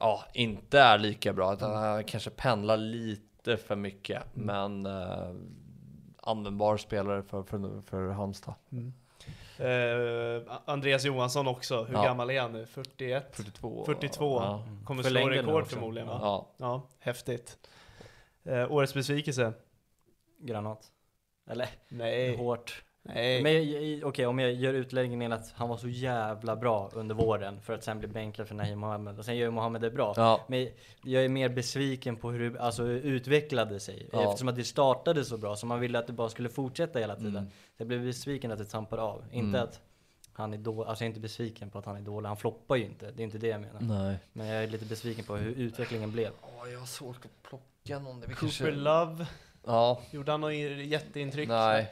ja, 0.00 0.24
inte 0.34 0.78
är 0.80 0.98
lika 0.98 1.32
bra. 1.32 1.52
Att 1.52 1.60
han 1.60 2.04
kanske 2.04 2.30
pendlar 2.30 2.76
lite 2.76 3.56
för 3.56 3.76
mycket. 3.76 4.22
Men 4.34 4.86
eh, 4.86 5.30
användbar 6.22 6.76
spelare 6.76 7.22
för, 7.22 7.42
för, 7.42 7.80
för 7.90 8.08
Halmstad. 8.08 8.54
Eh, 9.58 10.52
Andreas 10.64 11.04
Johansson 11.04 11.48
också, 11.48 11.84
hur 11.84 11.94
Ja. 11.94 12.02
gammal 12.04 12.30
är 12.30 12.40
han 12.40 12.52
nu? 12.52 12.66
41? 12.66 13.36
42. 13.36 13.84
42. 13.84 14.36
Ja. 14.40 14.64
Kommer 14.84 15.02
slå 15.02 15.08
Förlängde 15.08 15.42
rekord 15.42 15.66
förmodligen 15.66 16.08
va? 16.08 16.18
Ja. 16.22 16.50
Ja, 16.56 16.88
häftigt. 16.98 17.58
Eh, 18.44 18.72
årets 18.72 18.94
besvikelse? 18.94 19.52
Granat. 20.38 20.92
Eller 21.50 21.68
Nej. 21.88 22.36
hårt. 22.36 22.84
Nej. 23.06 23.42
Men 23.42 24.04
okej, 24.04 24.26
om 24.26 24.38
jag 24.38 24.52
gör 24.52 24.74
utläggningen 24.74 25.32
att 25.32 25.52
han 25.56 25.68
var 25.68 25.76
så 25.76 25.88
jävla 25.88 26.56
bra 26.56 26.90
under 26.92 27.14
våren 27.14 27.60
för 27.60 27.72
att 27.72 27.84
sen 27.84 27.98
bli 27.98 28.08
bänkad 28.08 28.48
för 28.48 28.54
Nahim 28.54 28.78
Mohammed 28.78 29.18
och 29.18 29.24
sen 29.24 29.36
gör 29.36 29.44
ju 29.44 29.50
Mohammed 29.50 29.80
det 29.80 29.90
bra. 29.90 30.14
Ja. 30.16 30.44
Men 30.46 30.68
jag 31.04 31.24
är 31.24 31.28
mer 31.28 31.48
besviken 31.48 32.16
på 32.16 32.30
hur 32.30 32.50
det 32.50 32.60
alltså, 32.60 32.86
utvecklade 32.86 33.80
sig. 33.80 34.08
Ja. 34.12 34.24
Eftersom 34.28 34.48
att 34.48 34.56
det 34.56 34.64
startade 34.64 35.24
så 35.24 35.38
bra 35.38 35.56
så 35.56 35.66
man 35.66 35.80
ville 35.80 35.98
att 35.98 36.06
det 36.06 36.12
bara 36.12 36.28
skulle 36.28 36.48
fortsätta 36.48 36.98
hela 36.98 37.16
tiden. 37.16 37.36
Mm. 37.36 37.50
Jag 37.76 37.86
blev 37.86 38.04
besviken 38.04 38.52
att 38.52 38.58
det 38.58 38.64
tampade 38.64 39.02
av. 39.02 39.24
Inte 39.30 39.62
att 39.62 39.80
han 40.32 40.54
är 40.54 40.58
dålig, 40.58 40.88
alltså 40.88 41.04
jag 41.04 41.06
är 41.06 41.10
inte 41.10 41.20
besviken 41.20 41.70
på 41.70 41.78
att 41.78 41.86
han 41.86 41.96
är 41.96 42.00
dålig. 42.00 42.28
Han 42.28 42.36
floppar 42.36 42.76
ju 42.76 42.84
inte, 42.84 43.10
det 43.10 43.22
är 43.22 43.24
inte 43.24 43.38
det 43.38 43.46
jag 43.46 43.60
menar. 43.60 43.80
Nej. 43.80 44.18
Men 44.32 44.46
jag 44.46 44.64
är 44.64 44.66
lite 44.66 44.84
besviken 44.84 45.24
på 45.24 45.36
hur 45.36 45.50
utvecklingen 45.50 46.12
blev. 46.12 46.30
Åh, 46.42 46.72
jag 46.72 46.78
har 46.78 46.86
svårt 46.86 47.24
att 47.24 47.42
plocka 47.48 47.98
någon. 47.98 48.22
Cooper 48.22 48.72
Love, 48.72 49.26
Ja. 49.66 50.02
gjorde 50.10 50.30
han 50.32 50.40
något 50.40 50.54
jätteintryck? 50.54 51.48
Nej. 51.48 51.82
Ju 51.82 51.86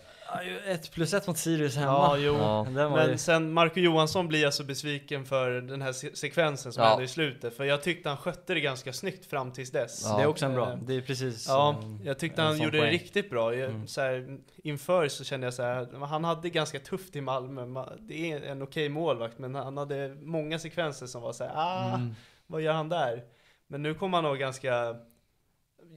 ett 0.66 0.90
plus 0.92 1.14
ett 1.14 1.26
mot 1.26 1.38
Sirius 1.38 1.76
hemma. 1.76 1.92
Ja, 1.92 2.16
jo. 2.18 2.36
Ja. 2.36 2.64
Men 2.88 3.10
ju... 3.10 3.18
sen 3.18 3.52
Marco 3.52 3.80
Johansson 3.80 4.28
blir 4.28 4.42
jag 4.42 4.54
så 4.54 4.64
besviken 4.64 5.24
för 5.24 5.50
den 5.50 5.82
här 5.82 5.92
se- 5.92 6.16
sekvensen 6.16 6.72
som 6.72 6.82
Ja. 6.82 6.88
hände 6.88 7.04
i 7.04 7.08
slutet. 7.08 7.56
För 7.56 7.64
jag 7.64 7.82
tyckte 7.82 8.08
han 8.08 8.18
skötte 8.18 8.54
det 8.54 8.60
ganska 8.60 8.92
snyggt 8.92 9.26
fram 9.26 9.52
tills 9.52 9.70
dess. 9.70 10.02
Ja. 10.04 10.16
Det 10.16 10.22
är 10.22 10.26
också 10.26 10.46
en 10.46 10.54
bra, 10.54 10.78
det 10.82 10.94
är 10.94 11.00
precis 11.00 11.48
Ja, 11.48 11.82
jag 12.04 12.18
tyckte 12.18 12.42
han 12.42 12.58
gjorde 12.58 12.70
poäng. 12.78 12.82
det 12.84 12.90
riktigt 12.90 13.30
bra. 13.30 13.54
Jag, 13.54 13.70
Mm. 13.70 13.86
så 13.86 14.00
här, 14.00 14.38
inför 14.56 15.08
så 15.08 15.24
kände 15.24 15.46
jag 15.46 15.54
så 15.54 15.62
här, 15.62 16.06
han 16.06 16.24
hade 16.24 16.50
ganska 16.50 16.78
tufft 16.80 17.16
i 17.16 17.20
Malmö. 17.20 17.62
Ma- 17.64 17.96
Det 18.00 18.32
är 18.32 18.42
en 18.42 18.62
okej 18.62 18.88
målvakt, 18.88 19.38
men 19.38 19.54
han 19.54 19.76
hade 19.76 20.08
många 20.20 20.58
sekvenser 20.58 21.06
som 21.06 21.22
var 21.22 21.32
så 21.32 21.44
här, 21.44 21.52
ah, 21.54 21.94
Mm. 21.94 22.14
vad 22.46 22.60
gör 22.60 22.72
han 22.72 22.88
där? 22.88 23.22
Men 23.66 23.82
nu 23.82 23.94
kommer 23.94 24.16
han 24.18 24.24
nog 24.24 24.38
ganska 24.38 24.96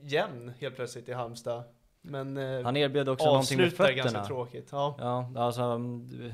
jämn 0.01 0.53
helt 0.59 0.75
plötsligt 0.75 1.09
i 1.09 1.13
Halmstad. 1.13 1.63
Men 2.07 2.37
eh, 2.37 2.63
Han 2.63 2.77
erbjöd 2.77 3.09
också 3.09 3.25
någonting 3.25 3.57
med 3.57 3.65
avslutar 3.65 3.91
ganska 3.91 4.03
fötterna. 4.03 4.25
tråkigt. 4.25 4.67
Ja. 4.71 4.95
Ja, 4.99 5.29
alltså 5.43 5.63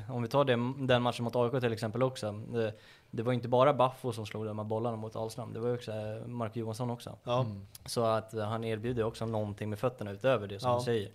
om 0.08 0.22
vi 0.22 0.28
tar 0.28 0.44
det, 0.44 0.86
den 0.86 1.02
matchen 1.02 1.24
mot 1.24 1.36
AIK 1.36 1.60
till 1.60 1.72
exempel 1.72 2.02
också. 2.02 2.32
Det, 2.32 2.74
det 3.10 3.22
var 3.22 3.32
inte 3.32 3.48
bara 3.48 3.74
Baffo 3.74 4.12
som 4.12 4.26
slog 4.26 4.46
de 4.46 4.58
här 4.58 4.64
bollarna 4.64 4.96
mot 4.96 5.16
Ahlstrand, 5.16 5.54
det 5.54 5.60
var 5.60 5.68
ju 5.68 5.74
också 5.74 5.92
eh, 5.92 6.26
Mark 6.26 6.56
Johansson 6.56 6.90
också. 6.90 7.16
Ja. 7.24 7.46
Så 7.86 8.04
att 8.04 8.34
eh, 8.34 8.44
han 8.44 8.64
erbjuder 8.64 9.04
också 9.04 9.26
någonting 9.26 9.70
med 9.70 9.78
fötterna 9.78 10.10
utöver 10.10 10.46
det 10.48 10.60
som 10.60 10.70
Ja. 10.70 10.78
du 10.78 10.84
säger. 10.84 11.10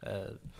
Eh, 0.00 0.10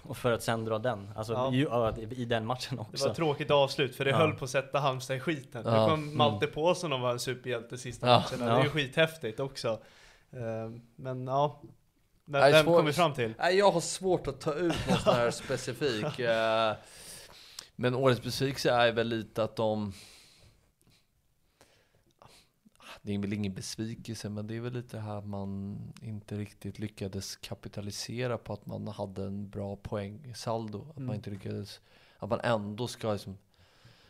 och 0.03 0.17
för 0.17 0.33
att 0.33 0.43
sen 0.43 0.65
dra 0.65 0.79
den, 0.79 1.11
alltså 1.17 1.33
Ja. 1.33 1.53
ja, 1.53 1.97
i 2.11 2.25
den 2.25 2.47
matchen 2.47 2.77
Det 2.77 2.83
också. 2.83 3.05
var 3.05 3.11
ett 3.11 3.17
tråkigt 3.17 3.51
avslut 3.51 3.97
för 3.97 4.05
det 4.05 4.11
Ja. 4.11 4.17
höll 4.17 4.33
på 4.35 4.45
att 4.45 4.51
sätta 4.51 4.79
Halmstad 4.79 5.17
i 5.17 5.21
skiten. 5.21 5.63
Ja. 5.67 5.85
Nu 5.85 5.91
kom 5.91 6.17
Malte 6.17 6.47
Paulsson 6.47 6.93
och 6.93 7.01
var 7.01 7.11
en 7.13 7.19
superhjälte 7.19 7.79
sista 7.79 8.07
Ja. 8.09 8.17
matchen. 8.19 8.39
Det 8.39 8.45
är 8.53 8.59
ju 8.59 8.65
Ja. 8.65 8.71
skithäftigt 8.71 9.41
också. 9.41 9.69
Eh, 10.33 10.71
Men 10.97 11.27
ja. 11.27 11.61
Nej, 12.31 12.53
vem 12.53 12.65
svår- 12.65 12.77
kom 12.77 12.87
vi 12.87 12.93
fram 12.93 13.15
till? 13.15 13.35
Nej, 13.39 13.57
jag 13.59 13.71
har 13.71 13.81
svårt 13.81 14.27
att 14.27 14.41
ta 14.41 14.55
ut 14.55 14.75
någon 14.89 14.99
sån 14.99 15.15
här 15.15 15.31
specifik. 15.31 16.19
eh, 16.19 16.73
Men 17.77 17.95
årets 17.95 18.23
besvikelse 18.23 18.71
är 18.71 18.93
väl 18.93 19.09
lite 19.09 19.43
att 19.45 19.57
de... 19.57 19.93
Det 23.03 23.15
är 23.15 23.19
väl 23.19 23.33
ingen 23.33 23.55
besvikelse, 23.55 24.29
men 24.29 24.47
det 24.47 24.57
är 24.57 24.61
väl 24.61 24.73
lite 24.73 24.99
här 24.99 25.21
man 25.21 25.79
inte 26.03 26.37
riktigt 26.37 26.79
lyckades 26.79 27.37
kapitalisera 27.37 28.39
på 28.39 28.53
att 28.53 28.67
man 28.67 28.89
hade 28.89 29.23
en 29.25 29.51
bra 29.51 29.77
poängsaldo. 29.77 30.87
Att 30.91 30.97
man 30.97 31.05
Mm. 31.05 31.15
inte 31.15 31.31
lyckades... 31.31 31.81
Att 32.19 32.29
man 32.31 32.41
ändå 32.41 32.87
ska 32.87 33.13
liksom... 33.13 33.39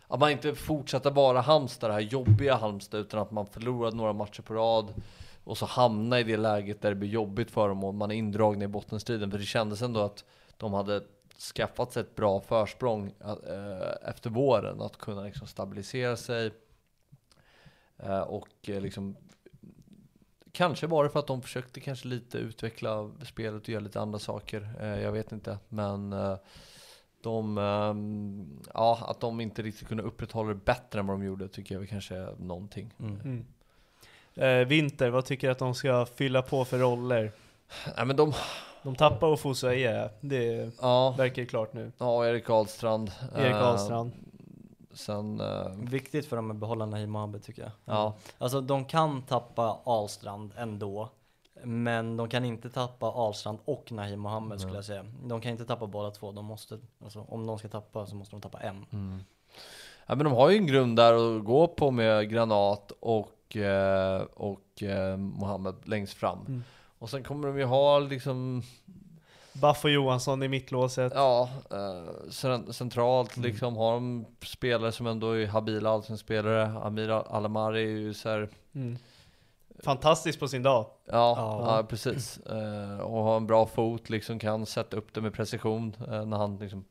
Att 0.09 0.21
man 0.21 0.31
inte 0.31 0.55
fortsätter 0.55 1.11
vara 1.11 1.41
Halmstad, 1.41 1.91
det 1.91 1.95
här 1.95 2.01
jobbiga 2.01 2.55
Halmstad, 2.57 3.01
utan 3.01 3.21
att 3.21 3.31
man 3.31 3.47
förlorade 3.47 3.97
några 3.97 4.13
matcher 4.13 4.43
på 4.43 4.55
rad 4.55 4.95
och 5.49 5.59
så 5.59 5.67
hamna 5.67 6.21
i 6.21 6.25
det 6.25 6.37
läget 6.37 6.81
där 6.83 6.89
det 6.89 6.95
blir 6.95 7.09
jobbigt 7.09 7.51
för 7.51 7.69
dem 7.69 7.85
och 7.85 7.95
man 7.95 8.11
är 8.11 8.15
indragen 8.15 8.63
i 8.63 8.69
bottenstriden. 8.69 9.31
För 9.31 9.39
det 9.39 9.45
kändes 9.45 9.83
ändå 9.83 10.01
att 10.01 10.25
de 10.57 10.75
hade 10.75 11.03
skaffat 11.55 11.93
sig 11.93 12.01
ett 12.01 12.17
bra 12.17 12.41
försprång 12.41 13.13
äh, 13.21 14.09
efter 14.09 14.31
våren, 14.31 14.81
att 14.81 14.97
kunna 14.97 15.23
liksom 15.23 15.47
stabilisera 15.47 16.17
sig. 16.17 16.51
Äh, 17.97 18.21
och 18.21 18.49
äh, 18.67 18.81
liksom 18.81 19.17
Kanske 20.53 20.87
var 20.87 21.05
det 21.05 21.11
för 21.11 21.19
att 21.19 21.27
de 21.27 21.43
försökte 21.43 21.81
kanske 21.81 22.09
lite 22.09 22.39
utveckla 22.39 23.11
spelet 23.25 23.63
och 23.63 23.69
göra 23.69 23.81
lite 23.81 24.01
andra 24.01 24.19
saker. 24.19 24.75
Eh, 24.81 25.03
jag 25.03 25.13
vet 25.13 25.33
inte, 25.33 25.59
men 25.69 26.13
eh, 26.13 26.37
de, 27.23 27.57
ja, 28.75 28.99
att 29.11 29.21
de 29.21 29.41
inte 29.41 29.63
riktigt 29.63 29.89
kunde 29.89 30.03
upprätthålla 30.03 30.49
det 30.49 30.55
bättre 30.55 31.01
än 31.01 31.07
vad 31.07 31.21
de 31.21 31.27
gjorde 31.27 31.49
tycker 31.49 31.75
jag 31.75 31.81
väl 31.81 31.89
kanske 31.89 32.17
är 32.17 32.37
någonting. 32.39 32.95
Mm. 33.01 33.45
Eh, 34.39 34.67
Vinter, 34.67 35.11
vad 35.11 35.25
tycker 35.25 35.47
du 35.47 35.53
att 35.53 35.59
de 35.59 35.75
ska 35.75 36.07
fylla 36.07 36.43
på 36.43 36.65
för 36.65 36.79
roller? 36.79 37.33
Nej, 37.97 38.07
men 38.07 38.17
de, 38.17 38.33
De 38.83 38.95
tappar 38.97 39.27
Ofosu 39.29 39.69
Eje, 39.69 40.09
det 40.21 40.71
ja, 40.81 41.15
verkar 41.19 41.45
klart 41.45 41.73
nu. 41.73 41.93
ja, 41.99 42.27
Erik 42.27 42.51
Ahlstrand. 42.51 43.11
Erik 43.37 43.53
Eh, 43.53 43.63
Ahlstrand. 43.69 44.13
Sen, 44.93 45.41
eh, 45.41 45.67
Viktigt 45.77 46.27
för 46.27 46.37
dem 46.37 46.51
att 46.51 46.57
behålla 46.57 46.87
Nahim 46.87 47.11
Mohammed 47.11 47.43
tycker 47.43 47.63
jag. 47.63 47.71
ja, 47.85 48.15
Alltså 48.39 48.61
de 48.61 48.85
kan 48.85 49.23
tappa 49.23 49.79
Ahlstrand 49.85 50.53
ändå. 50.57 51.09
Men 51.65 52.17
de 52.17 52.29
kan 52.29 52.45
inte 52.45 52.71
tappa 52.71 53.07
Ahlstrand 53.07 53.59
och 53.65 53.93
Nahim 53.93 54.21
Mohammed 54.21 54.61
skulle 54.61 54.75
jag 54.77 54.85
säga. 54.85 55.05
De 55.25 55.41
kan 55.41 55.53
inte 55.53 55.65
tappa 55.65 55.87
båda 55.87 56.11
två. 56.11 56.33
De 56.33 56.45
måste, 56.45 56.79
alltså, 57.05 57.25
om 57.29 57.47
de 57.47 57.59
ska 57.59 57.69
tappa 57.69 58.07
så 58.07 58.15
måste 58.17 58.37
de 58.37 58.41
tappa 58.41 58.59
en. 58.59 58.87
Ja 60.07 60.15
men 60.15 60.25
de 60.25 60.33
har 60.33 60.51
ju 60.51 60.57
en 60.57 60.67
grund 60.67 60.97
där 60.97 61.37
att 61.39 61.45
gå 61.45 61.67
på 61.67 61.91
med 61.91 62.31
Granat 62.31 62.93
och, 63.01 63.19
eh, 63.19 63.33
och 64.35 64.83
eh, 64.83 65.17
Mohammed 65.17 65.75
längst 65.85 66.15
fram. 66.15 66.39
Mm. 66.47 66.65
Och 66.99 67.11
sen 67.11 67.23
kommer 67.25 67.49
de 67.49 67.59
ju 67.59 67.65
ha 67.65 67.99
liksom, 67.99 68.63
Baffo 69.53 69.89
Johansson 69.89 70.43
i 70.43 70.49
mittlåset. 70.49 71.13
ja, 71.15 71.49
eh, 71.71 72.29
cen- 72.31 72.73
centralt 72.73 73.37
Mm. 73.37 73.51
liksom 73.51 73.77
har 73.77 73.93
de 73.95 74.25
spelare 74.45 74.93
som 74.93 75.07
ändå 75.07 75.31
är 75.33 75.47
habila 75.47 75.91
allsvensk-spelare. 75.91 76.67
Amir 76.83 77.09
Alamari 77.11 77.83
är 77.83 77.87
ju 77.99 78.15
så 78.15 78.29
här, 78.29 78.49
Mm. 78.75 78.99
Fantastiskt 79.85 80.41
på 80.41 80.49
sin 80.49 80.63
dag. 80.63 80.87
ja, 81.05 81.35
Ja. 81.37 81.77
ja. 81.77 81.83
precis. 81.83 82.39
Eh, 82.39 82.99
och 83.01 83.23
har 83.23 83.37
en 83.37 83.47
bra 83.47 83.67
fot, 83.67 84.11
liksom 84.11 84.39
kan 84.39 84.67
sätta 84.67 84.97
upp 84.97 85.15
det 85.15 85.21
med 85.21 85.33
precision 85.35 85.97
eh, 86.09 86.25
när 86.27 86.37
han 86.37 86.57
liksom 86.59 86.85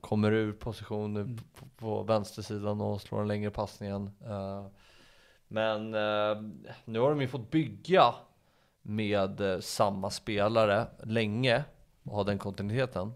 kommer 0.00 0.32
ur 0.32 0.52
position 0.52 1.16
Mm. 1.16 1.38
på, 1.58 1.66
på 1.76 2.02
vänstersidan 2.02 2.80
och 2.80 3.00
slår 3.00 3.20
en 3.20 3.28
längre 3.28 3.50
passningen. 3.50 4.10
Eh, 4.26 4.66
men 5.48 5.94
eh, 5.94 6.42
nu 6.84 6.98
har 6.98 7.10
de 7.10 7.20
ju 7.20 7.28
fått 7.28 7.50
bygga 7.50 8.14
med 8.82 9.40
eh, 9.40 9.60
samma 9.60 10.10
spelare 10.10 10.86
länge 11.02 11.64
och 12.02 12.12
ha 12.16 12.24
den 12.24 12.38
kontinuiteten. 12.38 13.12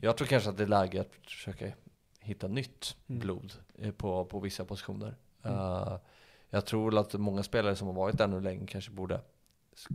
Jag 0.00 0.16
tror 0.16 0.26
kanske 0.28 0.50
att 0.50 0.56
det 0.56 0.62
är 0.62 0.66
läge 0.68 1.00
att 1.00 1.30
försöka 1.30 1.72
hitta 2.20 2.48
nytt 2.48 2.96
Mm. 3.08 3.20
blod 3.20 3.52
eh, 3.74 3.92
på, 3.92 4.24
på 4.24 4.40
vissa 4.40 4.64
positioner. 4.64 5.16
Eh, 5.42 5.96
jag 6.50 6.66
tror 6.66 6.90
väl 6.90 6.98
att 6.98 7.12
många 7.14 7.42
spelare 7.42 7.76
som 7.76 7.86
har 7.86 7.94
varit 7.94 8.18
där 8.18 8.26
nu 8.26 8.40
länge 8.40 8.66
kanske 8.66 8.90
borde 8.90 9.20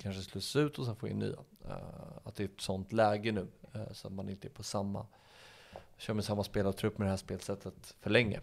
kanske 0.02 0.22
slussas 0.22 0.56
ut 0.56 0.80
och 0.80 0.86
sen 0.86 0.96
få 0.96 1.08
in 1.08 1.20
nya. 1.20 1.38
Eh, 1.70 2.18
att 2.24 2.36
det 2.36 2.44
är 2.44 2.48
ett 2.48 2.62
sånt 2.62 2.92
läge 2.94 3.32
nu 3.32 3.48
eh, 3.74 3.92
så 3.94 4.08
att 4.08 4.14
man 4.14 4.30
inte 4.30 4.48
är 4.48 4.50
på 4.50 4.64
samma 4.64 5.06
kör 5.98 6.14
med 6.14 6.26
samma 6.26 6.44
spelartrupp 6.44 6.98
med 6.98 7.06
det 7.08 7.10
här 7.10 7.18
spelsättet 7.18 7.96
för 8.00 8.10
länge. 8.10 8.40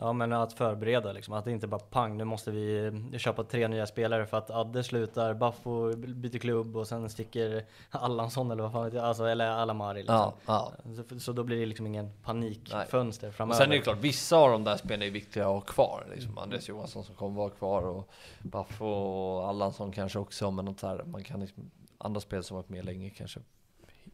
Ja 0.00 0.12
men 0.12 0.32
att 0.32 0.52
förbereda 0.52 1.12
liksom, 1.12 1.34
att 1.34 1.44
det 1.44 1.50
inte 1.50 1.66
bara 1.66 1.80
pang, 1.80 2.16
nu 2.16 2.24
måste 2.24 2.50
vi 2.50 2.86
eh, 3.12 3.18
köpa 3.18 3.44
tre 3.44 3.68
nya 3.68 3.86
spelare 3.86 4.26
för 4.26 4.36
att 4.36 4.50
Adde 4.50 4.84
slutar, 4.84 5.34
Baffo 5.34 5.96
byter 5.96 6.38
klubb 6.38 6.76
och 6.76 6.88
sen 6.88 7.10
sticker 7.10 7.64
Allansson 7.90 8.50
eller 8.50 8.62
vad 8.62 8.72
fan 8.72 8.84
vet 8.84 8.94
jag, 8.94 9.04
alltså, 9.04 9.24
eller 9.24 9.50
Alamari 9.50 9.98
liksom. 9.98 10.16
Ja, 10.16 10.34
ja. 10.46 10.72
Så, 11.08 11.20
så 11.20 11.32
då 11.32 11.44
blir 11.44 11.60
det 11.60 11.66
liksom 11.66 11.86
ingen 11.86 12.10
panikfönster 12.22 13.28
Och 13.28 13.34
framöver. 13.34 13.60
sen 13.60 13.72
är 13.72 13.76
det 13.76 13.82
klart, 13.82 13.98
vissa 13.98 14.36
av 14.36 14.50
de 14.50 14.64
där 14.64 14.76
spelarna 14.76 15.04
är 15.04 15.10
viktiga 15.10 15.42
att 15.46 15.54
ha 15.54 15.60
kvar. 15.60 16.06
Liksom 16.14 16.38
Andreas 16.38 16.68
Johansson 16.68 17.04
som 17.04 17.14
kommer 17.14 17.36
vara 17.36 17.50
kvar 17.50 17.82
och 17.82 18.10
Baffo 18.42 18.86
och 18.86 19.48
Allansson 19.48 19.92
kanske 19.92 20.18
också. 20.18 20.50
Men 20.50 20.64
något 20.64 20.80
så 20.80 20.86
här, 20.86 21.02
man 21.04 21.24
kan 21.24 21.40
liksom, 21.40 21.70
andra 21.98 22.20
spel 22.20 22.44
som 22.44 22.56
varit 22.56 22.68
med 22.68 22.84
länge 22.84 23.10
kanske 23.10 23.40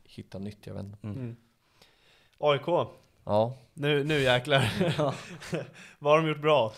hitta 0.04 0.38
nytt, 0.38 0.66
jag 0.66 0.74
vet 0.74 0.84
inte. 0.84 0.98
Mm. 1.02 1.36
AIK, 2.38 2.66
Ja. 3.24 3.52
nu, 3.74 4.04
nu 4.04 4.20
jäklar. 4.22 4.72
Vad 5.98 6.12
har 6.12 6.22
de 6.22 6.28
gjort 6.28 6.40
bra? 6.40 6.72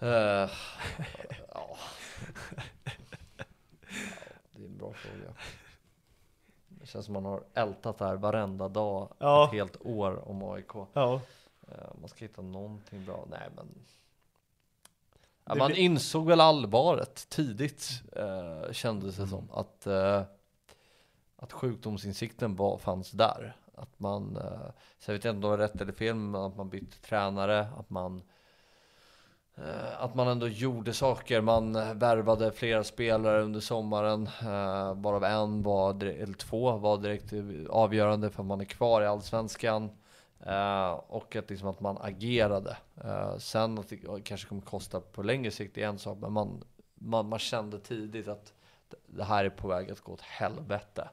Eh, 0.00 0.08
ja. 0.08 0.48
ja. 1.54 1.76
Det 4.52 4.62
är 4.62 4.66
en 4.66 4.78
bra 4.78 4.92
fråga. 4.92 5.32
Känns 6.84 7.04
som 7.04 7.12
man 7.14 7.24
har 7.24 7.42
ältat 7.54 7.98
det 7.98 8.04
här 8.06 8.16
varenda 8.16 8.68
dag 8.68 9.08
Ja. 9.18 9.44
ett 9.46 9.52
helt 9.52 9.76
år 9.86 10.28
om 10.28 10.42
AIK. 10.42 10.70
Ja. 10.92 11.20
Eh, 11.68 11.74
man 12.00 12.08
ska 12.08 12.24
hitta 12.24 12.42
någonting 12.42 13.04
bra. 13.04 13.24
Nej 13.30 13.48
men. 13.56 13.68
Ja, 15.44 15.52
Det 15.54 15.58
man 15.58 15.66
blir- 15.72 15.78
insåg 15.82 16.26
väl 16.26 16.40
allvaret 16.40 17.28
tidigt 17.28 17.90
eh, 18.16 18.72
kändes 18.72 19.16
det 19.16 19.26
som. 19.26 19.50
Att, 19.52 19.86
eh, 19.86 20.22
att 21.36 21.52
sjukdomsinsikten 21.52 22.56
var, 22.56 22.78
fanns 22.78 23.10
där. 23.10 23.56
Att 23.80 24.00
man, 24.00 24.36
eh, 24.36 24.70
så 24.98 25.10
jag 25.10 25.14
vet 25.14 25.24
inte 25.24 25.28
om 25.30 25.40
det 25.40 25.48
var 25.48 25.58
rätt 25.58 25.80
eller 25.80 25.92
fel, 25.92 26.14
men 26.14 26.40
att 26.42 26.56
man 26.56 26.68
bytte 26.68 26.98
tränare. 26.98 27.60
Att 27.78 27.90
man 27.90 28.22
eh, 29.54 30.02
att 30.02 30.14
man 30.14 30.28
ändå 30.28 30.48
gjorde 30.48 30.92
saker. 30.92 31.40
Man 31.40 31.76
eh, 31.76 31.94
värvade 31.94 32.52
flera 32.52 32.84
spelare 32.84 33.42
under 33.42 33.60
sommaren. 33.60 34.26
Eh, 34.42 34.94
varav 34.94 35.24
en 35.24 35.62
var, 35.62 36.04
eller 36.04 36.34
två 36.34 36.72
var 36.76 36.98
direkt 36.98 37.32
avgörande 37.70 38.30
för 38.30 38.42
att 38.42 38.46
man 38.46 38.60
är 38.60 38.64
kvar 38.64 39.02
i 39.02 39.06
Allsvenskan. 39.06 39.90
Och 41.06 41.36
att, 41.36 41.50
liksom 41.50 41.68
att 41.68 41.80
man 41.80 41.98
agerade. 42.00 42.76
Sen 43.38 43.78
att 43.78 43.88
det 43.88 43.96
kanske 44.24 44.48
kommer 44.48 44.62
kosta 44.62 45.00
på 45.00 45.22
längre 45.22 45.50
sikt 45.50 45.78
är 45.78 45.86
en 45.86 45.98
sak, 45.98 46.18
men 46.20 46.32
man, 46.32 46.64
man, 46.94 47.28
man 47.28 47.38
kände 47.38 47.78
tidigt 47.78 48.28
att 48.28 48.52
det- 48.88 48.96
det 49.06 49.24
här 49.24 49.44
är 49.44 49.50
på 49.50 49.68
väg 49.68 49.90
att 49.90 50.00
gå 50.00 50.12
åt 50.12 50.20
helvete. 50.20 51.08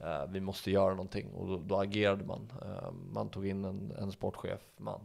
Eh, 0.00 0.26
vi 0.28 0.40
måste 0.40 0.70
göra 0.70 0.90
någonting 0.90 1.32
och 1.32 1.46
då, 1.48 1.56
då 1.56 1.76
agerade 1.80 2.24
man. 2.24 2.52
Eh, 2.62 2.90
man 3.12 3.28
tog 3.28 3.46
in 3.46 3.64
en, 3.64 3.92
en 3.98 4.12
sportchef. 4.12 4.60
Man, 4.76 5.00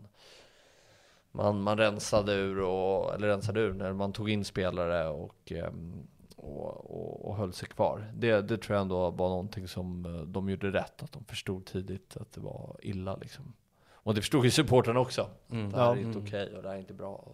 man, 1.32 1.62
man 1.62 1.78
rensade 1.78 2.34
ur, 2.34 2.60
och, 2.62 3.14
eller 3.16 3.28
rensade 3.28 3.60
ur, 3.60 3.74
när 3.74 3.94
man 3.94 4.14
tog 4.14 4.30
in 4.30 4.46
spelare 4.46 5.08
och, 5.10 5.52
ehm, 5.52 6.08
och, 6.36 6.92
och, 6.92 7.26
och 7.30 7.36
höll 7.36 7.54
sig 7.54 7.68
kvar. 7.68 8.12
Det, 8.16 8.42
det 8.42 8.58
tror 8.58 8.76
jag 8.76 8.82
ändå 8.82 9.10
var 9.10 9.30
någonting 9.30 9.68
som 9.68 10.06
eh, 10.06 10.22
de 10.22 10.50
gjorde 10.50 10.72
rätt, 10.72 11.04
att 11.04 11.12
de 11.12 11.24
förstod 11.24 11.66
tidigt 11.66 12.18
att 12.18 12.32
det 12.32 12.42
var 12.42 12.76
illa 12.82 13.16
liksom. 13.16 13.54
Och 13.94 14.16
det 14.16 14.22
förstod 14.22 14.46
ju 14.46 14.52
supportrarna 14.52 15.00
också. 15.00 15.30
Mm. 15.52 15.72
Det 15.72 15.78
här 15.78 15.84
är 15.92 15.96
Ja. 15.96 15.98
inte 16.02 16.18
Mm. 16.20 16.24
okej 16.24 16.56
och 16.58 16.64
det 16.64 16.70
här 16.70 16.76
är 16.76 16.80
inte 16.80 16.94
bra. 16.94 17.28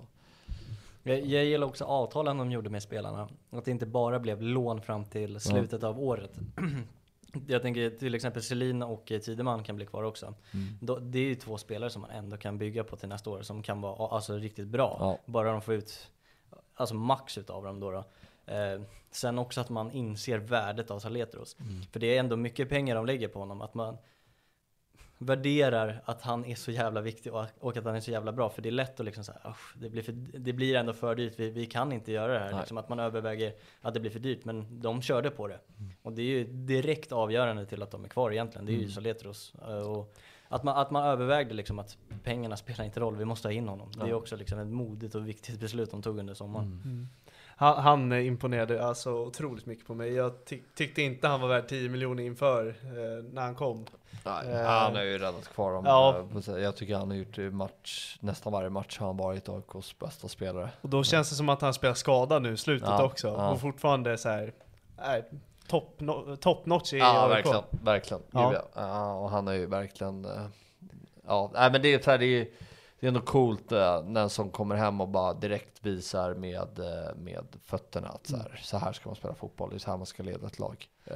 Jag, 1.03 1.19
jag 1.25 1.45
gillar 1.45 1.67
också 1.67 1.85
avtalen 1.85 2.37
de 2.37 2.51
gjorde 2.51 2.69
med 2.69 2.83
spelarna. 2.83 3.29
Att 3.49 3.65
det 3.65 3.71
inte 3.71 3.85
bara 3.85 4.19
blev 4.19 4.41
lån 4.41 4.81
fram 4.81 5.05
till 5.05 5.39
slutet 5.39 5.83
av 5.83 5.99
året. 5.99 6.31
Jag 7.47 7.61
tänker 7.61 7.89
till 7.89 8.15
exempel 8.15 8.43
Selina 8.43 8.85
och 8.85 9.05
Tideman 9.05 9.63
kan 9.63 9.75
bli 9.75 9.85
kvar 9.85 10.03
också. 10.03 10.33
Då, 10.81 10.99
det 10.99 11.19
är 11.19 11.23
ju 11.23 11.35
två 11.35 11.57
spelare 11.57 11.89
som 11.89 12.01
man 12.01 12.11
ändå 12.11 12.37
kan 12.37 12.57
bygga 12.57 12.83
på 12.83 12.95
till 12.95 13.09
nästa 13.09 13.29
år 13.29 13.41
som 13.41 13.63
kan 13.63 13.81
vara 13.81 14.15
alltså, 14.15 14.37
riktigt 14.37 14.67
bra. 14.67 14.97
Ja. 14.99 15.19
Bara 15.25 15.51
de 15.51 15.61
får 15.61 15.73
ut 15.73 16.11
alltså, 16.75 16.95
max 16.95 17.37
utav 17.37 17.63
dem 17.63 17.79
då. 17.79 17.91
då. 17.91 18.03
Eh, 18.53 18.81
sen 19.11 19.39
också 19.39 19.61
att 19.61 19.69
man 19.69 19.91
inser 19.91 20.37
värdet 20.37 20.91
av 20.91 20.99
Saletros. 20.99 21.57
För 21.91 21.99
det 21.99 22.15
är 22.15 22.19
ändå 22.19 22.35
mycket 22.35 22.69
pengar 22.69 22.95
de 22.95 23.05
lägger 23.05 23.27
på 23.27 23.39
honom. 23.39 23.61
Att 23.61 23.73
man 23.73 23.97
värderar 25.21 26.01
att 26.05 26.21
han 26.21 26.45
är 26.45 26.55
så 26.55 26.71
jävla 26.71 27.01
viktig 27.01 27.33
och, 27.33 27.77
att 27.77 27.85
han 27.85 27.95
är 27.95 27.99
så 27.99 28.11
jävla 28.11 28.31
bra. 28.31 28.49
För 28.49 28.61
det 28.61 28.69
är 28.69 28.71
lätt 28.71 28.99
att 28.99 29.05
liksom 29.05 29.23
säga, 29.23 29.55
det 29.75 29.89
blir, 29.89 30.01
för, 30.03 30.11
det 30.39 30.53
blir 30.53 30.75
ändå 30.75 30.93
för 30.93 31.15
dyrt, 31.15 31.33
vi, 31.37 31.49
vi 31.49 31.65
kan 31.65 31.91
inte 31.91 32.11
göra 32.11 32.33
det 32.33 32.39
här. 32.39 32.59
Liksom 32.59 32.77
att 32.77 32.89
man 32.89 32.99
överväger 32.99 33.53
att 33.81 33.93
det 33.93 33.99
blir 33.99 34.11
för 34.11 34.19
dyrt, 34.19 34.45
men 34.45 34.81
de 34.81 35.01
körde 35.01 35.29
på 35.29 35.47
det. 35.47 35.59
Och 36.01 36.13
det 36.13 36.21
är 36.21 36.25
ju 36.25 36.43
direkt 36.43 37.11
avgörande 37.11 37.65
till 37.65 37.83
att 37.83 37.91
de 37.91 38.05
är 38.05 38.09
kvar 38.09 38.31
egentligen, 38.31 38.65
det 38.65 38.71
är 38.71 38.77
ju 38.77 38.89
Soletros. 38.89 39.53
Eh, 39.67 39.79
Och 39.91 40.13
att 40.47 40.63
man, 40.63 40.77
att 40.77 40.91
man 40.91 41.03
övervägde 41.03 41.53
liksom 41.53 41.79
att 41.79 41.97
pengarna 42.23 42.57
spelar 42.57 42.85
inte 42.85 42.99
roll, 42.99 43.15
vi 43.15 43.25
måste 43.25 43.47
ha 43.47 43.53
in 43.53 43.67
honom. 43.67 43.91
Det 43.97 44.01
är 44.03 44.07
Ja. 44.07 44.15
också 44.15 44.35
liksom 44.35 44.59
ett 44.59 44.67
modigt 44.67 45.15
och 45.15 45.27
viktigt 45.27 45.59
beslut 45.59 45.91
de 45.91 46.01
tog 46.01 46.19
under 46.19 46.33
sommaren. 46.33 47.07
Han, 47.59 47.77
han 47.83 48.13
imponerade 48.13 48.85
alltså 48.85 49.11
otroligt 49.11 49.65
mycket 49.65 49.87
på 49.87 49.93
mig. 49.95 50.13
Jag 50.13 50.45
ty 50.45 50.59
tyckte 50.75 51.01
inte 51.01 51.27
han 51.27 51.41
var 51.41 51.47
värd 51.47 51.67
10 51.67 51.89
miljoner 51.89 52.23
inför 52.23 52.67
eh, 52.67 53.23
när 53.33 53.41
han 53.41 53.55
kom. 53.55 53.85
nej, 54.25 54.51
Eh, 54.53 54.65
han 54.65 54.95
har 54.95 55.03
ju 55.03 55.17
räddat 55.17 55.47
kvar 55.47 55.73
dem. 55.73 55.85
ja. 55.85 56.23
Eh, 56.47 56.57
Jag 56.57 56.75
tycker 56.75 56.95
han 56.95 57.09
har 57.09 57.17
gjort 57.17 57.53
match, 57.53 58.17
nästan 58.19 58.53
varje 58.53 58.69
match 58.69 58.97
har 58.99 59.07
han 59.07 59.17
varit 59.17 59.49
AIKs 59.49 59.99
bästa 59.99 60.27
spelare. 60.27 60.69
Och 60.81 60.89
då 60.89 61.03
känns 61.03 61.29
det 61.29 61.35
som 61.35 61.49
att 61.49 61.61
han 61.61 61.73
spelar 61.73 61.93
skadad 61.95 62.41
nu 62.41 62.53
i 62.53 62.57
slutet 62.57 62.89
Ja, 62.89 63.03
också. 63.03 63.27
ja. 63.27 63.49
Och 63.51 63.61
fortfarande 63.61 64.17
så 64.17 64.29
här, 64.29 64.53
är 64.97 65.25
top, 65.67 65.99
no, 65.99 66.35
top 66.35 66.65
notch 66.65 66.93
i 66.93 66.97
Ja, 66.97 67.23
AIK. 67.23 67.31
verkligen. 67.31 67.63
Verkligen. 67.83 68.23
Ja. 68.31 68.63
Ja. 68.75 69.13
Och 69.13 69.29
han 69.29 69.47
är 69.47 69.53
ju 69.53 69.65
verkligen... 69.65 70.25
eh, 70.25 70.45
Ja, 71.27 71.51
nej, 71.53 71.71
men 71.71 71.81
det 71.81 71.93
är, 71.93 71.99
så 71.99 72.11
här, 72.11 72.17
det 72.17 72.25
är, 72.25 72.47
det 72.99 73.05
är 73.05 73.07
ändå 73.07 73.21
coolt 73.21 73.71
eh, 73.71 74.03
när 74.03 74.27
sån 74.27 74.49
kommer 74.49 74.75
hem 74.75 75.01
och 75.01 75.07
bara 75.07 75.33
direkt 75.33 75.85
visar 75.85 76.33
med, 76.33 76.79
eh, 76.79 77.15
med 77.15 77.45
fötterna 77.63 78.07
att 78.07 78.27
så 78.27 78.37
här, 78.37 78.59
så 78.63 78.77
här 78.77 78.93
ska 78.93 79.09
man 79.09 79.15
spela 79.15 79.33
fotboll, 79.33 79.69
det 79.69 79.75
är 79.75 79.79
så 79.79 79.89
här 79.89 79.97
man 79.97 80.05
ska 80.05 80.23
leda 80.23 80.47
ett 80.47 80.59
lag. 80.59 80.87
Eh, 81.05 81.15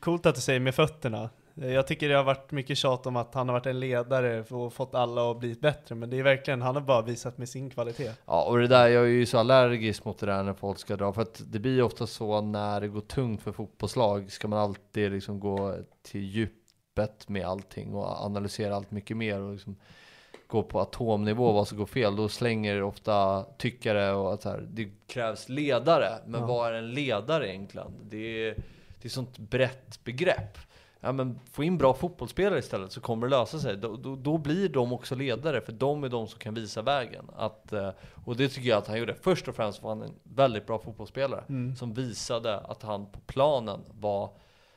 Coolt 0.00 0.26
att 0.26 0.34
du 0.34 0.40
säger 0.40 0.60
med 0.60 0.74
fötterna. 0.74 1.30
Jag 1.54 1.86
tycker 1.86 2.08
det 2.08 2.14
har 2.14 2.24
varit 2.24 2.52
mycket 2.52 2.78
tjat 2.78 3.06
om 3.06 3.16
att 3.16 3.34
han 3.34 3.48
har 3.48 3.52
varit 3.52 3.66
en 3.66 3.80
ledare 3.80 4.40
och 4.40 4.72
fått 4.72 4.94
alla 4.94 5.30
att 5.30 5.38
bli 5.38 5.54
bättre. 5.54 5.94
Men 5.94 6.10
det 6.10 6.18
är 6.18 6.22
verkligen, 6.22 6.62
han 6.62 6.74
har 6.74 6.82
bara 6.82 7.02
visat 7.02 7.38
med 7.38 7.48
sin 7.48 7.70
kvalitet. 7.70 8.10
Ja, 8.26 8.44
och 8.44 8.58
det 8.58 8.66
där, 8.66 8.88
jag 8.88 9.04
är 9.04 9.08
ju 9.08 9.26
så 9.26 9.38
allergisk 9.38 10.04
mot 10.04 10.18
det 10.18 10.26
där 10.26 10.42
när 10.42 10.54
folk 10.54 10.78
ska 10.78 10.96
dra, 10.96 11.12
för 11.12 11.22
att 11.22 11.42
det 11.46 11.58
blir 11.58 11.74
ju 11.74 11.82
ofta 11.82 12.06
så 12.06 12.40
när 12.40 12.80
det 12.80 12.88
går 12.88 13.00
tungt 13.00 13.42
för 13.42 13.52
fotbollslag, 13.52 14.32
ska 14.32 14.48
man 14.48 14.58
alltid 14.58 15.12
liksom 15.12 15.40
gå 15.40 15.74
till 16.02 16.24
djupet 16.24 17.28
med 17.28 17.46
allting 17.46 17.94
och 17.94 18.24
analysera 18.24 18.76
allt 18.76 18.90
mycket 18.90 19.16
mer 19.16 19.40
och 19.40 19.52
liksom 19.52 19.76
gå 20.52 20.62
på 20.62 20.80
atomnivå 20.80 21.52
vad 21.52 21.68
som 21.68 21.78
går 21.78 21.86
fel, 21.86 22.16
då 22.16 22.28
slänger 22.28 22.82
ofta 22.82 23.44
tyckare 23.58 24.12
och 24.12 24.32
att 24.34 24.44
här, 24.44 24.66
det 24.70 24.88
krävs 25.06 25.48
ledare. 25.48 26.08
Men 26.26 26.40
Ja. 26.40 26.46
vad 26.46 26.68
är 26.68 26.72
en 26.72 26.90
ledare 26.90 27.48
egentligen? 27.48 27.92
Det 28.10 28.48
är, 28.48 28.54
det 29.02 29.08
är 29.08 29.10
sånt 29.10 29.38
brett 29.38 30.04
begrepp. 30.04 30.58
Ja, 31.04 31.12
men 31.12 31.40
få 31.52 31.64
in 31.64 31.78
bra 31.78 31.94
fotbollsspelare 31.94 32.58
istället 32.58 32.92
så 32.92 33.00
kommer 33.00 33.26
det 33.26 33.30
lösa 33.36 33.58
sig. 33.58 33.76
Då, 33.76 33.96
då, 33.96 34.16
då 34.16 34.38
blir 34.38 34.68
de 34.68 34.92
också 34.92 35.14
ledare, 35.14 35.60
för 35.60 35.72
de 35.72 36.04
är 36.04 36.08
de 36.08 36.26
som 36.28 36.38
kan 36.38 36.54
visa 36.54 36.82
vägen. 36.82 37.24
Att, 37.36 37.72
eh, 37.72 37.88
och 38.24 38.36
det 38.36 38.48
tycker 38.48 38.68
jag 38.68 38.78
att 38.78 38.86
han 38.88 38.98
gjorde. 38.98 39.14
Först 39.14 39.48
och 39.48 39.56
främst 39.56 39.82
var 39.82 39.90
han 39.90 40.02
en 40.02 40.14
väldigt 40.22 40.66
bra 40.66 40.78
fotbollsspelare 40.78 41.44
Mm. 41.48 41.76
som 41.76 41.94
visade 41.94 42.58
att 42.58 42.82
han 42.82 43.06
på 43.06 43.20
planen 43.26 43.80
var 44.00 44.30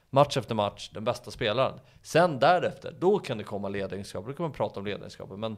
match 0.09 0.37
efter 0.37 0.55
match 0.55 0.89
den 0.93 1.03
bästa 1.03 1.31
spelaren. 1.31 1.79
Sen 2.01 2.39
därefter, 2.39 2.95
då 2.99 3.19
kan 3.19 3.37
det 3.37 3.43
komma 3.43 3.69
ledaregenskaper, 3.69 4.27
då 4.29 4.33
kan 4.35 4.43
man 4.43 4.51
prata 4.51 4.79
om 4.79 4.85
ledaregenskaper. 4.85 5.35
Men 5.35 5.57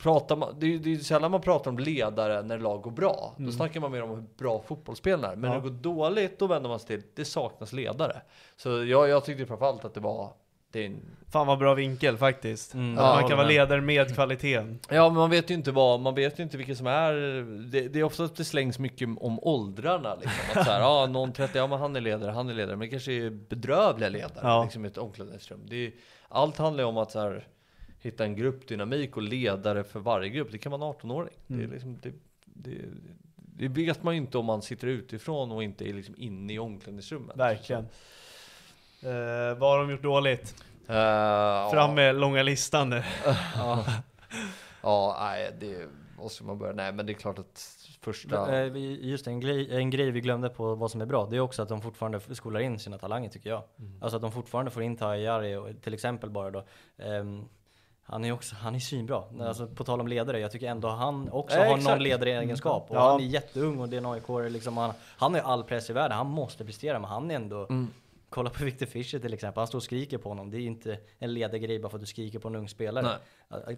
pratar 0.00 0.36
man, 0.36 0.54
det 0.58 0.74
är 0.74 0.78
det 0.78 0.92
är 0.92 0.98
sällan 0.98 1.30
man 1.30 1.40
pratar 1.40 1.70
om 1.70 1.78
ledare 1.78 2.42
när 2.42 2.58
lag 2.58 2.82
går 2.82 2.90
bra. 2.90 3.34
Då 3.36 3.52
snackar 3.52 3.80
man 3.80 3.92
mer 3.92 4.02
om 4.02 4.10
hur 4.10 4.24
bra 4.38 4.62
fotbollsspelaren 4.66 5.32
är. 5.32 5.36
Men 5.36 5.50
Ja. 5.50 5.56
när 5.56 5.62
det 5.62 5.68
går 5.70 5.76
dåligt, 5.94 6.38
då 6.38 6.46
vänder 6.46 6.68
man 6.68 6.80
sig 6.80 6.86
till 6.86 7.02
det 7.14 7.24
saknas 7.24 7.72
ledare. 7.72 8.22
Så 8.56 8.84
jag, 8.84 9.08
jag 9.08 9.24
tyckte 9.24 9.46
framförallt 9.46 9.84
att 9.84 9.94
det 9.94 10.00
var 10.00 10.32
det 10.74 10.86
en, 10.86 11.00
Fan 11.30 11.46
vad 11.46 11.58
bra 11.58 11.74
vinkel 11.74 12.16
faktiskt. 12.16 12.74
Mm. 12.74 12.94
Ja, 12.94 13.14
man 13.20 13.28
kan 13.28 13.36
vara 13.38 13.48
ledare 13.48 13.80
med 13.80 14.14
kvaliteten. 14.14 14.78
Ja, 14.90 15.08
men 15.08 15.16
man 15.18 15.30
vet 15.30 15.50
ju 15.50 15.54
inte 15.54 15.72
vad, 15.72 16.00
man 16.00 16.14
vet 16.14 16.38
ju 16.38 16.42
inte 16.42 16.56
vilka 16.56 16.74
som 16.74 16.86
är, 16.86 17.12
det, 17.70 17.88
det 17.88 17.98
är 18.00 18.02
ofta 18.04 18.24
att 18.24 18.36
det 18.36 18.44
slängs 18.44 18.78
mycket 18.78 19.08
om 19.20 19.38
åldrarna 19.42 20.14
liksom. 20.14 20.32
Att 20.54 20.66
så 20.66 20.72
här, 20.72 20.80
ja, 21.00 21.06
någon 21.06 21.32
30, 21.32 21.58
ja 21.58 21.66
men 21.66 21.78
han 21.78 21.96
är 21.96 22.00
ledare, 22.00 22.30
han 22.30 22.48
är 22.48 22.54
ledare, 22.54 22.76
men 22.76 22.80
det 22.86 22.88
kanske 22.90 23.12
är 23.12 23.30
bedrövliga 23.30 24.08
ledare 24.08 24.40
Ja. 24.42 24.62
liksom 24.64 24.84
i 24.84 24.88
ett 24.88 24.98
omklädningsrum. 24.98 25.60
Det 25.68 25.86
är, 25.86 25.92
allt 26.28 26.56
handlar 26.56 26.84
ju 26.84 26.88
om 26.88 26.96
att 26.96 27.10
så 27.10 27.20
här, 27.20 27.46
hitta 28.00 28.24
en 28.24 28.36
gruppdynamik 28.36 29.16
och 29.16 29.22
ledare 29.22 29.84
för 29.84 30.00
varje 30.00 30.28
grupp. 30.28 30.48
Det 30.52 30.58
kan 30.58 30.72
vara 30.72 30.86
en 30.86 30.94
18-åring. 30.94 31.34
Det, 31.46 31.54
är 31.54 31.58
Mm. 31.58 31.72
liksom, 31.72 31.98
det, 32.02 32.12
det, 32.44 32.78
det 33.36 33.68
vet 33.68 34.02
man 34.02 34.14
ju 34.14 34.20
inte 34.20 34.38
om 34.38 34.44
man 34.46 34.62
sitter 34.62 34.86
utifrån 34.86 35.52
och 35.52 35.62
inte 35.62 35.88
är 35.88 35.92
liksom 35.94 36.14
inne 36.18 36.52
i 36.52 36.58
omklädningsrummet. 36.58 37.36
Verkligen. 37.36 37.82
Eh, 39.02 39.58
vad 39.58 39.70
har 39.70 39.78
de 39.78 39.90
gjort 39.90 40.02
dåligt? 40.02 40.54
Uh, 40.90 40.96
ja. 40.96 41.68
Fram 41.72 41.94
med 41.94 42.14
långa 42.14 42.42
listan 42.42 42.90
nu. 42.90 43.02
Ja, 43.56 43.84
ja 44.82 45.16
nej, 45.20 45.52
det 45.60 45.88
måste 46.18 46.44
man 46.44 46.58
börja. 46.58 46.72
Nej, 46.72 46.92
men 46.92 47.06
det 47.06 47.12
är 47.12 47.14
klart 47.14 47.38
att 47.38 47.70
första... 48.00 48.60
Eh, 48.64 48.70
vi- 48.72 49.08
Just 49.10 49.26
en 49.26 49.40
grej, 49.40 49.76
en 49.76 49.90
grej 49.90 50.10
vi 50.10 50.20
glömde 50.20 50.48
på 50.48 50.74
vad 50.74 50.90
som 50.90 51.00
är 51.00 51.06
bra, 51.06 51.26
det 51.26 51.36
är 51.36 51.40
också 51.40 51.62
att 51.62 51.68
de 51.68 51.82
fortfarande 51.82 52.20
skolar 52.34 52.60
in 52.60 52.78
sina 52.78 52.98
talanger 52.98 53.28
tycker 53.28 53.50
jag. 53.50 53.62
Mm. 53.78 54.02
Alltså 54.02 54.16
att 54.16 54.22
de 54.22 54.32
fortfarande 54.32 54.70
får 54.70 54.82
in 54.82 54.96
Tajari 54.96 55.56
och 55.56 55.68
till 55.82 55.94
exempel 55.94 56.30
bara 56.30 56.50
då. 56.50 56.64
ehm, 56.98 57.44
han 58.06 58.24
är 58.24 58.32
också, 58.32 58.54
han 58.56 58.74
är 58.74 58.78
svinbra. 58.78 59.22
Alltså 59.40 59.66
på 59.66 59.84
tal 59.84 60.00
om 60.00 60.08
ledare, 60.08 60.40
jag 60.40 60.50
tycker 60.50 60.66
ändå 60.68 60.88
han 60.88 61.28
också 61.32 61.56
Eh, 61.58 61.66
har 61.66 61.76
exakt. 61.76 61.88
någon 61.94 62.02
ledaregenskap. 62.02 62.86
Och 62.90 62.96
Ja. 62.96 63.10
han 63.10 63.20
är 63.20 63.24
jätteung 63.24 63.78
och 63.80 63.88
det 63.88 63.96
är 63.96 63.98
en 63.98 64.06
aik 64.06 64.52
liksom, 64.52 64.76
han, 64.76 64.92
han 65.02 65.32
har 65.34 65.40
ju 65.40 65.46
all 65.46 65.64
press 65.64 65.90
i 65.90 65.92
världen, 65.92 66.16
han 66.16 66.26
måste 66.26 66.64
prestera 66.64 66.98
men 66.98 67.10
han 67.10 67.30
är 67.30 67.34
ändå 67.34 67.66
Mm. 67.70 67.90
Kolla 68.34 68.50
på 68.50 68.64
Victor 68.64 68.86
Fischer 68.86 69.18
till 69.18 69.34
exempel, 69.34 69.60
han 69.60 69.66
står 69.66 69.78
och 69.78 69.82
skriker 69.82 70.18
på 70.18 70.28
honom. 70.28 70.50
Det 70.50 70.56
är 70.56 70.60
ju 70.60 70.66
inte 70.66 70.98
en 71.18 71.34
ledargrej 71.34 71.78
bara 71.78 71.88
för 71.88 71.96
att 71.96 72.00
du 72.02 72.06
skriker 72.06 72.38
på 72.38 72.48
en 72.48 72.54
ung 72.56 72.68
spelare. 72.68 73.18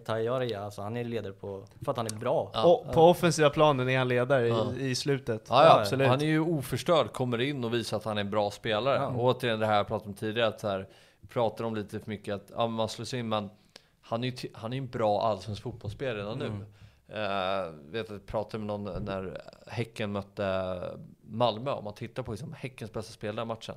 Tajari, 0.05 0.53
alltså 0.55 0.81
han 0.81 0.97
är 0.97 1.03
ledare 1.03 1.33
på, 1.33 1.65
för 1.85 1.91
att 1.91 1.97
han 1.97 2.05
är 2.05 2.15
bra. 2.15 2.51
Ja. 2.53 2.63
och 2.65 2.93
på 2.93 3.01
offensiva 3.01 3.49
planen 3.49 3.89
är 3.89 3.97
han 3.97 4.07
ledare 4.07 4.47
Ja. 4.47 4.73
i, 4.77 4.89
i 4.89 4.95
slutet. 4.95 5.45
Ja, 5.49 5.63
ja, 5.65 5.79
absolut. 5.79 6.07
Han 6.07 6.21
är 6.21 6.25
ju 6.25 6.39
oförstörd, 6.39 7.13
kommer 7.13 7.41
in 7.41 7.63
och 7.63 7.73
visar 7.73 7.97
att 7.97 8.03
han 8.03 8.17
är 8.17 8.21
en 8.21 8.29
bra 8.29 8.51
spelare. 8.51 8.95
Ja. 8.95 9.07
Och 9.07 9.23
återigen 9.23 9.59
det 9.59 9.65
här 9.65 9.75
jag 9.75 9.87
pratade 9.87 10.09
om 10.09 10.15
tidigare, 10.15 10.47
att 10.47 10.59
så 10.59 10.67
här, 10.67 10.87
pratar 11.29 11.63
om 11.63 11.75
lite 11.75 11.99
för 11.99 12.09
mycket 12.09 12.35
att 12.35 12.51
ja, 12.55 12.67
man 12.67 12.89
slås 12.89 13.13
in, 13.13 13.29
men 13.29 13.49
han 14.01 14.23
är 14.23 14.27
ju 14.27 14.49
han 14.53 14.73
är 14.73 14.77
en 14.77 14.87
bra 14.87 15.21
allsvensk 15.21 15.61
fotbollsspelare 15.63 16.17
redan 16.17 16.41
Mm. 16.41 16.57
nu. 16.59 16.65
Uh, 17.13 17.91
vet 17.91 18.05
att 18.05 18.11
jag 18.11 18.25
pratade 18.25 18.57
med 18.65 18.67
någon 18.67 19.03
när 19.05 19.41
Häcken 19.67 20.11
mötte 20.11 20.81
Malmö, 21.21 21.71
om 21.71 21.83
man 21.83 21.93
tittar 21.93 22.23
på 22.23 22.31
liksom 22.31 22.53
Häckens 22.53 22.93
bästa 22.93 23.13
spelare 23.13 23.43
i 23.43 23.47
matchen. 23.47 23.75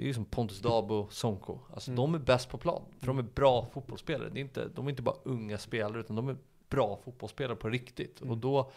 Det 0.00 0.04
är 0.04 0.06
ju 0.06 0.14
som 0.14 0.24
Pontus 0.24 0.60
Dabo, 0.60 1.08
Sonko. 1.10 1.58
Alltså 1.74 1.90
de 1.90 2.14
är 2.14 2.18
bäst 2.18 2.48
på 2.48 2.58
plan. 2.58 2.82
För 3.00 3.06
de 3.06 3.18
är 3.18 3.22
bra 3.22 3.66
fotbollsspelare. 3.72 4.28
Det 4.28 4.40
är 4.40 4.42
inte, 4.42 4.68
de 4.74 4.86
är 4.86 4.90
inte 4.90 5.02
bara 5.02 5.16
unga 5.22 5.58
spelare, 5.58 6.00
utan 6.00 6.16
de 6.16 6.28
är 6.28 6.36
bra 6.70 6.98
fotbollsspelare 7.04 7.56
på 7.56 7.68
riktigt. 7.68 8.20
Och 8.20 8.38
då, 8.38 8.70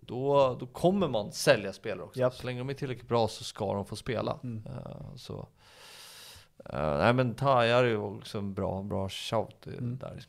då, 0.00 0.56
då 0.60 0.66
kommer 0.66 1.08
man 1.08 1.32
sälja 1.32 1.72
spelare 1.72 2.02
också. 2.04 2.20
Japp. 2.20 2.34
Så 2.34 2.46
länge 2.46 2.60
de 2.60 2.70
är 2.70 2.74
tillräckligt 2.74 3.08
bra 3.08 3.28
så 3.28 3.44
ska 3.44 3.74
de 3.74 3.86
få 3.86 3.96
spela. 3.96 4.38
Eh, 4.66 5.14
så. 5.16 5.48
eh, 6.64 6.98
nej 6.98 7.12
men 7.12 7.34
Tajar 7.34 7.84
är 7.84 7.88
ju 7.88 7.96
också 7.96 8.38
en 8.38 8.54
bra, 8.54 8.82
bra 8.82 9.08
shout 9.08 9.66
eh, 9.66 9.72
där. 9.82 10.24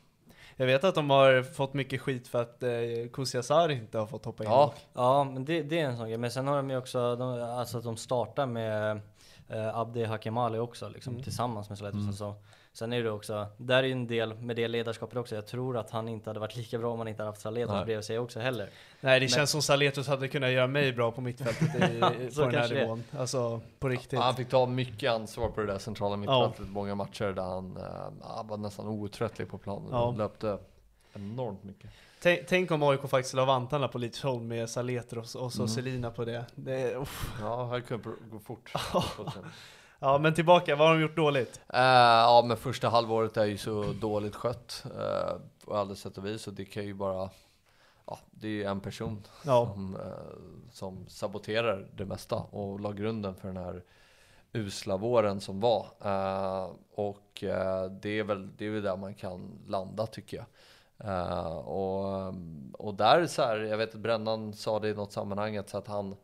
Jag 0.56 0.66
vet 0.66 0.84
att 0.84 0.94
de 0.94 1.10
har 1.10 1.42
fått 1.42 1.74
mycket 1.74 2.00
skit 2.00 2.28
för 2.28 2.42
att 2.42 2.62
eh, 2.62 2.70
Kusiasar 3.12 3.68
inte 3.68 3.98
har 3.98 4.06
fått 4.06 4.24
hoppa 4.24 4.44
in. 4.44 4.50
Ja, 4.50 4.74
Ja, 4.92 5.24
men 5.24 5.44
det, 5.44 5.62
det 5.62 5.80
är 5.80 5.84
en 5.84 5.96
sån 5.96 6.08
grej. 6.08 6.18
Men 6.18 6.30
sen 6.30 6.46
har 6.46 6.56
de 6.56 6.70
ju 6.70 6.76
också, 6.76 7.16
de, 7.16 7.42
alltså 7.42 7.78
att 7.78 7.84
de 7.84 7.96
startar 7.96 8.46
med 8.46 9.00
eh, 9.48 9.78
Abdi 9.78 10.04
Hakimali 10.04 10.58
också 10.58 10.88
liksom, 10.88 11.22
tillsammans 11.22 11.68
med 11.68 11.78
Sollefteå. 11.78 12.12
Så, 12.12 12.34
sen 12.72 12.92
är 12.92 13.02
det 13.02 13.10
också, 13.10 13.46
där 13.56 13.76
är 13.76 13.82
ju 13.82 13.92
en 13.92 14.06
del 14.06 14.34
med 14.34 14.56
det 14.56 14.68
ledarskapet 14.68 15.16
också. 15.16 15.34
Jag 15.34 15.46
tror 15.46 15.76
att 15.76 15.90
han 15.90 16.08
inte 16.08 16.30
hade 16.30 16.40
varit 16.40 16.56
lika 16.56 16.78
bra 16.78 16.92
om 16.92 16.98
han 16.98 17.08
inte 17.08 17.22
hade 17.22 17.30
haft 17.30 17.40
Saletos 17.40 17.74
Nej. 17.74 17.84
bredvid 17.84 18.04
sig 18.04 18.18
också 18.18 18.40
heller. 18.40 18.70
Nej, 19.00 19.20
det 19.20 19.28
känns 19.28 19.50
som 19.50 19.62
Saletos 19.62 20.08
hade 20.08 20.28
kunnat 20.28 20.50
göra 20.50 20.66
mig 20.66 20.92
bra 20.92 21.12
på 21.12 21.20
mittfältet 21.20 21.74
i, 21.74 22.00
på 22.36 22.40
den 22.40 22.54
här 22.54 22.68
det 22.68 22.74
nivån. 22.74 23.04
Alltså, 23.18 23.60
på 23.78 23.88
riktigt. 23.88 24.18
han 24.18 24.36
fick 24.36 24.48
ta 24.48 24.66
mycket 24.66 25.12
ansvar 25.12 25.48
på 25.48 25.60
det 25.60 25.66
där 25.66 25.78
centrala 25.78 26.16
mittfältet. 26.16 26.68
Många 26.68 26.94
matcher 26.94 27.32
där 27.32 27.42
han 27.42 27.76
eh, 27.76 28.44
var 28.44 28.56
nästan 28.56 28.86
outtröttlig 28.86 29.48
på 29.48 29.58
planen. 29.58 29.88
Ja. 29.90 30.02
Och 30.02 30.16
löpte 30.16 30.58
enormt 31.14 31.64
mycket. 31.64 31.90
Tänk, 32.20 32.46
tänk 32.46 32.70
om 32.70 32.82
AIK 32.82 33.00
faktiskt 33.00 33.34
la 33.34 33.44
vantarna 33.44 33.88
på 33.88 33.98
Lidsholm 33.98 34.48
med 34.48 34.70
Saletros 34.70 35.34
och 35.34 35.52
så 35.52 35.68
Selina 35.68 36.10
på 36.10 36.24
det. 36.24 36.44
det 36.54 36.94
uff. 36.94 37.32
Ja, 37.40 37.66
här 37.66 37.80
kunde 37.80 38.10
gå 38.30 38.38
fort. 38.38 38.72
ja, 39.98 40.18
men 40.18 40.34
tillbaka, 40.34 40.76
vad 40.76 40.88
har 40.88 40.94
de 40.94 41.02
gjort 41.02 41.16
dåligt? 41.16 41.60
Eh, 41.68 41.80
ja, 41.80 42.44
men 42.46 42.56
första 42.56 42.88
halvåret 42.88 43.36
är 43.36 43.44
ju 43.44 43.58
så 43.58 43.82
dåligt 43.92 44.34
skött 44.34 44.84
uh, 44.86 45.40
på 45.64 45.76
alla 45.76 45.94
sätt 45.94 46.18
och 46.18 46.26
vis. 46.26 46.46
Och 46.46 46.52
det 46.52 46.64
kan 46.64 46.84
ju 46.84 46.94
bara, 46.94 47.30
ja, 48.06 48.18
det 48.30 48.46
är 48.46 48.52
ju 48.52 48.64
en 48.64 48.80
person 48.80 49.22
Ja. 49.44 49.70
som, 49.72 49.96
eh, 49.96 50.72
som 50.72 51.06
saboterar 51.08 51.86
det 51.96 52.04
mesta 52.04 52.36
och 52.36 52.80
la 52.80 52.92
grunden 52.92 53.34
för 53.34 53.48
den 53.48 53.56
här 53.56 53.82
usla 54.52 54.96
våren 54.96 55.40
som 55.40 55.60
var. 55.60 55.86
Eh, 56.04 56.70
och 56.94 57.44
eh, 57.44 57.90
det, 57.90 58.18
är 58.18 58.24
väl, 58.24 58.56
det 58.56 58.66
är 58.66 58.70
väl 58.70 58.82
där 58.82 58.96
man 58.96 59.14
kan 59.14 59.58
landa 59.66 60.06
tycker 60.06 60.36
jag. 60.36 60.46
Eh, 61.04 61.56
och, 61.56 62.34
och 62.72 62.94
där 62.94 63.26
så 63.26 63.42
här, 63.42 63.58
jag 63.58 63.78
vet 63.78 63.94
att 63.94 64.00
Brännan 64.00 64.52
sa 64.52 64.78
det 64.78 64.88
i 64.88 64.94
något 64.94 65.12
sammanhang 65.12 65.56
att, 65.56 65.68
så 65.68 65.78
att 65.78 65.88
han 65.88 66.16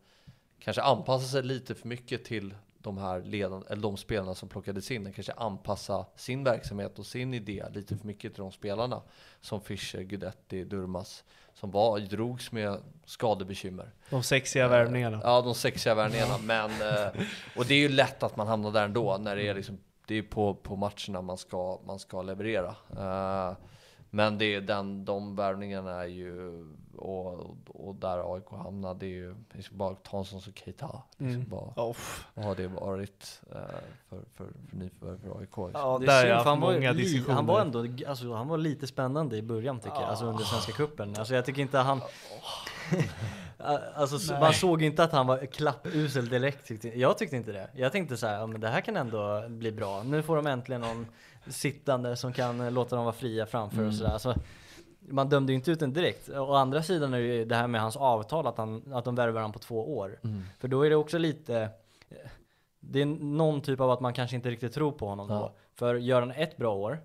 kanske 0.59 0.81
anpassar 0.81 1.27
sig 1.27 1.43
lite 1.43 1.75
för 1.75 1.87
mycket 1.87 2.25
till 2.25 2.53
de 2.85 2.97
här 2.97 3.21
ledande, 3.21 3.65
eller 3.69 3.81
de 3.81 3.97
spelarna 3.97 4.35
som 4.35 4.49
plockades 4.49 4.91
in. 4.91 5.05
Han 5.05 5.13
kanske 5.13 5.33
anpassa 5.33 6.05
sin 6.15 6.43
verksamhet 6.43 6.99
och 6.99 7.05
sin 7.05 7.33
idé 7.33 7.65
lite 7.73 7.97
för 7.97 8.07
mycket 8.07 8.33
till 8.33 8.41
de 8.43 8.51
spelarna. 8.51 9.01
Som 9.41 9.61
Fischer, 9.61 10.01
Guidetti, 10.01 10.63
Durmas. 10.63 11.23
Som 11.53 11.71
var, 11.71 11.99
drogs 11.99 12.51
med 12.51 12.79
skadebekymmer. 13.05 13.91
De 14.09 14.23
sexiga 14.23 14.67
värvningarna. 14.67 15.21
Ja, 15.23 15.41
de 15.41 15.55
sexiga 15.55 15.95
värvningarna. 15.95 16.37
Men, 16.37 16.71
eh, 16.71 17.21
och 17.57 17.65
det 17.65 17.73
är 17.73 17.79
ju 17.79 17.89
lätt 17.89 18.23
att 18.23 18.35
man 18.35 18.47
hamnar 18.47 18.71
där 18.71 18.85
ändå. 18.85 19.17
När 19.17 19.35
det 19.35 19.47
är 19.47 19.53
liksom, 19.53 19.77
det 20.07 20.15
är 20.15 20.21
på, 20.21 20.53
på 20.53 20.75
matcherna 20.75 21.21
man 21.21 21.37
ska, 21.37 21.79
man 21.85 21.99
ska 21.99 22.21
leverera. 22.21 22.75
Eh, 22.97 23.53
men 24.15 24.37
det 24.37 24.55
är 24.55 24.61
den, 24.61 25.05
de 25.05 25.35
värvningarna 25.35 25.91
är 25.91 26.07
ju, 26.07 26.65
och, 26.97 27.57
och 27.67 27.95
där 27.95 28.35
AIK 28.35 28.49
hamnar, 28.49 28.93
det 28.93 29.05
är 29.05 29.09
ju, 29.09 29.35
ska 29.61 29.75
bara 29.75 29.95
sån 30.25 30.41
som 30.41 30.53
Keita. 30.53 31.01
Liksom 31.17 31.45
bara, 31.49 31.89
uff. 31.89 32.27
vad 32.33 32.45
har 32.45 32.55
det 32.55 32.67
varit 32.67 33.41
eh, 33.51 33.57
för, 34.09 34.19
för, 34.33 34.47
för 34.47 34.47
nyförvärv 34.71 35.17
för 35.17 35.39
AIK? 35.39 35.41
Liksom. 35.41 35.71
Ja, 35.73 35.97
Det 35.99 36.05
är 36.11 36.21
har 36.21 36.21
synd, 36.21 36.43
för 36.43 36.49
han, 36.49 36.59
var, 36.59 36.73
många 36.73 36.91
li, 36.91 37.03
diskussioner. 37.03 37.35
han 37.35 37.45
var 37.45 37.61
ändå, 37.61 37.87
alltså, 38.07 38.33
han 38.33 38.47
var 38.47 38.57
lite 38.57 38.87
spännande 38.87 39.37
i 39.37 39.41
början 39.41 39.79
tycker 39.79 39.95
jag, 39.95 40.09
alltså 40.09 40.25
under 40.25 40.43
Svenska 40.43 40.71
Cupen. 40.71 41.15
Alltså 41.17 41.35
jag 41.35 41.45
tycker 41.45 41.61
inte 41.61 41.77
han... 41.77 42.01
alltså 43.95 44.19
så- 44.19 44.33
man 44.33 44.53
såg 44.53 44.81
inte 44.83 45.03
att 45.03 45.11
han 45.11 45.27
var 45.27 45.45
klappusel 45.45 46.29
direkt 46.29 46.67
tyckte 46.67 46.99
jag. 46.99 47.17
Tyckte 47.17 47.35
inte 47.35 47.51
det. 47.51 47.67
Jag 47.75 47.91
tänkte 47.91 48.17
så 48.17 48.27
här, 48.27 48.39
ja, 48.39 48.47
men 48.47 48.61
det 48.61 48.67
här 48.67 48.81
kan 48.81 48.97
ändå 48.97 49.45
bli 49.49 49.71
bra. 49.71 50.03
Nu 50.03 50.23
får 50.23 50.35
de 50.35 50.47
äntligen 50.47 50.81
någon 50.81 51.07
sittande 51.47 52.15
som 52.15 52.33
kan 52.33 52.73
låta 52.73 52.95
dem 52.95 53.05
vara 53.05 53.15
fria 53.15 53.45
framför 53.45 53.87
och 53.87 53.93
sådär. 53.93 54.11
Alltså, 54.11 54.35
man 54.99 55.29
dömde 55.29 55.51
ju 55.51 55.55
inte 55.55 55.71
ut 55.71 55.79
den 55.79 55.93
direkt. 55.93 56.29
Å 56.29 56.53
andra 56.53 56.83
sidan 56.83 57.13
är 57.13 57.17
det 57.19 57.23
ju 57.25 57.45
det 57.45 57.55
här 57.55 57.67
med 57.67 57.81
hans 57.81 57.95
avtal, 57.97 58.47
att, 58.47 58.57
han, 58.57 58.93
att 58.93 59.05
de 59.05 59.15
värvar 59.15 59.41
honom 59.41 59.51
på 59.53 59.59
två 59.59 59.97
år. 59.97 60.19
För 60.59 60.67
då 60.67 60.85
är 60.85 60.89
det 60.89 60.95
också 60.95 61.17
lite, 61.17 61.69
det 62.79 63.01
är 63.01 63.05
någon 63.05 63.61
typ 63.61 63.79
av 63.79 63.91
att 63.91 63.99
man 63.99 64.13
kanske 64.13 64.35
inte 64.35 64.49
riktigt 64.49 64.73
tror 64.73 64.91
på 64.91 65.07
honom 65.07 65.27
då. 65.27 65.55
För 65.75 65.95
gör 65.95 66.19
han 66.19 66.31
ett 66.31 66.57
bra 66.57 66.75
år, 66.75 66.99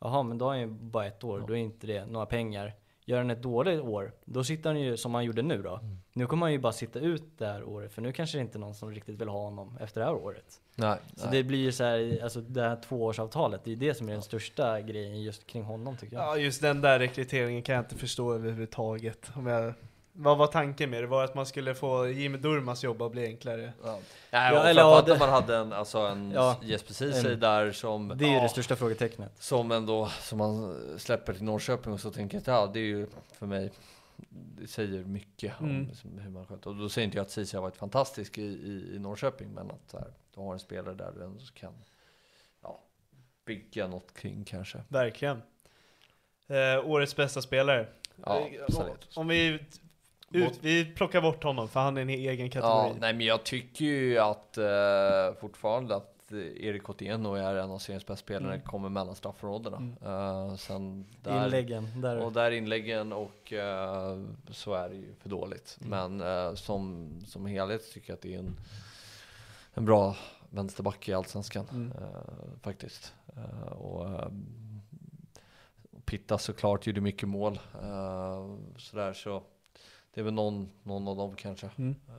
jaha 0.00 0.22
men 0.22 0.38
då 0.38 0.44
har 0.44 0.50
han 0.52 0.60
ju 0.60 0.66
bara 0.66 1.06
ett 1.06 1.24
år, 1.24 1.44
då 1.48 1.52
är 1.52 1.56
inte 1.58 1.86
det 1.86 2.06
några 2.06 2.26
pengar. 2.26 2.72
Gör 3.08 3.18
han 3.18 3.30
ett 3.30 3.42
dåligt 3.42 3.80
år, 3.80 4.12
då 4.24 4.44
sitter 4.44 4.70
han 4.70 4.80
ju 4.80 4.96
som 4.96 5.14
han 5.14 5.24
gjorde 5.24 5.42
nu 5.42 5.62
då. 5.62 5.80
Nu 6.12 6.26
kommer 6.26 6.46
han 6.46 6.52
ju 6.52 6.58
bara 6.58 6.72
sitta 6.72 6.98
ut 6.98 7.22
det 7.38 7.46
här 7.46 7.64
året, 7.64 7.92
för 7.92 8.02
nu 8.02 8.12
kanske 8.12 8.38
det 8.38 8.42
inte 8.42 8.58
är 8.58 8.60
någon 8.60 8.74
som 8.74 8.90
riktigt 8.90 9.20
vill 9.20 9.28
ha 9.28 9.38
honom 9.40 9.76
efter 9.80 10.00
det 10.00 10.06
här 10.06 10.14
året. 10.14 10.60
Nej, 10.74 10.98
Så 11.16 11.26
nej. 11.26 11.36
det 11.36 11.44
blir 11.44 11.58
ju 11.58 11.72
så 11.72 11.84
här, 11.84 12.20
alltså 12.22 12.40
det 12.40 12.62
här 12.62 12.76
tvåårsavtalet, 12.76 13.60
det 13.64 13.72
är 13.72 13.76
det 13.76 13.94
som 13.94 14.08
är 14.08 14.12
den 14.12 14.22
största 14.22 14.80
grejen 14.80 15.22
just 15.22 15.46
kring 15.46 15.62
honom 15.62 15.96
tycker 15.96 16.16
jag. 16.16 16.24
Ja, 16.24 16.36
just 16.36 16.62
den 16.62 16.80
där 16.80 16.98
rekryteringen 16.98 17.62
kan 17.62 17.74
jag 17.74 17.84
inte 17.84 17.94
förstå 17.96 18.34
överhuvudtaget. 18.34 19.30
Om 19.34 19.46
jag, 19.46 19.74
vad 20.18 20.38
var 20.38 20.46
tanken 20.46 20.90
med 20.90 21.02
det? 21.02 21.06
Var 21.06 21.24
att 21.24 21.34
man 21.34 21.46
skulle 21.46 21.74
få 21.74 22.08
Jimmy 22.08 22.38
Durmas 22.38 22.84
jobb 22.84 23.02
att 23.02 23.12
bli 23.12 23.24
enklare? 23.26 23.72
Ja, 23.84 23.98
Ja, 24.30 24.52
ja, 24.52 24.62
eller 24.68 24.82
ja, 24.82 24.98
att 24.98 25.18
man 25.18 25.28
hade 25.28 25.56
en, 25.56 25.72
alltså 25.72 25.98
en 25.98 26.30
Ja, 26.30 26.56
Jesper 26.62 26.94
Ceesay 26.94 27.34
där 27.34 27.72
som, 27.72 28.08
Det 28.08 28.24
är 28.24 28.28
ju 28.28 28.34
ja, 28.34 28.42
det 28.42 28.48
största 28.48 28.76
frågetecknet. 28.76 29.32
som 29.42 29.70
ändå, 29.72 30.08
som 30.20 30.38
man 30.38 30.76
släpper 30.98 31.32
till 31.34 31.44
Norrköping 31.44 31.92
och 31.92 32.00
så 32.00 32.10
tänker 32.10 32.36
jag 32.36 32.40
att 32.42 32.46
ja, 32.46 32.70
det 32.72 32.78
är 32.78 32.84
ju 32.84 33.06
för 33.32 33.46
mig, 33.46 33.72
det 34.28 34.66
säger 34.66 35.04
mycket 35.04 35.52
om 35.60 35.70
Mm. 35.70 35.86
liksom 35.88 36.18
hur 36.18 36.30
man 36.30 36.46
sköter. 36.46 36.70
Och 36.70 36.76
då 36.76 36.88
säger 36.88 37.04
inte 37.04 37.16
jag 37.18 37.24
att 37.24 37.30
Ceesay 37.30 37.58
har 37.58 37.62
varit 37.62 37.76
fantastisk 37.76 38.38
i, 38.38 38.42
i, 38.42 38.90
i 38.94 38.98
Norrköping, 38.98 39.48
men 39.54 39.70
att 39.70 39.92
här, 39.92 40.10
du 40.34 40.40
har 40.40 40.52
en 40.52 40.58
spelare 40.58 40.94
där 40.94 41.12
du 41.16 41.24
ändå 41.24 41.40
kan 41.54 41.72
ja, 42.62 42.80
bygga 43.44 43.86
något 43.86 44.14
kring 44.14 44.44
kanske. 44.44 44.78
Verkligen. 44.88 45.42
Eh, 46.46 46.86
årets 46.90 47.16
bästa 47.16 47.42
spelare. 47.42 47.86
Ja, 48.24 48.48
Saletros. 48.68 49.16
Om 49.16 49.28
vi, 49.28 49.58
ut, 50.30 50.58
vi 50.60 50.84
plockar 50.84 51.22
bort 51.22 51.44
honom, 51.44 51.68
för 51.68 51.80
han 51.80 51.96
är 51.96 52.02
en 52.02 52.10
egen 52.10 52.50
kategori. 52.50 52.88
Ja, 52.88 52.94
nej 53.00 53.14
men 53.14 53.26
jag 53.26 53.44
tycker 53.44 53.84
ju 53.84 54.18
att 54.18 54.58
eh, 54.58 55.40
fortfarande 55.40 55.96
att 55.96 56.12
Erik 56.32 56.90
Otieno 56.90 57.34
är 57.34 57.54
en 57.54 57.70
av 57.70 57.78
seriens 57.78 58.06
bästa 58.06 58.16
spelare 58.24 58.56
det 58.56 58.62
kommer 58.62 58.88
mellan 58.88 59.14
straffområdena. 59.14 59.76
Eh, 60.04 60.56
sen 60.56 61.06
där, 61.22 61.44
Inläggen, 61.44 62.00
där. 62.00 62.18
Och 62.18 62.32
där 62.32 62.50
inläggen 62.50 63.12
och 63.12 63.52
eh, 63.52 64.18
så 64.50 64.74
är 64.74 64.88
det 64.88 64.94
ju 64.94 65.14
för 65.14 65.28
dåligt. 65.28 65.76
Men 65.80 66.20
eh, 66.20 66.54
som, 66.54 67.10
som 67.26 67.46
helhet 67.46 67.92
tycker 67.92 68.10
jag 68.10 68.14
att 68.14 68.22
det 68.22 68.34
är 68.34 68.38
en, 68.38 68.56
en 69.74 69.84
bra 69.84 70.16
vänsterback 70.50 71.08
i 71.08 71.14
Allsvenskan 71.14 71.92
eh, 71.98 72.60
faktiskt. 72.62 73.14
Och 73.78 74.06
Pitta 76.04 76.38
såklart 76.38 76.86
gjorde 76.86 77.00
mycket 77.00 77.28
mål. 77.28 77.60
Sådär 78.76 79.12
så 79.12 79.42
det 80.16 80.20
är 80.20 80.24
väl 80.24 80.34
någon, 80.34 80.68
någon 80.82 81.08
av 81.08 81.16
dem 81.16 81.36
kanske. 81.36 81.70
Mm. 81.76 81.94
Eh, 82.08 82.14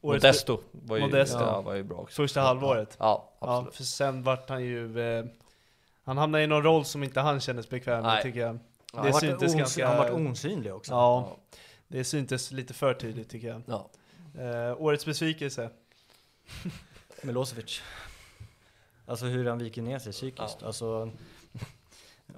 Årets- 0.00 0.12
Modesto 0.14 0.60
var 0.72 0.96
ju, 0.96 1.02
Modesto. 1.02 1.38
Ja, 1.38 1.60
var 1.60 1.74
ju 1.74 1.82
bra 1.82 1.96
också. 1.98 2.22
Första 2.22 2.40
halvåret. 2.40 2.96
Ja, 3.00 3.30
Ja, 3.40 3.56
absolut. 3.56 3.74
för 3.76 3.84
sen 3.84 4.22
vart 4.22 4.48
han 4.48 4.64
ju... 4.64 5.00
Eh, 5.00 5.24
han 6.04 6.18
hamnade 6.18 6.44
i 6.44 6.46
någon 6.46 6.62
roll 6.62 6.84
som 6.84 7.02
inte 7.02 7.20
han 7.20 7.40
kändes 7.40 7.68
bekväm 7.68 8.02
med 8.02 8.12
Nej. 8.12 8.22
tycker 8.22 8.40
jag. 8.40 8.58
Ja, 8.94 9.02
det 9.02 9.10
han, 9.10 9.20
syntes 9.20 9.54
ganska... 9.54 9.88
han 9.88 9.96
vart 9.96 10.10
osynlig 10.30 10.74
också. 10.74 10.92
Ja, 10.92 11.36
det 11.88 12.04
syntes 12.04 12.50
lite 12.52 12.74
för 12.74 12.94
tydligt 12.94 13.30
tycker 13.30 13.48
jag. 13.48 13.62
Ja. 13.66 13.88
Eh, 14.42 14.82
årets 14.82 15.06
besvikelse. 15.06 15.70
Milosevic. 17.22 17.80
Alltså 19.06 19.24
hur 19.26 19.46
han 19.48 19.58
viker 19.58 19.82
ner 19.82 19.98
sig 19.98 20.12
psykiskt. 20.12 20.62
Alltså, 20.62 21.10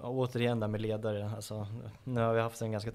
ja, 0.02 0.08
återigen 0.08 0.60
där 0.60 0.68
med 0.68 0.80
ledare. 0.80 1.30
Alltså, 1.36 1.66
nu 2.04 2.20
har 2.20 2.34
vi 2.34 2.40
haft 2.40 2.62
en 2.62 2.72
ganska 2.72 2.90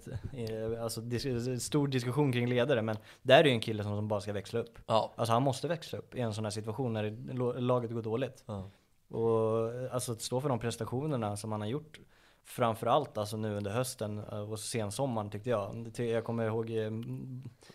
alltså, 0.81 1.01
dis- 1.01 1.59
stor 1.59 1.87
diskussion 1.87 2.31
kring 2.31 2.47
ledare, 2.49 2.81
men 2.81 2.97
där 3.21 3.39
är 3.39 3.43
ju 3.43 3.51
en 3.51 3.59
kille 3.59 3.83
som, 3.83 3.95
som 3.95 4.07
bara 4.07 4.21
ska 4.21 4.33
växla 4.33 4.59
upp. 4.59 4.77
Ja. 4.87 5.11
Alltså 5.15 5.33
han 5.33 5.43
måste 5.43 5.67
växla 5.67 5.99
upp 5.99 6.15
i 6.15 6.19
en 6.21 6.33
sån 6.33 6.43
här 6.43 6.51
situation 6.51 6.93
när 6.93 7.03
det- 7.03 7.59
laget 7.61 7.91
går 7.91 8.01
dåligt. 8.01 8.43
Ja. 8.45 8.69
Och 9.17 9.69
alltså 9.91 10.11
att 10.11 10.21
stå 10.21 10.41
för 10.41 10.49
de 10.49 10.59
prestationerna 10.59 11.37
som 11.37 11.51
han 11.51 11.61
har 11.61 11.67
gjort 11.67 11.99
Framförallt 12.43 13.17
alltså 13.17 13.37
nu 13.37 13.57
under 13.57 13.71
hösten 13.71 14.17
eh, 14.31 14.51
och 14.51 14.59
sensommaren 14.59 15.29
tyckte 15.29 15.49
jag. 15.49 15.91
Jag 15.97 16.23
kommer 16.23 16.45
ihåg 16.45 16.69
eh, 16.69 16.91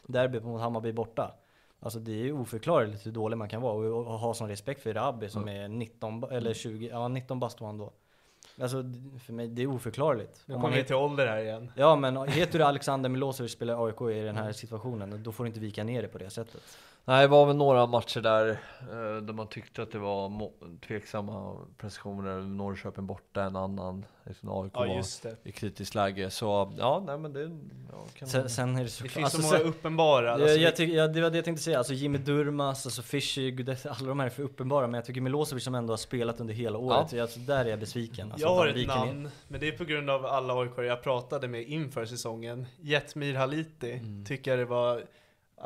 derbyt 0.06 0.44
mot 0.44 0.60
Hammarby 0.60 0.92
borta. 0.92 1.34
Alltså 1.80 1.98
det 1.98 2.12
är 2.12 2.24
ju 2.24 2.32
oförklarligt 2.32 3.06
hur 3.06 3.12
dålig 3.12 3.36
man 3.36 3.48
kan 3.48 3.62
vara 3.62 3.74
och, 3.74 4.06
och 4.06 4.18
ha 4.18 4.34
sån 4.34 4.48
respekt 4.48 4.82
för 4.82 4.90
Erabi 4.90 5.28
som 5.28 5.48
är 5.48 5.68
19, 5.68 6.20
ba- 6.20 6.28
eller 6.30 6.54
20, 6.54 6.88
ja 6.88 7.08
19 7.08 7.40
bast 7.40 7.60
var 7.60 7.68
han 7.68 7.78
då. 7.78 7.92
Alltså 8.60 8.84
för 9.26 9.32
mig, 9.32 9.48
det 9.48 9.62
är 9.62 9.66
oförklarligt. 9.66 10.42
Nu 10.46 10.54
Om 10.54 10.60
kommer 10.60 10.76
vi 10.76 10.84
till 10.84 10.94
ålder 10.94 11.26
här 11.26 11.38
igen. 11.38 11.72
Ja 11.74 11.96
men 11.96 12.28
heter 12.28 12.58
du 12.58 12.64
Alexander 12.64 13.08
Milosevic 13.08 13.52
spelar 13.52 13.86
AIK 13.86 14.00
i 14.00 14.20
den 14.20 14.36
här 14.36 14.52
situationen, 14.52 15.22
då 15.22 15.32
får 15.32 15.44
du 15.44 15.48
inte 15.48 15.60
vika 15.60 15.84
ner 15.84 16.02
dig 16.02 16.10
på 16.10 16.18
det 16.18 16.30
sättet. 16.30 16.78
Nej, 17.08 17.22
det 17.22 17.28
var 17.28 17.46
väl 17.46 17.56
några 17.56 17.86
matcher 17.86 18.20
där 18.20 18.48
eh, 18.80 19.22
där 19.22 19.32
man 19.32 19.48
tyckte 19.48 19.82
att 19.82 19.92
det 19.92 19.98
var 19.98 20.50
tveksamma 20.86 21.56
prestationer. 21.78 22.40
Norrköping 22.40 23.06
borta, 23.06 23.42
en 23.42 23.56
annan. 23.56 24.04
Liksom 24.24 24.48
AIK 24.62 24.72
Ja, 24.74 24.86
just 24.86 25.22
det. 25.22 25.36
i 25.44 25.52
kritiskt 25.52 25.94
läge. 25.94 26.30
Så 26.30 26.72
ja, 26.78 27.02
nej 27.06 27.18
men 27.18 27.32
det... 27.32 27.40
Ja, 27.92 28.04
kan 28.14 28.28
Sen, 28.28 28.50
sen 28.50 28.74
är 28.74 28.78
det 28.78 28.84
Det 28.84 28.88
så 28.90 29.04
finns 29.08 29.24
alltså, 29.24 29.40
så 29.42 29.46
många 29.46 29.58
sen- 29.58 29.66
uppenbara. 29.68 30.24
jag, 30.26 30.40
Alltså, 30.42 30.56
jag 30.58 30.76
tycker, 30.76 30.96
ja, 30.96 31.08
det 31.08 31.20
var 31.20 31.30
det 31.30 31.36
jag 31.38 31.44
tänkte 31.44 31.62
säga, 31.64 31.78
alltså 31.78 31.92
Jimmy 31.92 32.18
Durmaz, 32.18 32.86
alltså 32.86 33.02
Fischer, 33.02 33.88
alla 33.88 34.08
de 34.08 34.20
här 34.20 34.26
är 34.26 34.30
för 34.30 34.42
uppenbara 34.42 34.86
Men 34.86 34.94
jag 34.94 35.04
tycker 35.04 35.20
Milosevic 35.20 35.64
som 35.64 35.74
ändå 35.74 35.92
har 35.92 35.96
spelat 35.98 36.40
under 36.40 36.54
hela 36.54 36.78
året, 36.78 37.12
ja. 37.12 37.22
alltså, 37.22 37.38
där 37.40 37.64
är 37.64 37.70
jag 37.70 37.78
besviken 37.80 38.32
alltså, 38.32 38.46
jag 38.46 38.54
har 38.54 38.66
ett 38.66 38.76
viker 38.76 38.94
ner. 38.96 39.06
namn, 39.06 39.30
men 39.48 39.60
det 39.60 39.68
är 39.68 39.72
på 39.72 39.84
grund 39.84 40.10
av 40.10 40.26
alla 40.26 40.54
AIK 40.54 40.72
jag 40.78 41.02
pratade 41.02 41.48
med 41.48 41.62
inför 41.62 42.04
säsongen. 42.04 42.66
Jetmir 42.80 43.34
Haliti 43.34 43.92
Mm. 43.92 44.24
tycker 44.24 44.50
jag 44.50 44.58
det 44.60 44.64
var, 44.64 45.02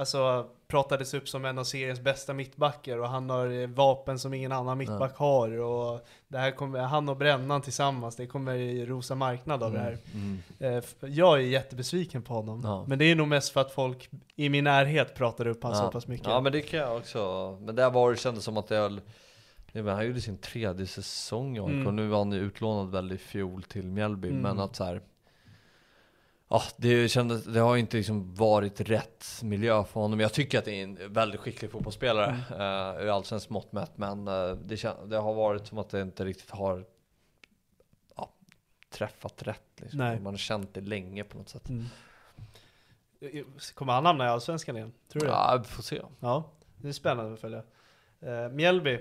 alltså 0.00 0.46
pratades 0.68 1.14
upp 1.14 1.28
som 1.28 1.44
en 1.44 1.58
av 1.58 1.64
seriens 1.64 2.00
bästa 2.00 2.32
mittbackar 2.34 2.98
och 2.98 3.08
han 3.08 3.30
har 3.30 3.46
eh, 3.62 3.66
vapen 3.68 4.18
som 4.18 4.34
ingen 4.34 4.52
annan 4.52 4.78
mittback 4.78 5.16
har 5.16 5.58
och 5.60 6.06
det 6.28 6.38
här 6.38 6.50
kommer, 6.50 6.78
han 6.80 7.08
och 7.08 7.16
Brännan 7.16 7.62
tillsammans, 7.62 8.16
det 8.16 8.26
kommer 8.26 8.54
i 8.54 8.86
rosa 8.86 9.14
marknad 9.14 9.62
av 9.62 9.72
det 9.72 9.78
här. 9.78 9.98
Eh, 10.58 10.74
f- 10.76 10.94
Jag 11.00 11.38
är 11.38 11.42
jättebesviken 11.42 12.22
på 12.22 12.34
honom, 12.34 12.60
Ja. 12.64 12.84
men 12.88 12.98
det 12.98 13.04
är 13.04 13.14
nog 13.14 13.28
mest 13.28 13.52
för 13.52 13.60
att 13.60 13.72
folk 13.72 14.10
i 14.36 14.48
min 14.48 14.64
närhet 14.64 15.14
pratar 15.14 15.46
upp 15.46 15.62
han 15.62 15.72
ja. 15.72 15.78
så 15.78 15.90
pass 15.90 16.06
mycket. 16.06 16.26
Ja, 16.26 16.40
men 16.40 16.52
det 16.52 16.60
kan 16.62 16.80
jag 16.80 16.96
också. 16.96 17.56
Men 17.60 17.74
där 17.76 17.90
var 17.90 18.10
det 18.10 18.16
kändes 18.16 18.44
som 18.44 18.56
att 18.56 18.68
det 18.68 18.76
höll... 18.76 19.00
Nej, 19.72 19.82
men 19.84 19.94
han 19.94 20.06
gjorde 20.06 20.20
sin 20.20 20.38
tredje 20.38 20.86
säsong 20.86 21.56
i 21.56 21.60
AIK 21.60 21.68
Mm. 21.70 21.86
och 21.86 21.94
nu 21.94 22.08
var 22.08 22.18
han 22.18 22.32
ju 22.32 22.38
utlånad 22.38 22.90
väl 22.90 23.12
i 23.12 23.18
fjol 23.18 23.62
till 23.62 23.86
Mjällby. 23.86 24.28
Mm. 24.28 24.40
Men 24.42 24.58
att 24.58 24.76
så 24.76 24.84
här. 24.84 25.00
Ja, 26.52 26.62
det 26.76 27.08
kändes, 27.08 27.44
det 27.44 27.60
har 27.60 27.76
inte 27.76 27.96
liksom 27.96 28.34
varit 28.34 28.80
rätt 28.80 29.26
miljö 29.42 29.84
för 29.84 30.00
honom. 30.00 30.20
Jag 30.20 30.32
tycker 30.32 30.58
att 30.58 30.64
det 30.64 30.72
är 30.80 30.82
en 30.84 31.12
väldigt 31.12 31.40
skicklig 31.40 31.70
fotbollsspelare 31.70 32.26
Mm. 32.50 32.60
uh, 32.60 33.02
ur 33.04 33.14
allsvenskt 33.14 33.50
mått 33.50 33.72
mätt. 33.72 33.92
Men 33.98 34.28
eh, 34.28 34.50
det, 34.52 34.74
kän- 34.74 35.06
det 35.06 35.16
har 35.16 35.34
varit 35.34 35.66
som 35.66 35.78
att 35.78 35.90
det 35.90 36.00
inte 36.02 36.24
riktigt 36.24 36.50
har 36.50 36.84
ja, 38.16 38.32
träffat 38.90 39.42
rätt. 39.42 39.62
Liksom. 39.80 39.98
Nej. 39.98 40.20
Man 40.20 40.32
har 40.32 40.38
känt 40.38 40.74
det 40.74 40.80
länge 40.80 41.24
på 41.24 41.38
något 41.38 41.48
sätt. 41.48 41.68
Mm. 41.68 41.84
Kommer 43.74 43.92
han 43.92 44.06
hamna 44.06 44.24
i 44.24 44.28
Allsvenskan 44.28 44.76
igen? 44.76 44.92
Tror 45.12 45.20
du 45.20 45.26
det? 45.26 45.32
Ja, 45.32 45.58
vi 45.62 45.68
får 45.68 45.82
se. 45.82 46.02
Ja, 46.20 46.50
det 46.76 46.88
är 46.88 46.92
spännande 46.92 47.34
att 47.34 47.40
följa. 47.40 47.62
Uh, 48.26 48.48
Mjällby, 48.52 49.00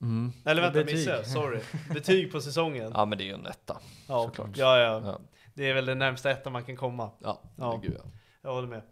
Mm. 0.00 0.32
eller 0.44 0.62
vänta 0.62 0.78
Betyg. 0.78 0.96
missade 0.96 1.24
sorry. 1.24 1.60
Betyg 1.94 2.32
på 2.32 2.40
säsongen. 2.40 2.92
Ja, 2.94 3.04
men 3.04 3.18
det 3.18 3.24
är 3.24 3.26
ju 3.26 3.32
en 3.34 3.46
etta. 3.46 3.80
ja, 4.08 4.24
såklart. 4.24 4.56
ja, 4.56 4.78
ja. 4.78 5.02
Ja, 5.04 5.20
Det 5.58 5.70
är 5.70 5.74
väl 5.74 5.86
det 5.86 5.94
närmsta 5.94 6.30
ettan 6.30 6.52
man 6.52 6.64
kan 6.64 6.76
komma. 6.76 7.10
ja, 7.18 7.40
Ja. 7.56 7.80
gud 7.82 7.94
ja. 7.98 8.10
Jag 8.42 8.52
håller 8.52 8.68
med. 8.68 8.82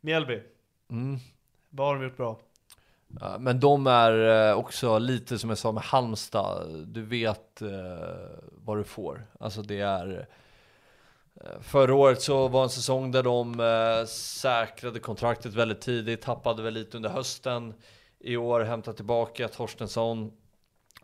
Mjällby, 0.00 0.42
Mm. 0.90 1.18
vad 1.70 1.86
har 1.86 1.94
de 1.94 2.04
gjort 2.04 2.16
bra? 2.16 2.38
Men 3.38 3.60
de 3.60 3.86
är 3.86 4.48
eh, 4.50 4.58
också 4.58 4.98
lite 4.98 5.38
som 5.38 5.50
jag 5.50 5.58
sa 5.58 5.72
med 5.72 5.82
Halmstad, 5.82 6.84
du 6.88 7.02
vet 7.02 7.62
eh, 7.62 7.68
vad 8.52 8.76
du 8.76 8.84
får. 8.84 9.26
Alltså 9.40 9.62
det 9.62 9.80
är 9.80 10.26
eh, 11.34 11.60
Förra 11.60 11.94
året 11.94 12.22
så 12.22 12.48
var 12.48 12.62
en 12.62 12.68
säsong 12.70 13.10
där 13.12 13.22
de 13.22 14.06
säkrade 14.08 15.00
kontraktet 15.00 15.54
väldigt 15.54 15.80
tidigt, 15.80 16.22
tappade 16.22 16.62
väl 16.62 16.74
lite 16.74 16.96
under 16.96 17.10
hösten. 17.10 17.74
I 18.18 18.36
år 18.36 18.60
hämtat 18.60 18.96
tillbaka 18.96 19.48
Torstensson 19.48 20.32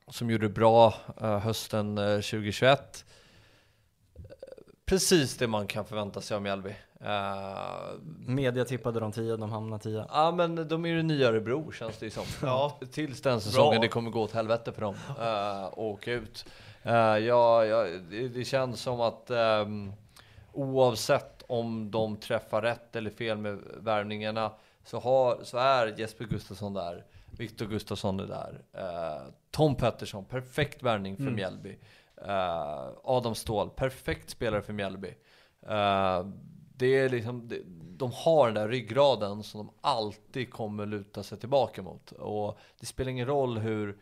som 0.09 0.31
gjorde 0.31 0.49
bra 0.49 0.95
hösten 1.43 1.99
eh, 1.99 2.05
2021. 2.17 3.05
Precis 4.87 5.37
det 5.37 5.47
man 5.47 5.67
kan 5.67 5.85
förvänta 5.85 6.21
sig 6.21 6.35
av 6.35 6.43
Mjällby. 6.43 6.75
Eh, 7.01 7.67
Media 8.27 8.65
tippade 8.65 9.01
de 9.01 9.13
10, 9.13 9.37
de 9.37 9.51
hamnade 9.51 9.83
10 9.83 10.07
Ja 10.09 10.33
men 10.33 10.69
de 10.69 10.85
är 10.85 10.89
ju 10.89 10.97
det 10.97 11.03
nya 11.03 11.29
Örebro 11.29 11.73
känns 11.73 11.99
det 11.99 12.07
ju 12.07 12.11
som. 12.11 12.25
Ja. 12.43 12.79
Tills 12.93 13.23
den 13.23 13.41
säsongen 13.41 13.71
Bra. 13.71 13.81
det 13.81 13.89
kommer 13.89 14.11
gå 14.11 14.23
åt 14.23 14.33
helvete 14.33 14.73
för 14.73 14.81
dem. 14.81 14.95
Uh, 15.21 15.65
och 15.65 15.85
åka 15.85 16.13
ut. 16.13 16.47
Uh, 16.87 16.93
ja, 16.93 17.65
ja, 17.65 17.85
det, 18.11 18.29
det 18.29 18.45
känns 18.45 18.81
som 18.81 19.01
att 19.01 19.31
ehm, 19.31 19.93
oavsett 20.53 21.43
om 21.47 21.91
de 21.91 22.17
träffar 22.17 22.63
rätt 22.63 22.97
eller 22.97 23.11
fel 23.11 23.39
med 23.39 23.59
värvningarna 23.77 24.53
så, 24.85 25.01
har, 25.01 25.39
så 25.43 25.59
är 25.59 25.95
Jesper 25.99 26.25
Gustafsson 26.25 26.75
där. 26.75 27.05
Viktor 27.31 27.67
Gustafsson 27.67 28.21
är 28.21 28.27
där. 28.27 28.63
Eh, 28.73 29.23
Tom 29.51 29.75
Pettersson, 29.75 30.25
perfekt 30.25 30.83
värvning 30.83 31.17
för 31.17 31.23
Mm. 31.23 31.35
Mjällby. 31.35 31.79
Eh, 32.23 32.89
Adam 33.05 33.35
Ståhl, 33.35 33.71
perfekt 33.71 34.31
spelare 34.31 34.63
för 34.63 34.73
Mjällby. 34.73 35.15
Eh, 35.67 36.27
det 36.77 36.99
är 36.99 37.09
liksom, 37.09 37.51
de 37.97 38.13
har 38.13 38.47
den 38.47 38.55
där 38.55 38.69
ryggraden 38.69 39.43
som 39.43 39.67
de 39.67 39.75
alltid 39.81 40.51
kommer 40.51 40.87
luta 40.87 41.23
sig 41.23 41.39
tillbaka 41.39 41.83
mot. 41.83 42.13
Och 42.13 42.59
det 42.81 42.87
spelar 42.87 43.11
ingen 43.11 43.27
roll 43.27 43.59
hur, 43.59 43.99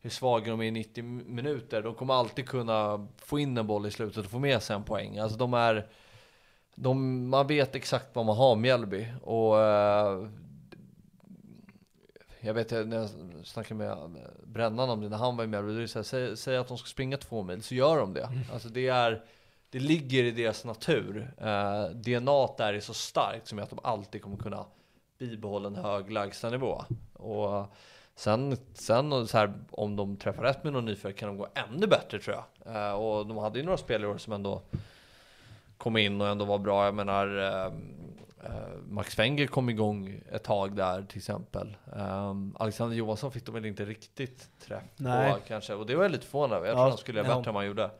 hur 0.00 0.10
svaga 0.10 0.50
de 0.50 0.60
är 0.60 0.64
i 0.64 0.70
90 0.70 1.02
minuter. 1.04 1.82
De 1.82 1.94
kommer 1.94 2.14
alltid 2.14 2.48
kunna 2.48 3.08
få 3.16 3.38
in 3.38 3.58
en 3.58 3.66
boll 3.66 3.86
i 3.86 3.90
slutet 3.90 4.24
och 4.24 4.30
få 4.30 4.38
med 4.38 4.62
sig 4.62 4.76
en 4.76 4.84
poäng. 4.84 5.18
Alltså 5.18 5.38
de 5.38 5.54
är... 5.54 5.88
De, 6.78 7.28
man 7.28 7.46
vet 7.46 7.74
exakt 7.74 8.16
vad 8.16 8.26
man 8.26 8.36
har 8.36 8.56
Mjällby. 8.56 9.06
Och 9.22 9.60
eh, 9.62 10.28
jag 12.46 12.54
vet 12.54 12.70
när 12.70 12.96
jag 12.96 13.10
snackade 13.44 13.78
med 13.78 14.20
Brännan 14.44 14.90
om 14.90 15.00
det 15.00 15.08
när 15.08 15.16
han 15.16 15.36
var 15.36 15.46
Mjällby. 15.46 15.80
Det 15.80 15.88
så 15.88 15.98
här, 15.98 16.04
säg, 16.04 16.36
säg 16.36 16.56
att 16.56 16.68
de 16.68 16.78
ska 16.78 16.86
springa 16.86 17.16
två 17.16 17.42
mil 17.42 17.62
så 17.62 17.74
gör 17.74 17.98
de 17.98 18.14
det. 18.14 18.28
Alltså 18.52 18.68
det 18.68 18.88
är 18.88 19.24
det 19.70 19.78
ligger 19.78 20.24
i 20.24 20.30
deras 20.30 20.64
natur. 20.64 21.34
Uh, 21.42 21.90
DNA 21.90 22.48
där 22.58 22.74
är 22.74 22.80
så 22.80 22.94
starkt 22.94 23.48
som 23.48 23.58
gör 23.58 23.64
att 23.64 23.70
de 23.70 23.78
alltid 23.82 24.22
kommer 24.22 24.36
kunna 24.36 24.64
bibehålla 25.18 25.68
en 25.68 25.76
hög 25.76 26.10
lägstanivå. 26.10 26.84
Och 27.12 27.74
sen, 28.14 28.56
sen 28.74 29.26
så 29.26 29.38
här, 29.38 29.54
om 29.70 29.96
de 29.96 30.16
träffar 30.16 30.42
rätt 30.42 30.64
med 30.64 30.72
någon 30.72 30.84
nyförvärv 30.84 31.16
kan 31.16 31.28
de 31.28 31.38
gå 31.38 31.48
ännu 31.54 31.86
bättre 31.86 32.18
tror 32.18 32.36
jag. 32.36 32.74
Eh, 32.74 32.92
och 32.92 33.26
de 33.26 33.36
hade 33.36 33.58
ju 33.58 33.64
några 33.64 33.78
spelare 33.78 34.18
som 34.18 34.32
ändå 34.32 34.62
kom 35.76 35.96
in 35.96 36.20
och 36.20 36.28
ändå 36.28 36.44
var 36.44 36.58
bra. 36.58 36.84
Jag 36.84 36.94
menar 36.94 37.38
eh, 37.38 37.66
eh, 37.66 37.72
Max 38.88 39.18
Wenger 39.18 39.46
kom 39.46 39.68
igång 39.70 40.20
ett 40.32 40.44
tag 40.44 40.76
där 40.76 41.02
till 41.02 41.18
exempel. 41.18 41.76
Um, 41.92 42.56
Alexander 42.58 42.96
Johansson 42.96 43.32
fick 43.32 43.46
de 43.46 43.54
väl 43.54 43.64
inte 43.66 43.84
riktigt 43.84 44.48
träff 44.60 44.82
Nej. 44.96 45.32
på 45.32 45.38
kanske. 45.48 45.74
Och 45.74 45.86
det 45.86 45.94
var 45.96 46.02
jag 46.02 46.12
lite 46.12 46.26
förvånad 46.26 46.56
över. 46.56 46.66
Jag 46.66 46.72
Ja, 46.74 46.78
tror 46.78 46.88
han 46.88 46.98
skulle 46.98 47.18
göra 47.18 47.28
bättre 47.36 47.50
än 47.50 47.54
vad 47.54 47.62
han 47.62 47.66
gjorde. 47.66 47.90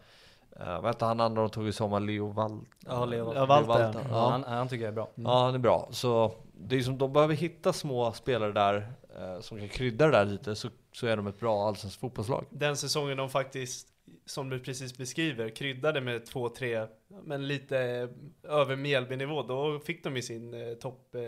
Uh, 0.60 0.80
vad 0.80 0.84
hette 0.86 1.04
han 1.04 1.20
andra 1.20 1.42
de 1.42 1.50
tog 1.50 1.68
i 1.68 1.72
sommar? 1.72 2.00
Leo 2.00 2.26
Walt? 2.32 2.62
Ja, 2.86 3.04
Leo 3.04 3.34
Ja, 3.34 3.46
Walter. 3.46 3.92
Ja. 3.94 4.00
Ja, 4.10 4.30
han, 4.30 4.44
han 4.44 4.68
tycker 4.68 4.84
jag 4.84 4.90
är 4.90 4.94
bra. 4.94 5.08
Ja, 5.14 5.44
han 5.44 5.54
är 5.54 5.58
bra. 5.58 5.88
Så 5.90 6.32
det 6.54 6.76
är 6.76 6.80
som 6.82 6.98
de 6.98 7.12
behöver 7.12 7.34
hitta 7.34 7.72
små 7.72 8.12
spelare 8.12 8.52
där 8.52 8.92
eh, 9.18 9.40
som 9.40 9.58
kan 9.58 9.68
krydda 9.68 10.06
det 10.06 10.12
där 10.12 10.24
lite 10.24 10.56
så, 10.56 10.68
så 10.92 11.06
är 11.06 11.16
de 11.16 11.26
ett 11.26 11.40
bra 11.40 11.68
allsvenskt 11.68 12.00
fotbollslag. 12.00 12.44
Den 12.50 12.76
säsongen 12.76 13.16
de 13.16 13.28
faktiskt, 13.30 13.88
som 14.26 14.48
du 14.50 14.60
precis 14.60 14.98
beskriver, 14.98 15.48
kryddade 15.48 16.00
med 16.00 16.26
två, 16.26 16.48
tre, 16.48 16.86
men 17.24 17.48
lite 17.48 18.08
över 18.48 18.76
Mjällby-nivå, 18.76 19.42
då 19.42 19.78
fick 19.80 20.04
de 20.04 20.16
ju 20.16 20.22
sin 20.22 20.54
eh, 20.54 20.74
topp, 20.74 21.14
eh, 21.14 21.20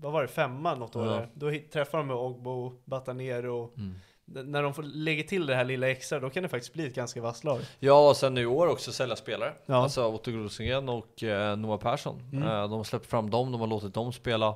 vad 0.00 0.12
var 0.12 0.22
det, 0.22 0.28
femma 0.28 0.74
något 0.74 0.96
år 0.96 1.06
Ja. 1.06 1.12
där. 1.12 1.28
Då 1.34 1.48
hit- 1.50 1.72
träffade 1.72 2.00
de 2.02 2.06
med 2.06 2.16
Ogbo, 2.16 2.72
Batanero. 2.84 3.72
Mm. 3.76 3.94
När 4.24 4.62
de 4.62 4.74
får 4.74 4.82
lägga 4.82 5.22
till 5.22 5.46
det 5.46 5.54
här 5.54 5.64
lilla 5.64 5.90
extra, 5.90 6.20
då 6.20 6.30
kan 6.30 6.42
det 6.42 6.48
faktiskt 6.48 6.72
bli 6.72 6.86
ett 6.86 6.94
ganska 6.94 7.20
vasst 7.22 7.44
lag. 7.44 7.60
Ja, 7.78 8.08
och 8.08 8.16
sen 8.16 8.38
i 8.38 8.46
år 8.46 8.66
också 8.66 8.92
sälja 8.92 9.16
spelare. 9.16 9.52
Ja. 9.66 9.74
Alltså 9.74 10.06
Otto 10.06 10.30
Rosengren 10.30 10.88
och 10.88 11.22
eh, 11.22 11.56
Noah 11.56 11.78
Persson. 11.80 12.20
Mm. 12.32 12.42
Eh, 12.42 12.48
de 12.62 12.72
har 12.72 12.84
släppt 12.84 13.06
fram 13.06 13.30
dem, 13.30 13.52
de 13.52 13.60
har 13.60 13.68
låtit 13.68 13.94
dem 13.94 14.12
spela. 14.12 14.54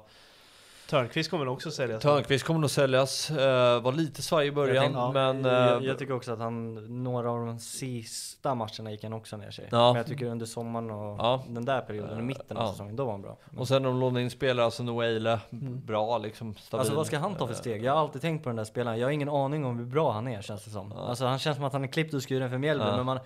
Törnqvist 0.91 1.31
kommer 1.31 1.45
nog 1.45 1.55
också 1.55 1.71
säljas. 1.71 2.03
Törnqvist 2.03 2.45
kommer 2.45 2.61
nog 2.61 2.71
säljas. 2.71 3.31
Eh, 3.31 3.81
var 3.83 3.93
lite 3.93 4.23
svajig 4.23 4.49
i 4.49 4.53
början, 4.53 4.75
Jag 4.75 4.85
tänkte- 4.85 5.01
ja. 5.01 5.33
men... 5.33 5.45
jag, 5.45 5.83
eh, 5.83 5.89
jag 5.89 5.99
tycker 5.99 6.15
också 6.15 6.33
att 6.33 6.39
han, 6.39 6.75
några 7.05 7.31
av 7.31 7.47
de 7.47 7.59
sista 7.59 8.55
matcherna 8.55 8.91
gick 8.91 9.03
han 9.05 9.13
också 9.13 9.37
ner 9.37 9.51
sig. 9.51 9.69
Ja. 9.71 9.93
Men 9.93 9.97
jag 9.97 10.07
tycker 10.07 10.27
under 10.27 10.47
sommaren 10.47 10.91
och 10.91 11.17
Ja. 11.19 11.45
den 11.49 11.65
där 11.65 11.81
perioden, 11.81 12.19
i 12.19 12.23
mitten 12.23 12.57
av 12.57 12.63
Ja. 12.67 12.71
säsongen, 12.73 12.97
då 12.97 13.05
var 13.05 13.13
han 13.13 13.23
bra. 13.23 13.37
och 13.57 13.69
sen 13.69 13.83
de 13.83 14.01
lånade 14.01 14.23
in 14.23 14.31
spelare, 14.31 14.65
alltså 14.65 14.83
Noah 14.83 15.07
Eile, 15.07 15.41
Mm. 15.53 15.81
bra 15.87 16.19
liksom, 16.19 16.55
stabil. 16.55 16.81
Alltså 16.81 16.95
vad 16.97 17.07
ska 17.07 17.19
han 17.19 17.35
ta 17.35 17.47
för 17.47 17.55
Eh, 17.55 17.59
steg? 17.59 17.85
Jag 17.85 17.93
har 17.93 18.01
alltid 18.01 18.21
tänkt 18.23 18.43
på 18.43 18.49
den 18.49 18.57
där 18.57 18.65
spelaren, 18.65 18.99
jag 18.99 19.07
har 19.07 19.13
ingen 19.13 19.29
aning 19.29 19.65
om 19.65 19.79
hur 19.79 19.87
bra 19.87 20.13
han 20.13 20.29
är 20.29 20.43
känns 20.43 20.65
det 20.65 20.71
som. 20.71 20.93
Ja. 20.97 21.03
Alltså 21.09 21.25
han 21.27 21.39
känns 21.39 21.57
som 21.57 21.65
att 21.65 21.73
han 21.73 21.85
är 21.85 21.89
klippt 21.89 22.15
och 22.15 22.29
skuren 22.29 22.51
för 22.51 22.59
Mjällby, 22.59 22.85
Ja. 22.87 22.97
men 22.97 23.07
man 23.07 23.19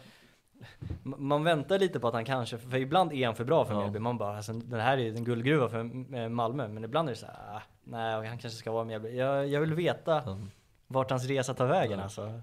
man 1.03 1.45
väntar 1.45 1.79
lite 1.79 2.01
på 2.01 2.09
att 2.09 2.15
han 2.15 2.25
kanske, 2.25 2.59
för 2.59 2.77
ibland 2.77 3.13
är 3.13 3.27
han 3.27 3.37
för 3.37 3.45
bra 3.45 3.65
för 3.65 3.73
Ja. 3.75 3.79
Mjällby. 3.81 3.99
Man 3.99 4.19
bara, 4.19 4.37
alltså, 4.37 4.53
det 4.53 4.81
här 4.83 4.99
är 4.99 5.09
en 5.09 5.25
guldgruva 5.25 5.69
för 5.69 5.79
eh, 6.17 6.29
Malmö. 6.29 6.69
Men 6.69 6.85
ibland 6.85 7.09
är 7.09 7.13
det 7.13 7.19
så 7.19 7.27
här, 7.27 7.57
ah, 7.57 7.63
nej 7.85 8.15
han 8.29 8.39
kanske 8.39 8.59
ska 8.59 8.71
vara 8.73 8.85
Mjällby. 8.85 9.17
Jag, 9.17 9.49
jag 9.49 9.61
vill 9.61 9.75
veta 9.75 10.23
Ja. 10.27 10.39
vart 10.87 11.11
hans 11.11 11.25
resa 11.25 11.55
tar 11.55 11.67
vägen 11.67 11.99
Ja. 11.99 12.05
alltså. 12.05 12.41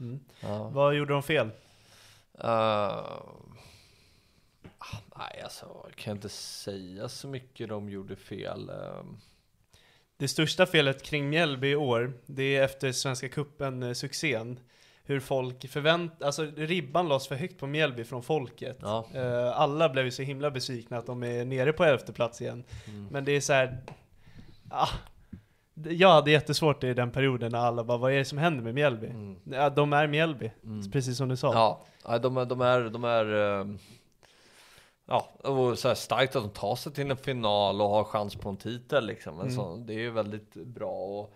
Mm. 0.00 0.20
Ja. 0.40 0.68
Vad 0.68 0.94
gjorde 0.94 1.12
de 1.12 1.22
fel? 1.22 1.50
Eh, 2.38 2.48
ah, 2.48 3.20
nej, 5.16 5.40
alltså 5.44 5.66
jag 5.84 5.94
kan 5.96 6.12
inte 6.16 6.28
säga 6.28 7.08
så 7.08 7.28
mycket 7.28 7.68
de 7.68 7.88
gjorde 7.88 8.16
fel. 8.16 8.68
Eh, 8.68 9.02
Det 10.16 10.28
största 10.28 10.66
felet 10.66 11.02
kring 11.02 11.28
Mjällby 11.30 11.68
i 11.70 11.76
år, 11.76 12.12
det 12.26 12.56
är 12.56 12.62
efter 12.64 12.92
Svenska 12.92 13.28
Cupen-succén. 13.28 14.56
Hur 15.06 15.20
folk 15.20 15.68
förvänt... 15.68 16.22
Alltså 16.22 16.42
ribban 16.56 17.08
lades 17.08 17.28
för 17.28 17.34
högt 17.34 17.58
på 17.58 17.66
Mjällby 17.66 18.04
från 18.04 18.22
folket. 18.22 18.78
Ja. 18.82 19.04
Eh, 19.14 19.60
alla 19.60 19.88
blev 19.88 20.04
ju 20.04 20.10
så 20.10 20.22
himla 20.22 20.50
besvikna 20.50 20.98
att 20.98 21.06
de 21.06 21.22
är 21.24 21.44
nere 21.44 21.72
på 21.72 21.84
elfte 21.84 22.12
plats 22.12 22.40
igen. 22.40 22.64
Mm. 22.88 23.06
Men 23.10 23.24
det 23.24 23.32
är 23.32 23.40
så 23.40 23.52
här. 23.52 23.78
Ah, 24.70 24.88
jag 25.88 26.08
hade 26.12 26.30
jättesvårt 26.30 26.84
i 26.84 26.94
den 26.94 27.10
perioden 27.10 27.52
när 27.52 27.58
alla 27.58 27.84
bara, 27.84 27.98
vad 27.98 28.12
är 28.12 28.16
det 28.18 28.24
som 28.24 28.38
händer 28.38 28.62
med 28.62 28.74
Mjällby? 28.74 29.06
Mm. 29.06 29.36
Ja, 29.44 29.70
de 29.70 29.92
är 29.92 30.06
Mjällby, 30.06 30.50
precis 30.92 31.16
som 31.16 31.28
du 31.28 31.36
sa. 31.36 31.52
Ja, 32.04 32.18
de, 32.18 32.36
är- 32.36 32.44
de 32.44 32.60
är, 32.60 32.80
de 32.80 33.04
är 33.04 33.58
eh, 33.60 33.66
Ja, 35.06 35.28
och 35.42 35.78
så 35.78 35.94
starkt 35.94 36.36
att 36.36 36.42
de 36.42 36.50
tar 36.50 36.76
sig 36.76 36.92
till 36.92 37.10
en 37.10 37.16
final 37.16 37.80
och 37.80 37.88
har 37.88 38.04
chans 38.04 38.34
på 38.36 38.48
en 38.48 38.56
titel 38.56 39.06
liksom. 39.06 39.36
Men 39.36 39.52
så, 39.52 39.76
det 39.76 39.94
är 39.94 39.98
ju 39.98 40.10
väldigt 40.10 40.54
bra. 40.54 40.92
Och, 40.92 41.34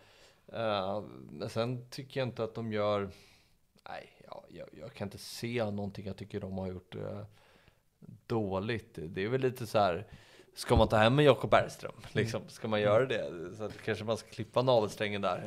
eh, 0.55 1.03
men 1.31 1.49
sen 1.49 1.91
tycker 1.91 2.21
jag 2.21 2.29
inte 2.29 2.45
att 2.45 2.55
de 2.55 2.73
gör... 2.73 3.09
Nej, 3.89 4.11
ja, 4.27 4.45
jag, 4.49 4.69
jag 4.73 4.95
kan 4.95 5.07
inte 5.07 5.19
se 5.19 5.65
någonting 5.65 6.07
jag 6.07 6.17
tycker 6.17 6.41
de 6.41 6.59
har 6.59 6.69
gjort 6.69 6.95
eh, 6.95 7.23
dåligt. 8.27 8.99
Det 9.03 9.25
är 9.25 9.29
väl 9.29 9.41
lite 9.41 9.67
så 9.67 9.79
här... 9.79 10.07
Ska 10.55 10.77
man 10.77 10.89
ta 10.89 10.97
hem 10.97 11.19
en 11.19 11.25
Jakob 11.25 11.51
Bergström? 11.51 11.93
Liksom, 12.13 12.43
ska 12.49 12.69
man 12.69 12.81
göra 12.81 13.07
det? 13.07 13.55
Så 13.57 13.71
kanske 13.85 14.05
man 14.05 14.17
ska 14.17 14.29
klippa 14.29 14.63
navelsträngen 14.63 15.23
där. 15.23 15.47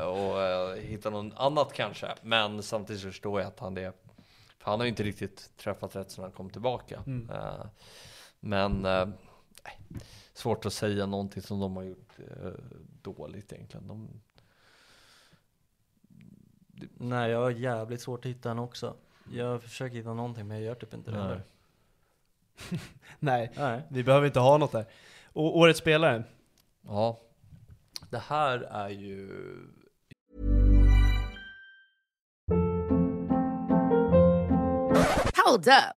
eh, 0.00 0.06
och 0.06 0.42
eh, 0.42 0.76
hitta 0.76 1.10
något 1.10 1.34
annat 1.36 1.72
kanske. 1.72 2.14
Men 2.22 2.62
samtidigt 2.62 3.02
så 3.02 3.08
förstår 3.08 3.40
jag 3.40 3.48
att 3.48 3.58
han 3.58 3.78
är 3.78 3.92
för 4.58 4.70
han 4.70 4.80
har 4.80 4.84
ju 4.84 4.90
inte 4.90 5.02
riktigt 5.02 5.56
träffat 5.56 5.96
rätt 5.96 6.10
sedan 6.10 6.24
han 6.24 6.32
kom 6.32 6.50
tillbaka. 6.50 7.02
Mm. 7.06 7.30
Eh, 7.30 7.66
men 8.40 8.84
eh, 8.84 9.08
svårt 10.32 10.66
att 10.66 10.72
säga 10.72 11.06
någonting 11.06 11.42
som 11.42 11.60
de 11.60 11.76
har 11.76 11.82
gjort 11.82 12.16
dåligt 13.02 13.52
egentligen. 13.52 13.88
De, 13.88 14.20
Nej, 16.96 17.30
jag 17.30 17.38
har 17.38 17.50
jävligt 17.50 18.00
svårt 18.00 18.24
att 18.24 18.30
hitta 18.30 18.48
den 18.48 18.58
också. 18.58 18.96
Jag 19.32 19.62
försöker 19.62 19.96
hitta 19.96 20.14
någonting 20.14 20.48
men 20.48 20.56
jag 20.56 20.66
gör 20.66 20.74
typ 20.74 20.94
inte 20.94 21.10
det. 21.10 21.16
Nej. 21.16 21.26
heller. 21.26 21.42
Nej, 23.18 23.52
Nej. 23.56 23.82
vi 23.88 24.04
behöver 24.04 24.26
inte 24.26 24.40
ha 24.40 24.58
något 24.58 24.72
där. 24.72 24.86
Och 25.32 25.58
årets 25.58 25.80
spelare? 25.80 26.24
ja, 26.86 27.20
det 28.10 28.18
här 28.18 28.58
är 28.60 28.88
ju 28.88 29.28
Hold 35.46 35.68
up. 35.68 35.97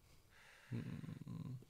intressant. 0.71 1.61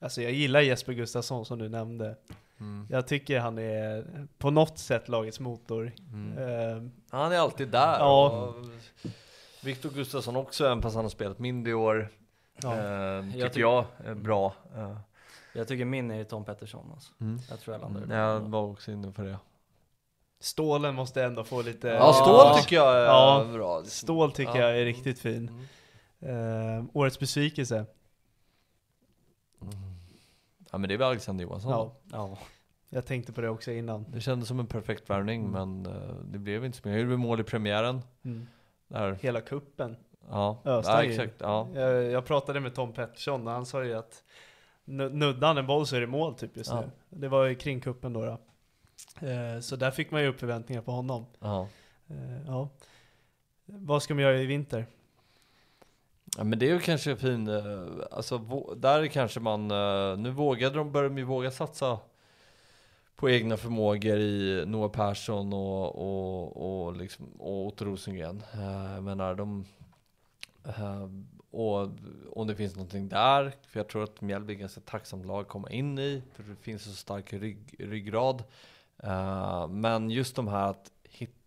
Alltså 0.00 0.22
jag 0.22 0.32
gillar 0.32 0.60
Jesper 0.60 0.92
Gustafsson 0.92 1.44
som 1.46 1.58
du 1.58 1.68
nämnde. 1.68 2.16
Mm. 2.60 2.86
Jag 2.90 3.06
tycker 3.06 3.40
han 3.40 3.58
är 3.58 4.26
på 4.38 4.50
något 4.50 4.78
sätt 4.78 5.08
lagets 5.08 5.40
motor. 5.40 5.92
Eh, 6.38 6.82
Han 7.10 7.32
är 7.32 7.38
alltid 7.38 7.68
där. 7.68 7.98
Ja. 7.98 8.54
Viktor 9.64 9.90
Gustafsson 9.90 10.36
också, 10.36 10.64
även 10.66 10.82
fast 10.82 10.96
han 10.96 11.04
har 11.04 11.10
spelat 11.10 11.38
mindre 11.38 11.70
i 11.70 11.74
år. 11.74 12.08
Ja. 12.62 12.72
Eh, 12.76 13.24
tycker 13.24 13.38
Jag 13.40 13.56
jag, 13.56 13.84
tyck- 13.84 14.10
är 14.10 14.14
bra. 14.14 14.54
Eh, 14.76 14.96
Jag 15.54 15.68
tycker 15.68 15.84
min 15.84 16.10
är 16.10 16.24
Tom 16.24 16.44
Pettersson 16.44 16.90
alltså. 16.94 17.12
Jag 17.50 17.60
tror 17.60 17.74
jag 17.74 17.80
landar 17.80 18.14
i 18.16 18.18
jag 18.18 18.40
var 18.40 18.62
också 18.62 18.92
inne 18.92 19.12
på 19.12 19.22
det. 19.22 19.36
Stålen 20.40 20.94
måste 20.94 21.24
ändå 21.24 21.44
få 21.44 21.62
lite... 21.62 21.88
Ja, 21.88 22.12
Ståhl 22.12 22.58
tycker 22.62 22.76
jag 22.76 22.96
är 22.96 23.04
Ja. 23.04 23.46
bra. 23.52 23.84
Stål 23.84 24.32
tycker 24.32 24.56
Ja. 24.56 24.68
jag 24.68 24.78
är 24.80 24.84
riktigt 24.84 25.18
fin. 25.18 25.66
Eh, 26.20 26.84
årets 26.92 27.18
besvikelse? 27.18 27.86
Ja 30.70 30.78
men 30.78 30.88
det 30.88 30.94
är 30.94 30.98
väl 30.98 31.06
Alexander 31.08 31.44
Johansson. 31.44 31.70
Ja, 31.70 31.92
Ja. 32.12 32.38
jag 32.88 33.06
tänkte 33.06 33.32
på 33.32 33.40
det 33.40 33.48
också 33.48 33.70
innan. 33.72 34.04
Det 34.08 34.20
kändes 34.20 34.48
som 34.48 34.60
en 34.60 34.66
perfekt 34.66 35.10
värvning 35.10 35.50
men 35.50 35.86
eh, 35.86 36.14
det 36.24 36.38
blev 36.38 36.64
inte 36.64 36.78
så 36.78 36.80
mycket. 36.88 36.92
Jag 36.92 37.00
gjorde 37.00 37.16
mål 37.16 37.40
i 37.40 37.44
premiären. 37.44 38.02
Mm. 38.24 38.46
Där. 38.88 39.18
Hela 39.20 39.40
kuppen. 39.40 39.96
Ja, 40.30 40.60
ja 40.64 41.02
exakt. 41.04 41.34
Ja. 41.38 41.68
Jag, 41.74 42.04
jag 42.04 42.24
pratade 42.26 42.60
med 42.60 42.74
Tom 42.74 42.92
Pettersson 42.92 43.46
och 43.46 43.52
han 43.52 43.66
sa 43.66 43.84
ju 43.84 43.94
att 43.94 44.24
nu- 44.84 45.08
nuddar 45.10 45.48
han 45.48 45.58
en 45.58 45.66
boll 45.66 45.86
så 45.86 45.96
är 45.96 46.00
det 46.00 46.06
mål 46.06 46.34
typ 46.34 46.56
just 46.56 46.70
Ja. 46.70 46.80
nu. 46.80 46.90
Det 47.20 47.28
var 47.28 47.44
ju 47.44 47.54
kring 47.54 47.80
kuppen 47.80 48.12
då. 48.12 48.24
då. 48.24 48.38
Eh, 49.26 49.60
så 49.60 49.76
där 49.76 49.90
fick 49.90 50.10
man 50.10 50.22
ju 50.22 50.28
upp 50.28 50.40
förväntningar 50.40 50.82
på 50.82 50.92
honom. 50.92 51.26
Ja. 51.40 51.68
Eh, 52.08 52.46
ja. 52.46 52.68
Vad 53.66 54.02
ska 54.02 54.14
man 54.14 54.22
göra 54.22 54.38
i 54.38 54.46
vinter? 54.46 54.86
Ja 56.36 56.44
men 56.44 56.58
det 56.58 56.68
är 56.68 56.72
ju 56.72 56.80
kanske 56.80 57.16
fin, 57.16 57.48
eh, 57.48 57.88
alltså 58.10 58.38
där 58.76 59.06
kanske 59.06 59.40
man, 59.40 59.70
eh, 59.70 60.18
nu 60.18 60.30
vågade 60.30 60.78
de, 60.78 60.92
börja 60.92 61.08
de 61.08 61.18
ju 61.18 61.24
våga 61.24 61.50
satsa 61.50 61.98
på 63.16 63.30
egna 63.30 63.56
förmågor 63.56 64.18
i 64.18 64.64
Noah 64.66 64.90
Persson 64.90 65.52
och, 65.52 65.96
och, 65.96 66.86
och, 66.86 66.96
liksom, 66.96 67.26
och 67.38 67.66
Otto 67.66 67.84
Rosengren. 67.84 68.42
Eh, 68.52 68.94
jag 68.94 69.02
menar 69.02 69.34
de, 69.34 69.64
och 71.50 71.88
om 72.32 72.46
det 72.46 72.54
finns 72.54 72.76
någonting 72.76 73.08
där, 73.08 73.52
för 73.66 73.80
jag 73.80 73.88
tror 73.88 74.04
att 74.04 74.20
Mjällby 74.20 74.52
är 74.52 74.54
ett 74.54 74.60
ganska 74.60 74.80
tacksamt 74.80 75.26
lag 75.26 75.40
att 75.40 75.48
komma 75.48 75.70
in 75.70 75.98
i, 75.98 76.22
för 76.34 76.42
det 76.42 76.56
finns 76.56 76.82
så 76.82 76.90
stark 76.90 77.32
rygg, 77.32 77.74
ryggrad. 77.78 78.44
Men 79.68 80.10
just 80.10 80.36
de 80.36 80.48
här 80.48 80.70
att 80.70 80.90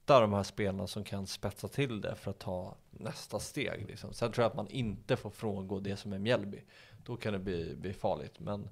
hitta 0.04 0.20
de 0.20 0.34
här 0.34 0.44
spelarna 0.44 0.88
som 0.88 1.04
kan 1.04 1.28
spetsa 1.28 1.68
till 1.68 2.02
det 2.02 2.16
för 2.16 2.32
att 2.32 2.40
ta 2.40 2.76
nästa 2.92 3.40
steg. 3.40 3.86
Liksom. 3.88 4.14
Sen 4.14 4.32
tror 4.32 4.44
jag 4.44 4.50
att 4.50 4.56
man 4.56 4.68
inte 4.68 5.16
får 5.16 5.30
frångå 5.30 5.80
det 5.80 5.98
som 5.98 6.14
är 6.14 6.20
Mjällby. 6.20 6.64
Då 7.06 7.18
kan 7.18 7.34
det 7.34 7.40
bli, 7.40 7.76
bli 7.76 7.94
farligt. 7.94 8.40
Men 8.40 8.70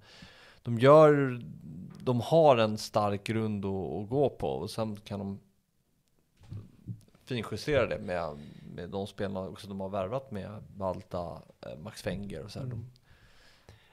de 0.64 0.80
gör, 0.80 1.42
de 2.00 2.22
har 2.22 2.58
en 2.58 2.78
stark 2.78 3.24
grund 3.24 3.66
att, 3.66 3.92
att 3.92 4.10
gå 4.10 4.30
på 4.30 4.48
och 4.48 4.70
sen 4.70 4.96
kan 4.96 5.20
de 5.20 5.40
finjustera 7.26 7.88
det 7.88 8.00
med, 8.00 8.40
med 8.76 8.90
de 8.90 9.08
spelarna 9.08 9.50
också 9.50 9.68
de 9.68 9.80
har 9.80 9.90
värvat 9.90 10.32
med 10.32 10.64
Balta, 10.76 11.42
eh, 11.62 11.78
Max 11.80 12.02
Fenger 12.02 12.44
och 12.44 12.52
så 12.52 12.60
här. 12.60 12.66
Mm. 12.66 12.86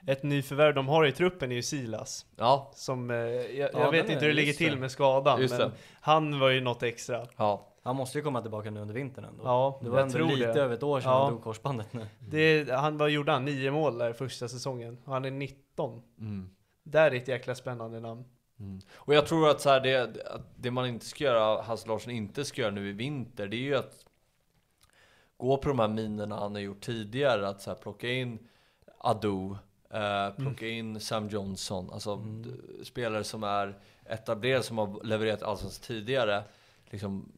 Ett 0.07 0.23
nyförvärv 0.23 0.73
de 0.75 0.87
har 0.87 1.05
i 1.05 1.11
truppen 1.11 1.51
är 1.51 1.55
ju 1.55 1.61
Silas. 1.63 2.25
ja, 2.35 2.71
Som, 2.75 3.11
eh, 3.11 3.17
jag, 3.17 3.55
jag 3.57 3.69
Ja, 3.73 3.89
vet 3.91 3.91
den 3.91 3.99
inte 3.99 4.13
är- 4.13 4.19
hur 4.19 4.27
det 4.27 4.33
ligger 4.41 4.53
till 4.53 4.77
med 4.77 4.91
skadan. 4.91 5.41
Just 5.41 5.57
men 5.57 5.69
det. 5.69 5.75
han 6.01 6.39
var 6.39 6.49
ju 6.49 6.61
något 6.61 6.83
extra. 6.83 7.25
ja. 7.37 7.65
Han 7.83 7.95
måste 7.95 8.17
ju 8.17 8.23
komma 8.23 8.41
tillbaka 8.41 8.71
nu 8.71 8.79
under 8.79 8.93
vintern 8.93 9.25
ändå. 9.25 9.43
Ja, 9.43 9.79
det 9.83 9.89
var 9.89 9.97
jag 9.97 10.05
ändå 10.05 10.17
tror 10.17 10.27
lite 10.29 10.53
det. 10.53 10.61
över 10.61 10.75
ett 10.75 10.83
år 10.83 10.99
sedan 11.01 11.11
Ja. 11.11 11.19
han 11.23 11.31
drog 11.31 11.43
korsbandet 11.43 11.93
nu. 11.93 12.07
Det, 12.19 12.69
han, 12.71 12.97
vad 12.97 13.09
gjorde 13.09 13.31
han? 13.31 13.45
Nio 13.45 13.71
mål 13.71 13.97
där 13.97 14.13
första 14.13 14.47
säsongen. 14.47 14.97
Och 15.05 15.13
han 15.13 15.25
är 15.25 15.31
19. 15.31 16.01
Mm. 16.19 16.49
Där 16.83 17.11
är 17.11 17.15
ett 17.15 17.27
jäkla 17.27 17.55
spännande 17.55 17.99
namn. 17.99 18.25
Mm. 18.59 18.79
Och 18.95 19.13
jag 19.13 19.25
tror 19.27 19.49
att, 19.49 19.61
så 19.61 19.69
här, 19.69 19.79
det, 19.79 20.09
det 20.55 20.71
man 20.71 20.87
inte 20.87 21.05
ska 21.05 21.23
göra, 21.23 21.61
Hasse 21.61 21.87
Larsson 21.87 22.13
inte 22.13 22.45
ska 22.45 22.61
göra 22.61 22.71
nu 22.71 22.89
i 22.89 22.91
vinter, 22.91 23.47
det 23.47 23.55
är 23.55 23.61
ju 23.61 23.75
att 23.75 24.05
gå 25.37 25.57
på 25.57 25.69
de 25.69 25.79
här 25.79 25.87
minerna 25.87 26.35
han 26.39 26.53
har 26.55 26.61
gjort 26.61 26.81
tidigare, 26.81 27.47
att 27.47 27.61
så 27.61 27.69
här, 27.69 27.77
plocka 27.77 28.09
in 28.09 28.39
Adu, 28.97 29.55
eh, 29.93 30.29
plocka 30.37 30.67
in 30.67 30.99
Sam 30.99 31.27
Johnson, 31.29 31.89
alltså 31.93 32.15
d- 32.15 32.49
spelare 32.83 33.23
som 33.23 33.43
är 33.43 33.77
etablerade, 34.05 34.63
som 34.63 34.77
har 34.77 35.03
levererat 35.03 35.43
allsvenskt 35.43 35.83
tidigare, 35.83 36.43
liksom 36.89 37.31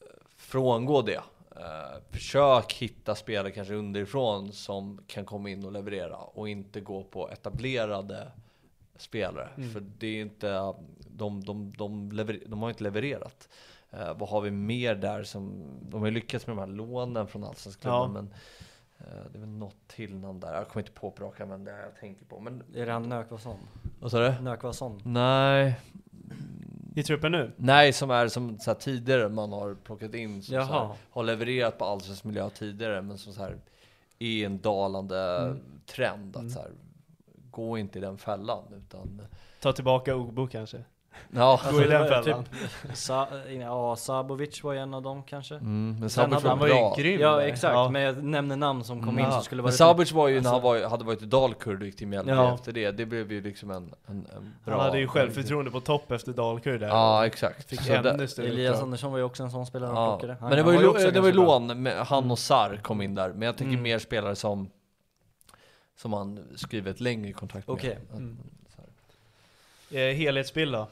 eh, 0.00 0.06
frångå 0.36 1.02
det. 1.02 1.20
Eh, 1.56 2.00
försök 2.10 2.72
hitta 2.72 3.14
spelare 3.14 3.50
kanske 3.50 3.74
underifrån 3.74 4.52
som 4.52 5.00
kan 5.06 5.24
komma 5.24 5.50
in 5.50 5.64
och 5.64 5.72
leverera 5.72 6.16
och 6.16 6.48
inte 6.48 6.80
gå 6.80 7.04
på 7.04 7.30
etablerade 7.30 8.32
spelare. 8.96 9.48
För 9.72 9.80
det 9.98 10.06
är 10.06 10.20
inte, 10.22 10.74
de, 11.08 11.44
de, 11.44 11.72
de, 11.78 12.12
lever, 12.12 12.40
de 12.46 12.62
har 12.62 12.68
inte 12.68 12.82
levererat. 12.82 13.48
Eh, 13.90 14.14
vad 14.16 14.28
har 14.28 14.40
vi 14.40 14.50
mer 14.50 14.94
där 14.94 15.22
som, 15.22 15.64
de 15.82 16.00
har 16.00 16.06
ju 16.08 16.14
lyckats 16.14 16.46
med 16.46 16.56
de 16.56 16.60
här 16.60 16.66
lånen 16.76 17.26
från 17.26 17.44
allsvenska 17.44 17.80
klubben 17.82 18.00
Ja. 18.00 18.08
men 18.08 18.34
det 19.32 19.38
är 19.38 19.40
väl 19.40 19.48
något 19.48 19.88
till 19.88 20.16
namn 20.16 20.40
där. 20.40 20.54
Jag 20.54 20.68
kommer 20.68 20.82
inte 20.82 21.00
på 21.00 21.10
på 21.10 21.24
rak 21.24 21.40
arm, 21.40 21.48
men 21.48 21.64
det 21.64 21.70
är 21.72 21.82
jag 21.82 21.96
tänker 21.96 22.24
på. 22.24 22.40
Men 22.40 22.62
Är 22.74 22.86
det 22.86 22.92
han 22.92 23.08
Nökvason? 23.08 23.56
vad 24.00 24.10
sa 24.10 24.18
du? 24.18 24.42
Nökvason? 24.42 25.00
Nej, 25.04 25.80
I 26.94 27.02
truppen 27.02 27.32
nu? 27.32 27.52
nej 27.56 27.92
som 27.92 28.10
är 28.10 28.28
som 28.28 28.58
så 28.58 28.70
här, 28.70 28.78
tidigare 28.78 29.28
man 29.28 29.52
har 29.52 29.74
plockat 29.74 30.14
in 30.14 30.42
som 30.42 30.54
så 30.54 30.72
här, 30.72 30.88
har 31.10 31.22
levererat 31.22 31.78
på 31.78 31.84
allsvensk 31.84 32.24
miljö 32.24 32.50
tidigare 32.50 33.02
men 33.02 33.18
som 33.18 33.32
så 33.32 33.42
här 33.42 33.58
är 34.18 34.46
en 34.46 34.60
dalande 34.60 35.54
trend 35.86 36.36
att 36.36 36.50
så 36.50 36.58
här, 36.60 36.70
gå 37.50 37.78
inte 37.78 37.98
i 37.98 38.02
den 38.02 38.18
fällan 38.18 38.64
utan 38.76 39.22
Ta 39.60 39.72
tillbaka 39.72 40.16
Ogbo 40.16 40.46
kanske? 40.46 40.84
Ja, 41.36 41.60
Gå 41.72 41.80
i 41.82 41.84
den 41.84 41.90
det 41.90 41.98
var 41.98 42.22
fällan. 42.22 42.44
typ, 42.44 42.96
Sa, 42.96 43.28
ja, 43.60 43.96
Sabovic 43.96 44.64
var 44.64 44.72
ju 44.72 44.78
en 44.78 44.94
av 44.94 45.02
dem 45.02 45.22
kanske. 45.22 45.54
mm, 45.54 45.96
men 46.00 46.10
hade 46.16 46.34
var 46.34 46.48
Han 46.50 46.58
var 46.58 46.68
bra. 46.68 46.94
ju 46.96 47.02
grym. 47.02 47.20
Ja 47.20 47.36
där. 47.36 47.46
exakt, 47.46 47.74
Ja. 47.74 47.90
men 47.90 48.02
jag 48.02 48.24
nämner 48.24 48.56
namn 48.56 48.84
som 48.84 49.02
kom 49.04 49.18
in 49.18 49.24
Ja. 49.24 49.30
som 49.32 49.42
skulle 49.42 49.62
vara 49.62 49.70
Men 49.70 49.76
Sabic 49.76 50.12
var 50.12 50.28
ju, 50.28 50.34
när 50.34 50.38
Alltså- 50.38 50.52
han 50.52 50.62
var, 50.82 50.88
hade 50.90 51.04
varit 51.04 51.22
i 51.22 51.26
Dalkurd 51.26 51.80
och 51.80 51.86
gick 51.86 51.96
till 51.96 52.06
Mjällby 52.08 52.32
Ja. 52.32 52.54
efter 52.54 52.72
det, 52.72 52.90
det 52.90 53.06
blev 53.06 53.32
ju 53.32 53.40
liksom 53.40 53.70
en, 53.70 53.94
en, 54.06 54.26
en 54.36 54.54
bra... 54.64 54.74
Han 54.74 54.80
hade 54.84 54.98
ju 54.98 55.08
självförtroende 55.08 55.70
på 55.70 55.80
topp 55.80 56.10
efter 56.12 56.32
Dalkurd 56.32 56.80
där. 56.80 56.88
Ja, 56.88 57.26
exakt. 57.26 57.68
Fick 57.68 57.88
ännu 57.88 58.28
större 58.28 58.46
Elias. 58.46 58.82
Andersson 58.82 59.10
var 59.12 59.18
ju 59.18 59.24
också 59.24 59.42
en 59.42 59.50
sån 59.50 59.66
spelare 59.66 59.90
Ja, 59.94 60.16
plockade. 60.16 60.36
Han- 60.40 60.48
men 60.48 60.58
det 60.58 60.62
var 60.64 60.72
han 60.72 60.82
ju, 60.82 60.88
också 60.88 61.06
lå- 61.06 61.10
det 61.10 61.20
var 61.20 61.28
ju 61.28 61.34
lån, 61.34 61.82
med 61.82 62.06
han 62.06 62.30
och 62.30 62.38
Sar 62.38 62.80
kom 62.82 63.00
in 63.02 63.14
där, 63.14 63.28
men 63.32 63.42
jag 63.42 63.56
tänker 63.56 63.72
Mm. 63.72 63.82
mer 63.82 63.98
spelare 63.98 64.36
som 64.36 64.70
som 65.96 66.12
han 66.12 66.40
skriver 66.56 66.90
ett 66.90 67.00
längre 67.00 67.32
kontrakt 67.32 67.68
med. 67.68 67.74
Okej. 67.74 67.98
Att- 68.12 68.18
Mm. 68.18 68.36
Eh, 69.90 69.98
helhetsbild 70.16 70.72
då? 70.72 70.86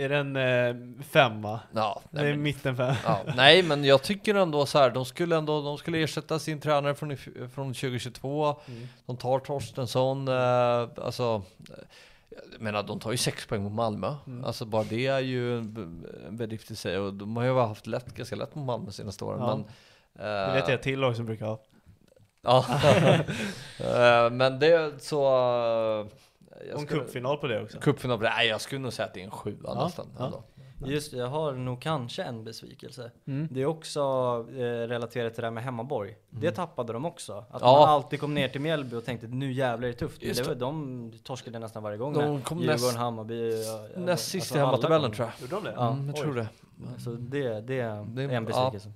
Är 0.00 0.08
den 0.08 0.36
eh, 0.36 1.02
femma? 1.04 1.60
Ja, 1.74 2.02
Det 2.10 2.20
är 2.20 2.24
men, 2.24 2.42
mitten 2.42 2.76
fem. 2.76 2.94
ja, 3.04 3.20
nej, 3.36 3.62
men 3.62 3.84
jag 3.84 4.02
tycker 4.02 4.34
ändå 4.34 4.66
så 4.66 4.78
här, 4.78 4.90
de 4.90 5.04
skulle 5.04 5.36
ändå, 5.36 5.62
de 5.62 5.78
skulle 5.78 5.98
ersätta 6.02 6.38
sin 6.38 6.60
tränare 6.60 6.94
från, 6.94 7.16
från 7.54 7.74
2022. 7.74 8.46
Mm. 8.66 8.88
De 9.06 9.16
tar 9.16 9.38
Torstensson, 9.38 10.28
eh, 10.28 10.88
alltså 11.04 11.42
eh, 11.70 11.74
jag 12.52 12.60
menar, 12.60 12.82
de 12.82 13.00
tar 13.00 13.10
ju 13.10 13.16
sex 13.16 13.46
poäng 13.46 13.62
mot 13.62 13.72
Malmö. 13.72 14.14
Mm. 14.26 14.44
Alltså 14.44 14.64
bara 14.64 14.84
det 14.84 15.06
är 15.06 15.20
ju 15.20 15.58
en 15.58 16.06
bedrift 16.30 16.70
i 16.70 16.76
sig. 16.76 16.98
Och 16.98 17.14
de 17.14 17.36
har 17.36 17.44
ju 17.44 17.54
haft 17.58 17.86
lätt, 17.86 18.14
ganska 18.14 18.36
lätt 18.36 18.54
mot 18.54 18.66
Malmö 18.66 18.90
senaste 18.90 19.24
åren. 19.24 19.40
Ja. 19.40 19.56
Men, 19.56 19.64
Det 20.12 20.46
eh, 20.48 20.52
vet 20.54 20.68
jag 20.68 20.74
ett 20.74 20.82
till 20.82 20.98
lag 21.00 21.16
som 21.16 21.26
brukar 21.26 21.46
ha. 21.46 21.60
Ja, 22.42 22.64
Eh, 23.80 24.30
men 24.30 24.58
det 24.58 24.66
är 24.66 24.98
så... 24.98 26.08
eh, 26.60 26.66
jag 26.66 26.74
Och 26.74 26.80
en 26.80 26.86
skulle- 26.86 27.02
cupfinal 27.02 27.36
på 27.36 27.46
det 27.46 27.62
också. 27.62 27.78
Cupfinal, 27.78 28.20
nej 28.20 28.48
jag 28.48 28.60
skulle 28.60 28.80
nog 28.80 28.92
säga 28.92 29.06
att 29.06 29.14
det 29.14 29.20
är 29.20 29.24
en 29.24 29.30
sjua 29.30 29.56
Ja, 29.64 29.84
nästan. 29.84 30.06
ja. 30.18 30.44
Just 30.86 31.10
det, 31.10 31.16
jag 31.18 31.26
har 31.26 31.52
nog 31.52 31.82
kanske 31.82 32.22
en 32.22 32.44
besvikelse. 32.44 33.10
Mm. 33.26 33.48
Det 33.50 33.62
är 33.62 33.66
också 33.66 34.00
eh, 34.50 34.60
relaterat 34.62 35.34
till 35.34 35.40
det 35.40 35.46
här 35.46 35.50
med 35.52 35.64
hemmaborg. 35.64 36.16
Det 36.30 36.50
tappade 36.50 36.92
de 36.92 37.04
också. 37.04 37.44
Att 37.50 37.62
Ja. 37.62 37.72
man 37.80 37.88
alltid 37.88 38.20
kom 38.20 38.34
ner 38.34 38.48
till 38.48 38.60
Mjällby 38.60 38.96
och 38.96 39.04
tänkte 39.04 39.26
nu 39.26 39.52
jävlar 39.52 39.88
är 39.88 39.92
det 39.92 39.98
tufft. 39.98 40.22
Just 40.22 40.40
det 40.42 40.48
var, 40.48 40.54
det. 40.54 40.60
de 40.60 41.12
torskade 41.24 41.58
nästan 41.58 41.82
varje 41.82 41.96
gång. 41.98 42.12
De 42.12 42.42
kom 42.42 42.58
Djurgården, 42.58 42.76
näst- 42.80 42.96
Hammarby. 42.96 43.62
ja, 43.64 43.88
ja, 43.94 44.00
Näst 44.00 44.24
sist 44.28 44.42
alltså 44.44 44.54
i 44.54 44.60
alla 44.60 44.70
hemmatabellen 44.70 45.12
tror 45.12 45.28
jag. 45.28 45.40
Gjorde 45.50 45.54
de 45.54 45.64
det? 45.70 45.74
Ja. 45.76 45.92
Mm, 45.92 46.06
jag 46.06 46.14
Oj. 46.16 46.20
tror 46.22 46.34
det. 46.34 46.48
Så 46.98 47.10
det, 47.10 47.48
det, 47.48 47.60
Det- 47.60 47.74
är 48.22 48.28
en 48.30 48.44
besvikelse. 48.44 48.92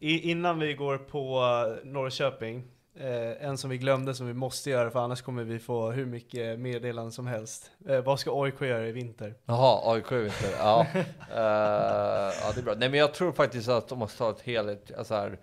I, 0.00 0.30
innan 0.30 0.58
vi 0.58 0.74
går 0.74 0.98
på 0.98 1.40
uh, 1.40 1.86
Norrköping, 1.92 2.64
eh, 3.00 3.48
en 3.48 3.58
som 3.58 3.70
vi 3.70 3.78
glömde 3.78 4.14
som 4.14 4.26
vi 4.26 4.34
måste 4.34 4.70
göra 4.70 4.90
för 4.90 5.00
annars 5.00 5.22
kommer 5.22 5.44
vi 5.44 5.58
få 5.58 5.90
hur 5.90 6.06
mycket 6.06 6.58
meddelanden 6.58 7.12
som 7.12 7.26
helst. 7.26 7.70
Eh, 7.88 8.00
vad 8.00 8.20
ska 8.20 8.42
AIK 8.42 8.60
göra 8.60 8.86
i 8.86 8.92
vinter? 8.92 9.34
Jaha, 9.44 9.94
AIK 9.94 10.12
är 10.12 10.24
inte 10.24 10.56
ja. 10.58 10.86
Eh, 11.30 12.34
ja, 12.42 12.52
det 12.54 12.60
är 12.60 12.62
bra. 12.62 12.74
Nej 12.74 12.88
men 12.88 13.00
jag 13.00 13.14
tror 13.14 13.32
faktiskt 13.32 13.68
att 13.68 13.88
de 13.88 13.98
måste 13.98 14.18
ta 14.18 14.30
ett 14.30 14.40
helhet, 14.40 14.92
alltså 14.98 15.14
här, 15.14 15.38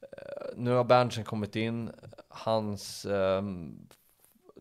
eh, 0.00 0.48
Nu 0.56 0.70
har 0.70 0.84
Berntsen 0.84 1.24
kommit 1.24 1.56
in, 1.56 1.90
hans 2.28 3.04
ehm, 3.04 3.88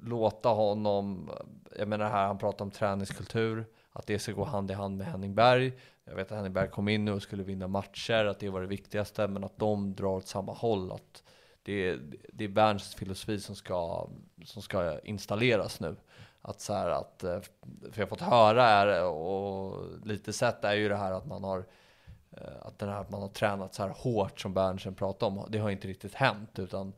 låta 0.02 0.50
honom, 0.50 1.32
jag 1.78 1.88
menar 1.88 2.10
här 2.10 2.28
han 2.28 2.38
pratar 2.38 2.66
om 2.66 2.72
träningskultur, 2.72 3.66
att 3.92 4.08
det 4.08 4.20
ska 4.20 4.32
gå 4.32 4.44
hand 4.44 4.72
i 4.72 4.74
hand 4.74 4.98
med 4.98 5.08
Henning 5.08 5.36
Berg. 5.36 5.74
Jag 6.06 6.16
vet 6.16 6.32
att 6.32 6.38
Henning 6.38 6.54
Berg 6.54 6.70
kom 6.70 6.88
in 6.88 7.06
nu 7.06 7.12
och 7.12 7.22
skulle 7.22 7.44
vinna 7.44 7.68
matcher, 7.68 8.26
att 8.26 8.40
det 8.40 8.50
var 8.50 8.62
det 8.62 8.68
viktigaste, 8.68 9.28
men 9.28 9.44
att 9.44 9.58
de 9.58 9.96
drar 9.96 10.08
åt 10.08 10.28
samma 10.28 10.54
håll. 10.54 10.92
Att 10.92 11.24
det, 11.68 11.90
är, 11.90 12.00
det 12.34 12.44
är 12.44 12.48
Bernts 12.48 12.96
filosofi 12.96 13.40
som 13.40 13.56
ska, 13.56 14.10
som 14.44 14.62
ska 14.62 15.00
installeras 15.00 15.80
nu. 15.80 15.96
Att 16.42 16.62
så 16.62 16.74
här 16.74 16.90
att, 16.90 17.24
eh, 17.24 17.40
för 17.92 18.02
jag 18.02 18.06
har 18.06 18.08
fått 18.08 18.22
höra 18.22 18.66
är, 18.66 19.04
och 19.04 19.86
lite 20.06 20.34
sett 20.34 20.64
är 20.64 20.74
ju 20.74 20.90
det 20.90 20.96
här 20.96 21.12
att 21.12 21.26
man 21.26 21.44
har 21.44 21.66
eh, 22.32 22.62
att, 22.62 22.80
den 22.80 22.90
här, 22.90 23.02
att 23.02 23.10
man 23.10 23.22
har 23.22 23.30
tränat 23.30 23.74
så 23.74 23.84
här 23.84 23.90
hårt 23.90 24.40
som 24.40 24.54
Berntsen 24.54 24.96
pratade 24.96 25.40
om, 25.40 25.46
det 25.50 25.58
har 25.58 25.70
inte 25.70 25.88
riktigt 25.88 26.14
hänt 26.14 26.60
utan 26.60 26.94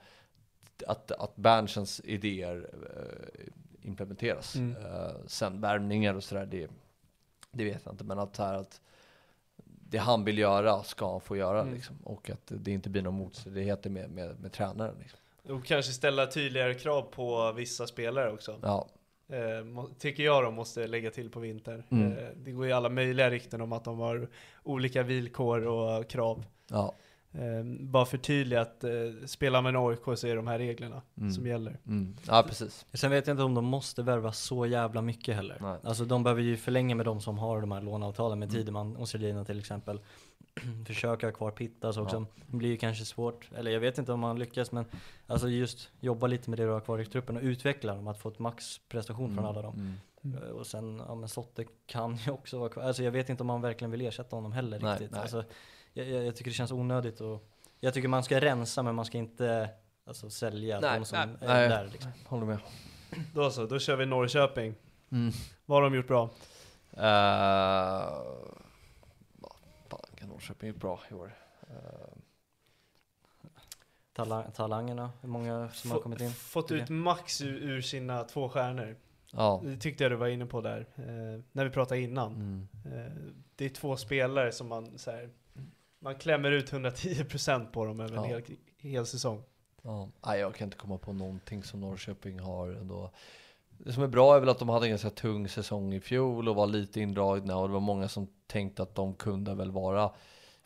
att, 0.88 1.12
att 1.12 1.36
Berntsens 1.36 2.02
idéer 2.04 2.70
eh, 2.96 3.88
implementeras. 3.90 4.56
Mm. 4.56 4.76
Sen 5.28 5.62
värvningar 5.62 6.14
och 6.14 6.24
sådär, 6.24 6.46
det, 6.46 6.70
det 7.52 7.64
vet 7.64 7.82
jag 7.86 7.94
inte, 7.94 8.04
men 8.04 8.20
att, 8.20 8.36
så 8.36 8.44
här, 8.44 8.54
att 8.54 8.82
det 9.90 9.98
han 9.98 10.24
vill 10.26 10.38
göra 10.38 10.84
ska 10.84 11.12
han 11.12 11.22
få 11.22 11.38
göra 11.38 11.62
Mm. 11.62 11.74
liksom. 11.74 11.96
Och 12.04 12.30
att 12.30 12.42
det 12.56 12.72
inte 12.72 12.90
blir 12.90 13.02
någon 13.02 13.14
motstridigheter 13.14 13.90
med, 13.90 14.10
med, 14.10 14.40
med 14.40 14.52
tränaren. 14.52 14.96
Liksom. 15.00 15.20
Och 15.56 15.66
kanske 15.66 15.92
ställa 15.92 16.28
tydligare 16.28 16.74
krav 16.74 17.02
på 17.02 17.52
vissa 17.52 17.88
spelare 17.88 18.32
också. 18.32 18.60
Ja, 18.62 18.88
Eh, 19.32 19.86
tycker 20.00 20.24
jag 20.24 20.44
de 20.44 20.54
måste 20.54 20.88
lägga 20.88 21.12
till 21.12 21.30
på 21.30 21.40
vinter. 21.40 21.84
Mm. 21.90 22.18
Eh, 22.18 22.24
det 22.36 22.52
går 22.52 22.66
ju 22.66 22.72
alla 22.72 22.90
möjliga 22.90 23.30
rykten 23.30 23.62
om 23.62 23.74
att 23.74 23.84
de 23.84 24.00
har 24.00 24.28
olika 24.64 25.04
villkor 25.04 25.66
och 25.68 26.08
krav. 26.10 26.46
ja. 26.68 26.96
Eh, 27.32 27.64
bara 27.80 28.06
förtydliga 28.06 28.62
att 28.62 28.84
eh, 28.84 28.92
spelar 29.26 29.62
man 29.62 29.76
i 29.76 29.78
AIK 29.78 30.18
så 30.20 30.28
är 30.28 30.36
de 30.36 30.48
här 30.48 30.58
reglerna 30.58 31.02
Mm. 31.18 31.32
som 31.32 31.48
gäller. 31.48 31.80
Mm. 31.88 32.16
ja 32.28 32.44
precis. 32.48 32.86
Sen 32.94 33.12
vet 33.12 33.28
jag 33.28 33.34
inte 33.34 33.44
om 33.44 33.54
de 33.54 33.66
måste 33.66 34.04
värva 34.04 34.32
så 34.32 34.66
jävla 34.66 35.02
mycket 35.02 35.36
heller. 35.36 35.58
Nej. 35.62 35.78
Alltså 35.84 36.06
de 36.06 36.24
behöver 36.24 36.42
ju 36.42 36.58
förlänga 36.58 36.96
med 36.96 37.06
de 37.06 37.22
som 37.22 37.38
har 37.38 37.62
de 37.62 37.72
här 37.72 37.82
låneavtalen 37.82 38.40
med 38.40 38.50
Mm. 38.50 38.60
Tideman 38.62 38.96
och 38.96 39.10
Sedina 39.10 39.46
till 39.46 39.60
exempel. 39.60 40.00
Försöka 40.88 41.28
ha 41.28 41.32
kvar 41.32 41.52
Pittas 41.52 41.98
också. 41.98 42.16
Ja. 42.16 42.26
Det 42.52 42.58
blir 42.58 42.70
ju 42.70 42.78
kanske 42.78 43.06
svårt, 43.06 43.50
eller 43.56 43.72
jag 43.72 43.80
vet 43.80 43.98
inte 43.98 44.12
om 44.12 44.24
han 44.24 44.40
lyckas 44.40 44.72
men 44.72 44.86
alltså 45.28 45.50
just 45.50 45.90
jobba 46.00 46.28
lite 46.28 46.50
med 46.50 46.60
det 46.60 46.64
du 46.66 46.70
har 46.72 46.80
kvar 46.80 47.00
i 47.00 47.06
truppen 47.06 47.38
och 47.38 47.44
utveckla 47.44 47.96
dem, 47.96 48.08
att 48.08 48.20
få 48.20 48.30
ett 48.30 48.40
maxprestation 48.40 49.36
från 49.36 49.46
alla 49.46 49.62
dem. 49.62 49.96
Mm. 50.24 50.38
Eh, 50.44 50.50
Och 50.50 50.68
sen, 50.68 51.02
ja 51.08 51.16
men 51.16 51.30
Sotte 51.30 51.66
kan 51.86 52.16
ju 52.16 52.32
också 52.32 52.60
vara 52.60 52.70
kvar. 52.70 52.84
Alltså 52.84 53.04
jag 53.04 53.12
vet 53.12 53.30
inte 53.30 53.44
om 53.44 53.48
man 53.48 53.62
verkligen 53.62 53.92
vill 53.92 54.02
ersätta 54.02 54.36
honom 54.36 54.52
heller 54.52 54.80
Nej, 54.80 54.92
riktigt. 54.92 55.12
nej. 55.12 55.22
Alltså, 55.22 55.44
jag, 55.94 56.08
jag, 56.10 56.24
jag 56.26 56.36
tycker 56.36 56.52
det 56.52 56.56
känns 56.56 56.72
onödigt 56.72 57.22
och 57.22 57.50
jag 57.80 57.94
tycker 57.94 58.08
man 58.08 58.24
ska 58.24 58.40
rensa 58.42 58.84
men 58.84 58.96
man 58.96 59.06
ska 59.06 59.18
inte 59.18 59.70
alltså, 60.06 60.30
sälja 60.30 60.80
Nej, 60.80 61.00
de 61.00 61.06
som 61.06 61.18
nej, 61.20 61.50
är 61.50 61.60
nej. 61.60 61.70
där 61.70 61.90
liksom. 61.92 62.12
Håller 62.26 62.46
med. 62.46 62.60
Då 63.34 63.52
så, 63.52 63.66
då 63.66 63.80
kör 63.80 63.96
vi 63.96 64.06
Norrköping. 64.06 64.76
Mm. 65.12 65.32
Vad 65.66 65.78
har 65.78 65.90
de 65.90 65.96
gjort 65.96 66.08
bra? 66.08 66.24
Uh, 66.94 67.00
fan, 69.90 70.00
kan 70.16 70.30
Norrköping 70.30 70.70
gjort 70.70 70.78
bra 70.82 71.00
i 71.12 71.14
år? 71.14 71.34
Eh, 71.62 71.76
Tala- 74.14 74.52
talangerna, 74.52 75.12
hur 75.22 75.30
många 75.30 75.70
som 75.70 75.92
har 75.92 75.98
Få- 75.98 76.04
kommit 76.04 76.22
in? 76.22 76.32
Fått 76.32 76.72
ut 76.72 76.90
max 76.90 77.42
ur, 77.42 77.56
ur 77.56 77.82
sina 77.82 78.24
två 78.24 78.50
stjärnor. 78.50 78.96
ja. 79.32 79.62
Det 79.64 79.78
tyckte 79.78 80.04
jag 80.04 80.12
du 80.12 80.16
var 80.16 80.28
inne 80.28 80.46
på 80.46 80.62
där, 80.62 80.80
eh, 80.96 81.44
när 81.52 81.64
vi 81.66 81.70
pratade 81.70 82.02
innan. 82.02 82.34
Mm. 82.36 82.68
Eh, 82.86 83.12
det 83.56 83.66
är 83.66 83.70
två 83.70 83.98
spelare 83.98 84.52
som 84.52 84.68
man 84.68 84.98
så 84.98 85.12
här, 85.12 85.30
man 86.00 86.16
klämmer 86.16 86.52
ut 86.52 86.72
110% 86.72 87.72
på 87.72 87.86
dem 87.86 88.00
över 88.00 88.18
en 88.18 88.30
Ja. 88.30 88.38
hel, 88.38 88.44
hel 88.78 89.06
säsong. 89.06 89.44
Ja. 89.82 90.10
Nej, 90.26 90.40
jag 90.40 90.56
kan 90.56 90.66
inte 90.68 90.78
komma 90.78 90.98
på 90.98 91.14
någonting 91.14 91.64
som 91.64 91.80
Norrköping 91.82 92.40
har 92.40 92.68
ändå. 92.70 93.12
Det 93.70 93.94
som 93.94 94.04
är 94.04 94.08
bra 94.08 94.36
är 94.36 94.40
väl 94.40 94.50
att 94.50 94.60
de 94.60 94.70
hade 94.70 94.86
en 94.86 94.90
ganska 94.90 95.10
tung 95.10 95.48
säsong 95.50 95.94
i 95.94 96.00
fjol 96.00 96.50
och 96.50 96.56
var 96.56 96.68
lite 96.68 97.02
indragna 97.02 97.58
och 97.58 97.68
det 97.68 97.74
var 97.74 97.80
många 97.80 98.08
som 98.08 98.28
tänkte 98.48 98.84
att 98.84 98.96
de 98.96 99.14
kunde 99.14 99.56
väl 99.56 99.72
vara 99.72 100.12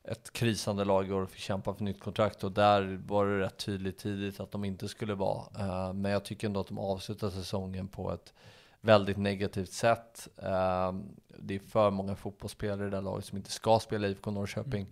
ett 0.04 0.34
krisande 0.34 0.86
lag 0.86 1.08
i 1.10 1.12
år 1.12 1.22
och 1.22 1.30
fick 1.30 1.42
kämpa 1.42 1.74
för 1.74 1.84
nytt 1.84 2.00
kontrakt 2.00 2.44
och 2.44 2.52
där 2.52 3.02
var 3.08 3.26
det 3.26 3.40
rätt 3.40 3.58
tydligt 3.58 3.98
tidigt 3.98 4.40
att 4.40 4.52
de 4.52 4.64
inte 4.66 4.88
skulle 4.88 5.14
vara. 5.16 5.44
Eh, 5.60 5.94
Men 5.94 6.12
jag 6.12 6.26
tycker 6.26 6.48
ändå 6.48 6.60
att 6.60 6.68
de 6.68 6.78
avslutar 6.80 7.30
säsongen 7.30 7.88
på 7.88 8.12
ett 8.12 8.34
väldigt 8.82 9.18
negativt 9.18 9.72
sätt. 9.72 10.28
Eh, 10.38 10.94
Det 11.40 11.56
är 11.56 11.60
för 11.60 11.90
många 11.92 12.16
fotbollsspelare 12.16 12.88
i 12.88 12.90
det 12.90 12.96
där 12.98 13.02
laget 13.02 13.26
som 13.26 13.38
inte 13.38 13.52
ska 13.52 13.80
spela 13.80 14.08
i 14.08 14.12
IFK 14.12 14.32
Norrköping. 14.32 14.88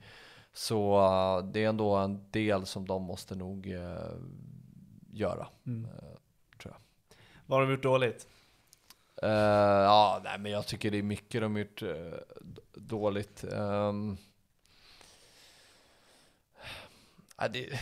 Så 0.53 1.05
eh, 1.05 1.45
det 1.51 1.63
är 1.63 1.69
ändå 1.69 1.95
en 1.95 2.31
del 2.31 2.65
som 2.65 2.87
de 2.87 3.03
måste 3.03 3.35
nog 3.35 3.71
eh, 3.71 4.15
göra. 5.11 5.47
Mm. 5.65 5.85
Eh, 5.85 6.71
Vad 7.45 7.59
har 7.59 7.65
de 7.65 7.71
gjort 7.71 7.83
dåligt? 7.83 8.27
Ja, 9.21 10.21
nej, 10.23 10.39
men 10.39 10.51
jag 10.51 10.67
tycker 10.67 10.91
det 10.91 10.97
är 10.97 11.03
mycket 11.03 11.41
de 11.41 11.51
har 11.51 11.59
gjort 11.59 11.83
dåligt. 12.73 13.43
Um, 13.43 14.17
ja, 17.37 17.47
det, 17.47 17.79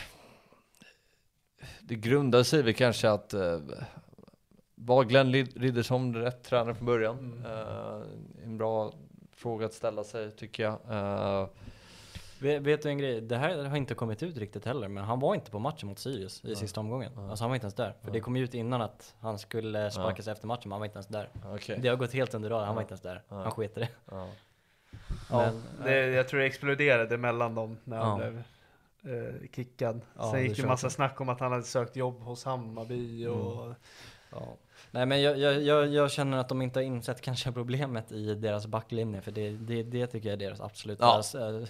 det 1.82 1.96
grundar 1.96 2.44
sig 2.44 2.64
väl 2.64 2.74
kanske 2.74 3.10
att 3.10 3.34
uh, 3.34 3.60
var 4.76 5.04
Glenn 5.04 5.34
Riddersholm 5.34 6.16
rätt 6.16 6.44
tränare 6.44 6.76
från 6.76 6.86
början? 6.86 7.18
Mm. 7.20 7.46
Eh, 7.46 8.02
en 8.44 8.58
bra 8.58 8.94
fråga 9.32 9.66
att 9.66 9.74
ställa 9.74 10.04
sig 10.04 10.32
tycker 10.32 10.64
jag. 10.64 10.80
Eh, 10.90 11.48
Vet, 12.40 12.62
vet 12.62 12.82
du 12.84 12.90
en 12.90 12.98
grej? 12.98 13.22
Det 13.22 13.38
här 13.38 13.64
har 13.64 13.78
inte 13.78 13.94
kommit 13.94 14.24
ut 14.24 14.38
riktigt 14.38 14.66
heller, 14.66 14.88
men 14.88 15.04
han 15.04 15.20
var 15.20 15.36
inte 15.36 15.52
på 15.52 15.60
matchen 15.60 15.90
mot 15.90 16.00
Sirius 16.00 16.44
i 16.44 16.48
Nej. 16.48 16.56
sista 16.56 16.80
omgången. 16.80 17.12
Nej. 17.16 17.30
Alltså 17.30 17.44
han 17.44 17.50
var 17.50 17.56
inte 17.56 17.66
ens 17.66 17.74
där. 17.76 17.92
För 18.02 18.08
Nej. 18.08 18.14
det 18.14 18.20
kom 18.20 18.36
ju 18.38 18.44
ut 18.44 18.54
innan 18.54 18.82
att 18.82 19.16
han 19.20 19.40
skulle 19.40 19.92
sparkas 19.92 20.28
efter 20.28 20.48
matchen, 20.48 20.62
men 20.66 20.72
han 20.72 20.80
var 20.80 20.86
inte 20.86 20.98
ens 20.98 21.08
där. 21.08 21.30
okej. 21.56 21.80
Det 21.82 21.90
har 21.90 21.96
gått 21.96 22.14
helt 22.14 22.34
under 22.34 22.50
radarn, 22.50 22.66
han 22.66 22.76
var 22.76 22.82
inte 22.82 22.92
ens 22.92 23.02
där. 23.02 23.24
Ja. 23.30 23.36
Han 23.36 23.52
sket 23.52 23.76
det. 23.76 23.90
Ja. 24.12 24.28
Ja, 25.30 25.52
Men, 25.52 25.64
det, 25.84 26.08
jag 26.08 26.28
tror 26.28 26.40
det 26.40 26.46
exploderade 26.46 27.18
mellan 27.18 27.56
dem 27.56 27.78
när 27.84 27.98
han 27.98 28.22
Ja. 28.22 28.30
blev 28.30 28.44
eh, 29.18 29.34
kickad. 29.56 30.02
Ja, 30.18 30.24
Sen 30.24 30.32
det 30.34 30.42
gick 30.42 30.50
det 30.52 30.56
köper 30.56 30.68
massa 30.68 30.86
jag. 30.86 30.92
snack 30.92 31.22
om 31.22 31.30
att 31.30 31.40
han 31.40 31.52
hade 31.52 31.64
sökt 31.64 31.96
jobb 31.96 32.22
hos 32.22 32.46
Hammarby 32.46 33.26
och 33.28 33.74
Ja. 34.32 34.56
Nej 34.92 35.06
men 35.06 35.22
jag, 35.22 35.38
jag, 35.38 35.62
jag, 35.62 35.88
jag, 35.88 36.12
känner 36.12 36.38
att 36.38 36.50
de 36.50 36.62
inte 36.62 36.80
har 36.80 36.84
insett 36.84 37.22
kanske 37.22 37.52
problemet 37.52 38.12
i 38.12 38.36
deras 38.36 38.68
backlinje, 38.68 39.22
för 39.22 39.32
det, 39.32 39.50
det, 39.50 39.84
det 39.84 40.08
tycker 40.08 40.30
jag 40.30 40.34
är 40.34 40.48
deras 40.48 40.62
absoluta 40.62 41.06
ja. 41.34 41.66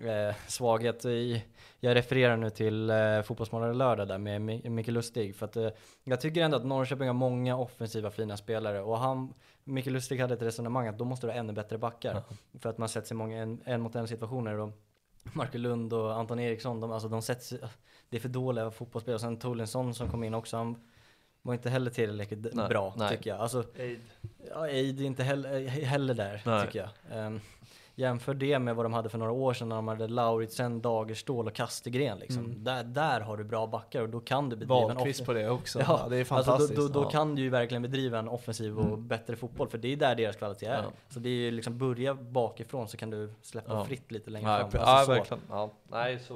Äh, 0.00 0.34
svaghet. 0.46 1.04
I, 1.04 1.44
jag 1.80 1.94
refererar 1.94 2.36
nu 2.36 2.50
till 2.50 2.90
äh, 2.90 3.22
Fotbollsmorgon 3.22 3.78
lördag 3.78 4.08
där 4.08 4.18
med 4.18 4.70
Micke 4.70 4.88
Lustig, 4.88 5.36
för 5.36 5.46
att 5.46 5.56
äh, 5.56 5.68
jag 6.04 6.20
tycker 6.20 6.42
ändå 6.42 6.56
att 6.56 6.64
Norrköping 6.64 7.06
har 7.06 7.14
många 7.14 7.56
offensiva 7.56 8.10
fina 8.10 8.36
spelare 8.36 8.80
och 8.80 8.98
han 8.98 9.34
Micke 9.64 9.86
Lustig 9.86 10.20
hade 10.20 10.34
ett 10.34 10.42
resonemang 10.42 10.88
att 10.88 10.98
då 10.98 11.04
måste 11.04 11.26
du 11.26 11.30
ha 11.32 11.38
ännu 11.38 11.52
bättre 11.52 11.78
backar. 11.78 12.10
Mm. 12.10 12.22
För 12.60 12.70
att 12.70 12.78
man 12.78 12.88
sätter 12.88 13.06
sig 13.06 13.14
i 13.14 13.18
många 13.18 13.42
en, 13.42 13.60
en 13.64 13.80
mot 13.80 13.94
en 13.94 14.08
situationer. 14.08 14.58
Och 14.58 14.70
Marcus 15.32 15.60
Lund 15.60 15.92
och 15.92 16.14
Anton 16.14 16.40
Eriksson, 16.40 16.80
de, 16.80 16.92
alltså 16.92 17.08
de 17.08 17.22
sätts, 17.22 17.54
det 18.08 18.16
är 18.16 18.20
för 18.20 18.28
dåliga 18.28 18.70
fotbollsspelare. 18.70 19.14
Och 19.14 19.20
sen 19.20 19.36
Tolinsson 19.36 19.94
som 19.94 20.10
kom 20.10 20.24
in 20.24 20.34
också, 20.34 20.56
han 20.56 20.76
var 21.42 21.54
inte 21.54 21.70
heller 21.70 21.90
tillräckligt 21.90 22.54
nej, 22.54 22.68
bra 22.68 22.94
nej. 22.96 23.16
tycker 23.16 23.30
jag. 23.30 23.40
Alltså, 23.40 23.64
Aid. 23.78 24.00
Ja, 24.50 24.60
Aid 24.60 25.00
är 25.00 25.04
inte 25.04 25.22
heller, 25.22 25.68
heller 25.68 26.14
där 26.14 26.42
nej. 26.44 26.66
tycker 26.66 26.90
jag. 27.08 27.26
Um, 27.26 27.40
Jämför 28.02 28.34
det 28.34 28.58
med 28.58 28.76
vad 28.76 28.84
de 28.84 28.92
hade 28.92 29.08
för 29.08 29.18
några 29.18 29.32
år 29.32 29.54
sedan 29.54 29.68
när 29.68 29.76
de 29.76 29.88
hade 29.88 30.08
Lauritsen, 30.08 30.80
Dagerstål 30.80 31.46
och 31.46 31.54
Kastegren 31.54 32.18
liksom. 32.18 32.44
Mm. 32.44 32.64
Där, 32.64 32.84
där 32.84 33.20
har 33.20 33.36
du 33.36 33.44
bra 33.44 33.66
backar 33.66 34.02
och 34.02 34.08
då 34.08 34.20
kan 34.20 34.48
du 34.48 34.56
bedriva 34.56 34.80
Wahlqvist 34.80 35.20
en 35.20 35.26
på 35.26 35.32
det 35.32 35.50
också. 35.50 35.78
Ja, 35.80 36.00
ja 36.02 36.08
det 36.08 36.16
är 36.16 36.24
fantastiskt. 36.24 36.70
Alltså 36.70 36.88
då, 36.88 37.00
då, 37.00 37.04
då 37.04 37.10
kan 37.10 37.34
du 37.34 37.42
ju 37.42 37.50
verkligen 37.50 37.82
bedriva 37.82 38.18
en 38.18 38.28
offensiv 38.28 38.78
och 38.78 38.84
mm. 38.84 39.08
bättre 39.08 39.36
fotboll 39.36 39.68
för 39.68 39.78
det 39.78 39.92
är 39.92 39.96
där 39.96 40.14
deras 40.14 40.36
kvalitet 40.36 40.66
är. 40.66 40.82
Ja. 40.82 40.90
Så 41.08 41.20
det 41.20 41.28
är 41.28 41.32
ju 41.32 41.50
liksom 41.50 41.78
börja 41.78 42.14
bakifrån 42.14 42.88
så 42.88 42.96
kan 42.96 43.10
du 43.10 43.34
släppa 43.42 43.84
fritt 43.84 44.12
lite 44.12 44.30
längre 44.30 44.70
fram. 44.70 44.82
Alltså 44.84 45.12
verkligen. 45.12 45.42
Ja. 45.50 45.70
Nej, 45.90 46.18
så 46.18 46.34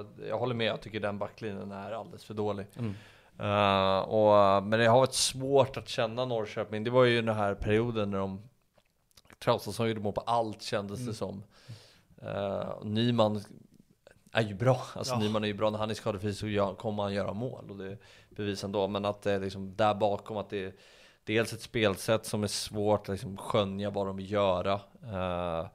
uh, 0.00 0.06
jag 0.28 0.38
håller 0.38 0.54
med. 0.54 0.66
Jag 0.66 0.80
tycker 0.80 1.00
den 1.00 1.18
backlinjen 1.18 1.72
är 1.72 1.92
alldeles 1.92 2.24
för 2.24 2.34
dålig. 2.34 2.66
Mm. 2.78 2.94
Uh, 3.40 3.98
och, 3.98 4.62
men 4.62 4.80
det 4.80 4.86
har 4.86 4.98
varit 4.98 5.14
svårt 5.14 5.76
att 5.76 5.88
känna 5.88 6.24
Norrköping. 6.24 6.84
Det 6.84 6.90
var 6.90 7.04
ju 7.04 7.22
den 7.22 7.34
här 7.34 7.54
perioden 7.54 8.10
när 8.10 8.18
de 8.18 8.42
Traustason 9.38 9.88
gjorde 9.88 10.00
mål 10.00 10.12
på 10.12 10.20
allt 10.20 10.62
kändes 10.62 10.98
mm. 10.98 11.10
det 11.10 11.14
som. 11.14 11.42
Uh, 12.22 12.84
Nyman 12.84 13.40
är 14.32 14.42
ju 14.42 14.54
bra, 14.54 14.82
alltså 14.94 15.14
ja. 15.14 15.18
Nyman 15.18 15.44
är 15.44 15.48
ju 15.48 15.54
bra 15.54 15.70
när 15.70 15.78
han 15.78 15.90
är 15.90 15.94
skadefri 15.94 16.34
så 16.34 16.74
kommer 16.78 17.02
han 17.02 17.14
göra 17.14 17.32
mål 17.32 17.70
och 17.70 17.76
det 17.76 17.98
bevisar 18.30 18.68
ändå. 18.68 18.88
Men 18.88 19.04
att 19.04 19.22
det 19.22 19.32
är 19.32 19.40
liksom 19.40 19.76
där 19.76 19.94
bakom 19.94 20.36
att 20.36 20.50
det 20.50 20.64
är 20.64 20.72
dels 21.24 21.52
ett 21.52 21.60
spelsätt 21.60 22.26
som 22.26 22.42
är 22.42 22.48
svårt 22.48 23.00
att 23.00 23.08
liksom 23.08 23.36
skönja 23.36 23.90
vad 23.90 24.06
de 24.06 24.16
vill 24.16 24.30
göra. 24.30 24.74
Uh, 25.04 25.66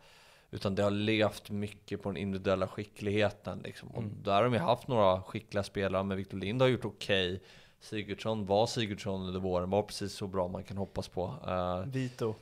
utan 0.52 0.76
det 0.76 0.84
har 0.84 0.92
levt 0.92 1.50
mycket 1.50 2.04
på 2.04 2.10
den 2.10 2.18
individuella 2.18 2.68
skickligheten 2.68 3.60
liksom. 3.60 3.90
Och 3.90 4.04
mm. 4.04 4.16
där 4.24 4.34
har 4.34 4.44
de 4.44 4.54
ju 4.54 4.60
haft 4.60 4.88
några 4.88 5.22
skickliga 5.22 5.64
spelare, 5.64 6.04
men 6.04 6.18
Victor 6.18 6.38
Lind 6.38 6.62
har 6.62 6.70
gjort 6.70 6.86
okej. 6.86 7.36
Okay. 7.36 7.48
Sigurdsson 7.82 8.46
var 8.46 8.68
Sigurdsson 8.68 9.28
under 9.28 9.40
våren, 9.40 9.70
var 9.70 9.84
precis 9.84 10.14
så 10.14 10.28
bra 10.28 10.48
man 10.48 10.64
kan 10.64 10.78
hoppas 10.78 11.08
på. 11.08 11.24
Uh, 11.48 11.92
Vito. 11.92 12.36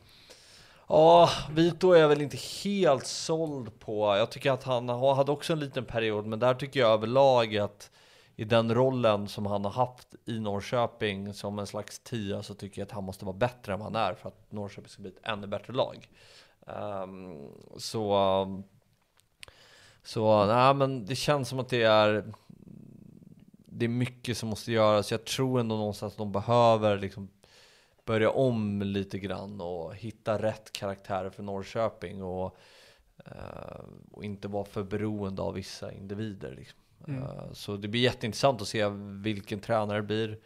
Ja, 0.92 1.30
Vito 1.52 1.92
är 1.92 2.00
jag 2.00 2.10
väl 2.10 2.22
inte 2.22 2.38
helt 2.64 3.06
såld 3.06 3.80
på. 3.80 4.16
Jag 4.18 4.32
tycker 4.32 4.52
att 4.52 4.64
han 4.64 4.90
hade 4.90 5.32
också 5.32 5.54
en 5.54 5.60
liten 5.60 5.86
period, 5.86 6.26
men 6.26 6.40
där 6.40 6.54
tycker 6.54 6.80
jag 6.80 6.92
överlag 6.92 7.58
att 7.58 7.92
i 8.36 8.44
den 8.44 8.76
rollen 8.76 9.28
som 9.28 9.46
han 9.46 9.66
har 9.66 9.72
haft 9.72 10.16
i 10.26 10.40
Norrköping 10.40 11.34
som 11.34 11.60
en 11.60 11.68
slags 11.68 12.00
tia 12.00 12.44
så 12.44 12.54
tycker 12.54 12.82
jag 12.82 12.86
att 12.86 12.92
han 12.92 13.04
måste 13.04 13.26
vara 13.26 13.36
bättre 13.36 13.74
än 13.74 13.80
vad 13.80 13.94
han 13.94 14.10
är 14.10 14.14
för 14.14 14.28
att 14.28 14.52
Norrköping 14.52 14.90
ska 14.90 15.02
bli 15.02 15.12
ett 15.12 15.28
ännu 15.28 15.48
bättre 15.48 15.74
lag. 15.74 16.10
Um, 16.66 17.52
så, 17.78 18.64
så 20.04 20.46
nej, 20.46 20.74
men 20.74 21.06
det 21.06 21.16
känns 21.16 21.50
som 21.50 21.60
att 21.60 21.70
det 21.70 21.84
är 21.84 22.34
det 23.66 23.86
är 23.86 23.90
mycket 23.90 24.38
som 24.38 24.50
måste 24.50 24.72
göras. 24.72 25.12
Jag 25.12 25.26
tror 25.26 25.60
ändå 25.60 25.76
någonstans 25.76 26.14
att 26.14 26.18
de 26.18 26.32
behöver 26.32 26.98
liksom 26.98 27.30
börja 28.10 28.30
om 28.30 28.82
lite 28.82 29.20
grann 29.20 29.62
och 29.62 29.96
hitta 29.96 30.42
rätt 30.42 30.74
karaktärer 30.74 31.30
för 31.30 31.44
Norrköping 31.44 32.24
och, 32.24 32.58
uh, 33.28 33.84
och 34.12 34.24
inte 34.24 34.48
vara 34.48 34.66
för 34.66 34.84
beroende 34.84 35.42
av 35.42 35.54
vissa 35.54 35.92
individer. 35.92 36.56
Liksom. 36.56 36.80
Mm. 37.08 37.24
Uh, 37.24 37.54
så 37.54 37.78
det 37.78 37.88
blir 37.88 38.02
jätteintressant 38.02 38.62
att 38.62 38.68
se 38.68 38.88
vilken 39.24 39.60
tränare 39.60 39.98
det 39.98 40.04
blir 40.04 40.40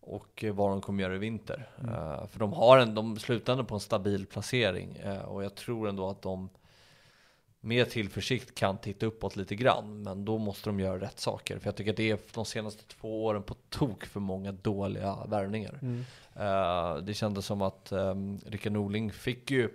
och 0.00 0.44
vad 0.52 0.70
de 0.70 0.80
kommer 0.80 1.02
göra 1.02 1.14
i 1.14 1.18
vinter. 1.18 1.68
Mm. 1.78 1.94
Uh, 1.94 2.26
för 2.26 2.38
de 2.38 2.52
har 2.52 2.78
en, 2.78 2.94
de 2.94 3.18
slutar 3.18 3.52
ändå 3.52 3.64
på 3.64 3.74
en 3.74 3.80
stabil 3.80 4.26
placering 4.26 4.98
och 5.26 5.44
jag 5.44 5.54
tror 5.54 5.88
ändå 5.88 6.10
att 6.10 6.22
de 6.22 6.48
med 7.60 7.90
tillförsikt 7.90 8.54
kan 8.54 8.78
titta 8.78 9.06
uppåt 9.06 9.36
lite 9.36 9.54
grann, 9.54 10.02
men 10.02 10.24
då 10.24 10.38
måste 10.38 10.68
de 10.68 10.80
göra 10.80 11.00
rätt 11.00 11.20
saker. 11.20 11.58
För 11.58 11.66
jag 11.66 11.76
tycker 11.76 11.90
att 11.90 11.96
det 11.96 12.10
är 12.10 12.18
de 12.34 12.44
senaste 12.44 12.84
två 12.84 13.24
åren 13.24 13.42
på 13.42 13.54
tok 13.68 14.04
för 14.04 14.20
många 14.20 14.52
dåliga 14.52 15.18
värvningar. 15.28 15.78
Mm. 15.82 16.04
Uh, 16.36 17.04
det 17.04 17.14
kändes 17.14 17.46
som 17.46 17.62
att 17.62 17.92
um, 17.92 18.40
Rickard 18.46 18.72
Norling 18.72 19.12
fick 19.12 19.50
ju 19.50 19.70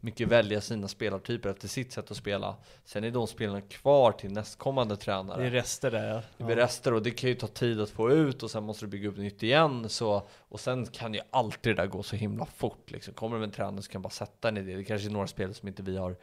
mycket 0.00 0.28
välja 0.28 0.60
sina 0.60 0.88
spelartyper 0.88 1.48
efter 1.48 1.68
sitt 1.68 1.92
sätt 1.92 2.10
att 2.10 2.16
spela. 2.16 2.56
Sen 2.84 3.04
är 3.04 3.10
de 3.10 3.26
spelarna 3.26 3.60
kvar 3.60 4.12
till 4.12 4.32
nästkommande 4.32 4.96
tränare. 4.96 5.40
Det 5.40 5.46
är 5.46 5.50
rester 5.50 5.90
där 5.90 6.08
ja. 6.08 6.22
Det 6.36 6.44
blir 6.44 6.56
rester 6.56 6.94
och 6.94 7.02
det 7.02 7.10
kan 7.10 7.30
ju 7.30 7.36
ta 7.36 7.46
tid 7.46 7.80
att 7.80 7.90
få 7.90 8.10
ut 8.10 8.42
och 8.42 8.50
sen 8.50 8.64
måste 8.64 8.84
du 8.84 8.90
bygga 8.90 9.08
upp 9.08 9.16
nytt 9.16 9.42
igen. 9.42 9.88
Så, 9.88 10.22
och 10.38 10.60
sen 10.60 10.86
kan 10.86 11.14
ju 11.14 11.20
alltid 11.30 11.76
det 11.76 11.82
där 11.82 11.86
gå 11.86 12.02
så 12.02 12.16
himla 12.16 12.46
fort. 12.46 12.90
Liksom. 12.90 13.14
Kommer 13.14 13.38
med 13.38 13.44
en 13.44 13.50
tränare 13.50 13.82
så 13.82 13.90
kan 13.90 14.02
bara 14.02 14.10
sätta 14.10 14.48
en 14.48 14.56
idé. 14.56 14.76
Det 14.76 14.84
kanske 14.84 15.08
är 15.08 15.12
några 15.12 15.26
spelare 15.26 15.54
som 15.54 15.68
inte 15.68 15.82
vi 15.82 15.96
har 15.96 16.16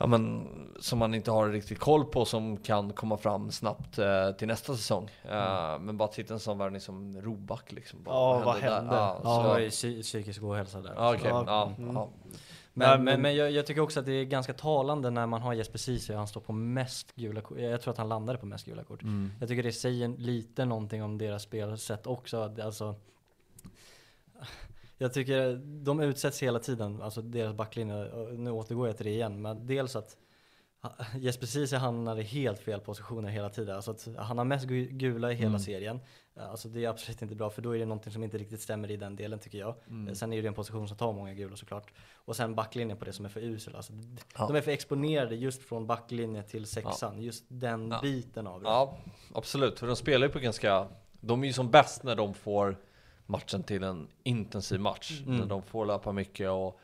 ja, 0.00 0.06
men, 0.06 0.48
som 0.80 0.98
man 0.98 1.14
inte 1.14 1.30
har 1.30 1.48
riktigt 1.48 1.78
koll 1.78 2.04
på 2.04 2.24
som 2.24 2.56
kan 2.56 2.92
komma 2.92 3.16
fram 3.16 3.50
snabbt 3.50 3.98
eh, 3.98 4.30
till 4.30 4.48
nästa 4.48 4.76
säsong. 4.76 5.10
Uh, 5.24 5.78
Men 5.80 5.96
bara 5.96 6.08
titta 6.08 6.34
en 6.34 6.40
sån 6.40 6.58
värvning 6.58 6.80
som 6.80 7.20
Roback 7.20 7.72
liksom. 7.72 8.02
Bara, 8.02 8.14
ja, 8.14 8.44
vad 8.44 8.54
hände? 8.54 8.76
hände? 8.76 8.94
Ja, 8.94 9.20
ja, 9.24 9.36
så... 9.36 9.42
det 9.42 9.48
var 9.48 10.02
psykisk 10.02 10.42
ohälsa 10.42 10.80
där. 10.80 10.94
Ah, 10.96 11.14
okay. 11.14 11.28
ja, 11.28 11.72
mm. 11.78 11.94
ja. 11.94 12.08
Men, 12.72 13.04
men, 13.04 13.22
men 13.22 13.36
jag, 13.36 13.50
jag, 13.50 13.66
tycker 13.66 13.80
också 13.80 14.00
att 14.00 14.06
det 14.06 14.12
är 14.12 14.24
ganska 14.24 14.52
talande 14.52 15.10
när 15.10 15.26
man 15.26 15.42
har 15.42 15.52
Jesper 15.52 15.78
Ceesay 15.78 16.16
han 16.16 16.28
står 16.28 16.40
på 16.40 16.52
mest 16.52 17.14
gula 17.14 17.40
kort. 17.40 17.58
Jag 17.58 17.80
tror 17.80 17.92
att 17.92 17.98
han 17.98 18.08
landade 18.08 18.38
på 18.38 18.46
mest 18.46 18.66
gula 18.66 18.84
kort. 18.84 19.02
Mm. 19.02 19.32
Jag 19.40 19.48
tycker 19.48 19.62
det 19.62 19.72
säger 19.72 20.08
lite 20.08 20.64
någonting 20.64 21.02
om 21.02 21.18
deras 21.18 21.42
spelsätt 21.42 22.06
också. 22.06 22.54
Alltså, 22.62 22.94
jag 25.00 25.12
tycker 25.12 25.56
de 25.84 26.00
utsätts 26.00 26.42
hela 26.42 26.58
tiden, 26.58 27.02
alltså 27.02 27.22
deras 27.22 27.54
backlinje, 27.54 28.08
nu 28.32 28.50
återgår 28.50 28.86
jag 28.86 28.96
till 28.96 29.06
det 29.06 29.12
igen, 29.12 29.42
men 29.42 29.66
dels 29.66 29.96
att 29.96 30.16
Jesper 31.16 31.46
Ceesay 31.46 31.78
hamnar 31.78 32.18
i 32.18 32.22
helt 32.22 32.58
fel 32.58 32.80
positioner 32.80 33.28
hela 33.28 33.48
tiden. 33.48 33.76
Alltså 33.76 33.90
att 33.90 34.08
han 34.16 34.38
har 34.38 34.44
mest 34.44 34.66
gula 34.66 35.32
i 35.32 35.34
hela 35.34 35.48
mm. 35.48 35.60
serien. 35.60 36.00
Alltså 36.36 36.68
det 36.68 36.84
är 36.84 36.88
absolut 36.88 37.22
inte 37.22 37.34
bra 37.34 37.50
för 37.50 37.62
då 37.62 37.74
är 37.74 37.78
det 37.78 37.84
någonting 37.84 38.12
som 38.12 38.24
inte 38.24 38.38
riktigt 38.38 38.60
stämmer 38.60 38.90
i 38.90 38.96
den 38.96 39.16
delen 39.16 39.38
tycker 39.38 39.58
jag. 39.58 39.74
Mm. 39.88 40.14
Sen 40.14 40.32
är 40.32 40.42
det 40.42 40.48
en 40.48 40.54
position 40.54 40.88
som 40.88 40.96
tar 40.96 41.12
många 41.12 41.34
gula 41.34 41.56
såklart. 41.56 41.92
Och 42.14 42.36
sen 42.36 42.54
backlinjen 42.54 42.98
på 42.98 43.04
det 43.04 43.12
som 43.12 43.24
är 43.24 43.28
för 43.28 43.40
usel. 43.40 43.76
Alltså, 43.76 43.92
ja. 44.38 44.46
De 44.46 44.56
är 44.56 44.60
för 44.60 44.70
exponerade 44.70 45.36
just 45.36 45.62
från 45.62 45.86
backlinje 45.86 46.42
till 46.42 46.66
sexan. 46.66 47.14
Ja. 47.16 47.22
Just 47.22 47.44
den 47.48 47.90
ja. 47.90 48.00
biten 48.02 48.46
av 48.46 48.62
det. 48.62 48.68
Ja, 48.68 48.98
absolut. 49.34 49.78
För 49.78 49.86
de 49.86 49.96
spelar 49.96 50.26
ju 50.26 50.32
på 50.32 50.38
ganska... 50.38 50.88
De 51.20 51.42
är 51.42 51.46
ju 51.46 51.52
som 51.52 51.70
bäst 51.70 52.02
när 52.02 52.16
de 52.16 52.34
får 52.34 52.76
matchen 53.30 53.62
till 53.62 53.82
en 53.82 54.08
intensiv 54.22 54.80
match. 54.80 55.22
Mm. 55.26 55.40
Där 55.40 55.46
de 55.46 55.62
får 55.62 55.86
löpa 55.86 56.12
mycket 56.12 56.50
och 56.50 56.80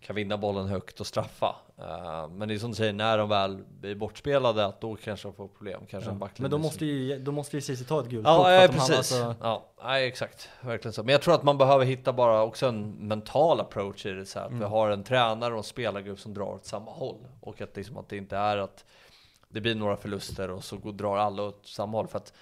kan 0.00 0.16
vinna 0.16 0.36
bollen 0.36 0.66
högt 0.66 1.00
och 1.00 1.06
straffa. 1.06 1.56
Uh, 1.78 2.28
men 2.28 2.48
det 2.48 2.54
är 2.54 2.58
som 2.58 2.70
du 2.70 2.76
säger, 2.76 2.92
när 2.92 3.18
de 3.18 3.28
väl 3.28 3.64
blir 3.80 3.94
bortspelade, 3.94 4.66
att 4.66 4.80
då 4.80 4.96
kanske 4.96 5.28
de 5.28 5.34
får 5.34 5.48
problem. 5.48 5.80
Kanske 5.90 6.10
ja. 6.20 6.28
Men 6.36 6.50
då 6.50 6.58
måste, 6.58 6.86
ju, 6.86 7.18
då 7.18 7.32
måste 7.32 7.56
ju 7.56 7.60
Cici 7.60 7.84
ta 7.84 8.00
ett 8.00 8.08
gult 8.08 8.26
ja. 8.26 8.52
Ja, 8.52 8.68
precis. 8.68 8.96
Alltså... 8.96 9.34
Ja, 9.80 9.98
exakt. 9.98 10.48
Verkligen 10.60 10.92
så. 10.92 11.02
Men 11.02 11.12
jag 11.12 11.22
tror 11.22 11.34
att 11.34 11.42
man 11.42 11.58
behöver 11.58 11.84
hitta 11.84 12.12
bara 12.12 12.42
också 12.42 12.66
en 12.66 12.90
mental 12.90 13.60
approach 13.60 14.06
i 14.06 14.10
det. 14.10 14.26
Så 14.26 14.38
här, 14.38 14.46
att 14.46 14.50
mm. 14.50 14.60
vi 14.60 14.66
har 14.66 14.90
en 14.90 15.04
tränare 15.04 15.52
och 15.52 15.58
en 15.58 15.64
spelargrupp 15.64 16.20
som 16.20 16.34
drar 16.34 16.54
åt 16.54 16.66
samma 16.66 16.90
håll. 16.90 17.26
Och 17.40 17.60
att, 17.60 17.76
liksom, 17.76 17.96
att 17.96 18.08
det 18.08 18.16
inte 18.16 18.36
är 18.36 18.56
att 18.56 18.84
det 19.48 19.60
blir 19.60 19.74
några 19.74 19.96
förluster 19.96 20.50
och 20.50 20.64
så 20.64 20.76
drar 20.76 21.16
alla 21.16 21.42
åt 21.42 21.66
samma 21.66 21.98
håll. 21.98 22.08
För 22.08 22.18
att 22.18 22.32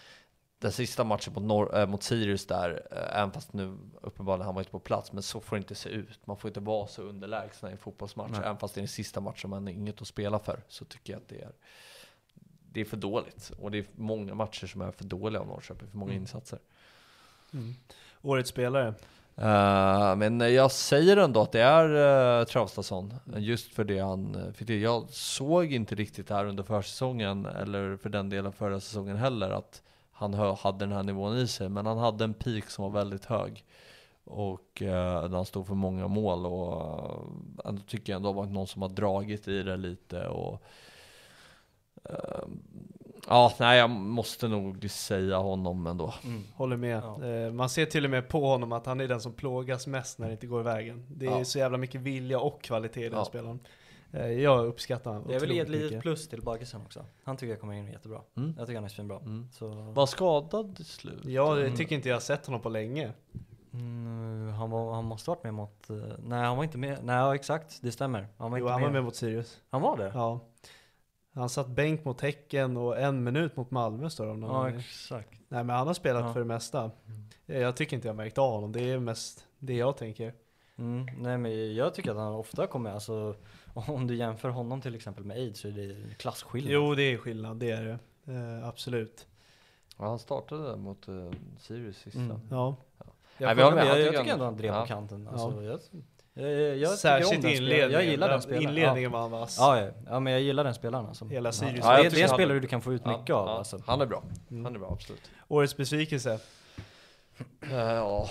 den 0.59 0.73
sista 0.73 1.05
matchen 1.05 1.33
mot, 1.35 1.43
Nor 1.43 1.79
äh, 1.79 1.87
mot 1.87 2.03
Sirius 2.03 2.47
där, 2.47 2.87
äh, 2.91 3.19
även 3.19 3.33
fast 3.33 3.53
nu 3.53 3.79
uppenbarligen 4.03 4.47
han 4.47 4.55
var 4.55 4.63
inte 4.63 4.71
på 4.71 4.79
plats, 4.79 5.13
men 5.13 5.23
så 5.23 5.41
får 5.41 5.57
det 5.57 5.61
inte 5.61 5.75
se 5.75 5.89
ut. 5.89 6.27
Man 6.27 6.37
får 6.37 6.49
inte 6.49 6.61
vara 6.61 6.87
så 6.87 7.03
underlägsna 7.03 7.69
i 7.69 7.73
en 7.73 7.79
fotbollsmatch, 7.79 8.31
Nej. 8.31 8.41
även 8.41 8.59
fast 8.59 8.75
det 8.75 8.79
är 8.79 8.83
den 8.83 8.89
sista 8.89 9.21
matchen 9.21 9.51
man 9.51 9.63
har 9.63 9.73
inget 9.73 10.03
att 10.03 10.09
spela 10.09 10.39
för, 10.39 10.61
så 10.69 10.85
tycker 10.85 11.13
jag 11.13 11.23
att 11.23 11.29
det 11.29 11.43
är 11.43 11.53
det 12.77 12.81
är 12.81 12.85
för 12.85 12.97
dåligt. 12.97 13.53
Och 13.61 13.71
det 13.71 13.79
är 13.79 13.85
många 13.95 14.35
matcher 14.35 14.67
som 14.67 14.81
är 14.81 14.91
för 14.91 15.05
dåliga 15.05 15.41
av 15.41 15.47
Norrköping, 15.47 15.89
för 15.89 15.99
många 15.99 16.13
mm. 16.13 16.23
insatser. 16.23 16.59
Mm. 17.53 17.75
Årets 18.23 18.51
spelare? 18.51 18.95
Uh, 19.39 20.17
men 20.17 20.41
jag 20.41 20.73
säger 20.73 21.17
ändå 21.17 21.43
att 21.43 21.53
det 21.53 21.61
är 21.61 22.41
uh, 22.41 22.45
Traustason, 22.45 23.15
just 23.37 23.75
för 23.75 23.85
det 23.85 23.99
han 23.99 24.53
fick 24.55 24.67
till. 24.67 24.83
Jag 24.83 25.11
såg 25.11 25.73
inte 25.73 25.95
riktigt 25.95 26.29
det 26.29 26.35
här 26.35 26.45
under 26.45 26.63
försäsongen, 26.63 27.47
eller 27.47 27.97
för 27.97 28.09
den 28.09 28.29
delen 28.29 28.53
förra 28.53 28.81
säsongen 28.81 29.17
heller, 29.17 29.51
att 29.51 29.83
han 30.17 30.35
hade 30.35 30.79
den 30.79 30.93
här 30.93 31.03
nivån 31.03 31.37
i 31.37 31.47
sig. 31.47 31.69
Men 31.69 31.87
han 31.87 31.99
hade 31.99 32.25
en 32.25 32.35
peak 32.35 32.71
som 32.71 32.83
var 32.83 32.91
väldigt 32.91 33.25
hög. 33.25 33.65
Och 34.25 34.83
eh, 34.83 35.31
han 35.31 35.45
stod 35.45 35.67
för 35.67 35.75
många 35.75 36.09
mål 36.09 36.47
och 36.47 36.83
eh, 37.65 37.75
tycker 37.87 38.13
jag 38.13 38.17
ändå 38.17 38.33
varit 38.33 38.51
någon 38.51 38.67
som 38.67 38.83
har 38.83 38.89
dragit 38.89 39.49
i 39.49 39.63
det 39.63 39.77
lite 39.77 40.27
och 40.29 40.63
eh, 42.05 42.45
Ja, 43.29 43.53
nej 43.59 43.79
jag 43.79 43.91
måste 43.91 44.49
nog 44.49 44.91
säga 44.91 45.37
honom 45.39 45.87
ändå. 45.87 46.15
Håller 46.55 46.77
med. 46.77 47.03
Ja. 47.05 47.25
Eh, 47.27 47.53
Man 47.53 47.71
ser 47.71 47.87
till 47.87 48.05
och 48.05 48.11
med 48.11 48.29
på 48.29 48.47
honom 48.47 48.73
att 48.73 48.87
han 48.87 49.01
är 49.01 49.09
den 49.09 49.21
som 49.21 49.33
plågas 49.33 49.87
mest 49.87 50.19
när 50.19 50.27
det 50.27 50.33
inte 50.33 50.47
går 50.47 50.61
i 50.61 50.65
vägen. 50.65 51.07
Det 51.09 51.27
är 51.27 51.31
Ja. 51.39 51.45
så 51.45 51.59
jävla 51.59 51.79
mycket 51.79 52.01
vilja 52.01 52.41
och 52.41 52.63
kvalitet 52.63 53.01
i 53.07 53.09
den 53.09 53.19
Ja. 53.19 53.25
spelaren. 53.25 53.61
Eh, 54.17 54.31
Jag 54.31 54.67
uppskattar 54.67 55.13
honom 55.13 55.31
Jag 55.33 55.41
vill 55.41 55.51
ge 55.51 55.61
ett 55.61 55.69
litet 55.69 55.85
mycket. 55.87 56.03
plus 56.03 56.29
till 56.29 56.43
Bagisen 56.43 56.81
också. 56.85 57.05
Han 57.25 57.37
tycker 57.37 57.51
jag 57.53 57.61
kommer 57.61 57.75
in 57.75 57.87
jättebra. 57.93 58.21
Mm. 58.37 58.55
Jag 58.59 58.67
tycker 58.67 58.77
han 58.77 58.85
är 58.85 58.89
svinbra. 58.89 59.19
Mm. 59.19 59.49
Så, 59.53 59.69
Var 59.69 60.07
skadad 60.07 60.81
i 60.81 60.85
slut? 60.85 61.25
Jag 61.25 61.77
tycker 61.77 61.97
inte 61.97 62.09
jag 62.09 62.17
har 62.17 62.21
sett 62.21 62.47
honom 62.47 62.61
på 62.61 62.69
länge. 62.69 63.13
mm, 63.73 64.49
han, 64.59 64.71
var, 64.71 64.95
han 64.95 65.05
måste 65.05 65.31
varit 65.31 65.45
med 65.45 65.55
mot, 65.55 65.91
eh, 65.91 65.97
nej 66.19 66.45
han 66.45 66.57
var 66.57 66.65
inte 66.65 66.79
med, 66.79 67.05
nej 67.05 67.17
ja, 67.17 67.35
exakt, 67.35 67.79
det 67.83 67.93
stämmer. 67.93 68.29
Han 68.39 68.51
var 68.51 68.59
Jo, 68.59 68.65
inte 68.65 68.73
han 68.73 68.81
med. 68.81 68.89
var 68.89 68.93
med 68.93 69.05
mot 69.05 69.17
Sirius. 69.17 69.61
Han 69.71 69.83
var 69.83 69.97
det? 69.97 70.11
Ja. 70.15 70.41
Han 71.35 71.49
satt 71.49 71.67
bänk 71.69 72.05
mot 72.05 72.21
Häcken 72.21 72.77
och 72.77 72.99
en 73.01 73.25
minut 73.25 73.57
mot 73.57 73.71
Malmö 73.71 74.11
står 74.11 74.27
det 74.27 74.41
Ja, 74.47 74.69
exakt. 74.71 75.31
Nej 75.49 75.65
men 75.65 75.77
han 75.77 75.87
har 75.87 75.95
spelat 75.95 76.23
Ja. 76.25 76.33
för 76.33 76.41
det 76.41 76.47
mesta. 76.47 76.91
Eh, 77.47 77.59
Jag 77.59 77.77
tycker 77.77 77.97
inte 77.97 78.09
jag 78.09 78.13
har 78.15 78.17
märkt 78.17 78.39
av 78.39 78.51
honom. 78.53 78.73
Det 78.73 78.91
är 78.91 78.99
mest 78.99 79.45
det 79.59 79.75
jag 79.75 79.97
tänker. 79.97 80.35
Mm, 80.79 81.07
nej 81.19 81.39
men 81.39 81.75
jag 81.75 81.95
tycker 81.95 82.11
att 82.11 82.17
han 82.17 82.35
ofta 82.35 82.67
kommer, 82.67 82.91
alltså 82.91 83.35
om 83.75 84.07
du 84.07 84.15
jämför 84.17 84.49
honom 84.49 84.81
till 84.81 84.95
exempel 84.95 85.25
med 85.25 85.37
Aid 85.37 85.57
så 85.57 85.69
är 85.69 85.73
det 85.73 86.15
klasskillnad. 86.19 86.73
Jo 86.73 86.95
det 86.95 87.03
är 87.03 87.17
skillnad, 87.17 87.57
det 87.57 87.71
är 87.71 87.85
det. 87.85 87.99
Eh, 88.33 88.69
absolut. 88.69 89.27
Ja, 89.99 90.05
han 90.09 90.19
startade 90.19 90.77
mot 90.77 91.09
uh, 91.09 91.31
Sirius 91.59 91.97
sista. 91.99 92.21
Mm. 92.21 92.41
Ja. 92.51 92.77
Nej, 92.99 93.09
Jag 93.39 93.55
vi 93.55 93.63
får- 93.63 93.69
har 93.71 93.77
med. 93.77 93.87
jag, 93.87 94.01
jag, 94.01 94.17
tycker 94.17 94.33
ändå 94.33 94.45
han- 94.45 94.57
drev 94.57 94.75
ja. 94.75 94.81
på 94.81 94.87
kanten. 94.87 95.29
Alltså, 95.29 95.63
Ja. 95.65 95.79
jag, 96.35 96.51
jag, 96.53 96.77
jag 96.79 96.91
Särskilt 96.91 97.45
inledningen. 97.45 97.91
Jag 97.91 98.05
gillar 98.05 98.29
den 98.29 98.43
spelaren. 98.43 98.69
Inledningen 98.69 99.11
var 99.13 99.21
han 99.21 99.31
vass. 99.31 99.57
Ja. 99.61 99.79
Ja, 99.81 99.85
ja, 99.87 99.93
ja, 100.07 100.21
men 100.21 100.33
jag 100.33 100.43
gillar 100.43 100.65
den 100.65 100.75
spelaren 100.75 101.07
alltså. 101.07 101.25
Hela 101.25 101.53
Sirius. 101.53 101.81
Ja, 101.85 102.03
jag 102.03 102.13
det, 102.13 102.21
är 102.21 102.23
en 102.23 102.29
spelare 102.29 102.61
du 102.61 102.69
kan 102.69 102.81
få 102.83 102.93
ut 102.93 103.07
mycket 103.07 103.31
av. 103.37 103.47
ja, 103.49 103.59
Alltså. 103.59 103.83
Han 103.87 104.01
är 104.01 104.07
bra. 104.07 104.23
Mm. 104.51 104.65
Han 104.65 104.75
är 104.75 104.79
bra, 104.79 104.93
absolut. 104.93 105.31
Årets 105.49 105.77
besvikelse. 105.77 106.39
Eh, 107.61 107.73
Ja, 107.77 108.29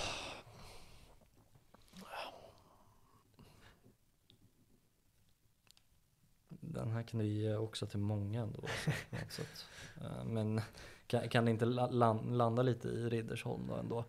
Den 6.75 6.91
här 6.91 7.03
kan 7.03 7.19
du 7.19 7.25
ge 7.25 7.55
också 7.55 7.85
till 7.85 7.99
många 7.99 8.41
ändå. 8.41 8.63
Så. 9.29 9.41
Eh, 10.01 10.25
Men 10.25 10.61
kan, 11.07 11.29
kan 11.29 11.45
det 11.45 11.51
inte 11.51 11.65
la- 11.65 11.89
lan- 11.91 12.37
landa 12.37 12.61
lite 12.63 12.87
i 12.87 13.09
Riddersholm 13.09 13.67
då 13.67 13.73
ändå? 13.75 14.05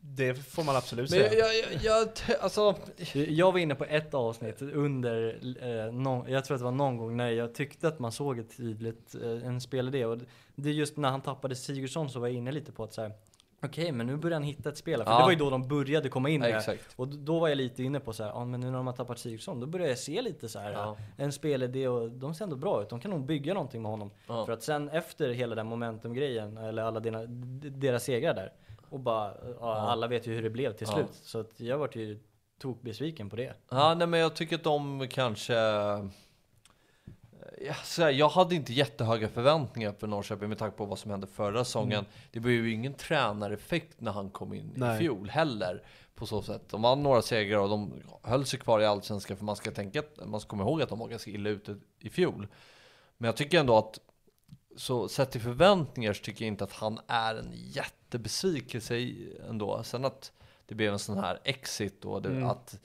Det 0.00 0.34
får 0.34 0.64
man 0.64 0.76
absolut 0.76 1.10
men 1.10 1.18
säga. 1.20 1.32
jag, 1.34 1.54
jag, 1.56 1.82
jag, 1.82 2.08
jag, 2.28 2.36
alltså, 2.40 2.74
Jag 3.14 3.52
var 3.52 3.58
inne 3.58 3.74
på 3.74 3.84
ett 3.84 4.14
avsnitt 4.14 4.62
under, 4.62 5.40
eh, 5.86 5.92
någon, 5.92 6.30
jag 6.32 6.44
tror 6.44 6.54
att 6.54 6.60
det 6.60 6.64
var 6.64 6.72
någon 6.72 6.96
gång 6.96 7.16
när 7.16 7.30
jag 7.30 7.54
tyckte 7.54 7.88
att 7.88 7.98
man 7.98 8.12
såg 8.12 8.38
ett 8.38 8.56
tydligt, 8.56 9.14
eh, 9.14 9.46
en 9.46 9.60
spelidé. 9.60 10.04
Och 10.04 10.18
det 10.54 10.68
är 10.68 10.72
just 10.72 10.96
när 10.96 11.10
han 11.10 11.20
tappade 11.20 11.54
Sigurdsson 11.56 12.10
så 12.10 12.20
var 12.20 12.26
jag 12.26 12.36
inne 12.36 12.52
lite 12.52 12.72
på 12.72 12.84
att 12.84 12.92
så 12.94 13.02
här. 13.02 13.12
Okej, 13.62 13.92
men 13.92 14.06
nu 14.06 14.16
börjar 14.16 14.34
han 14.34 14.42
hitta 14.42 14.68
ett 14.68 14.76
spelare. 14.76 15.04
För 15.06 15.12
Ja. 15.12 15.18
det 15.18 15.24
var 15.24 15.30
ju 15.30 15.36
då 15.36 15.50
de 15.50 15.68
började 15.68 16.08
komma 16.08 16.28
in 16.28 16.42
ja. 16.42 16.62
Och 16.96 17.08
då 17.08 17.38
var 17.38 17.48
jag 17.48 17.56
lite 17.56 17.82
inne 17.82 18.00
på 18.00 18.12
så 18.12 18.22
här, 18.22 18.30
ja 18.30 18.44
men 18.44 18.60
nu 18.60 18.66
när 18.70 18.76
de 18.76 18.86
har 18.86 18.94
tappat 18.94 19.18
Sigurdsson, 19.18 19.60
då 19.60 19.66
börjar 19.66 19.88
jag 19.88 19.98
se 19.98 20.22
lite 20.22 20.48
så 20.48 20.58
här 20.58 20.72
Ja. 20.72 20.96
en 21.16 21.32
spelidé 21.32 21.88
och 21.88 22.10
de 22.10 22.34
ser 22.34 22.44
ändå 22.44 22.56
bra 22.56 22.82
ut. 22.82 22.88
De 22.88 23.00
kan 23.00 23.10
nog 23.10 23.26
bygga 23.26 23.54
någonting 23.54 23.82
med 23.82 23.90
honom. 23.90 24.10
Ja. 24.26 24.46
För 24.46 24.52
att 24.52 24.62
sen 24.62 24.88
efter 24.88 25.28
hela 25.30 25.54
den 25.54 25.66
momentumgrejen, 25.66 26.56
eller 26.56 26.82
alla 26.82 27.00
dina, 27.00 27.26
deras 27.26 28.04
segrar 28.04 28.34
där, 28.34 28.52
och 28.90 29.00
bara, 29.00 29.34
ja, 29.60 29.72
alla 29.74 30.06
vet 30.06 30.26
ju 30.26 30.34
hur 30.34 30.42
det 30.42 30.50
blev 30.50 30.72
till 30.72 30.86
slut. 30.86 31.08
Så 31.12 31.40
att 31.40 31.60
jag 31.60 31.78
vart 31.78 31.96
ju 31.96 32.18
tokbesviken 32.60 33.30
på 33.30 33.36
det. 33.36 33.54
Ja, 33.70 33.94
nej, 33.94 34.06
men 34.06 34.20
jag 34.20 34.36
tycker 34.36 34.56
att 34.56 34.64
de 34.64 35.06
kanske... 35.10 35.54
Ja, 37.98 38.10
jag 38.10 38.28
hade 38.28 38.54
inte 38.54 38.72
jättehöga 38.72 39.28
förväntningar 39.28 39.92
för 39.92 40.06
Norrköping 40.06 40.48
med 40.48 40.58
tanke 40.58 40.76
på 40.76 40.84
vad 40.84 40.98
som 40.98 41.10
hände 41.10 41.26
förra 41.26 41.64
säsongen. 41.64 42.04
Det 42.30 42.40
blev 42.40 42.54
ju 42.54 42.72
ingen 42.72 42.94
tränareffekt 42.94 44.00
när 44.00 44.12
han 44.12 44.30
kom 44.30 44.52
in 44.54 44.72
Nej. 44.76 44.96
i 44.96 44.98
fjol 44.98 45.30
heller. 45.30 45.82
På 46.14 46.26
så 46.26 46.42
sätt. 46.42 46.62
De 46.70 46.82
vann 46.82 47.02
några 47.02 47.22
segrar 47.22 47.58
och 47.58 47.68
de 47.68 47.92
höll 48.22 48.46
sig 48.46 48.58
kvar 48.58 48.80
i 48.80 48.86
Allsvenskan 48.86 49.36
för 49.36 49.44
man 49.44 49.56
ska 49.56 49.70
tänka 49.70 50.02
man 50.26 50.40
ska 50.40 50.48
komma 50.48 50.62
ihåg 50.62 50.82
att 50.82 50.88
de 50.88 50.98
var 50.98 51.08
ganska 51.08 51.30
illa 51.30 51.50
ute 51.50 51.76
i 52.00 52.10
fjol. 52.10 52.46
Men 53.18 53.28
jag 53.28 53.36
tycker 53.36 53.60
ändå 53.60 53.78
att 53.78 53.98
så 54.76 55.08
sett 55.08 55.30
till 55.30 55.40
förväntningar 55.40 56.12
så 56.12 56.24
tycker 56.24 56.44
jag 56.44 56.48
inte 56.52 56.64
att 56.64 56.72
han 56.72 57.00
är 57.06 57.34
en 57.34 57.52
jättebesvikelse 57.54 59.12
ändå. 59.48 59.82
Sen 59.82 60.04
att 60.04 60.32
det 60.66 60.74
blev 60.74 60.92
en 60.92 60.98
sån 60.98 61.18
här 61.18 61.40
exit 61.44 62.04
och 62.04 62.22
det, 62.22 62.28
Mm. 62.28 62.48
att, 62.48 62.80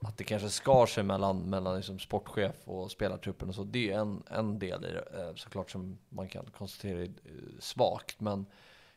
att 0.00 0.18
det 0.18 0.24
kanske 0.24 0.48
skar 0.48 0.86
sig 0.86 1.04
mellan, 1.04 1.50
mellan 1.50 1.76
liksom 1.76 1.98
sportchef 1.98 2.56
och 2.64 2.90
spelartruppen 2.90 3.48
och 3.48 3.54
så. 3.54 3.64
Det 3.64 3.92
är 3.92 3.98
en, 3.98 4.22
en 4.30 4.58
del 4.58 4.84
i 4.84 4.88
det 4.88 5.20
eh, 5.20 5.34
såklart 5.34 5.70
som 5.70 5.98
man 6.08 6.28
kan 6.28 6.46
konstatera 6.58 7.00
är 7.00 7.04
eh, 7.04 7.10
svagt. 7.58 8.20
Men 8.20 8.46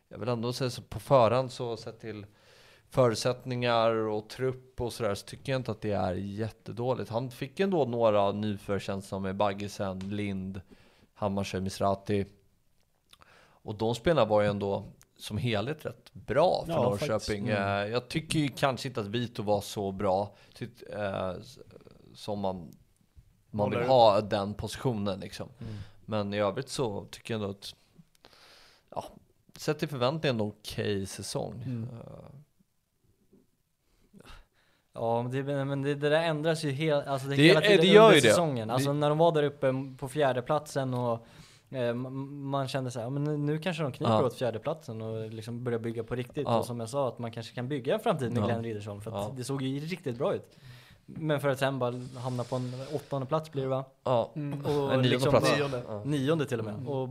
jag 0.07 0.17
vill 0.17 0.29
ändå 0.29 0.53
säga 0.53 0.69
så 0.69 0.81
på 0.81 0.99
förhand 0.99 1.51
så 1.51 1.77
sett 1.77 1.99
till 1.99 2.25
förutsättningar 2.89 3.89
och 3.89 4.29
trupp 4.29 4.81
och 4.81 4.93
sådär 4.93 5.15
så 5.15 5.25
tycker 5.25 5.51
jag 5.51 5.59
inte 5.59 5.71
att 5.71 5.81
det 5.81 5.91
är 5.91 6.13
jättedåligt. 6.13 7.09
Han 7.09 7.31
fick 7.31 7.59
ändå 7.59 7.85
några 7.85 8.31
nyförtjänster 8.31 9.19
med 9.19 9.35
Baggisen, 9.35 9.99
Lind, 9.99 10.61
Hammarskjöld, 11.13 11.63
Misrati. 11.63 12.25
Och 13.39 13.75
de 13.75 13.95
spelarna 13.95 14.25
var 14.25 14.41
ju 14.41 14.47
ändå 14.47 14.83
som 15.17 15.37
helhet 15.37 15.85
rätt 15.85 16.13
bra 16.13 16.63
för 16.65 16.71
Ja, 16.73 16.83
Norrköping. 16.83 17.49
Mm. 17.49 17.63
Eh, 17.85 17.91
Jag 17.91 18.07
tycker 18.07 18.39
ju 18.39 18.47
kanske 18.47 18.87
inte 18.87 19.01
att 19.01 19.07
Vito 19.07 19.43
var 19.43 19.61
så 19.61 19.91
bra 19.91 20.35
tyck, 20.53 20.81
eh, 20.81 21.33
som 22.13 22.39
man, 22.39 22.71
man 23.51 23.69
vill 23.71 23.79
ha 23.83 24.21
den 24.21 24.53
positionen 24.53 25.19
liksom. 25.19 25.49
Mm. 25.61 25.73
Men 26.05 26.33
i 26.33 26.39
övrigt 26.39 26.69
så 26.69 27.05
tycker 27.11 27.33
jag 27.33 27.41
ändå 27.41 27.51
att 27.51 27.75
ja, 28.89 29.05
sett 29.55 29.79
till 29.79 29.87
förväntningar 29.87 30.33
ändå 30.33 30.47
okej 30.47 31.05
säsong. 31.05 31.63
Mm. 31.65 31.83
Eh, 31.83 31.99
Ja, 34.95 35.21
men 35.23 35.31
det, 35.31 35.43
men 35.65 35.81
det, 35.81 35.95
det 35.95 36.09
där 36.09 36.23
ändras 36.23 36.63
ju 36.63 36.71
hel, 36.71 37.01
alltså 37.01 37.27
det 37.27 37.35
Det- 37.35 37.41
hela 37.43 37.61
tiden 37.61 37.77
det 37.81 37.87
gör 37.87 38.03
under 38.03 38.15
ju 38.15 38.21
det. 38.21 38.27
säsongen. 38.29 38.69
Alltså 38.69 38.93
när 38.93 39.09
de 39.09 39.17
var 39.17 39.31
där 39.31 39.43
uppe 39.43 39.73
på 39.97 40.07
fjärdeplatsen 40.09 40.93
och 40.93 41.25
man 41.93 42.67
kände 42.67 42.91
så 42.91 42.99
här, 42.99 43.05
ja, 43.05 43.09
men 43.09 43.45
nu- 43.45 43.57
kanske 43.59 43.83
de 43.83 43.91
kniper 43.91 44.13
Ja. 44.13 44.23
åt 44.25 44.35
fjärdeplatsen 44.35 45.01
och 45.01 45.29
liksom 45.29 45.63
börjar 45.63 45.79
bygga 45.79 46.03
på 46.03 46.15
riktigt. 46.15 46.47
Ja. 46.47 46.59
Och 46.59 46.65
som 46.65 46.79
jag 46.79 46.89
sa, 46.89 47.07
att 47.07 47.19
man 47.19 47.31
kanske 47.31 47.55
kan 47.55 47.67
bygga 47.67 47.93
en 47.93 47.99
framtid 47.99 48.31
med 48.33 48.41
Ja. 48.41 48.45
Glenn 48.45 48.63
Riddersholm. 48.63 49.01
För 49.01 49.11
att 49.11 49.17
Ja. 49.17 49.33
det 49.37 49.43
såg 49.43 49.61
ju 49.61 49.79
riktigt 49.79 50.17
bra 50.17 50.33
ut. 50.35 50.57
Men 51.05 51.39
för 51.39 51.49
att 51.49 51.59
sen 51.59 51.79
bara 51.79 51.95
hamna 52.17 52.43
på 52.43 52.55
en 52.55 52.73
åttonde 52.95 53.27
plats 53.27 53.51
blir 53.51 53.63
det 53.63 53.69
va? 53.69 53.83
Ja, 54.03 54.31
Mm. 54.35 54.65
Och 54.65 54.71
en 54.71 54.77
nionde 54.87 55.09
liksom 55.09 55.31
plats. 55.31 55.57
Nionde. 55.57 55.81
Ja. 55.87 56.01
Nionde 56.05 56.45
till 56.45 56.59
och 56.59 56.65
med. 56.65 56.87
Och 56.87 57.09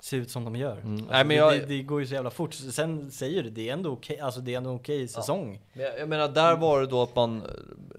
se 0.00 0.16
ut 0.16 0.30
som 0.30 0.44
de 0.44 0.56
gör. 0.56 0.76
Mm. 0.76 0.92
Alltså, 0.92 1.06
Nej, 1.10 1.24
men 1.24 1.28
det, 1.28 1.34
jag- 1.34 1.52
det, 1.52 1.66
det 1.66 1.82
går 1.82 2.00
ju 2.00 2.06
så 2.06 2.14
jävla 2.14 2.30
fort. 2.30 2.54
Sen 2.54 3.10
säger 3.10 3.42
du, 3.42 3.50
det 3.50 3.68
är 3.68 3.72
ändå 3.72 3.90
okej, 3.90 4.20
alltså 4.20 4.40
det 4.40 4.52
är 4.52 4.56
ändå 4.56 4.70
okej 4.74 5.08
säsong. 5.08 5.60
Men 5.72 5.84
jag, 5.84 5.98
jag 6.00 6.08
menar, 6.08 6.28
där 6.28 6.56
var 6.56 6.80
det 6.80 6.86
då 6.86 7.02
att 7.02 7.16
man 7.16 7.36
eh, 7.42 7.48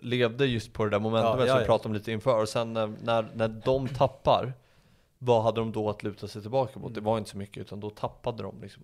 levde 0.02 0.46
just 0.46 0.74
på 0.74 0.84
det 0.84 0.90
där 0.90 1.00
momentumet 1.00 1.40
Ja, 1.40 1.46
ja, 1.46 1.48
som 1.48 1.58
vi 1.58 1.62
ja. 1.64 1.66
pratade 1.66 1.88
om 1.90 1.94
lite 1.94 2.12
inför. 2.12 2.42
Och 2.42 2.50
sen 2.50 2.74
när, 2.74 2.94
när, 3.04 3.32
när 3.36 3.48
de 3.66 3.88
tappar, 3.88 4.54
vad 5.26 5.44
hade 5.44 5.62
de 5.62 5.72
då 5.72 5.90
att 5.90 6.04
luta 6.04 6.28
sig 6.28 6.42
tillbaka 6.42 6.80
mot? 6.80 6.94
Det 6.94 7.02
var 7.02 7.18
inte 7.18 7.30
så 7.30 7.38
mycket, 7.38 7.58
utan 7.58 7.80
då 7.80 7.90
tappade 7.90 8.44
de 8.44 8.62
liksom. 8.62 8.84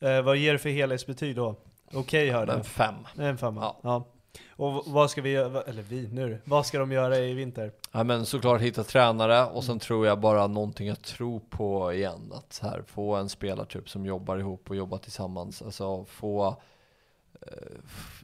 Eh, 0.00 0.22
vad 0.22 0.36
ger 0.36 0.52
du 0.52 0.58
för 0.58 0.68
helhetsbetyg 0.68 1.36
då? 1.36 1.54
Okej 1.92 2.30
hörde 2.30 2.52
En 2.52 2.64
fem. 2.64 2.94
En 3.18 3.38
femma. 3.38 3.60
Ja. 3.60 3.76
Ja. 3.82 4.04
Och 4.50 4.84
vad 4.86 5.10
ska 5.10 5.22
vi 5.22 5.30
göra, 5.30 5.62
eller 5.62 5.82
vi 5.82 6.08
nu 6.08 6.40
Vad 6.44 6.66
ska 6.66 6.78
de 6.78 6.92
göra 6.92 7.18
i 7.18 7.34
vinter? 7.34 7.72
Ja 7.92 8.04
men 8.04 8.26
såklart 8.26 8.60
hitta 8.60 8.84
tränare 8.84 9.46
och 9.46 9.64
sen 9.64 9.78
tror 9.78 10.06
jag 10.06 10.20
bara 10.20 10.46
någonting 10.46 10.88
jag 10.88 11.02
tror 11.02 11.40
på 11.40 11.92
igen. 11.92 12.32
Att 12.34 12.60
här, 12.62 12.82
få 12.86 13.14
en 13.14 13.28
spelartrupp 13.28 13.88
som 13.88 14.06
jobbar 14.06 14.38
ihop 14.38 14.70
och 14.70 14.76
jobbar 14.76 14.98
tillsammans. 14.98 15.62
Alltså 15.62 16.04
få 16.04 16.46
eh, 16.46 16.54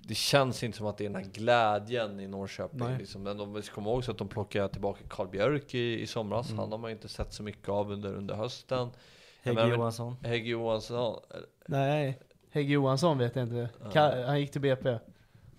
det 0.03 0.15
känns 0.15 0.63
inte 0.63 0.79
som 0.79 0.87
att 0.87 0.99
det 0.99 1.05
är 1.05 1.11
den 1.11 1.25
här 1.25 1.31
glädjen 1.33 2.21
i 2.21 2.29
Norrköping. 2.29 2.79
Nej. 2.79 2.99
Liksom. 2.99 3.23
Men 3.23 3.37
de 3.37 3.63
ska 3.63 3.75
komma 3.75 3.91
ihåg 3.91 4.11
att 4.11 4.19
de 4.19 4.29
plockade 4.29 4.69
tillbaka 4.69 5.01
Karl 5.09 5.29
Björk 5.29 5.75
i, 5.75 6.01
i 6.03 6.07
somras. 6.07 6.47
Mm. 6.49 6.59
Han 6.59 6.73
har 6.73 6.79
man 6.79 6.91
ju 6.91 6.97
inte 6.97 7.09
sett 7.09 7.33
så 7.33 7.43
mycket 7.43 7.69
av 7.69 7.91
under, 7.93 8.15
under 8.15 8.35
hösten. 8.35 8.91
Hägg 9.43 9.59
Johansson. 9.59 10.17
Hägg 10.23 10.47
Johansson. 10.47 11.21
Nej, 11.67 12.19
Hägg 12.51 12.71
Johansson 12.71 13.19
vet 13.19 13.37
jag 13.37 13.43
inte. 13.45 13.69
Ka- 13.93 14.27
han 14.27 14.41
gick 14.41 14.51
till 14.53 14.61
BP. 14.61 14.99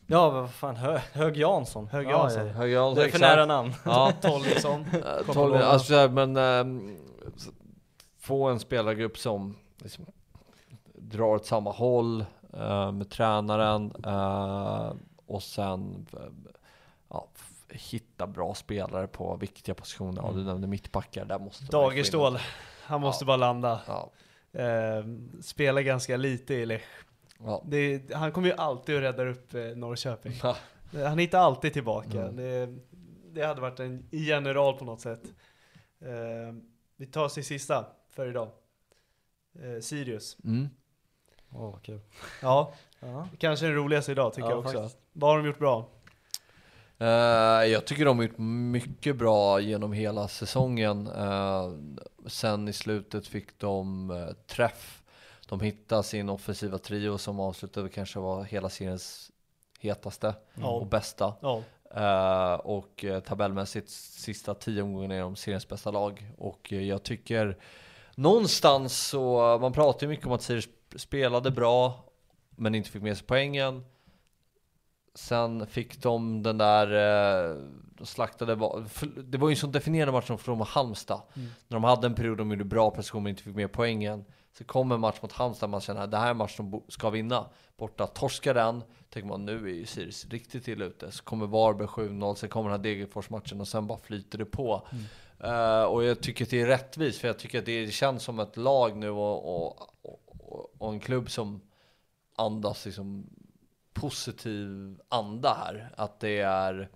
Ja, 0.07 0.29
vad 0.29 0.51
fan, 0.51 0.75
Hö, 0.75 0.97
Hög 1.13 1.37
Jansson. 1.37 1.87
Hög 1.87 2.05
Ja, 2.05 2.09
Jansson. 2.11 2.47
ja. 2.47 2.53
Högg 2.53 2.71
Jansson, 2.71 2.95
Det 2.95 3.01
är 3.01 3.09
för 3.09 3.17
exakt. 3.17 3.21
nära 3.35 3.45
namn. 3.45 3.73
Ja, 3.85 4.11
Kommer 4.21 5.33
tolv, 5.33 5.51
låna. 5.53 5.63
alltså, 5.65 6.09
men 6.11 6.35
så- 7.37 7.51
få 8.19 8.47
en 8.49 8.59
spelargrupp 8.59 9.17
som 9.17 9.55
liksom, 9.77 10.05
drar 10.95 11.25
åt 11.35 11.45
samma 11.45 11.71
håll 11.71 12.25
eh, 12.53 12.91
med 12.91 13.09
tränaren 13.09 13.93
eh, 14.05 14.93
och 15.25 15.43
sen 15.43 16.05
ja, 17.09 17.27
hitta 17.69 18.27
bra 18.27 18.53
spelare 18.55 19.07
på 19.07 19.35
viktiga 19.35 19.75
positioner. 19.75 20.21
Ja, 20.25 20.31
du 20.31 20.43
nämnde 20.43 20.67
mittbackar, 20.67 21.25
där 21.25 21.39
måste 21.39 21.65
Dagerstål. 21.65 22.37
Han 22.83 23.01
måste 23.01 23.23
Ja. 23.23 23.27
bara 23.27 23.37
landa. 23.37 23.81
Ja, 23.87 24.11
Eh, 24.55 25.03
spelar 25.41 25.81
ganska 25.81 26.17
lite 26.17 26.53
i 26.53 26.65
Lech. 26.65 26.83
ja. 27.39 27.63
Det, 27.65 28.13
han 28.13 28.31
kommer 28.31 28.47
ju 28.47 28.53
alltid 28.53 28.95
att 28.95 29.01
rädda 29.01 29.25
upp 29.25 29.53
eh, 29.53 29.61
Norrköping. 29.63 30.33
Han 31.05 31.17
hittar 31.17 31.39
alltid 31.39 31.73
tillbaka. 31.73 32.21
Mm. 32.21 32.35
Det, 32.35 32.69
det 33.33 33.45
hade 33.47 33.61
varit 33.61 33.79
en 33.79 34.07
general 34.11 34.77
på 34.77 34.85
något 34.85 35.01
sätt. 35.01 35.23
Eh, 36.01 36.55
Vi 36.95 37.05
tar 37.05 37.29
till 37.29 37.45
sista 37.45 37.85
för 38.09 38.29
idag. 38.29 38.49
Eh, 39.59 39.81
Sirius. 39.81 40.37
Mm. 40.43 40.69
Åh, 41.55 41.71
vad 41.71 41.81
kul. 41.83 41.99
Ja, 42.41 42.73
Ja. 42.99 43.27
kanske 43.37 43.65
den 43.65 43.75
roligaste 43.75 44.11
idag 44.11 44.33
tycker 44.33 44.47
Ja, 44.49 44.51
jag 44.51 44.59
också. 44.59 44.73
faktiskt. 44.77 44.97
Vad 45.13 45.29
har 45.29 45.37
de 45.37 45.45
gjort 45.47 45.59
bra? 45.59 45.85
Eh, 46.97 47.07
jag 47.71 47.85
tycker 47.85 48.05
de 48.05 48.17
har 48.17 48.25
gjort 48.25 48.37
mycket 48.71 49.15
bra 49.15 49.59
genom 49.59 49.93
hela 49.93 50.27
säsongen. 50.27 51.07
Eh, 51.07 51.71
sen 52.27 52.67
i 52.67 52.73
slutet 52.73 53.27
fick 53.27 53.59
de 53.59 54.11
eh, 54.11 54.27
träff. 54.47 55.03
De 55.49 55.59
hittade 55.59 56.03
sin 56.03 56.29
offensiva 56.29 56.77
trio 56.77 57.17
som 57.17 57.39
avslutade 57.39 57.89
kanske 57.89 58.19
var 58.19 58.43
hela 58.43 58.69
seriens 58.69 59.31
hetaste 59.79 60.35
Ja. 60.53 60.67
och 60.69 60.87
bästa. 60.87 61.33
Ja, 61.41 61.61
Eh, 61.95 62.53
och 62.53 63.03
uh, 63.03 63.19
tabellmässigt 63.19 63.89
sista 63.89 64.53
tio 64.53 64.81
omgångarna 64.81 65.15
är 65.15 65.19
de 65.21 65.35
seriens 65.35 65.67
bästa 65.67 65.91
lag. 65.91 66.31
Och 66.37 66.71
jag 66.71 67.03
tycker 67.03 67.57
någonstans 68.15 69.07
så, 69.07 69.57
man 69.61 69.73
pratar 69.73 70.01
ju 70.01 70.07
mycket 70.07 70.25
om 70.25 70.31
att 70.31 70.41
Sirius 70.41 70.67
spelade 70.99 71.51
bra 71.51 72.03
men 72.55 72.75
inte 72.75 72.89
fick 72.89 73.01
med 73.01 73.17
sig 73.17 73.27
poängen. 73.27 73.85
Sen 75.15 75.67
fick 75.67 76.01
de 76.01 76.43
den 76.43 76.57
där, 76.57 76.87
eh, 77.51 77.57
de 77.97 78.05
slaktade, 78.05 78.55
det 79.23 79.37
var 79.37 79.49
ju 79.49 79.53
en 79.53 79.57
sån 79.57 79.71
definierande 79.71 80.11
match 80.11 80.27
som 80.45 80.57
mot 80.57 80.67
Halmstad. 80.67 81.21
När 81.67 81.75
de 81.75 81.83
hade 81.83 82.07
en 82.07 82.15
period 82.15 82.37
de 82.37 82.51
gjorde 82.51 82.63
bra 82.63 82.91
prestation 82.91 83.23
men 83.23 83.29
inte 83.29 83.43
fick 83.43 83.55
med 83.55 83.71
poängen. 83.71 84.25
Så 84.57 84.63
kom 84.63 84.91
en 84.91 84.99
match 84.99 85.17
mot 85.21 85.31
Halmstad 85.31 85.69
man 85.69 85.81
känner 85.81 86.01
att 86.01 86.11
det 86.11 86.17
här 86.17 86.25
är 86.25 86.31
en 86.31 86.37
match 86.37 86.57
bo- 86.59 86.83
ska 86.87 87.09
vinna. 87.09 87.45
Borta 87.77 88.07
torskar 88.07 88.53
den, 88.53 88.83
tänker 89.09 89.29
man 89.29 89.45
nu 89.45 89.69
är 89.69 89.73
ju 89.73 89.85
Sirius 89.85 90.25
riktigt 90.25 90.67
illa 90.67 90.85
ute. 90.85 91.11
Så 91.11 91.23
kommer 91.23 91.47
Varberg 91.47 91.87
7-0, 91.87 92.35
sen 92.35 92.49
kommer 92.49 92.69
den 92.69 92.79
här 92.79 92.83
Degerfors-matchen 92.83 93.61
och 93.61 93.67
sen 93.67 93.87
bara 93.87 93.97
flyter 93.99 94.37
det 94.37 94.45
på. 94.45 94.87
Eh, 95.39 95.83
och 95.83 96.03
jag 96.03 96.21
tycker 96.21 96.45
att 96.45 96.51
det 96.51 96.61
är 96.61 96.65
rättvist, 96.67 97.19
för 97.19 97.27
jag 97.27 97.39
tycker 97.39 97.59
att 97.59 97.65
det 97.65 97.93
känns 97.93 98.23
som 98.23 98.39
ett 98.39 98.57
lag 98.57 98.97
nu 98.97 99.09
och, 99.09 99.65
och, 99.65 99.92
och, 100.53 100.73
och 100.77 100.93
en 100.93 100.99
klubb 100.99 101.29
som 101.29 101.61
andas 102.35 102.85
liksom 102.85 103.29
positiv 103.93 104.99
anda 105.09 105.53
här. 105.53 105.93
Att 105.97 106.19
det 106.19 106.39
är 106.39 106.89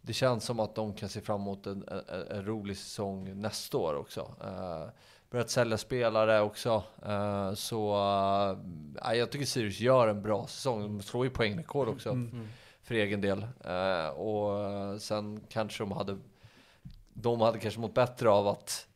det 0.00 0.12
känns 0.12 0.44
som 0.44 0.60
att 0.60 0.74
de 0.74 0.94
kan 0.94 1.08
se 1.08 1.20
fram 1.20 1.40
emot 1.40 1.66
en, 1.66 1.88
en, 1.88 2.26
en 2.30 2.44
rolig 2.44 2.76
säsong 2.76 3.40
nästa 3.40 3.78
år 3.78 3.94
också. 3.94 4.20
Uh, 4.20 4.88
börjat 5.30 5.50
sälja 5.50 5.78
spelare 5.78 6.40
också. 6.40 6.82
Eh, 7.06 7.54
så 7.54 7.94
uh, 9.04 9.14
jag 9.14 9.30
tycker 9.30 9.46
Sirius 9.46 9.80
gör 9.80 10.08
en 10.08 10.22
bra 10.22 10.46
säsong. 10.46 10.82
De 10.82 11.02
slår 11.02 11.24
ju 11.24 11.30
poängrekord 11.30 11.88
också 11.88 12.16
för 12.84 12.94
egen 12.94 13.20
del. 13.20 13.46
Eh, 13.64 14.08
och 14.08 14.70
eh, 14.70 14.96
sen 14.96 15.40
kanske 15.48 15.82
de 15.82 15.92
hade 15.92 16.18
de 17.12 17.40
hade 17.40 17.58
kanske 17.58 17.80
mått 17.80 17.94
bättre 17.94 18.30
av 18.30 18.48
att 18.48 18.86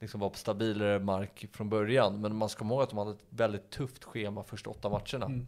liksom 0.00 0.20
vara 0.20 0.30
på 0.30 0.38
stabilare 0.38 0.98
mark 0.98 1.46
från 1.52 1.68
början. 1.68 2.20
Men 2.20 2.36
man 2.36 2.48
ska 2.48 2.58
komma 2.58 2.74
ihåg 2.74 2.82
att 2.82 2.90
de 2.90 2.98
hade 2.98 3.10
ett 3.10 3.26
väldigt 3.28 3.70
tufft 3.70 4.04
schema 4.04 4.42
första 4.42 4.70
åtta 4.70 4.88
matcherna. 4.88 5.26
Mm. 5.26 5.46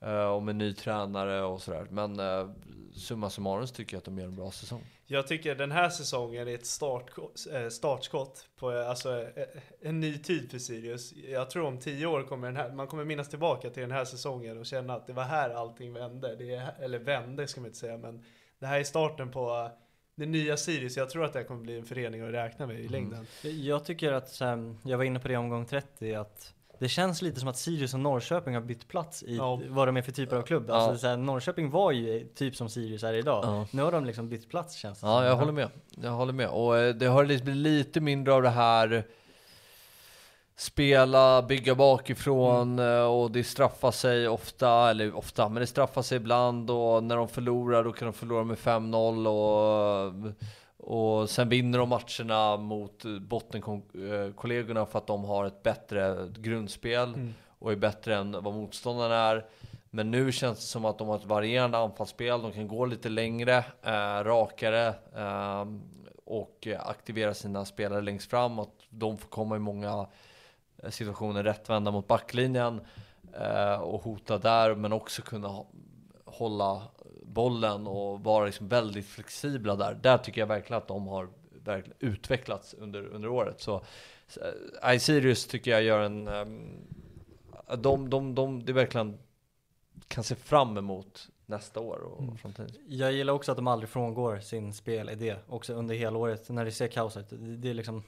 Eh, 0.00 0.28
och 0.28 0.42
med 0.42 0.56
ny 0.56 0.74
tränare 0.74 1.42
och 1.42 1.62
sådär. 1.62 1.86
Men 1.90 2.20
uh, 2.20 2.50
summa 2.94 3.30
summarum 3.30 3.66
tycker 3.66 3.94
jag 3.94 3.98
att 3.98 4.04
de 4.04 4.18
gör 4.18 4.26
en 4.26 4.36
bra 4.36 4.50
säsong. 4.50 4.84
Jag 5.06 5.26
tycker 5.26 5.54
den 5.54 5.72
här 5.72 5.90
säsongen 5.90 6.48
är 6.48 6.54
ett 6.54 6.66
startskott, 6.66 7.46
eh, 7.52 7.68
startskott 7.68 8.48
på 8.56 8.70
alltså, 8.70 9.26
en 9.80 10.00
ny 10.00 10.18
tid 10.18 10.50
för 10.50 10.58
Sirius. 10.58 11.12
Jag 11.12 11.50
tror 11.50 11.66
om 11.66 11.78
tio 11.78 12.06
år 12.06 12.22
kommer 12.22 12.46
den 12.46 12.56
här, 12.56 12.72
man 12.72 12.86
kommer 12.86 13.04
minnas 13.04 13.28
tillbaka 13.28 13.70
till 13.70 13.80
den 13.80 13.90
här 13.90 14.04
säsongen 14.04 14.58
och 14.58 14.66
känna 14.66 14.94
att 14.94 15.06
det 15.06 15.12
var 15.12 15.22
här 15.22 15.50
allting 15.50 15.92
vände. 15.92 16.36
Det 16.36 16.54
är, 16.54 16.74
eller 16.80 16.98
vände 16.98 17.48
ska 17.48 17.60
man 17.60 17.66
inte 17.66 17.78
säga, 17.78 17.96
men 17.96 18.24
det 18.58 18.66
här 18.66 18.80
är 18.80 18.84
starten 18.84 19.30
på 19.30 19.70
det 20.18 20.26
nya 20.26 20.56
Sirius. 20.56 20.96
Jag 20.96 21.10
tror 21.10 21.24
att 21.24 21.32
det 21.32 21.38
här 21.38 21.46
kommer 21.46 21.60
bli 21.62 21.78
en 21.78 21.84
förening 21.84 22.20
att 22.22 22.32
räkna 22.32 22.66
med 22.66 22.80
i 22.80 22.88
längden. 22.88 23.26
Jag 23.42 23.84
tycker 23.84 24.12
att, 24.12 24.28
så 24.28 24.44
här, 24.44 24.74
jag 24.84 24.98
var 24.98 25.04
inne 25.04 25.18
på 25.18 25.28
det 25.28 25.34
i 25.34 25.36
omgång 25.36 25.64
30, 25.66 26.14
att 26.14 26.52
det 26.78 26.88
känns 26.88 27.22
lite 27.22 27.40
som 27.40 27.48
att 27.48 27.56
Sirius 27.56 27.94
och 27.94 28.00
Norrköping 28.00 28.54
har 28.54 28.60
bytt 28.60 28.88
plats 28.88 29.22
i 29.22 29.36
Ja. 29.36 29.60
vad 29.68 29.88
de 29.88 29.96
är 29.96 30.02
för 30.02 30.12
typer 30.12 30.36
av 30.36 30.42
klubb. 30.42 30.64
Ja. 30.68 30.74
Alltså, 30.74 30.98
så 30.98 31.06
här, 31.06 31.16
Norrköping 31.16 31.70
var 31.70 31.92
ju 31.92 32.28
typ 32.34 32.56
som 32.56 32.68
Sirius 32.68 33.02
är 33.04 33.12
idag. 33.12 33.44
Ja. 33.44 33.66
Nu 33.70 33.82
har 33.82 33.92
de 33.92 34.04
liksom 34.04 34.28
bytt 34.28 34.48
plats 34.50 34.74
känns 34.76 35.00
det 35.00 35.06
Ja, 35.06 35.16
som. 35.18 35.24
jag 35.26 35.36
håller 35.36 35.52
med. 35.52 35.68
Jag 36.02 36.10
håller 36.10 36.32
med. 36.32 36.48
Och 36.48 36.78
eh, 36.78 36.94
det 36.94 37.06
har 37.06 37.24
liksom 37.24 37.44
blivit 37.44 37.62
lite 37.62 38.00
mindre 38.00 38.34
av 38.34 38.42
det 38.42 38.48
här 38.50 39.04
spela, 40.58 41.42
bygga 41.42 41.74
bakifrån 41.74 42.78
eh, 42.78 43.04
och 43.04 43.30
det 43.30 43.44
straffar 43.44 43.90
sig 43.90 44.28
ofta, 44.28 44.90
eller 44.90 45.16
ofta, 45.16 45.48
men 45.48 45.60
det 45.60 45.66
straffar 45.66 46.02
sig 46.02 46.16
ibland 46.16 46.70
och 46.70 47.04
när 47.04 47.16
de 47.16 47.28
förlorar 47.28 47.84
då 47.84 47.92
kan 47.92 48.06
de 48.06 48.12
förlora 48.12 48.44
med 48.44 48.56
5-0 48.56 49.26
och, 49.26 50.32
och 50.92 51.30
sen 51.30 51.48
vinner 51.48 51.78
de 51.78 51.88
matcherna 51.88 52.56
mot 52.56 53.04
bottenkollegorna 53.20 54.86
för 54.86 54.98
att 54.98 55.06
de 55.06 55.24
har 55.24 55.44
ett 55.44 55.62
bättre 55.62 56.28
grundspel 56.36 57.32
och 57.58 57.72
är 57.72 57.76
bättre 57.76 58.16
än 58.16 58.32
vad 58.32 58.54
motståndarna 58.54 59.14
är. 59.14 59.46
Men 59.90 60.10
nu 60.10 60.32
känns 60.32 60.58
det 60.58 60.64
som 60.64 60.84
att 60.84 60.98
de 60.98 61.08
har 61.08 61.16
ett 61.16 61.24
varierande 61.24 61.78
anfallsspel, 61.78 62.42
de 62.42 62.52
kan 62.52 62.68
gå 62.68 62.86
lite 62.86 63.08
längre, 63.08 63.64
eh, 63.82 64.24
rakare 64.24 64.86
eh, 65.16 65.64
och 66.24 66.68
aktivera 66.78 67.34
sina 67.34 67.64
spelare 67.64 68.00
längst 68.00 68.30
fram. 68.30 68.58
Att 68.58 68.74
de 68.90 69.18
får 69.18 69.28
komma 69.28 69.56
i 69.56 69.58
många 69.58 70.06
eh, 70.82 70.90
situationer 70.90 71.42
rättvända 71.44 71.90
mot 71.90 72.08
backlinjen 72.08 72.80
eh, 73.40 73.80
och 73.80 74.02
hota 74.02 74.38
där, 74.38 74.74
men 74.74 74.92
också 74.92 75.22
kunna 75.22 75.64
hålla 76.24 76.82
bollen 77.22 77.86
och 77.86 78.20
vara 78.20 78.46
liksom 78.46 78.68
väldigt 78.68 79.06
flexibla 79.06 79.76
där. 79.76 79.94
Där 79.94 80.18
tycker 80.18 80.40
jag 80.40 80.46
verkligen 80.46 80.82
att 80.82 80.88
de 80.88 81.06
har 81.06 81.28
utvecklats 81.98 82.74
under, 82.74 83.06
under 83.06 83.28
året. 83.28 83.60
Så 83.60 83.82
eh, 84.82 84.98
Sirius 84.98 85.46
tycker 85.46 85.70
jag 85.70 85.82
gör 85.82 86.00
en... 86.00 86.24
de, 87.78 88.10
de, 88.10 88.34
de, 88.34 88.58
är 88.68 88.72
verkligen 88.72 89.18
kan 90.08 90.24
se 90.24 90.34
fram 90.34 90.78
emot 90.78 91.28
nästa 91.46 91.80
år 91.80 91.98
och 91.98 92.40
framtiden. 92.40 92.70
Jag 92.88 93.12
gillar 93.12 93.32
också 93.32 93.52
att 93.52 93.56
de 93.56 93.66
aldrig 93.66 93.88
frångår 93.88 94.40
sin 94.40 94.72
spelidé, 94.72 95.36
också 95.48 95.74
under 95.74 95.94
hela 95.94 96.18
året, 96.18 96.48
när 96.48 96.64
det 96.64 96.72
ser 96.72 96.88
kaos 96.88 97.16
ut. 97.16 97.30
Det, 97.30 97.36
det 97.36 97.70
är 97.70 97.74
liksom, 97.74 98.02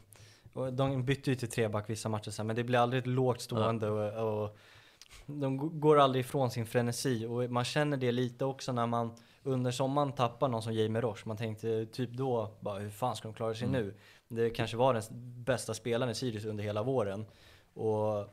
och 0.53 0.73
de 0.73 1.05
bytte 1.05 1.31
ju 1.31 1.37
till 1.37 1.51
treback 1.51 1.91
vissa 1.91 2.09
matcher 2.09 2.31
sen, 2.31 2.47
men 2.47 2.57
det 2.57 2.65
blir 2.65 2.79
aldrig 2.79 3.01
ett 3.01 3.07
lågt 3.07 3.41
stående 3.41 3.91
och, 3.91 4.43
och 4.43 4.59
de 5.27 5.81
går 5.81 5.99
aldrig 5.99 6.25
ifrån 6.25 6.51
sin 6.51 6.67
frenesi 6.67 7.27
och 7.27 7.51
man 7.51 7.65
känner 7.65 7.97
det 7.97 8.13
lite 8.13 8.45
också 8.45 8.73
när 8.73 8.87
man 8.87 9.15
under 9.43 9.71
sommaren 9.71 10.13
tappar 10.13 10.49
någon 10.49 10.63
som 10.63 10.73
Jamie 10.73 11.03
Roche. 11.03 11.23
Man 11.25 11.37
tänkte 11.37 11.87
typ 11.87 12.11
då, 12.11 12.51
bara, 12.61 12.79
hur 12.79 12.91
fan 12.91 13.17
ska 13.17 13.29
de 13.29 13.35
klara 13.35 13.55
sig 13.55 13.69
nu? 13.69 13.95
Det 14.29 14.51
kanske 14.51 14.77
var 14.77 14.95
den 14.95 15.03
bästa 15.45 15.75
spelaren 15.75 16.13
i 16.13 16.15
Sirius 16.15 16.45
under 16.45 16.65
hela 16.65 16.83
våren. 16.83 17.27
Och 17.75 18.29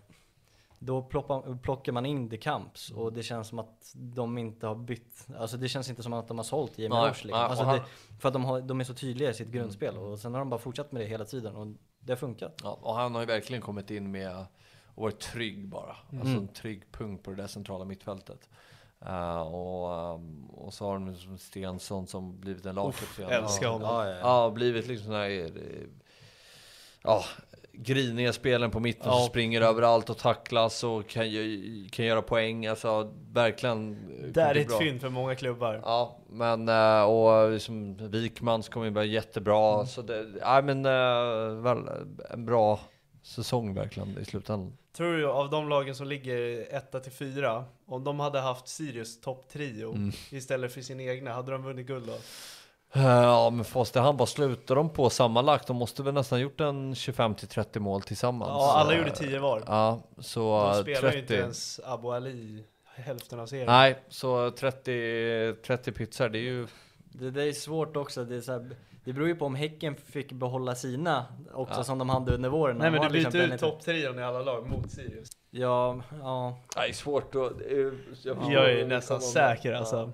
då 0.80 1.02
ploppar, 1.02 1.58
plockar 1.58 1.92
man 1.92 2.06
in 2.06 2.30
The 2.30 2.38
Camps 2.38 2.92
och 2.92 3.14
det 3.14 3.24
känns 3.24 3.48
som 3.48 3.60
att 3.60 3.92
de 3.94 4.38
inte 4.38 4.68
har 4.68 4.76
bytt. 4.76 5.28
Alltså 5.38 5.58
det 5.58 5.70
känns 5.70 5.90
inte 5.90 6.04
som 6.04 6.14
att 6.14 6.28
de 6.28 6.38
har 6.38 6.44
sålt 6.44 6.78
Jamie 6.78 7.00
Roche 7.00 7.24
liksom. 7.24 7.34
alltså 7.34 7.66
det, 7.66 7.84
För 8.20 8.30
att 8.30 8.34
de, 8.34 8.46
har, 8.46 8.62
de 8.62 8.80
är 8.80 8.84
så 8.84 8.94
tydliga 8.94 9.30
i 9.30 9.34
sitt 9.34 9.48
grundspel 9.48 9.98
och 9.98 10.20
sen 10.20 10.34
har 10.34 10.40
de 10.40 10.50
bara 10.50 10.60
fortsatt 10.60 10.92
med 10.92 11.02
det 11.02 11.06
hela 11.06 11.26
tiden 11.26 11.56
och 11.56 11.68
det 12.08 12.14
har 12.14 12.18
funkat. 12.18 12.62
Ja, 12.64 12.80
och 12.82 12.96
han 12.96 13.14
har 13.14 13.22
ju 13.22 13.28
verkligen 13.28 13.62
kommit 13.62 13.92
in 13.92 14.12
med 14.12 14.46
och 14.96 15.04
varit 15.04 15.20
trygg 15.20 15.68
bara. 15.68 15.96
Alltså 16.12 16.38
en 16.38 16.48
trygg 16.48 16.92
punkt 16.92 17.24
på 17.24 17.32
det 17.32 17.38
där 17.38 17.48
centrala 17.48 17.86
mittfältet. 17.86 18.50
Eh, 19.06 19.42
och, 19.42 20.14
um, 20.16 20.46
och 20.46 20.74
så 20.74 20.86
har 20.86 20.94
de 20.94 21.08
liksom 21.10 21.38
Stensson 21.38 22.08
som 22.08 22.40
blivit 22.40 22.66
en 22.66 22.76
lagkapten. 22.76 23.30
älskar 23.30 23.66
ja, 23.66 23.72
honom. 23.72 23.88
Ja, 23.88 24.06
ja, 24.06 24.12
ja. 24.12 24.20
Ja, 24.20 24.52
blivit 24.52 24.88
liksom 24.88 25.12
den 25.12 25.22
här, 25.22 25.30
eh, 25.30 25.88
ja, 27.04 27.24
griniga 27.78 28.34
spelen 28.34 28.72
på 28.72 28.80
mitten 28.80 29.04
som 29.04 29.12
Ja. 29.22 29.28
springer 29.30 29.62
överallt 29.62 30.10
och 30.10 30.18
tacklas 30.18 30.84
och 30.84 31.08
kan, 31.10 31.24
kan 31.92 32.06
göra 32.06 32.22
poäng. 32.22 32.66
Alltså 32.68 33.14
verkligen. 33.32 33.92
eh, 34.24 34.28
Det 34.32 34.42
är 34.42 34.56
ett 34.56 34.68
bra. 34.68 34.80
fynd 34.80 35.02
för 35.02 35.10
många 35.10 35.36
klubbar. 35.36 35.82
Ja, 35.84 36.18
men 36.30 36.70
eh, 36.70 37.02
och 37.04 37.52
liksom 37.52 37.98
Wikmans 38.12 38.70
kommer 38.70 38.86
ju 38.86 38.92
vara 38.94 39.06
jättebra. 39.06 39.74
Mm. 39.76 39.88
Så 39.88 40.02
det, 40.02 40.26
ja 40.42 40.62
men 40.62 40.86
eh, 40.86 41.62
väl, 41.64 41.78
en 42.30 42.46
bra 42.46 42.80
säsong 43.24 43.74
verkligen 43.74 44.18
i 44.18 44.26
slutändan. 44.26 44.78
Tror 44.98 45.14
du 45.18 45.28
av 45.28 45.50
de 45.50 45.70
lagen 45.70 45.96
som 45.96 46.08
ligger 46.08 46.68
etta 46.76 47.00
till 47.00 47.12
fyra, 47.12 47.66
om 47.88 48.04
de 48.04 48.20
hade 48.20 48.40
haft 48.40 48.68
Sirius 48.68 49.22
topptrio 49.22 49.94
Mm. 49.96 50.12
istället 50.32 50.74
för 50.74 50.82
sin 50.82 51.00
egna, 51.00 51.34
hade 51.34 51.52
de 51.52 51.64
vunnit 51.64 51.88
guld 51.88 52.08
då? 52.08 52.14
Eh, 52.98 53.04
Ja 53.24 53.50
men 53.50 53.66
fast 53.66 53.94
det 53.94 54.00
han, 54.00 54.18
vad 54.18 54.30
slutar 54.30 54.76
de 54.76 54.90
på 54.90 55.10
sammanlagt? 55.10 55.68
De 55.68 55.76
måste 55.78 56.04
väl 56.04 56.14
nästan 56.14 56.40
gjort 56.40 56.62
en 56.62 56.94
25-30 56.94 57.80
mål 57.80 58.02
tillsammans. 58.02 58.50
Ja, 58.50 58.74
alla 58.78 58.96
gjorde 58.98 59.12
10 59.12 59.40
var. 59.40 59.64
Ja, 59.68 60.00
så 60.20 60.72
De 60.72 60.78
eh, 60.78 60.82
spelar 60.82 61.02
30. 61.02 61.16
ju 61.16 61.22
inte 61.22 61.36
ens 61.36 61.80
Abu 61.86 62.08
Ali 62.12 62.64
hälften 62.96 63.40
av 63.40 63.46
serien. 63.48 63.66
Nej, 63.68 64.00
så 64.10 64.52
30, 64.52 65.54
30 65.66 65.92
pizzor, 65.92 66.30
det 66.30 66.38
är 66.40 66.42
ju... 66.42 66.68
Det 67.12 67.32
där 67.32 67.42
är 67.48 67.52
svårt 67.54 67.98
också. 67.98 68.24
Det, 68.26 68.36
är 68.36 68.42
så 68.42 68.52
här, 68.52 68.70
det 69.04 69.14
beror 69.14 69.28
ju 69.28 69.36
på 69.36 69.46
om 69.46 69.56
Häcken 69.56 69.96
fick 69.96 70.32
behålla 70.32 70.76
sina 70.76 71.26
också 71.54 71.80
Ja. 71.80 71.84
som 71.84 71.98
de 71.98 72.10
hade 72.10 72.34
under 72.36 72.50
våren. 72.50 72.78
Nej 72.78 72.92
men 72.92 73.02
du 73.02 73.10
byter 73.10 73.54
ut 73.54 73.60
topptrion 73.60 74.20
i 74.20 74.24
alla 74.24 74.40
lag 74.42 74.70
mot 74.70 74.92
Sirius. 74.92 75.30
Ja, 75.52 76.02
ja. 76.22 76.58
Nej, 76.76 76.94
svårt 76.94 77.36
att... 77.36 77.58
det 77.60 77.66
är- 77.72 77.94
Jag, 78.24 78.36
förstår 78.38 78.54
Jag 78.54 78.72
är 78.72 78.76
liksom 78.76 78.90
nästan 78.90 79.22
säker 79.22 79.72
ja. 79.72 80.10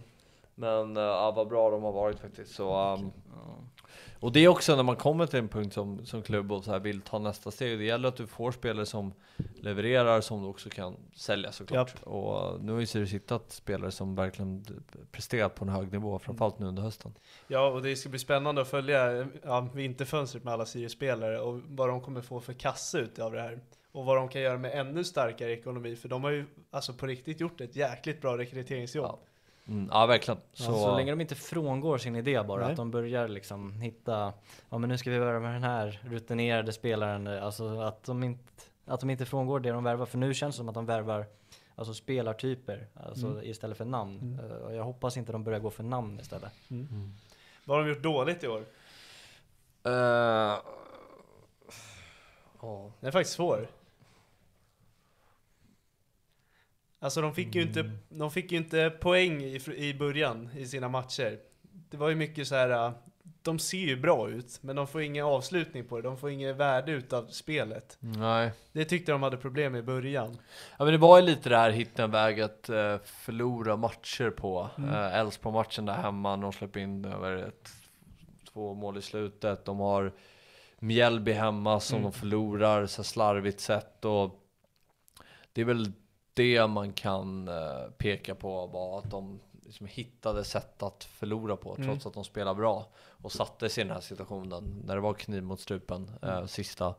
Men 0.55 0.97
eh, 0.97 1.03
ja, 1.03 1.31
vad 1.31 1.47
bra 1.47 1.69
de 1.69 1.83
har 1.83 1.91
varit 1.91 2.19
faktiskt. 2.19 2.55
Så, 2.55 2.93
um, 2.93 3.11
Och 4.19 4.31
det 4.31 4.39
är 4.39 4.47
också 4.47 4.75
när 4.75 4.83
man 4.83 4.95
kommer 4.95 5.25
till 5.25 5.39
en 5.39 5.49
punkt 5.49 5.73
som, 5.73 6.05
som 6.05 6.21
klubb 6.21 6.51
och 6.51 6.63
så 6.63 6.71
här 6.71 6.79
vill 6.79 7.01
ta 7.01 7.19
nästa 7.19 7.51
steg. 7.51 7.79
Det 7.79 7.85
gäller 7.85 8.09
att 8.09 8.15
du 8.15 8.27
får 8.27 8.51
spelare 8.51 8.85
som 8.85 9.13
levererar 9.55 10.21
som 10.21 10.41
du 10.41 10.47
också 10.47 10.69
kan 10.69 10.95
sälja 11.15 11.51
såklart. 11.51 11.89
Japp. 11.89 12.07
Och 12.07 12.63
nu 12.63 12.71
har 12.71 12.79
ju 12.79 12.85
Sirius 12.85 13.11
hittat 13.11 13.51
spelare 13.51 13.91
som 13.91 14.15
verkligen 14.15 14.65
presterat 15.11 15.55
på 15.55 15.65
en 15.65 15.69
hög 15.69 15.91
nivå, 15.91 16.19
framförallt 16.19 16.59
nu 16.59 16.65
under 16.65 16.83
hösten. 16.83 17.13
Ja, 17.47 17.67
och 17.67 17.81
det 17.81 17.95
ska 17.95 18.09
bli 18.09 18.19
spännande 18.19 18.61
att 18.61 18.69
följa 18.69 19.27
ja, 19.43 19.67
vinterfönstret 19.73 20.43
med 20.43 20.53
alla 20.53 20.65
Sirius-spelare 20.65 21.39
och 21.39 21.59
vad 21.67 21.89
de 21.89 22.01
kommer 22.01 22.21
få 22.21 22.39
för 22.39 22.53
kassa 22.53 22.99
ut 22.99 23.19
av 23.19 23.31
det 23.31 23.41
här. 23.41 23.59
Och 23.91 24.05
vad 24.05 24.17
de 24.17 24.29
kan 24.29 24.41
göra 24.41 24.57
med 24.57 24.71
ännu 24.79 25.03
starkare 25.03 25.51
ekonomi, 25.51 25.95
för 25.95 26.09
de 26.09 26.23
har 26.23 26.31
ju 26.31 26.45
alltså 26.71 26.93
på 26.93 27.07
riktigt 27.07 27.39
gjort 27.39 27.61
ett 27.61 27.75
jäkligt 27.75 28.21
bra 28.21 28.37
rekryteringsjobb. 28.37 29.05
Ja. 29.05 29.19
Mm, 29.67 29.89
ja 29.91 30.05
verkligen. 30.05 30.39
Så, 30.53 30.63
Så, 30.63 30.73
så 30.73 30.95
länge 30.95 31.11
de 31.11 31.21
inte 31.21 31.35
frångår 31.35 31.97
sin 31.97 32.15
idé 32.15 32.43
bara, 32.43 32.61
Nej. 32.61 32.71
att 32.71 32.77
de 32.77 32.91
börjar 32.91 33.27
liksom 33.27 33.81
hitta, 33.81 34.33
ja 34.69 34.77
men 34.77 34.89
nu 34.89 34.97
ska 34.97 35.11
vi 35.11 35.17
värva 35.19 35.39
med 35.39 35.53
den 35.53 35.63
här 35.63 36.01
rutinerade 36.05 36.73
spelaren, 36.73 37.27
alltså 37.27 37.79
att 37.81 38.03
de 38.03 38.23
inte, 38.23 38.43
att 38.85 38.99
de 38.99 39.09
inte 39.09 39.25
frångår 39.25 39.59
det 39.59 39.69
de 39.71 39.83
värvar, 39.83 40.05
för 40.05 40.17
nu 40.17 40.33
känns 40.33 40.55
det 40.55 40.57
som 40.57 40.69
att 40.69 40.75
de 40.75 40.85
värvar 40.85 41.25
Alltså 41.75 41.93
spelartyper, 41.93 42.87
alltså 42.95 43.27
Mm. 43.27 43.43
istället 43.43 43.77
för 43.77 43.85
namn. 43.85 44.39
Eh, 44.43 44.55
Och 44.55 44.75
jag 44.75 44.83
hoppas 44.83 45.17
inte 45.17 45.31
de 45.31 45.43
börjar 45.43 45.59
gå 45.59 45.69
för 45.69 45.83
namn 45.83 46.19
istället. 46.19 46.51
Vad 47.65 47.77
har 47.77 47.83
de 47.85 47.89
gjort 47.89 48.03
dåligt 48.03 48.43
i 48.43 48.47
år? 48.47 48.65
eh, 49.83 49.91
ja. 52.61 52.91
Den 52.99 53.07
är 53.07 53.11
faktiskt 53.11 53.35
svår. 53.35 53.67
Alltså 57.03 57.21
de 57.21 57.33
fick 57.33 57.55
ju 57.55 57.61
inte, 57.61 57.91
de 58.09 58.31
fick 58.31 58.51
inte 58.51 58.89
poäng 58.89 59.41
i, 59.43 59.59
i 59.75 59.93
början 59.93 60.49
i 60.57 60.65
sina 60.65 60.89
matcher. 60.89 61.37
Det 61.89 61.97
var 61.97 62.09
ju 62.09 62.15
mycket 62.15 62.47
så 62.47 62.55
här. 62.55 62.69
äh, 62.69 62.91
de 63.41 63.59
ser 63.59 63.77
ju 63.77 63.95
bra 64.01 64.29
ut, 64.29 64.59
men 64.61 64.75
de 64.75 64.87
får 64.87 65.01
ingen 65.01 65.25
avslutning 65.25 65.85
på 65.85 65.95
det. 65.97 66.01
De 66.01 66.17
får 66.17 66.29
inget 66.29 66.55
värde 66.55 66.91
utav 66.91 67.27
spelet. 67.27 67.97
Nej. 67.99 68.51
Det 68.71 68.85
tyckte 68.85 69.11
de 69.11 69.23
hade 69.23 69.37
problem 69.37 69.71
med 69.71 69.79
i 69.79 69.83
början. 69.83 70.37
Ja 70.77 70.85
men 70.85 70.91
det 70.93 70.97
var 70.97 71.19
ju 71.19 71.25
lite 71.25 71.49
det 71.49 71.57
här 71.57 71.69
hitta 71.71 72.03
en 72.03 72.11
väg 72.11 72.41
att 72.41 72.69
eh, 72.69 72.97
förlora 73.05 73.75
matcher 73.77 74.29
på. 74.29 74.69
Mm. 74.77 74.89
Eh, 74.89 75.15
Elfsborg-matchen 75.19 75.85
där 75.85 75.93
hemma, 75.93 76.37
de 76.37 76.51
släpper 76.53 76.79
in 76.79 77.05
över 77.05 77.35
ett, 77.35 77.69
två 78.53 78.73
mål 78.73 78.97
i 78.97 79.01
slutet. 79.01 79.65
De 79.65 79.79
har 79.79 80.11
Mjällby 80.79 81.31
hemma 81.31 81.79
som 81.79 81.97
Mm. 81.97 82.11
de 82.11 82.17
förlorar 82.19 82.85
så 82.85 83.03
slarvigt 83.03 83.59
sett. 83.59 84.05
Och 84.05 84.39
det 85.53 85.61
är 85.61 85.65
väl 85.65 85.91
det 86.33 86.67
man 86.67 86.93
kan 86.93 87.47
eh, 87.47 87.89
peka 87.97 88.35
på 88.35 88.67
var 88.67 88.97
att 88.99 89.11
de 89.11 89.39
liksom 89.65 89.87
hittade 89.87 90.43
sätt 90.43 90.83
att 90.83 91.03
förlora 91.03 91.55
på 91.57 91.75
Mm. 91.75 91.87
trots 91.87 92.05
att 92.05 92.13
de 92.13 92.23
spelar 92.23 92.53
bra. 92.53 92.85
Och 92.95 93.31
satte 93.31 93.69
sig 93.69 93.81
i 93.83 93.87
den 93.87 93.93
här 93.95 94.01
situationen 94.01 94.81
när 94.85 94.95
det 94.95 95.01
var 95.01 95.13
kniv 95.13 95.43
mot 95.43 95.59
strupen 95.59 96.11
eh, 96.21 96.45
sista 96.45 96.95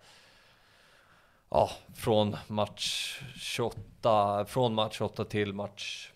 ja, 1.51 1.70
från 1.94 2.36
match 2.48 3.20
28, 3.36 4.44
från 4.44 4.74
match 4.74 4.97
28 4.98 5.24
till 5.24 5.52
match, 5.52 6.12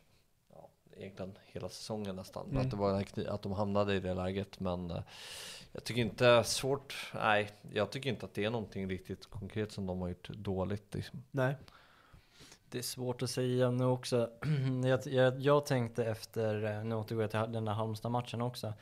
ja, 0.54 0.68
egentligen 0.96 1.38
hela 1.46 1.68
säsongen 1.68 2.16
nästan. 2.16 2.46
Mm. 2.50 2.58
Att, 2.62 2.70
det 2.70 2.76
var 2.76 2.88
den 2.88 2.96
här 2.98 3.04
kni- 3.04 3.28
att 3.28 3.42
de 3.42 3.52
hamnade 3.52 3.94
i 3.94 4.00
det 4.00 4.14
läget. 4.14 4.60
Men 4.60 4.90
eh, 4.90 5.02
jag 5.72 5.84
tycker 5.84 6.00
inte 6.00 6.44
svårt, 6.44 7.12
nej, 7.14 7.50
jag 7.72 7.90
tycker 7.90 8.10
inte 8.10 8.26
att 8.26 8.34
det 8.34 8.44
är 8.44 8.50
någonting 8.50 8.88
riktigt 8.90 9.26
konkret 9.26 9.72
som 9.72 9.86
de 9.86 10.00
har 10.00 10.08
gjort 10.08 10.28
dåligt. 10.28 10.94
Liksom. 10.94 11.22
Nej. 11.30 11.56
Det 12.70 12.78
är 12.78 12.82
svårt 12.82 13.22
att 13.22 13.30
säga 13.30 13.70
nu 13.70 13.84
också. 13.84 14.30
jag, 14.84 15.00
jag, 15.06 15.40
jag 15.40 15.66
tänkte 15.66 16.04
efter, 16.04 16.64
eh, 16.64 16.84
nu 16.84 16.94
återgår 16.94 17.22
jag 17.22 17.30
till 17.30 17.52
den 17.52 17.64
där 17.64 17.72
Halmstad-matchen 17.72 18.42
också. 18.42 18.72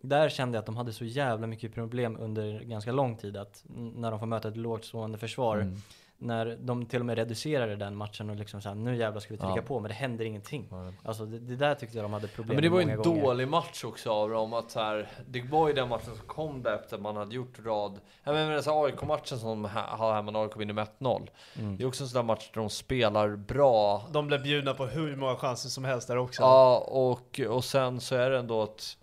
Där 0.00 0.28
kände 0.28 0.56
jag 0.56 0.60
att 0.60 0.66
de 0.66 0.76
hade 0.76 0.92
så 0.92 1.04
jävla 1.04 1.46
mycket 1.46 1.74
problem 1.74 2.16
under 2.20 2.60
ganska 2.60 2.92
lång 2.92 3.16
tid. 3.16 3.36
Att 3.36 3.64
när 3.74 4.10
de 4.10 4.20
får 4.20 4.26
möta 4.26 4.48
ett 4.48 4.56
lågt 4.56 4.84
stående 4.84 5.18
försvar. 5.18 5.56
Mm. 5.56 5.76
När 6.18 6.56
de 6.60 6.86
till 6.86 7.00
och 7.00 7.06
med 7.06 7.18
reducerade 7.18 7.76
den 7.76 7.96
matchen 7.96 8.30
och 8.30 8.36
liksom 8.36 8.60
såhär, 8.62 8.76
nu 8.76 8.96
jävlar 8.96 9.20
ska 9.20 9.34
vi 9.34 9.38
trycka 9.38 9.52
Ja. 9.56 9.62
på. 9.62 9.80
Men 9.80 9.88
det 9.88 9.94
händer 9.94 10.24
ingenting. 10.24 10.68
Ja. 10.70 10.92
Alltså 11.04 11.26
det, 11.26 11.38
det 11.38 11.56
där 11.56 11.74
tyckte 11.74 11.96
jag 11.96 12.04
de 12.04 12.12
hade 12.12 12.26
Ja, 12.26 12.30
problem 12.34 12.54
men 12.56 12.62
det 12.62 12.68
var 12.68 12.80
ju 12.80 12.86
med 12.86 12.96
en 12.96 13.02
gånger. 13.02 13.22
dålig 13.22 13.48
match 13.48 13.84
också 13.84 14.10
av 14.12 14.30
dem. 14.30 14.52
Att 14.52 14.70
så 14.70 14.80
här, 14.80 15.08
det 15.28 15.42
var 15.42 15.68
ju 15.68 15.74
den 15.74 15.88
matchen 15.88 16.16
som 16.16 16.26
kom 16.26 16.62
där 16.62 16.74
efter 16.74 16.96
att 16.96 17.02
man 17.02 17.16
hade 17.16 17.34
gjort 17.34 17.58
rad. 17.64 18.00
Jag 18.24 18.34
menar 18.34 18.60
så 18.60 18.84
AIK-matchen 18.84 19.38
som 19.38 19.48
de 19.48 19.64
ha- 19.64 19.96
har 19.96 20.14
hemma 20.14 20.30
när 20.30 20.42
AIK 20.42 20.56
vinner 20.56 20.74
med 20.74 20.86
1-0. 20.98 21.28
Mm. 21.58 21.76
Det 21.76 21.82
är 21.84 21.88
också 21.88 22.04
en 22.04 22.08
sån 22.08 22.16
där 22.16 22.22
match 22.26 22.50
där 22.54 22.60
de 22.60 22.70
spelar 22.70 23.36
bra. 23.36 24.02
De 24.12 24.26
blev 24.26 24.42
bjudna 24.42 24.74
på 24.74 24.86
hur 24.86 25.16
många 25.16 25.36
chanser 25.36 25.68
som 25.68 25.84
helst 25.84 26.08
där 26.08 26.16
också. 26.18 26.42
Ja, 26.42 26.78
och, 26.78 27.40
och 27.48 27.64
sen 27.64 28.00
så 28.00 28.14
är 28.16 28.30
det 28.30 28.38
ändå 28.38 28.62
att... 28.62 28.96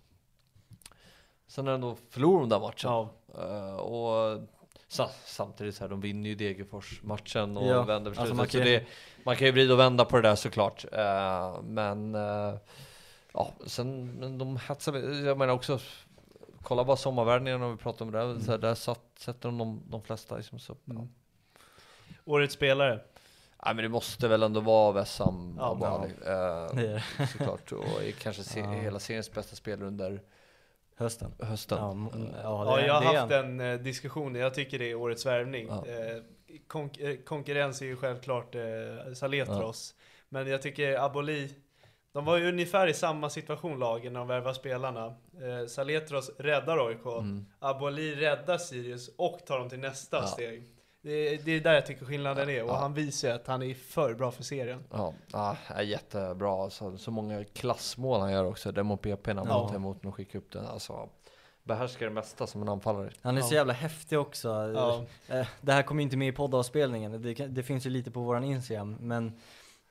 Sen 1.48 1.68
är 1.68 1.72
det 1.72 1.76
ändå 1.76 1.96
förlorar 2.10 2.40
de 2.40 2.50
där 2.50 2.60
matchen. 2.60 2.92
Ja. 2.92 3.10
Eh, 3.38 3.76
och 3.76 4.42
sa, 4.92 5.10
samtidigt 5.26 5.76
så 5.76 5.84
här, 5.84 5.90
de 5.90 6.02
vinner 6.02 6.30
ju 6.30 6.36
Degerfors-matchen 6.36 7.58
och 7.58 7.68
Ja, 7.68 7.84
vänder 7.84 8.12
på 8.14 8.20
alltså 8.22 8.36
man 8.36 8.46
så 8.46 8.52
kan 8.58 8.68
ju- 8.68 8.80
det, 8.80 8.86
man 9.24 9.36
kan 9.36 9.46
ju 9.48 9.52
vrida 9.54 9.74
och 9.74 9.80
vända 9.80 10.06
på 10.06 10.16
det 10.16 10.22
där 10.30 10.36
såklart. 10.36 10.86
Eh, 10.92 11.62
men 11.64 12.16
eh, 12.16 12.54
ja, 13.34 13.54
sen 13.66 14.12
men 14.20 14.38
de 14.38 14.58
hetsar, 14.68 14.94
jag 15.26 15.38
menar 15.38 15.54
också, 15.54 15.80
kolla 16.62 16.84
bara 16.84 16.98
sommarvärvningarna 16.98 17.66
om 17.66 17.72
vi 17.72 17.78
pratar 17.78 18.06
om 18.06 18.12
det, 18.12 18.18
där, 18.20 18.40
så 18.40 18.52
här, 18.52 18.58
där 18.58 18.76
satt, 18.76 19.02
sätter 19.20 19.50
de 19.50 19.58
de, 19.58 19.82
de 19.90 20.02
flesta 20.02 20.38
liksom 20.38 20.60
så. 20.60 20.78
Ja. 20.86 20.94
Mm. 20.94 21.10
Årets 22.26 22.54
spelare. 22.54 23.00
Nej, 23.66 23.76
men 23.76 23.84
det 23.84 23.90
måste 23.90 24.28
väl 24.28 24.44
ändå 24.44 24.60
vara 24.60 24.92
Wessam 24.92 25.56
Ja, 25.60 25.72
Abu 25.72 25.86
ja. 26.26 26.70
Det. 26.74 27.04
såklart. 27.32 27.72
Och 27.72 27.86
kanske 28.22 28.44
se, 28.44 28.60
Ja. 28.60 28.72
hela 28.72 29.00
seriens 29.00 29.32
bästa 29.32 29.56
spelare 29.56 29.88
under 29.88 30.22
Hösten. 31.02 31.32
hösten. 31.40 31.78
Ja, 31.78 31.92
m- 31.92 32.10
Eh, 32.14 32.40
ja, 32.44 32.64
det, 32.76 32.82
Ja, 32.82 32.88
jag 32.88 32.94
har 32.94 33.16
haft 33.16 33.32
en- 33.32 33.60
eh, 33.60 33.80
diskussion, 33.80 34.36
jag 34.36 34.54
tycker 34.54 34.80
det 34.80 34.92
är 34.92 34.96
årets 34.96 35.26
värvning. 35.26 35.68
Ja. 35.68 35.86
Eh, 35.88 36.22
konk- 36.68 37.00
eh, 37.02 37.16
konkurrens 37.26 37.82
är 37.82 37.86
ju 37.86 37.96
självklart 37.96 38.56
eh, 38.56 39.14
Saletros. 39.16 39.96
Men 40.30 40.48
jag 40.48 40.62
tycker 40.62 41.00
Aboli, 41.06 41.56
de 42.14 42.26
var 42.26 42.38
ju 42.38 42.50
ungefär 42.50 42.88
i 42.88 42.94
samma 42.94 43.30
situation 43.30 43.80
lagen 43.80 44.14
när 44.14 44.20
de 44.20 44.28
värvade 44.28 44.56
spelarna. 44.56 45.06
Eh, 45.08 45.68
Saletros 45.68 46.32
räddar 46.40 46.88
AIK, 46.88 47.06
Mm. 47.20 47.46
Aboli 47.60 48.16
räddar 48.16 48.58
Sirius 48.58 49.10
och 49.18 49.40
tar 49.46 49.60
dem 49.60 49.70
till 49.70 49.80
nästa 49.80 50.18
Ja. 50.18 50.28
steg. 50.28 50.64
Det, 51.02 51.12
är- 51.34 51.38
det 51.46 51.52
är 51.52 51.62
där 51.62 51.74
jag 51.74 51.86
tycker 51.86 52.06
skillnaden 52.06 52.50
är 52.50 52.64
och 52.64 52.70
Ja. 52.70 52.76
han 52.78 52.94
visar 52.94 53.28
ju 53.28 53.34
att 53.34 53.48
han 53.48 53.64
är 53.64 53.74
för 53.74 54.14
bra 54.14 54.32
för 54.32 54.44
serien. 54.44 54.84
Ja, 54.92 55.14
ja, 55.32 55.58
är 55.68 55.82
jättebra. 55.82 56.70
Så, 56.70 56.98
så 56.98 57.12
många 57.12 57.44
klassmål 57.44 58.22
han 58.22 58.32
gör 58.32 58.46
också. 58.46 58.72
Det 58.72 58.84
mot 58.84 59.02
PP 59.02 59.28
när 59.28 59.36
han 59.36 59.48
Ja. 59.48 59.68
tar 59.68 59.76
emot 59.76 60.06
och 60.06 60.16
skickar 60.16 60.40
upp 60.40 60.52
den. 60.52 60.66
Alltså, 60.66 61.10
behärskar 61.64 62.06
det 62.06 62.12
mesta 62.12 62.48
som 62.48 62.62
en 62.62 62.70
anfallare. 62.70 63.10
Han 63.22 63.38
är 63.38 63.42
så 63.42 63.54
Ja. 63.54 63.58
jävla 63.58 63.74
häftig 63.74 64.20
också. 64.20 64.50
Ja. 64.76 65.04
Eh, 65.36 65.48
Det 65.62 65.72
här 65.74 65.84
kommer 65.84 66.02
ju 66.02 66.04
inte 66.04 66.18
med 66.18 66.28
i 66.28 66.32
poddavspelningen, 66.32 67.22
det, 67.22 67.34
det 67.34 67.64
finns 67.64 67.86
ju 67.86 67.90
lite 67.90 68.12
på 68.12 68.20
våran 68.20 68.44
Instagram, 68.44 68.98
men 69.00 69.40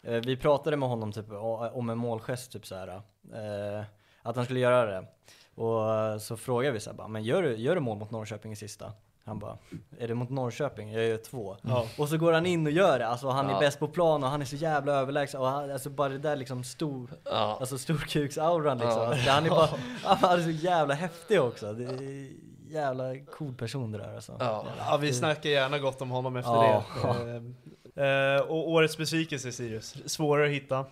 eh, 0.03 0.15
vi 0.15 0.37
pratade 0.37 0.77
med 0.77 0.89
honom 0.89 1.13
typ 1.13 1.27
om 1.73 1.91
en 1.91 1.99
målgest, 1.99 2.53
typ 2.53 2.67
så 2.67 2.75
här, 2.75 2.89
eh, 2.89 3.85
att 4.23 4.37
han 4.37 4.45
skulle 4.45 4.61
göra 4.61 4.87
det. 5.01 5.07
Och 5.55 6.23
så 6.23 6.37
frågade 6.37 6.73
vi 6.73 6.81
så 6.81 6.91
här, 6.91 6.97
bara, 6.97 7.09
men 7.09 7.23
gör 7.25 7.43
du, 7.43 7.57
gör 7.57 7.75
du 7.75 7.81
mål 7.81 7.99
mot 7.99 8.11
Norrköping 8.11 8.53
i 8.53 8.57
sista? 8.57 8.93
Han 9.31 9.39
bara, 9.39 9.59
är 9.99 10.09
det 10.09 10.15
mot 10.15 10.31
Norrköping? 10.31 10.93
Jag 10.93 11.05
gör 11.05 11.17
två. 11.17 11.57
Ja. 11.63 11.87
Och 11.99 12.09
så 12.09 12.17
går 12.19 12.33
han 12.33 12.47
in 12.47 12.67
och 12.67 12.73
gör 12.73 12.99
det, 12.99 13.07
alltså 13.07 13.29
han 13.29 13.47
är 13.47 13.53
Ja. 13.53 13.59
bäst 13.61 13.79
på 13.79 13.89
plan 13.89 14.25
och 14.25 14.31
han 14.31 14.41
är 14.41 14.45
så 14.45 14.57
jävla 14.57 14.93
överlägsen. 14.93 15.41
Och 15.41 15.47
han, 15.47 15.71
alltså 15.71 15.91
bara 15.91 16.09
det 16.09 16.19
där 16.19 16.37
liksom 16.37 16.65
stor, 16.65 17.11
Ja, 17.25 17.57
alltså 17.61 17.79
storkuksauran 17.79 18.79
liksom. 18.79 19.03
Ja. 19.03 19.07
Alltså, 19.09 19.31
han 19.31 19.47
är 19.47 19.51
bara, 19.51 19.69
han 20.05 20.39
är 20.39 20.43
så 20.43 20.51
jävla 20.51 20.95
häftig 20.95 21.41
också. 21.43 21.73
Det 21.73 21.85
är 21.85 22.29
jävla 22.69 23.05
cool 23.39 23.55
person 23.55 23.93
det 23.93 23.99
där 23.99 24.15
alltså. 24.15 24.37
ja. 24.41 24.67
Ja, 24.79 24.97
vi 24.97 25.13
snackar 25.13 25.51
gärna 25.51 25.79
gott 25.79 26.03
om 26.03 26.11
honom 26.11 26.37
efter 26.37 26.51
Ja. 26.51 26.85
det. 27.25 27.43
Eh, 27.97 28.07
eh, 28.37 28.41
och 28.41 28.71
årets 28.71 28.97
besvikelse 28.97 29.53
Sirius, 29.53 29.97
svårare 30.07 30.47
att 30.47 30.53
hitta. 30.53 30.85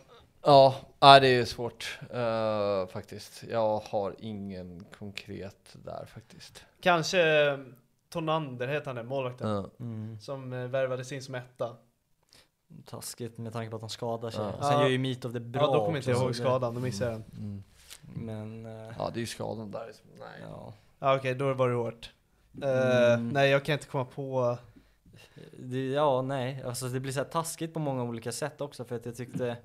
ja 0.42 0.74
det 1.20 1.28
är 1.28 1.44
svårt 1.44 1.98
eh, 2.12 2.92
faktiskt. 2.92 3.44
Jag 3.50 3.78
har 3.90 4.14
ingen 4.18 4.84
konkret 4.98 5.76
där 5.84 6.06
faktiskt. 6.14 6.64
Kanske 6.80 7.18
Tonander 8.08 8.68
heter 8.68 8.86
han 8.86 8.96
det, 8.96 9.02
målvakten. 9.02 9.48
Ja. 9.50 9.70
Mm. 9.80 10.20
Som 10.20 10.52
eh, 10.52 10.64
värvades 10.68 11.12
in 11.12 11.22
som 11.22 11.34
etta. 11.34 11.76
Taskigt 12.84 13.38
med 13.38 13.52
tanke 13.52 13.70
på 13.70 13.76
att 13.76 13.82
han 13.82 13.90
skadar 13.90 14.30
sig. 14.30 14.44
Ja. 14.60 14.68
Sen 14.70 14.80
gör 14.80 14.88
ju 14.88 14.98
Meet 14.98 15.24
of 15.24 15.32
the 15.32 15.40
bra 15.40 15.62
Ja, 15.62 15.66
då 15.74 15.84
kommer 15.84 15.98
inte 15.98 16.10
jag 16.10 16.22
ihåg 16.22 16.36
skadan, 16.36 16.74
då 16.74 16.80
missade 16.80 17.10
jag 17.12 17.20
den. 17.20 17.38
Mm. 17.38 17.62
det- 18.02 18.20
Men, 18.20 18.66
eh, 18.66 18.94
ja, 18.98 19.10
det 19.14 19.18
är 19.18 19.20
ju 19.20 19.26
skadan 19.26 19.70
där. 19.70 19.92
Nej. 20.18 20.28
ja. 20.50 20.72
Ja, 20.98 21.16
Okej, 21.16 21.34
då 21.34 21.54
var 21.54 21.68
det 21.68 21.74
hårt. 21.74 22.10
Mm. 22.62 23.28
Nej, 23.28 23.50
jag 23.50 23.64
kan 23.64 23.72
inte 23.72 23.86
komma 23.86 24.04
på... 24.04 24.58
Det, 25.58 25.86
ja, 25.86 26.22
nej. 26.22 26.62
Alltså 26.62 26.88
det 26.88 27.00
blir 27.00 27.12
så 27.12 27.20
här 27.20 27.24
taskigt 27.28 27.74
på 27.74 27.80
många 27.80 28.02
olika 28.02 28.32
sätt 28.32 28.60
också 28.60 28.84
för 28.84 28.96
att 28.96 29.06
jag 29.06 29.16
tyckte 29.16 29.56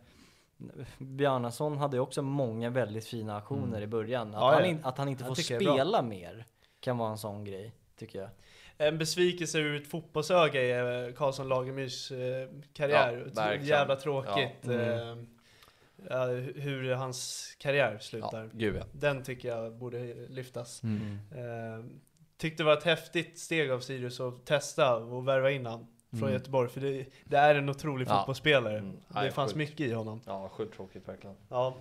Bjarnason 0.97 1.77
hade 1.77 1.97
ju 1.97 2.01
också 2.01 2.21
många 2.21 2.69
väldigt 2.69 3.05
fina 3.05 3.37
aktioner 3.37 3.67
Mm. 3.67 3.83
i 3.83 3.87
början. 3.87 4.27
Att, 4.27 4.41
Ja, 4.41 4.51
han, 4.51 4.59
ja. 4.59 4.65
in, 4.65 4.79
att 4.83 4.97
han 4.97 5.07
inte 5.07 5.23
Jag 5.23 5.27
får 5.27 5.35
det 5.35 5.61
spela 5.61 6.01
mer 6.01 6.45
kan 6.79 6.97
vara 6.97 7.11
en 7.11 7.17
sån 7.17 7.43
grej, 7.45 7.73
tycker 7.97 8.19
jag. 8.19 8.29
En 8.77 8.97
besvikelse 8.97 9.59
ur 9.59 9.81
ett 9.81 9.87
fotbollsöga 9.87 10.61
är 10.61 11.07
eh, 11.07 11.13
Karlsson 11.13 11.47
Lagemyrs 11.49 12.11
eh, 12.11 12.49
karriär. 12.73 13.31
Ja. 13.35 13.55
Jävla 13.55 13.95
tråkigt. 13.95 14.57
Ja. 14.61 14.71
Mm. 14.73 15.27
Ja, 16.09 16.25
hur 16.55 16.93
hans 16.93 17.47
karriär 17.59 17.97
slutar. 18.01 18.43
Ja, 18.43 18.49
gud 18.53 18.75
ja. 18.75 18.83
Den 18.91 19.23
tycker 19.23 19.49
jag 19.49 19.73
borde 19.75 20.13
lyftas. 20.13 20.83
Mm. 20.83 21.19
Eh, 21.31 21.85
tyckte 22.37 22.63
det 22.63 22.65
var 22.67 22.73
ett 22.77 22.83
häftigt 22.83 23.39
steg 23.39 23.71
av 23.71 23.79
Sirius 23.79 24.19
att 24.19 24.45
testa 24.45 24.95
och 24.95 25.27
värva 25.27 25.51
in 25.51 25.65
han 25.65 25.87
från 26.09 26.19
Mm. 26.21 26.33
Göteborg. 26.33 26.69
För 26.69 26.81
det, 26.81 27.05
det 27.23 27.37
är 27.37 27.55
en 27.55 27.69
otrolig 27.69 28.07
Ja. 28.07 28.17
fotbollsspelare. 28.17 28.77
Mm. 28.77 28.91
Det 28.91 28.99
Nej, 29.07 29.31
fanns 29.31 29.51
sjukt. 29.51 29.57
mycket 29.57 29.79
i 29.87 29.93
honom. 29.93 30.21
Ja, 30.25 30.49
sjukt 30.49 30.75
tråkigt 30.75 31.07
verkligen. 31.07 31.35
Ja. 31.49 31.75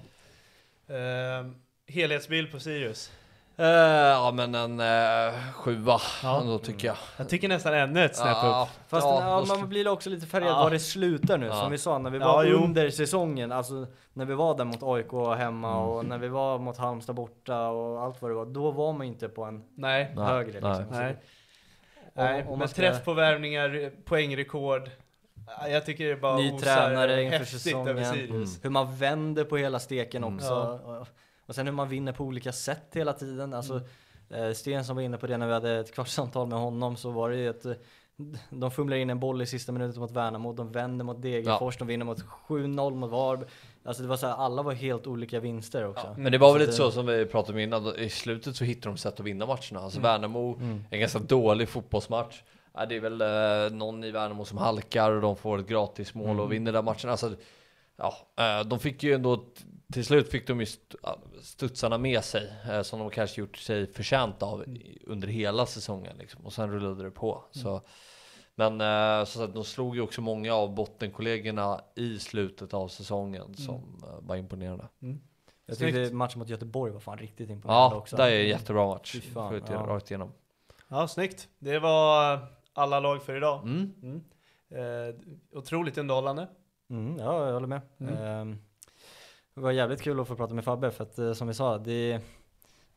Eh, 0.87 1.47
helhetsbild 1.87 2.51
på 2.53 2.61
Sirius. 2.61 3.13
Eh, 3.57 3.67
ja 3.67 4.33
men 4.35 4.55
en 4.55 4.81
uh, 4.81 5.53
sjua 5.53 5.99
Ja. 6.23 6.41
ändå 6.41 6.59
tycker 6.59 6.89
jag. 6.89 6.97
Jag 7.17 7.29
tycker 7.29 7.49
nästan 7.49 7.75
ännu 7.75 8.05
ett 8.05 8.17
snäpp 8.17 8.37
Ja, 8.43 8.69
upp. 8.73 8.89
Fast 8.91 9.07
ja, 9.07 9.45
man 9.49 9.69
blir 9.69 9.89
också 9.89 10.11
lite 10.11 10.27
färgad 10.27 10.51
Ja. 10.51 10.63
var 10.63 10.71
det 10.71 10.79
slutar 10.79 11.39
nu, 11.39 11.47
Ja. 11.47 11.55
som 11.61 11.71
vi 11.71 11.79
sa 11.79 11.99
när 11.99 12.11
vi 12.11 12.19
Ja, 12.19 12.33
var 12.33 12.45
jo. 12.45 12.57
under 12.65 12.91
säsongen, 12.91 13.53
alltså 13.53 13.87
när 14.13 14.25
vi 14.25 14.35
var 14.35 14.57
där 14.57 14.65
mot 14.65 14.83
AIK 14.83 15.13
hemma 15.39 15.69
Mm. 15.73 15.83
och 15.83 16.05
när 16.05 16.19
vi 16.19 16.29
var 16.29 16.59
mot 16.59 16.77
Halmstad 16.77 17.15
borta 17.17 17.69
och 17.69 18.03
allt 18.03 18.23
vad 18.23 18.31
det 18.31 18.35
var, 18.35 18.47
då 18.47 18.71
var 18.71 18.93
man 18.93 19.07
inte 19.07 19.29
på 19.29 19.45
en 19.45 19.63
Nej. 19.77 20.13
Nej, 20.17 20.25
högre 20.27 20.53
liksom. 20.53 20.87
nej. 20.91 21.01
Nej. 21.01 21.17
om- 22.15 22.25
Nej, 22.25 22.47
om 22.49 22.59
men 22.59 22.69
ska- 22.69 22.81
träff 22.83 23.05
på 23.05 23.13
värvningar, 23.13 23.91
poängrekord. 24.05 24.91
Ja, 25.61 25.69
Jag 25.69 25.87
tycker 25.87 26.09
det 26.09 26.17
bara 26.17 26.37
Ny 26.37 26.53
osar 26.53 26.87
tränare 26.89 27.23
inför 27.23 27.45
säsongen. 27.45 27.89
över 27.89 28.05
Sirius. 28.05 28.65
Hur 28.65 28.71
man 28.71 28.97
vänder 28.97 29.45
på 29.45 29.57
hela 29.57 29.79
steken 29.79 30.25
Mm. 30.25 30.37
också. 30.37 30.81
Och, 31.47 31.55
sen 31.55 31.67
hur 31.67 31.73
man 31.75 31.89
vinner 31.89 32.13
på 32.13 32.25
olika 32.25 32.53
sätt 32.53 32.87
hela 32.93 33.13
tiden. 33.13 33.55
Alltså, 33.55 33.81
eh, 34.31 34.53
Sten 34.53 34.85
som 34.85 34.97
var 34.97 35.03
inne 35.03 35.19
på 35.19 35.27
det 35.27 35.37
när 35.37 35.47
vi 35.47 35.53
hade 35.53 35.79
ett 35.79 35.95
kvartssamtal 35.95 36.47
med 36.49 36.59
honom 36.59 36.97
så 36.97 37.11
var 37.11 37.31
det 37.31 37.37
ju 37.37 37.49
att 37.49 37.65
eh, 37.65 37.73
de 38.51 38.71
fumlar 38.71 38.97
in 38.97 39.11
en 39.11 39.21
boll 39.21 39.43
i 39.43 39.47
sista 39.47 39.73
minuten 39.73 40.01
mot 40.01 40.11
Värnamo, 40.11 40.53
de 40.53 40.73
vänder 40.73 41.05
mot 41.05 41.23
Degerfors, 41.23 41.77
de 41.79 41.87
vinner 41.89 42.05
mot 42.05 42.25
7-0 42.49 42.95
mot 42.95 43.11
Varberg. 43.11 43.49
Alltså 43.85 44.03
det 44.03 44.09
var 44.09 44.17
så 44.17 44.27
här, 44.27 44.35
alla 44.35 44.63
var 44.63 44.73
helt 44.73 45.07
olika 45.07 45.41
vinster 45.41 45.89
också. 45.89 46.07
Ja, 46.07 46.15
men 46.19 46.33
det 46.33 46.39
var 46.39 46.53
väl 46.53 46.55
Så 46.55 46.59
lite 46.59 46.71
det- 46.73 46.77
så 46.77 46.91
som 46.91 47.07
vi 47.07 47.27
pratade 47.27 47.53
om 47.53 47.59
innan, 47.59 47.97
i 47.97 48.09
slutet 48.09 48.57
så 48.57 48.65
hittar 48.65 48.91
de 48.91 48.97
sätt 48.97 49.21
att 49.21 49.27
vinna 49.27 49.47
matcherna. 49.47 49.81
Alltså 49.81 49.99
Mm. 49.99 50.03
Värnamo, 50.03 50.59
en 50.91 51.01
ganska 51.01 51.19
dålig 51.19 51.69
fotbollsmatch. 51.69 52.43
Ja, 52.75 52.87
det 52.87 52.97
är 52.97 53.01
väl 53.01 53.21
eh, 53.21 53.77
någon 53.79 54.05
i 54.05 54.11
Värnamo 54.11 54.45
som 54.45 54.59
halkar 54.59 55.11
och 55.13 55.21
de 55.23 55.37
får 55.37 55.59
ett 55.59 55.67
gratismål 55.67 56.29
Mm. 56.31 56.41
och 56.41 56.53
vinner 56.53 56.73
den 56.73 56.85
matchen. 56.85 57.11
Alltså, 57.11 57.31
ja, 57.97 58.15
eh, 58.39 58.67
de 58.67 58.79
fick 58.79 59.03
ju 59.03 59.15
ändå, 59.15 59.45
till 59.93 60.05
slut 60.05 60.31
fick 60.31 60.47
de 60.47 60.59
ju 60.61 60.63
st- 60.65 60.97
ja, 61.03 61.19
studsarna 61.43 61.99
med 61.99 62.25
sig, 62.25 62.53
eh, 62.71 62.83
som 62.83 62.99
de 62.99 63.11
kanske 63.11 63.41
gjort 63.41 63.57
sig 63.57 63.93
förtjänt 63.93 64.43
av 64.43 64.63
i- 64.69 65.03
under 65.07 65.29
hela 65.29 65.67
säsongen. 65.67 66.17
Liksom. 66.19 66.47
Och 66.47 66.53
sen 66.53 66.71
rullade 66.73 67.03
det 67.05 67.11
på. 67.11 67.45
Så, 67.51 67.81
men 68.55 68.81
eh, 68.81 69.25
så 69.25 69.43
att 69.45 69.55
de 69.55 69.65
slog 69.65 69.95
ju 69.97 70.01
också 70.03 70.21
många 70.21 70.55
av 70.55 70.75
bottenkollegorna 70.75 71.81
i 71.97 72.19
slutet 72.19 72.75
av 72.75 72.89
säsongen 72.89 73.55
som 73.55 74.01
eh, 74.03 74.19
var 74.21 74.37
imponerande. 74.37 74.89
Jag 75.67 75.77
Snyggt. 75.77 75.95
tyckte 75.97 76.15
matchen 76.15 76.39
mot 76.39 76.49
Göteborg 76.49 76.93
var 76.93 77.01
fan 77.01 77.19
riktigt 77.19 77.51
imponerande 77.51 77.95
Ja, 77.95 77.99
också. 78.01 78.17
det 78.17 78.23
är 78.25 78.41
en 78.41 78.49
jättebra 78.49 78.87
match. 78.87 79.13
Skjut 79.51 79.65
ja. 79.71 79.75
rakt 79.77 80.11
igenom. 80.11 80.33
Ja, 80.89 81.09
snyggt. 81.09 81.49
Det 81.59 81.79
var 81.79 82.39
alla 82.73 83.01
lag 83.01 83.23
för 83.23 83.37
idag. 83.37 83.63
Mm. 83.63 83.93
Mm. 84.03 84.23
Eh, 85.09 85.15
otroligt 85.59 85.99
underhållande. 85.99 86.49
Mm, 86.91 87.17
ja, 87.19 87.47
jag 87.47 87.53
håller 87.53 87.67
med. 87.67 87.81
Mm. 88.01 88.59
Det 89.55 89.61
var 89.61 89.71
jävligt 89.71 90.03
kul 90.03 90.21
att 90.21 90.29
få 90.29 90.37
prata 90.37 90.55
med 90.55 90.65
Fabbe 90.65 90.91
för 90.91 91.05
att 91.05 91.19
eh, 91.19 91.33
som 91.33 91.49
vi 91.49 91.55
sa, 91.55 91.79
det, 91.79 92.21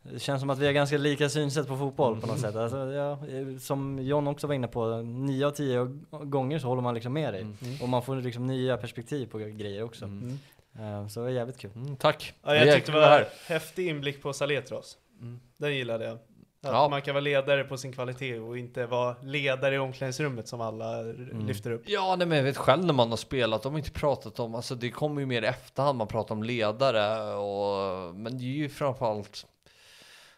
det 0.02 0.20
känns 0.20 0.42
som 0.42 0.50
att 0.50 0.60
vi 0.60 0.66
har 0.66 0.74
ganska 0.74 0.98
lika 0.98 1.30
synsätt 1.30 1.68
på 1.68 1.78
fotboll 1.78 2.22
på 2.22 2.28
något 2.28 2.40
sätt. 2.40 2.56
Alltså, 2.56 2.78
ja, 2.78 3.12
eh, 3.12 3.58
som 3.58 4.00
John 4.00 4.28
också 4.28 4.48
var 4.48 4.56
inne 4.56 4.68
på, 4.68 5.02
nio 5.02 5.48
av 5.48 5.52
tio 5.52 6.00
gånger 6.10 6.60
så 6.60 6.68
håller 6.68 6.82
man 6.82 6.94
liksom 6.94 7.14
med 7.14 7.34
dig. 7.34 7.42
Mm. 7.42 7.56
Och 7.82 7.90
man 7.90 8.04
får 8.04 8.16
liksom 8.16 8.48
nya 8.48 8.78
perspektiv 8.78 9.28
på 9.28 9.38
grejer 9.38 9.84
också. 9.84 10.06
Mm. 10.06 10.40
Ehm, 10.80 11.10
så 11.10 11.20
det 11.20 11.24
var 11.24 11.32
jävligt 11.32 11.58
kul. 11.58 11.72
Mm, 11.76 11.96
tack. 11.96 12.34
Ja, 12.44 12.56
jag 12.56 12.76
tyckte 12.76 12.92
det 12.92 13.00
var 13.00 13.08
här. 13.08 13.28
häftig 13.48 13.88
inblick 13.88 14.22
på 14.22 14.34
Saletros. 14.34 14.98
Mm. 15.22 15.40
Den 15.58 15.76
gillade 15.76 16.06
jag. 16.06 16.18
Att 16.66 16.74
Ja. 16.74 16.90
man 16.90 17.02
kan 17.02 17.14
vara 17.14 17.22
ledare 17.22 17.64
på 17.64 17.78
sin 17.78 17.92
kvalitet 17.94 18.40
och 18.40 18.58
inte 18.58 18.86
vara 18.86 19.16
ledare 19.22 19.76
i 19.76 19.78
omklädningsrummet 19.78 20.48
som 20.48 20.62
alla 20.62 21.00
Mm. 21.00 21.46
lyfter 21.48 21.72
upp. 21.72 21.84
Ja, 21.86 22.16
nej, 22.16 22.28
men 22.28 22.38
jag 22.38 22.46
vet 22.46 22.58
själv 22.58 22.86
när 22.86 22.94
man 22.94 23.10
har 23.10 23.18
spelat, 23.18 23.64
de 23.64 23.74
har 23.74 23.80
inte 23.80 23.92
pratat 23.92 24.40
om, 24.40 24.56
alltså 24.56 24.76
det 24.76 24.90
kommer 24.92 25.22
ju 25.22 25.26
mer 25.28 25.42
i 25.42 25.46
efterhand, 25.46 25.98
man 25.98 26.08
pratar 26.08 26.36
om 26.36 26.44
ledare 26.44 27.34
och, 27.36 28.16
men 28.16 28.38
det 28.38 28.44
är 28.44 28.48
ju 28.48 28.70
framförallt, 28.70 29.46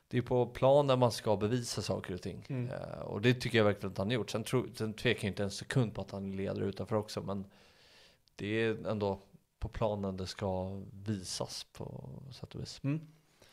det 0.10 0.18
är 0.18 0.22
på 0.22 0.46
planen 0.46 1.00
man 1.00 1.12
ska 1.12 1.36
bevisa 1.38 1.82
saker 1.82 2.14
och 2.14 2.22
ting. 2.22 2.46
Mm. 2.50 2.70
Eh, 2.72 3.00
och 3.00 3.22
det 3.22 3.34
tycker 3.34 3.58
jag 3.58 3.66
verkligen 3.66 3.92
att 3.92 3.98
han 3.98 4.08
har 4.08 4.14
gjort. 4.14 4.30
Sen, 4.30 4.44
tro, 4.44 4.66
sen 4.76 4.94
tvekar 4.94 5.24
jag 5.28 5.32
inte 5.32 5.44
en 5.44 5.52
sekund 5.52 5.96
på 5.96 6.02
att 6.02 6.12
han 6.12 6.32
är 6.34 6.38
ledare 6.38 6.66
utanför 6.66 6.96
också, 6.96 7.22
men 7.22 7.46
det 8.36 8.62
är 8.64 8.88
ändå 8.88 9.20
på 9.60 9.68
planen 9.70 10.18
det 10.18 10.28
ska 10.28 10.82
visas 11.06 11.64
på 11.74 12.10
sätt 12.32 12.56
och 12.56 12.62
vis. 12.62 12.80
Mm. 12.84 13.02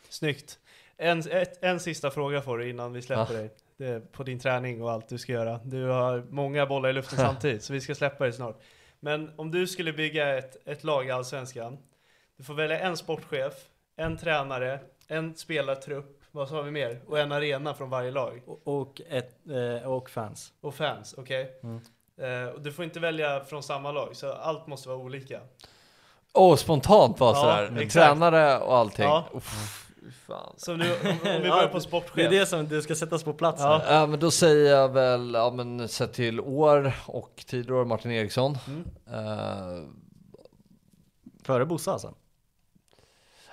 Snyggt. 0.08 0.58
En, 0.96 1.18
ett, 1.30 1.62
en 1.64 1.80
sista 1.80 2.10
fråga 2.10 2.42
får 2.42 2.58
du 2.58 2.70
innan 2.70 2.92
vi 2.92 3.02
släpper 3.02 3.34
Ja. 3.34 3.38
dig. 3.40 3.50
Det 3.76 4.12
på 4.12 4.22
din 4.22 4.38
träning 4.40 4.82
och 4.82 4.90
allt 4.92 5.08
du 5.08 5.18
ska 5.18 5.32
göra. 5.32 5.60
Du 5.64 5.84
har 5.86 6.24
många 6.30 6.66
bollar 6.66 6.88
i 6.88 6.92
luften 6.92 7.18
samtidigt, 7.26 7.64
så 7.64 7.72
vi 7.72 7.80
ska 7.80 7.94
släppa 7.94 8.24
dig 8.24 8.32
snart. 8.32 8.60
Men 9.00 9.30
om 9.36 9.50
du 9.50 9.66
skulle 9.66 9.92
bygga 9.92 10.38
ett, 10.38 10.68
ett 10.68 10.84
lag 10.84 11.06
i 11.06 11.10
Allsvenskan. 11.10 11.78
Du 12.36 12.44
får 12.44 12.54
välja 12.54 12.78
en 12.78 12.96
sportchef, 12.96 13.52
en 13.96 14.16
tränare, 14.18 14.80
en 15.08 15.34
spelartrupp, 15.36 16.20
vad 16.30 16.48
sa 16.48 16.62
vi 16.62 16.70
mer? 16.70 17.00
Och 17.06 17.18
en 17.18 17.32
arena 17.32 17.74
från 17.74 17.90
varje 17.90 18.10
lag. 18.10 18.42
Och, 18.46 18.60
och, 18.80 19.00
ett, 19.10 19.34
eh, 19.82 19.88
och 19.92 20.10
fans. 20.10 20.52
Och 20.60 20.74
fans, 20.74 21.14
okej? 21.18 21.60
Mm. 21.62 21.80
Eh, 22.20 22.48
och 22.54 22.60
du 22.62 22.72
får 22.72 22.84
inte 22.84 23.00
välja 23.00 23.44
från 23.44 23.62
samma 23.62 23.92
lag, 23.92 24.16
så 24.16 24.32
allt 24.32 24.66
måste 24.66 24.88
vara 24.88 24.98
olika. 24.98 25.40
Åh, 26.32 26.52
oh, 26.52 26.56
spontant 26.56 27.18
bara 27.18 27.30
Ja, 27.36 27.40
sådär. 27.66 27.82
exakt. 27.82 27.92
Tränare 28.06 28.58
och 28.58 28.76
allting. 28.76 29.04
Ja. 29.04 29.24
Fan. 30.10 30.54
Så 30.56 30.76
nu, 30.76 30.92
om, 30.92 31.08
om 31.08 31.42
vi 31.42 31.48
börjar 31.48 31.68
på 31.68 31.80
sportchef. 31.80 32.14
Det 32.14 32.24
är 32.24 32.30
det 32.30 32.46
som 32.46 32.68
det 32.68 32.82
ska 32.82 32.94
sättas 32.94 33.22
på 33.24 33.32
plats. 33.32 33.62
Ja. 33.62 33.78
här. 33.78 33.94
Ja 33.94 34.06
men 34.06 34.20
då 34.20 34.30
säger 34.30 34.70
jag 34.70 34.88
väl, 34.88 35.34
ja 35.34 35.50
men 35.50 35.88
sett 35.88 36.12
till 36.12 36.40
år 36.40 36.92
och 37.06 37.44
tidigare 37.46 37.84
Martin 37.84 38.10
Eriksson. 38.10 38.58
Mm. 38.66 38.84
Eh, 39.06 39.88
Före 41.44 41.66
Bosse 41.66 41.90
alltså. 41.90 42.14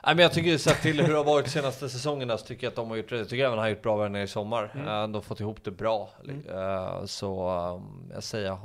nej 0.05 0.15
men 0.15 0.19
jag 0.19 0.33
tycker 0.33 0.57
sett 0.57 0.81
till 0.81 1.01
hur 1.01 1.11
det 1.11 1.17
har 1.17 1.23
varit 1.23 1.45
de 1.45 1.51
senaste 1.51 1.89
säsongerna 1.89 2.37
så 2.37 2.45
tycker 2.45 2.63
jag 2.63 2.71
att 2.71 2.75
de 2.75 2.89
har 2.89 2.97
gjort 2.97 3.09
det. 3.09 3.17
Jag 3.17 3.29
tycker 3.29 3.43
även 3.43 3.57
han 3.57 3.63
har 3.65 3.69
gjort 3.69 3.81
bra 3.81 3.97
värvningar 3.97 4.25
i 4.25 4.27
sommar. 4.27 4.71
Mm. 4.73 4.87
Eh, 4.87 5.01
de 5.01 5.13
har 5.13 5.21
fått 5.21 5.39
ihop 5.39 5.63
det 5.63 5.71
bra. 5.71 6.09
Mm. 6.23 6.43
Eh, 6.49 7.05
så 7.05 7.49
um, 7.75 8.11
jag 8.13 8.23
säger, 8.23 8.57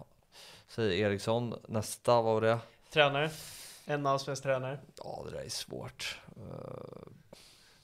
säger 0.68 1.06
Eriksson. 1.06 1.54
Nästa, 1.68 2.22
vad 2.22 2.24
var 2.24 2.40
det? 2.40 2.58
Tränare. 2.92 3.30
En 3.86 4.06
allsvensk 4.06 4.42
tränare. 4.42 4.78
Ja 5.04 5.24
det 5.26 5.36
där 5.36 5.44
är 5.44 5.48
svårt. 5.48 6.18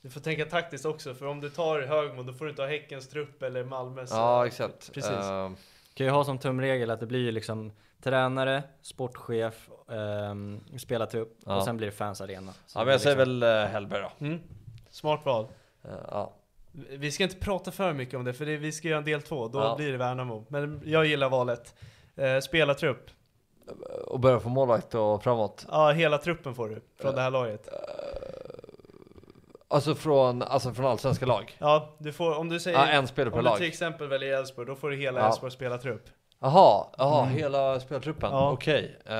Eh, 0.02 0.08
Du 0.08 0.10
får 0.10 0.20
tänka 0.20 0.44
taktiskt 0.44 0.84
också, 0.86 1.14
för 1.14 1.26
om 1.26 1.40
du 1.40 1.50
tar 1.50 1.80
Högmo 1.82 2.22
då 2.22 2.32
får 2.32 2.44
du 2.44 2.50
inte 2.50 2.62
ha 2.62 2.68
Häckens 2.68 3.08
trupp 3.08 3.42
eller 3.42 3.64
Malmös. 3.64 4.10
ja 4.10 4.46
exakt. 4.46 4.92
Precis. 4.94 5.10
Eh, 5.12 5.50
Kan 5.94 6.06
ju 6.06 6.12
ha 6.12 6.24
som 6.24 6.38
tumregel 6.38 6.90
att 6.90 7.00
det 7.00 7.06
blir 7.06 7.32
liksom 7.32 7.72
tränare, 8.02 8.62
sportchef, 8.82 9.68
um, 9.86 10.60
spelartrupp 10.78 11.38
Ja. 11.46 11.56
och 11.56 11.64
sen 11.64 11.76
blir 11.76 11.86
det 11.86 11.92
fansarena. 11.92 12.52
Så 12.66 12.78
ja 12.78 12.84
men 12.84 12.92
jag 12.92 13.00
säger 13.00 13.16
liksom- 13.16 13.40
väl 13.40 13.64
uh, 13.64 13.70
Hellberg 13.72 14.02
då. 14.02 14.26
Mm. 14.26 14.40
Smart 14.90 15.20
val. 15.24 15.46
Eh, 15.84 15.90
ja. 16.10 16.32
Vi 16.72 17.10
ska 17.10 17.22
inte 17.24 17.36
prata 17.36 17.70
för 17.70 17.92
mycket 17.92 18.14
om 18.14 18.24
det, 18.24 18.32
för 18.32 18.46
det, 18.46 18.56
vi 18.56 18.72
ska 18.72 18.88
göra 18.88 18.98
en 18.98 19.04
del 19.04 19.22
två. 19.22 19.48
Då 19.48 19.58
Ja. 19.58 19.74
blir 19.76 19.92
det 19.92 19.98
Värnamo. 19.98 20.44
Men 20.48 20.82
jag 20.84 21.06
gillar 21.06 21.28
valet. 21.28 21.74
Eh, 22.16 22.38
spelartrupp. 22.40 23.10
Och 24.06 24.20
börja 24.20 24.40
få 24.40 24.48
målvakt 24.48 24.94
och 24.94 25.22
framåt. 25.22 25.66
Ja, 25.70 25.90
hela 25.90 26.18
truppen 26.18 26.54
får 26.54 26.68
du 26.68 26.80
från 27.00 27.10
Eh. 27.10 27.14
det 27.16 27.20
här 27.22 27.30
laget. 27.30 27.68
Alltså 29.72 29.94
från, 29.94 30.42
alltså 30.42 30.74
från 30.74 30.86
allsvenska 30.86 31.26
lag? 31.26 31.56
Ja, 31.58 31.88
du 31.98 32.12
får, 32.12 32.38
om 32.38 32.48
du 32.48 32.60
säger... 32.60 32.78
Ja, 32.78 32.86
en 32.86 33.06
spelare 33.06 33.30
per 33.30 33.38
om 33.38 33.44
du 33.44 33.50
lag. 33.50 33.58
till 33.58 33.66
exempel 33.68 34.08
väljer 34.08 34.38
Elfsborg, 34.38 34.66
då 34.66 34.74
får 34.74 34.90
du 34.90 34.96
hela 34.96 35.20
Ja. 35.20 35.26
Elfsborgs 35.26 35.54
spelartrupp. 35.54 36.04
Jaha, 36.44 36.86
jaha 36.98 37.24
hela 37.24 37.80
spelartruppen? 37.80 38.30
Ja. 38.32 38.50
Okej, 38.52 38.96
eh, 39.06 39.12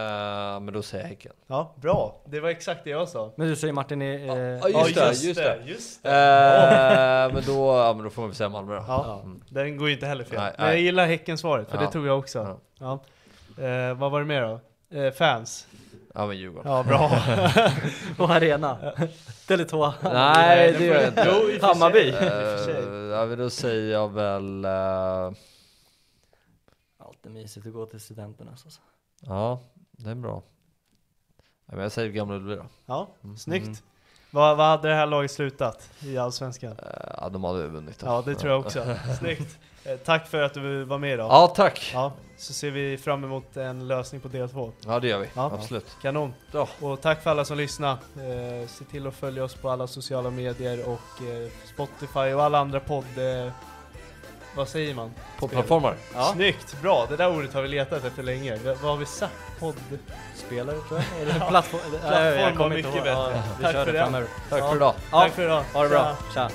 men 0.61 0.73
då 0.73 0.83
säger 0.83 1.05
jag 1.05 1.09
Häcken. 1.09 1.33
Ja, 1.47 1.75
bra. 1.77 2.21
Det 2.27 2.41
var 2.41 2.49
exakt 2.49 2.85
det 2.85 2.91
jag 2.91 3.09
sa. 3.09 3.33
Men 3.37 3.49
du 3.49 3.57
säger 3.57 3.73
Martin 3.73 4.03
i... 4.03 4.27
Eh, 4.29 4.35
Ja, 4.35 4.69
just 4.89 4.95
det, 4.95 5.27
just 5.29 5.41
det. 5.41 5.59
Just 5.67 6.07
Eh, 6.07 6.13
det. 6.13 7.31
men, 7.35 7.43
då, 7.47 7.77
ja, 7.77 7.93
men 7.97 8.05
då 8.05 8.11
får 8.11 8.23
man 8.23 8.29
väl 8.31 8.37
säga 8.37 8.49
Malmö 8.49 8.75
då. 8.77 8.85
Ja, 8.89 9.21
Mm. 9.25 9.43
den 9.49 9.77
går 9.77 9.89
ju 9.89 9.95
inte 9.95 10.07
heller 10.07 10.25
fel. 10.25 10.39
Nej, 10.41 10.53
Men 10.59 10.67
jag 10.67 10.75
nej. 10.75 10.83
gillar 10.83 11.07
Häcken-svaret, 11.07 11.71
för 11.71 11.77
Ja. 11.79 11.83
det 11.85 11.93
tog 11.93 12.07
jag 12.07 12.19
också. 12.19 12.59
Ja. 12.79 12.99
Vad 13.97 14.11
var 14.11 14.21
det 14.21 14.27
mer 14.27 14.43
då? 14.43 14.61
Fans. 15.13 15.67
Ja 16.15 16.27
men 16.27 16.37
Djurgården. 16.39 16.73
Ja, 16.73 16.83
bra. 16.83 17.11
och 18.25 18.31
arena. 18.31 18.79
Tele2. 19.49 19.93
Nej 20.03 20.73
det 20.73 20.85
gör 20.85 20.95
jag 20.95 21.09
inte. 21.09 21.29
Jo, 21.33 21.51
i. 21.51 21.59
Hammarby. 21.63 22.09
Eh, 22.11 23.19
ja 23.19 23.27
men 23.27 23.39
då 23.39 23.51
säger 23.51 23.93
jag 23.93 24.13
väl, 24.13 24.65
eh, 24.65 25.33
Alltid 26.99 27.33
mysigt 27.33 27.67
att 27.67 27.73
gå 27.73 27.87
till 27.87 28.01
studenterna. 28.01 28.51
Alltså. 28.51 28.69
ja 29.21 29.61
det 29.91 30.11
är 30.11 30.15
bra. 30.15 30.43
Ja, 31.67 31.75
men 31.75 31.83
jag 31.83 31.93
säger 31.93 32.11
Gamla 32.13 32.35
Ullevi 32.37 32.57
då. 32.57 32.67
Ja, 32.87 33.09
Mm. 33.25 33.37
snyggt. 33.37 33.83
Vad, 34.31 34.57
vad 34.57 34.67
hade 34.67 34.89
det 34.89 34.95
här 34.95 35.07
laget 35.07 35.31
slutat 35.31 35.91
i 36.01 36.19
Allsvenskan? 36.19 36.71
Eh, 36.73 37.15
Ja, 37.21 37.29
de 37.29 37.45
hade 37.45 37.67
vunnit. 37.69 37.99
då. 37.99 38.07
Ja, 38.07 38.23
det 38.27 38.35
tror 38.35 38.53
jag 38.53 38.61
också. 38.61 38.97
Snyggt. 39.19 39.59
Eh, 39.85 39.97
Tack 39.97 40.29
för 40.29 40.43
att 40.43 40.55
du 40.55 40.85
var 40.85 40.99
med 40.99 41.13
idag. 41.15 41.27
Ja, 41.31 41.47
tack. 41.57 41.91
Ja, 41.95 42.13
så 42.39 42.53
ser 42.53 42.71
vi 42.71 42.99
fram 42.99 43.25
emot 43.25 43.57
en 43.57 43.89
lösning 43.89 44.21
på 44.21 44.29
del 44.29 44.49
två. 44.49 44.73
Ja, 44.87 45.01
det 45.01 45.09
gör 45.09 45.19
vi. 45.19 45.29
Ja. 45.35 45.51
Absolut. 45.55 45.97
Kanon. 46.03 46.35
Ja. 46.53 46.69
Och 46.81 47.01
tack 47.01 47.23
för 47.23 47.31
alla 47.31 47.45
som 47.45 47.57
lyssnar. 47.57 47.93
Eh, 47.93 48.69
se 48.69 48.85
till 48.85 49.07
att 49.07 49.15
följa 49.15 49.45
oss 49.45 49.55
på 49.55 49.71
alla 49.71 49.87
sociala 49.87 50.31
medier 50.31 50.89
och 50.89 51.23
eh, 51.27 51.51
Spotify 51.75 52.33
och 52.35 52.43
alla 52.43 52.59
andra 52.59 52.81
podd... 52.81 53.05
Eh, 53.17 53.53
vad 54.57 54.69
säger 54.69 54.95
man? 54.95 55.11
Poddplattformar. 55.39 55.95
Ja. 56.15 56.33
Snyggt, 56.35 56.77
bra. 56.83 57.07
Det 57.09 57.17
där 57.17 57.37
ordet 57.37 57.55
har 57.55 57.63
vi 57.63 57.69
letat 57.69 58.05
efter 58.05 58.23
länge. 58.23 58.57
V- 58.57 58.75
vad 58.83 58.91
har 58.91 58.97
vi 58.97 59.07
sagt? 59.07 59.33
Podd... 59.61 59.75
Spelare 60.35 60.77
tror 60.89 61.01
jag? 61.01 61.23
Eller 61.23 61.47
plattform? 61.49 61.81
Plattform 62.01 62.59
var 62.59 62.69
mycket 62.69 62.93
bättre. 62.93 63.09
Ja, 63.11 63.33
Tack 63.63 63.73
för 63.73 63.93
det. 63.93 63.99
framöver. 64.03 64.29
Tack 64.51 64.61
för 64.69 64.77
idag. 64.77 64.95
Tack 65.11 65.33
för 65.33 65.43
idag. 65.45 65.63
Ha 65.73 65.83
det 65.83 65.89
bra. 65.89 66.17
Tja. 66.35 66.49
Tja. 66.49 66.55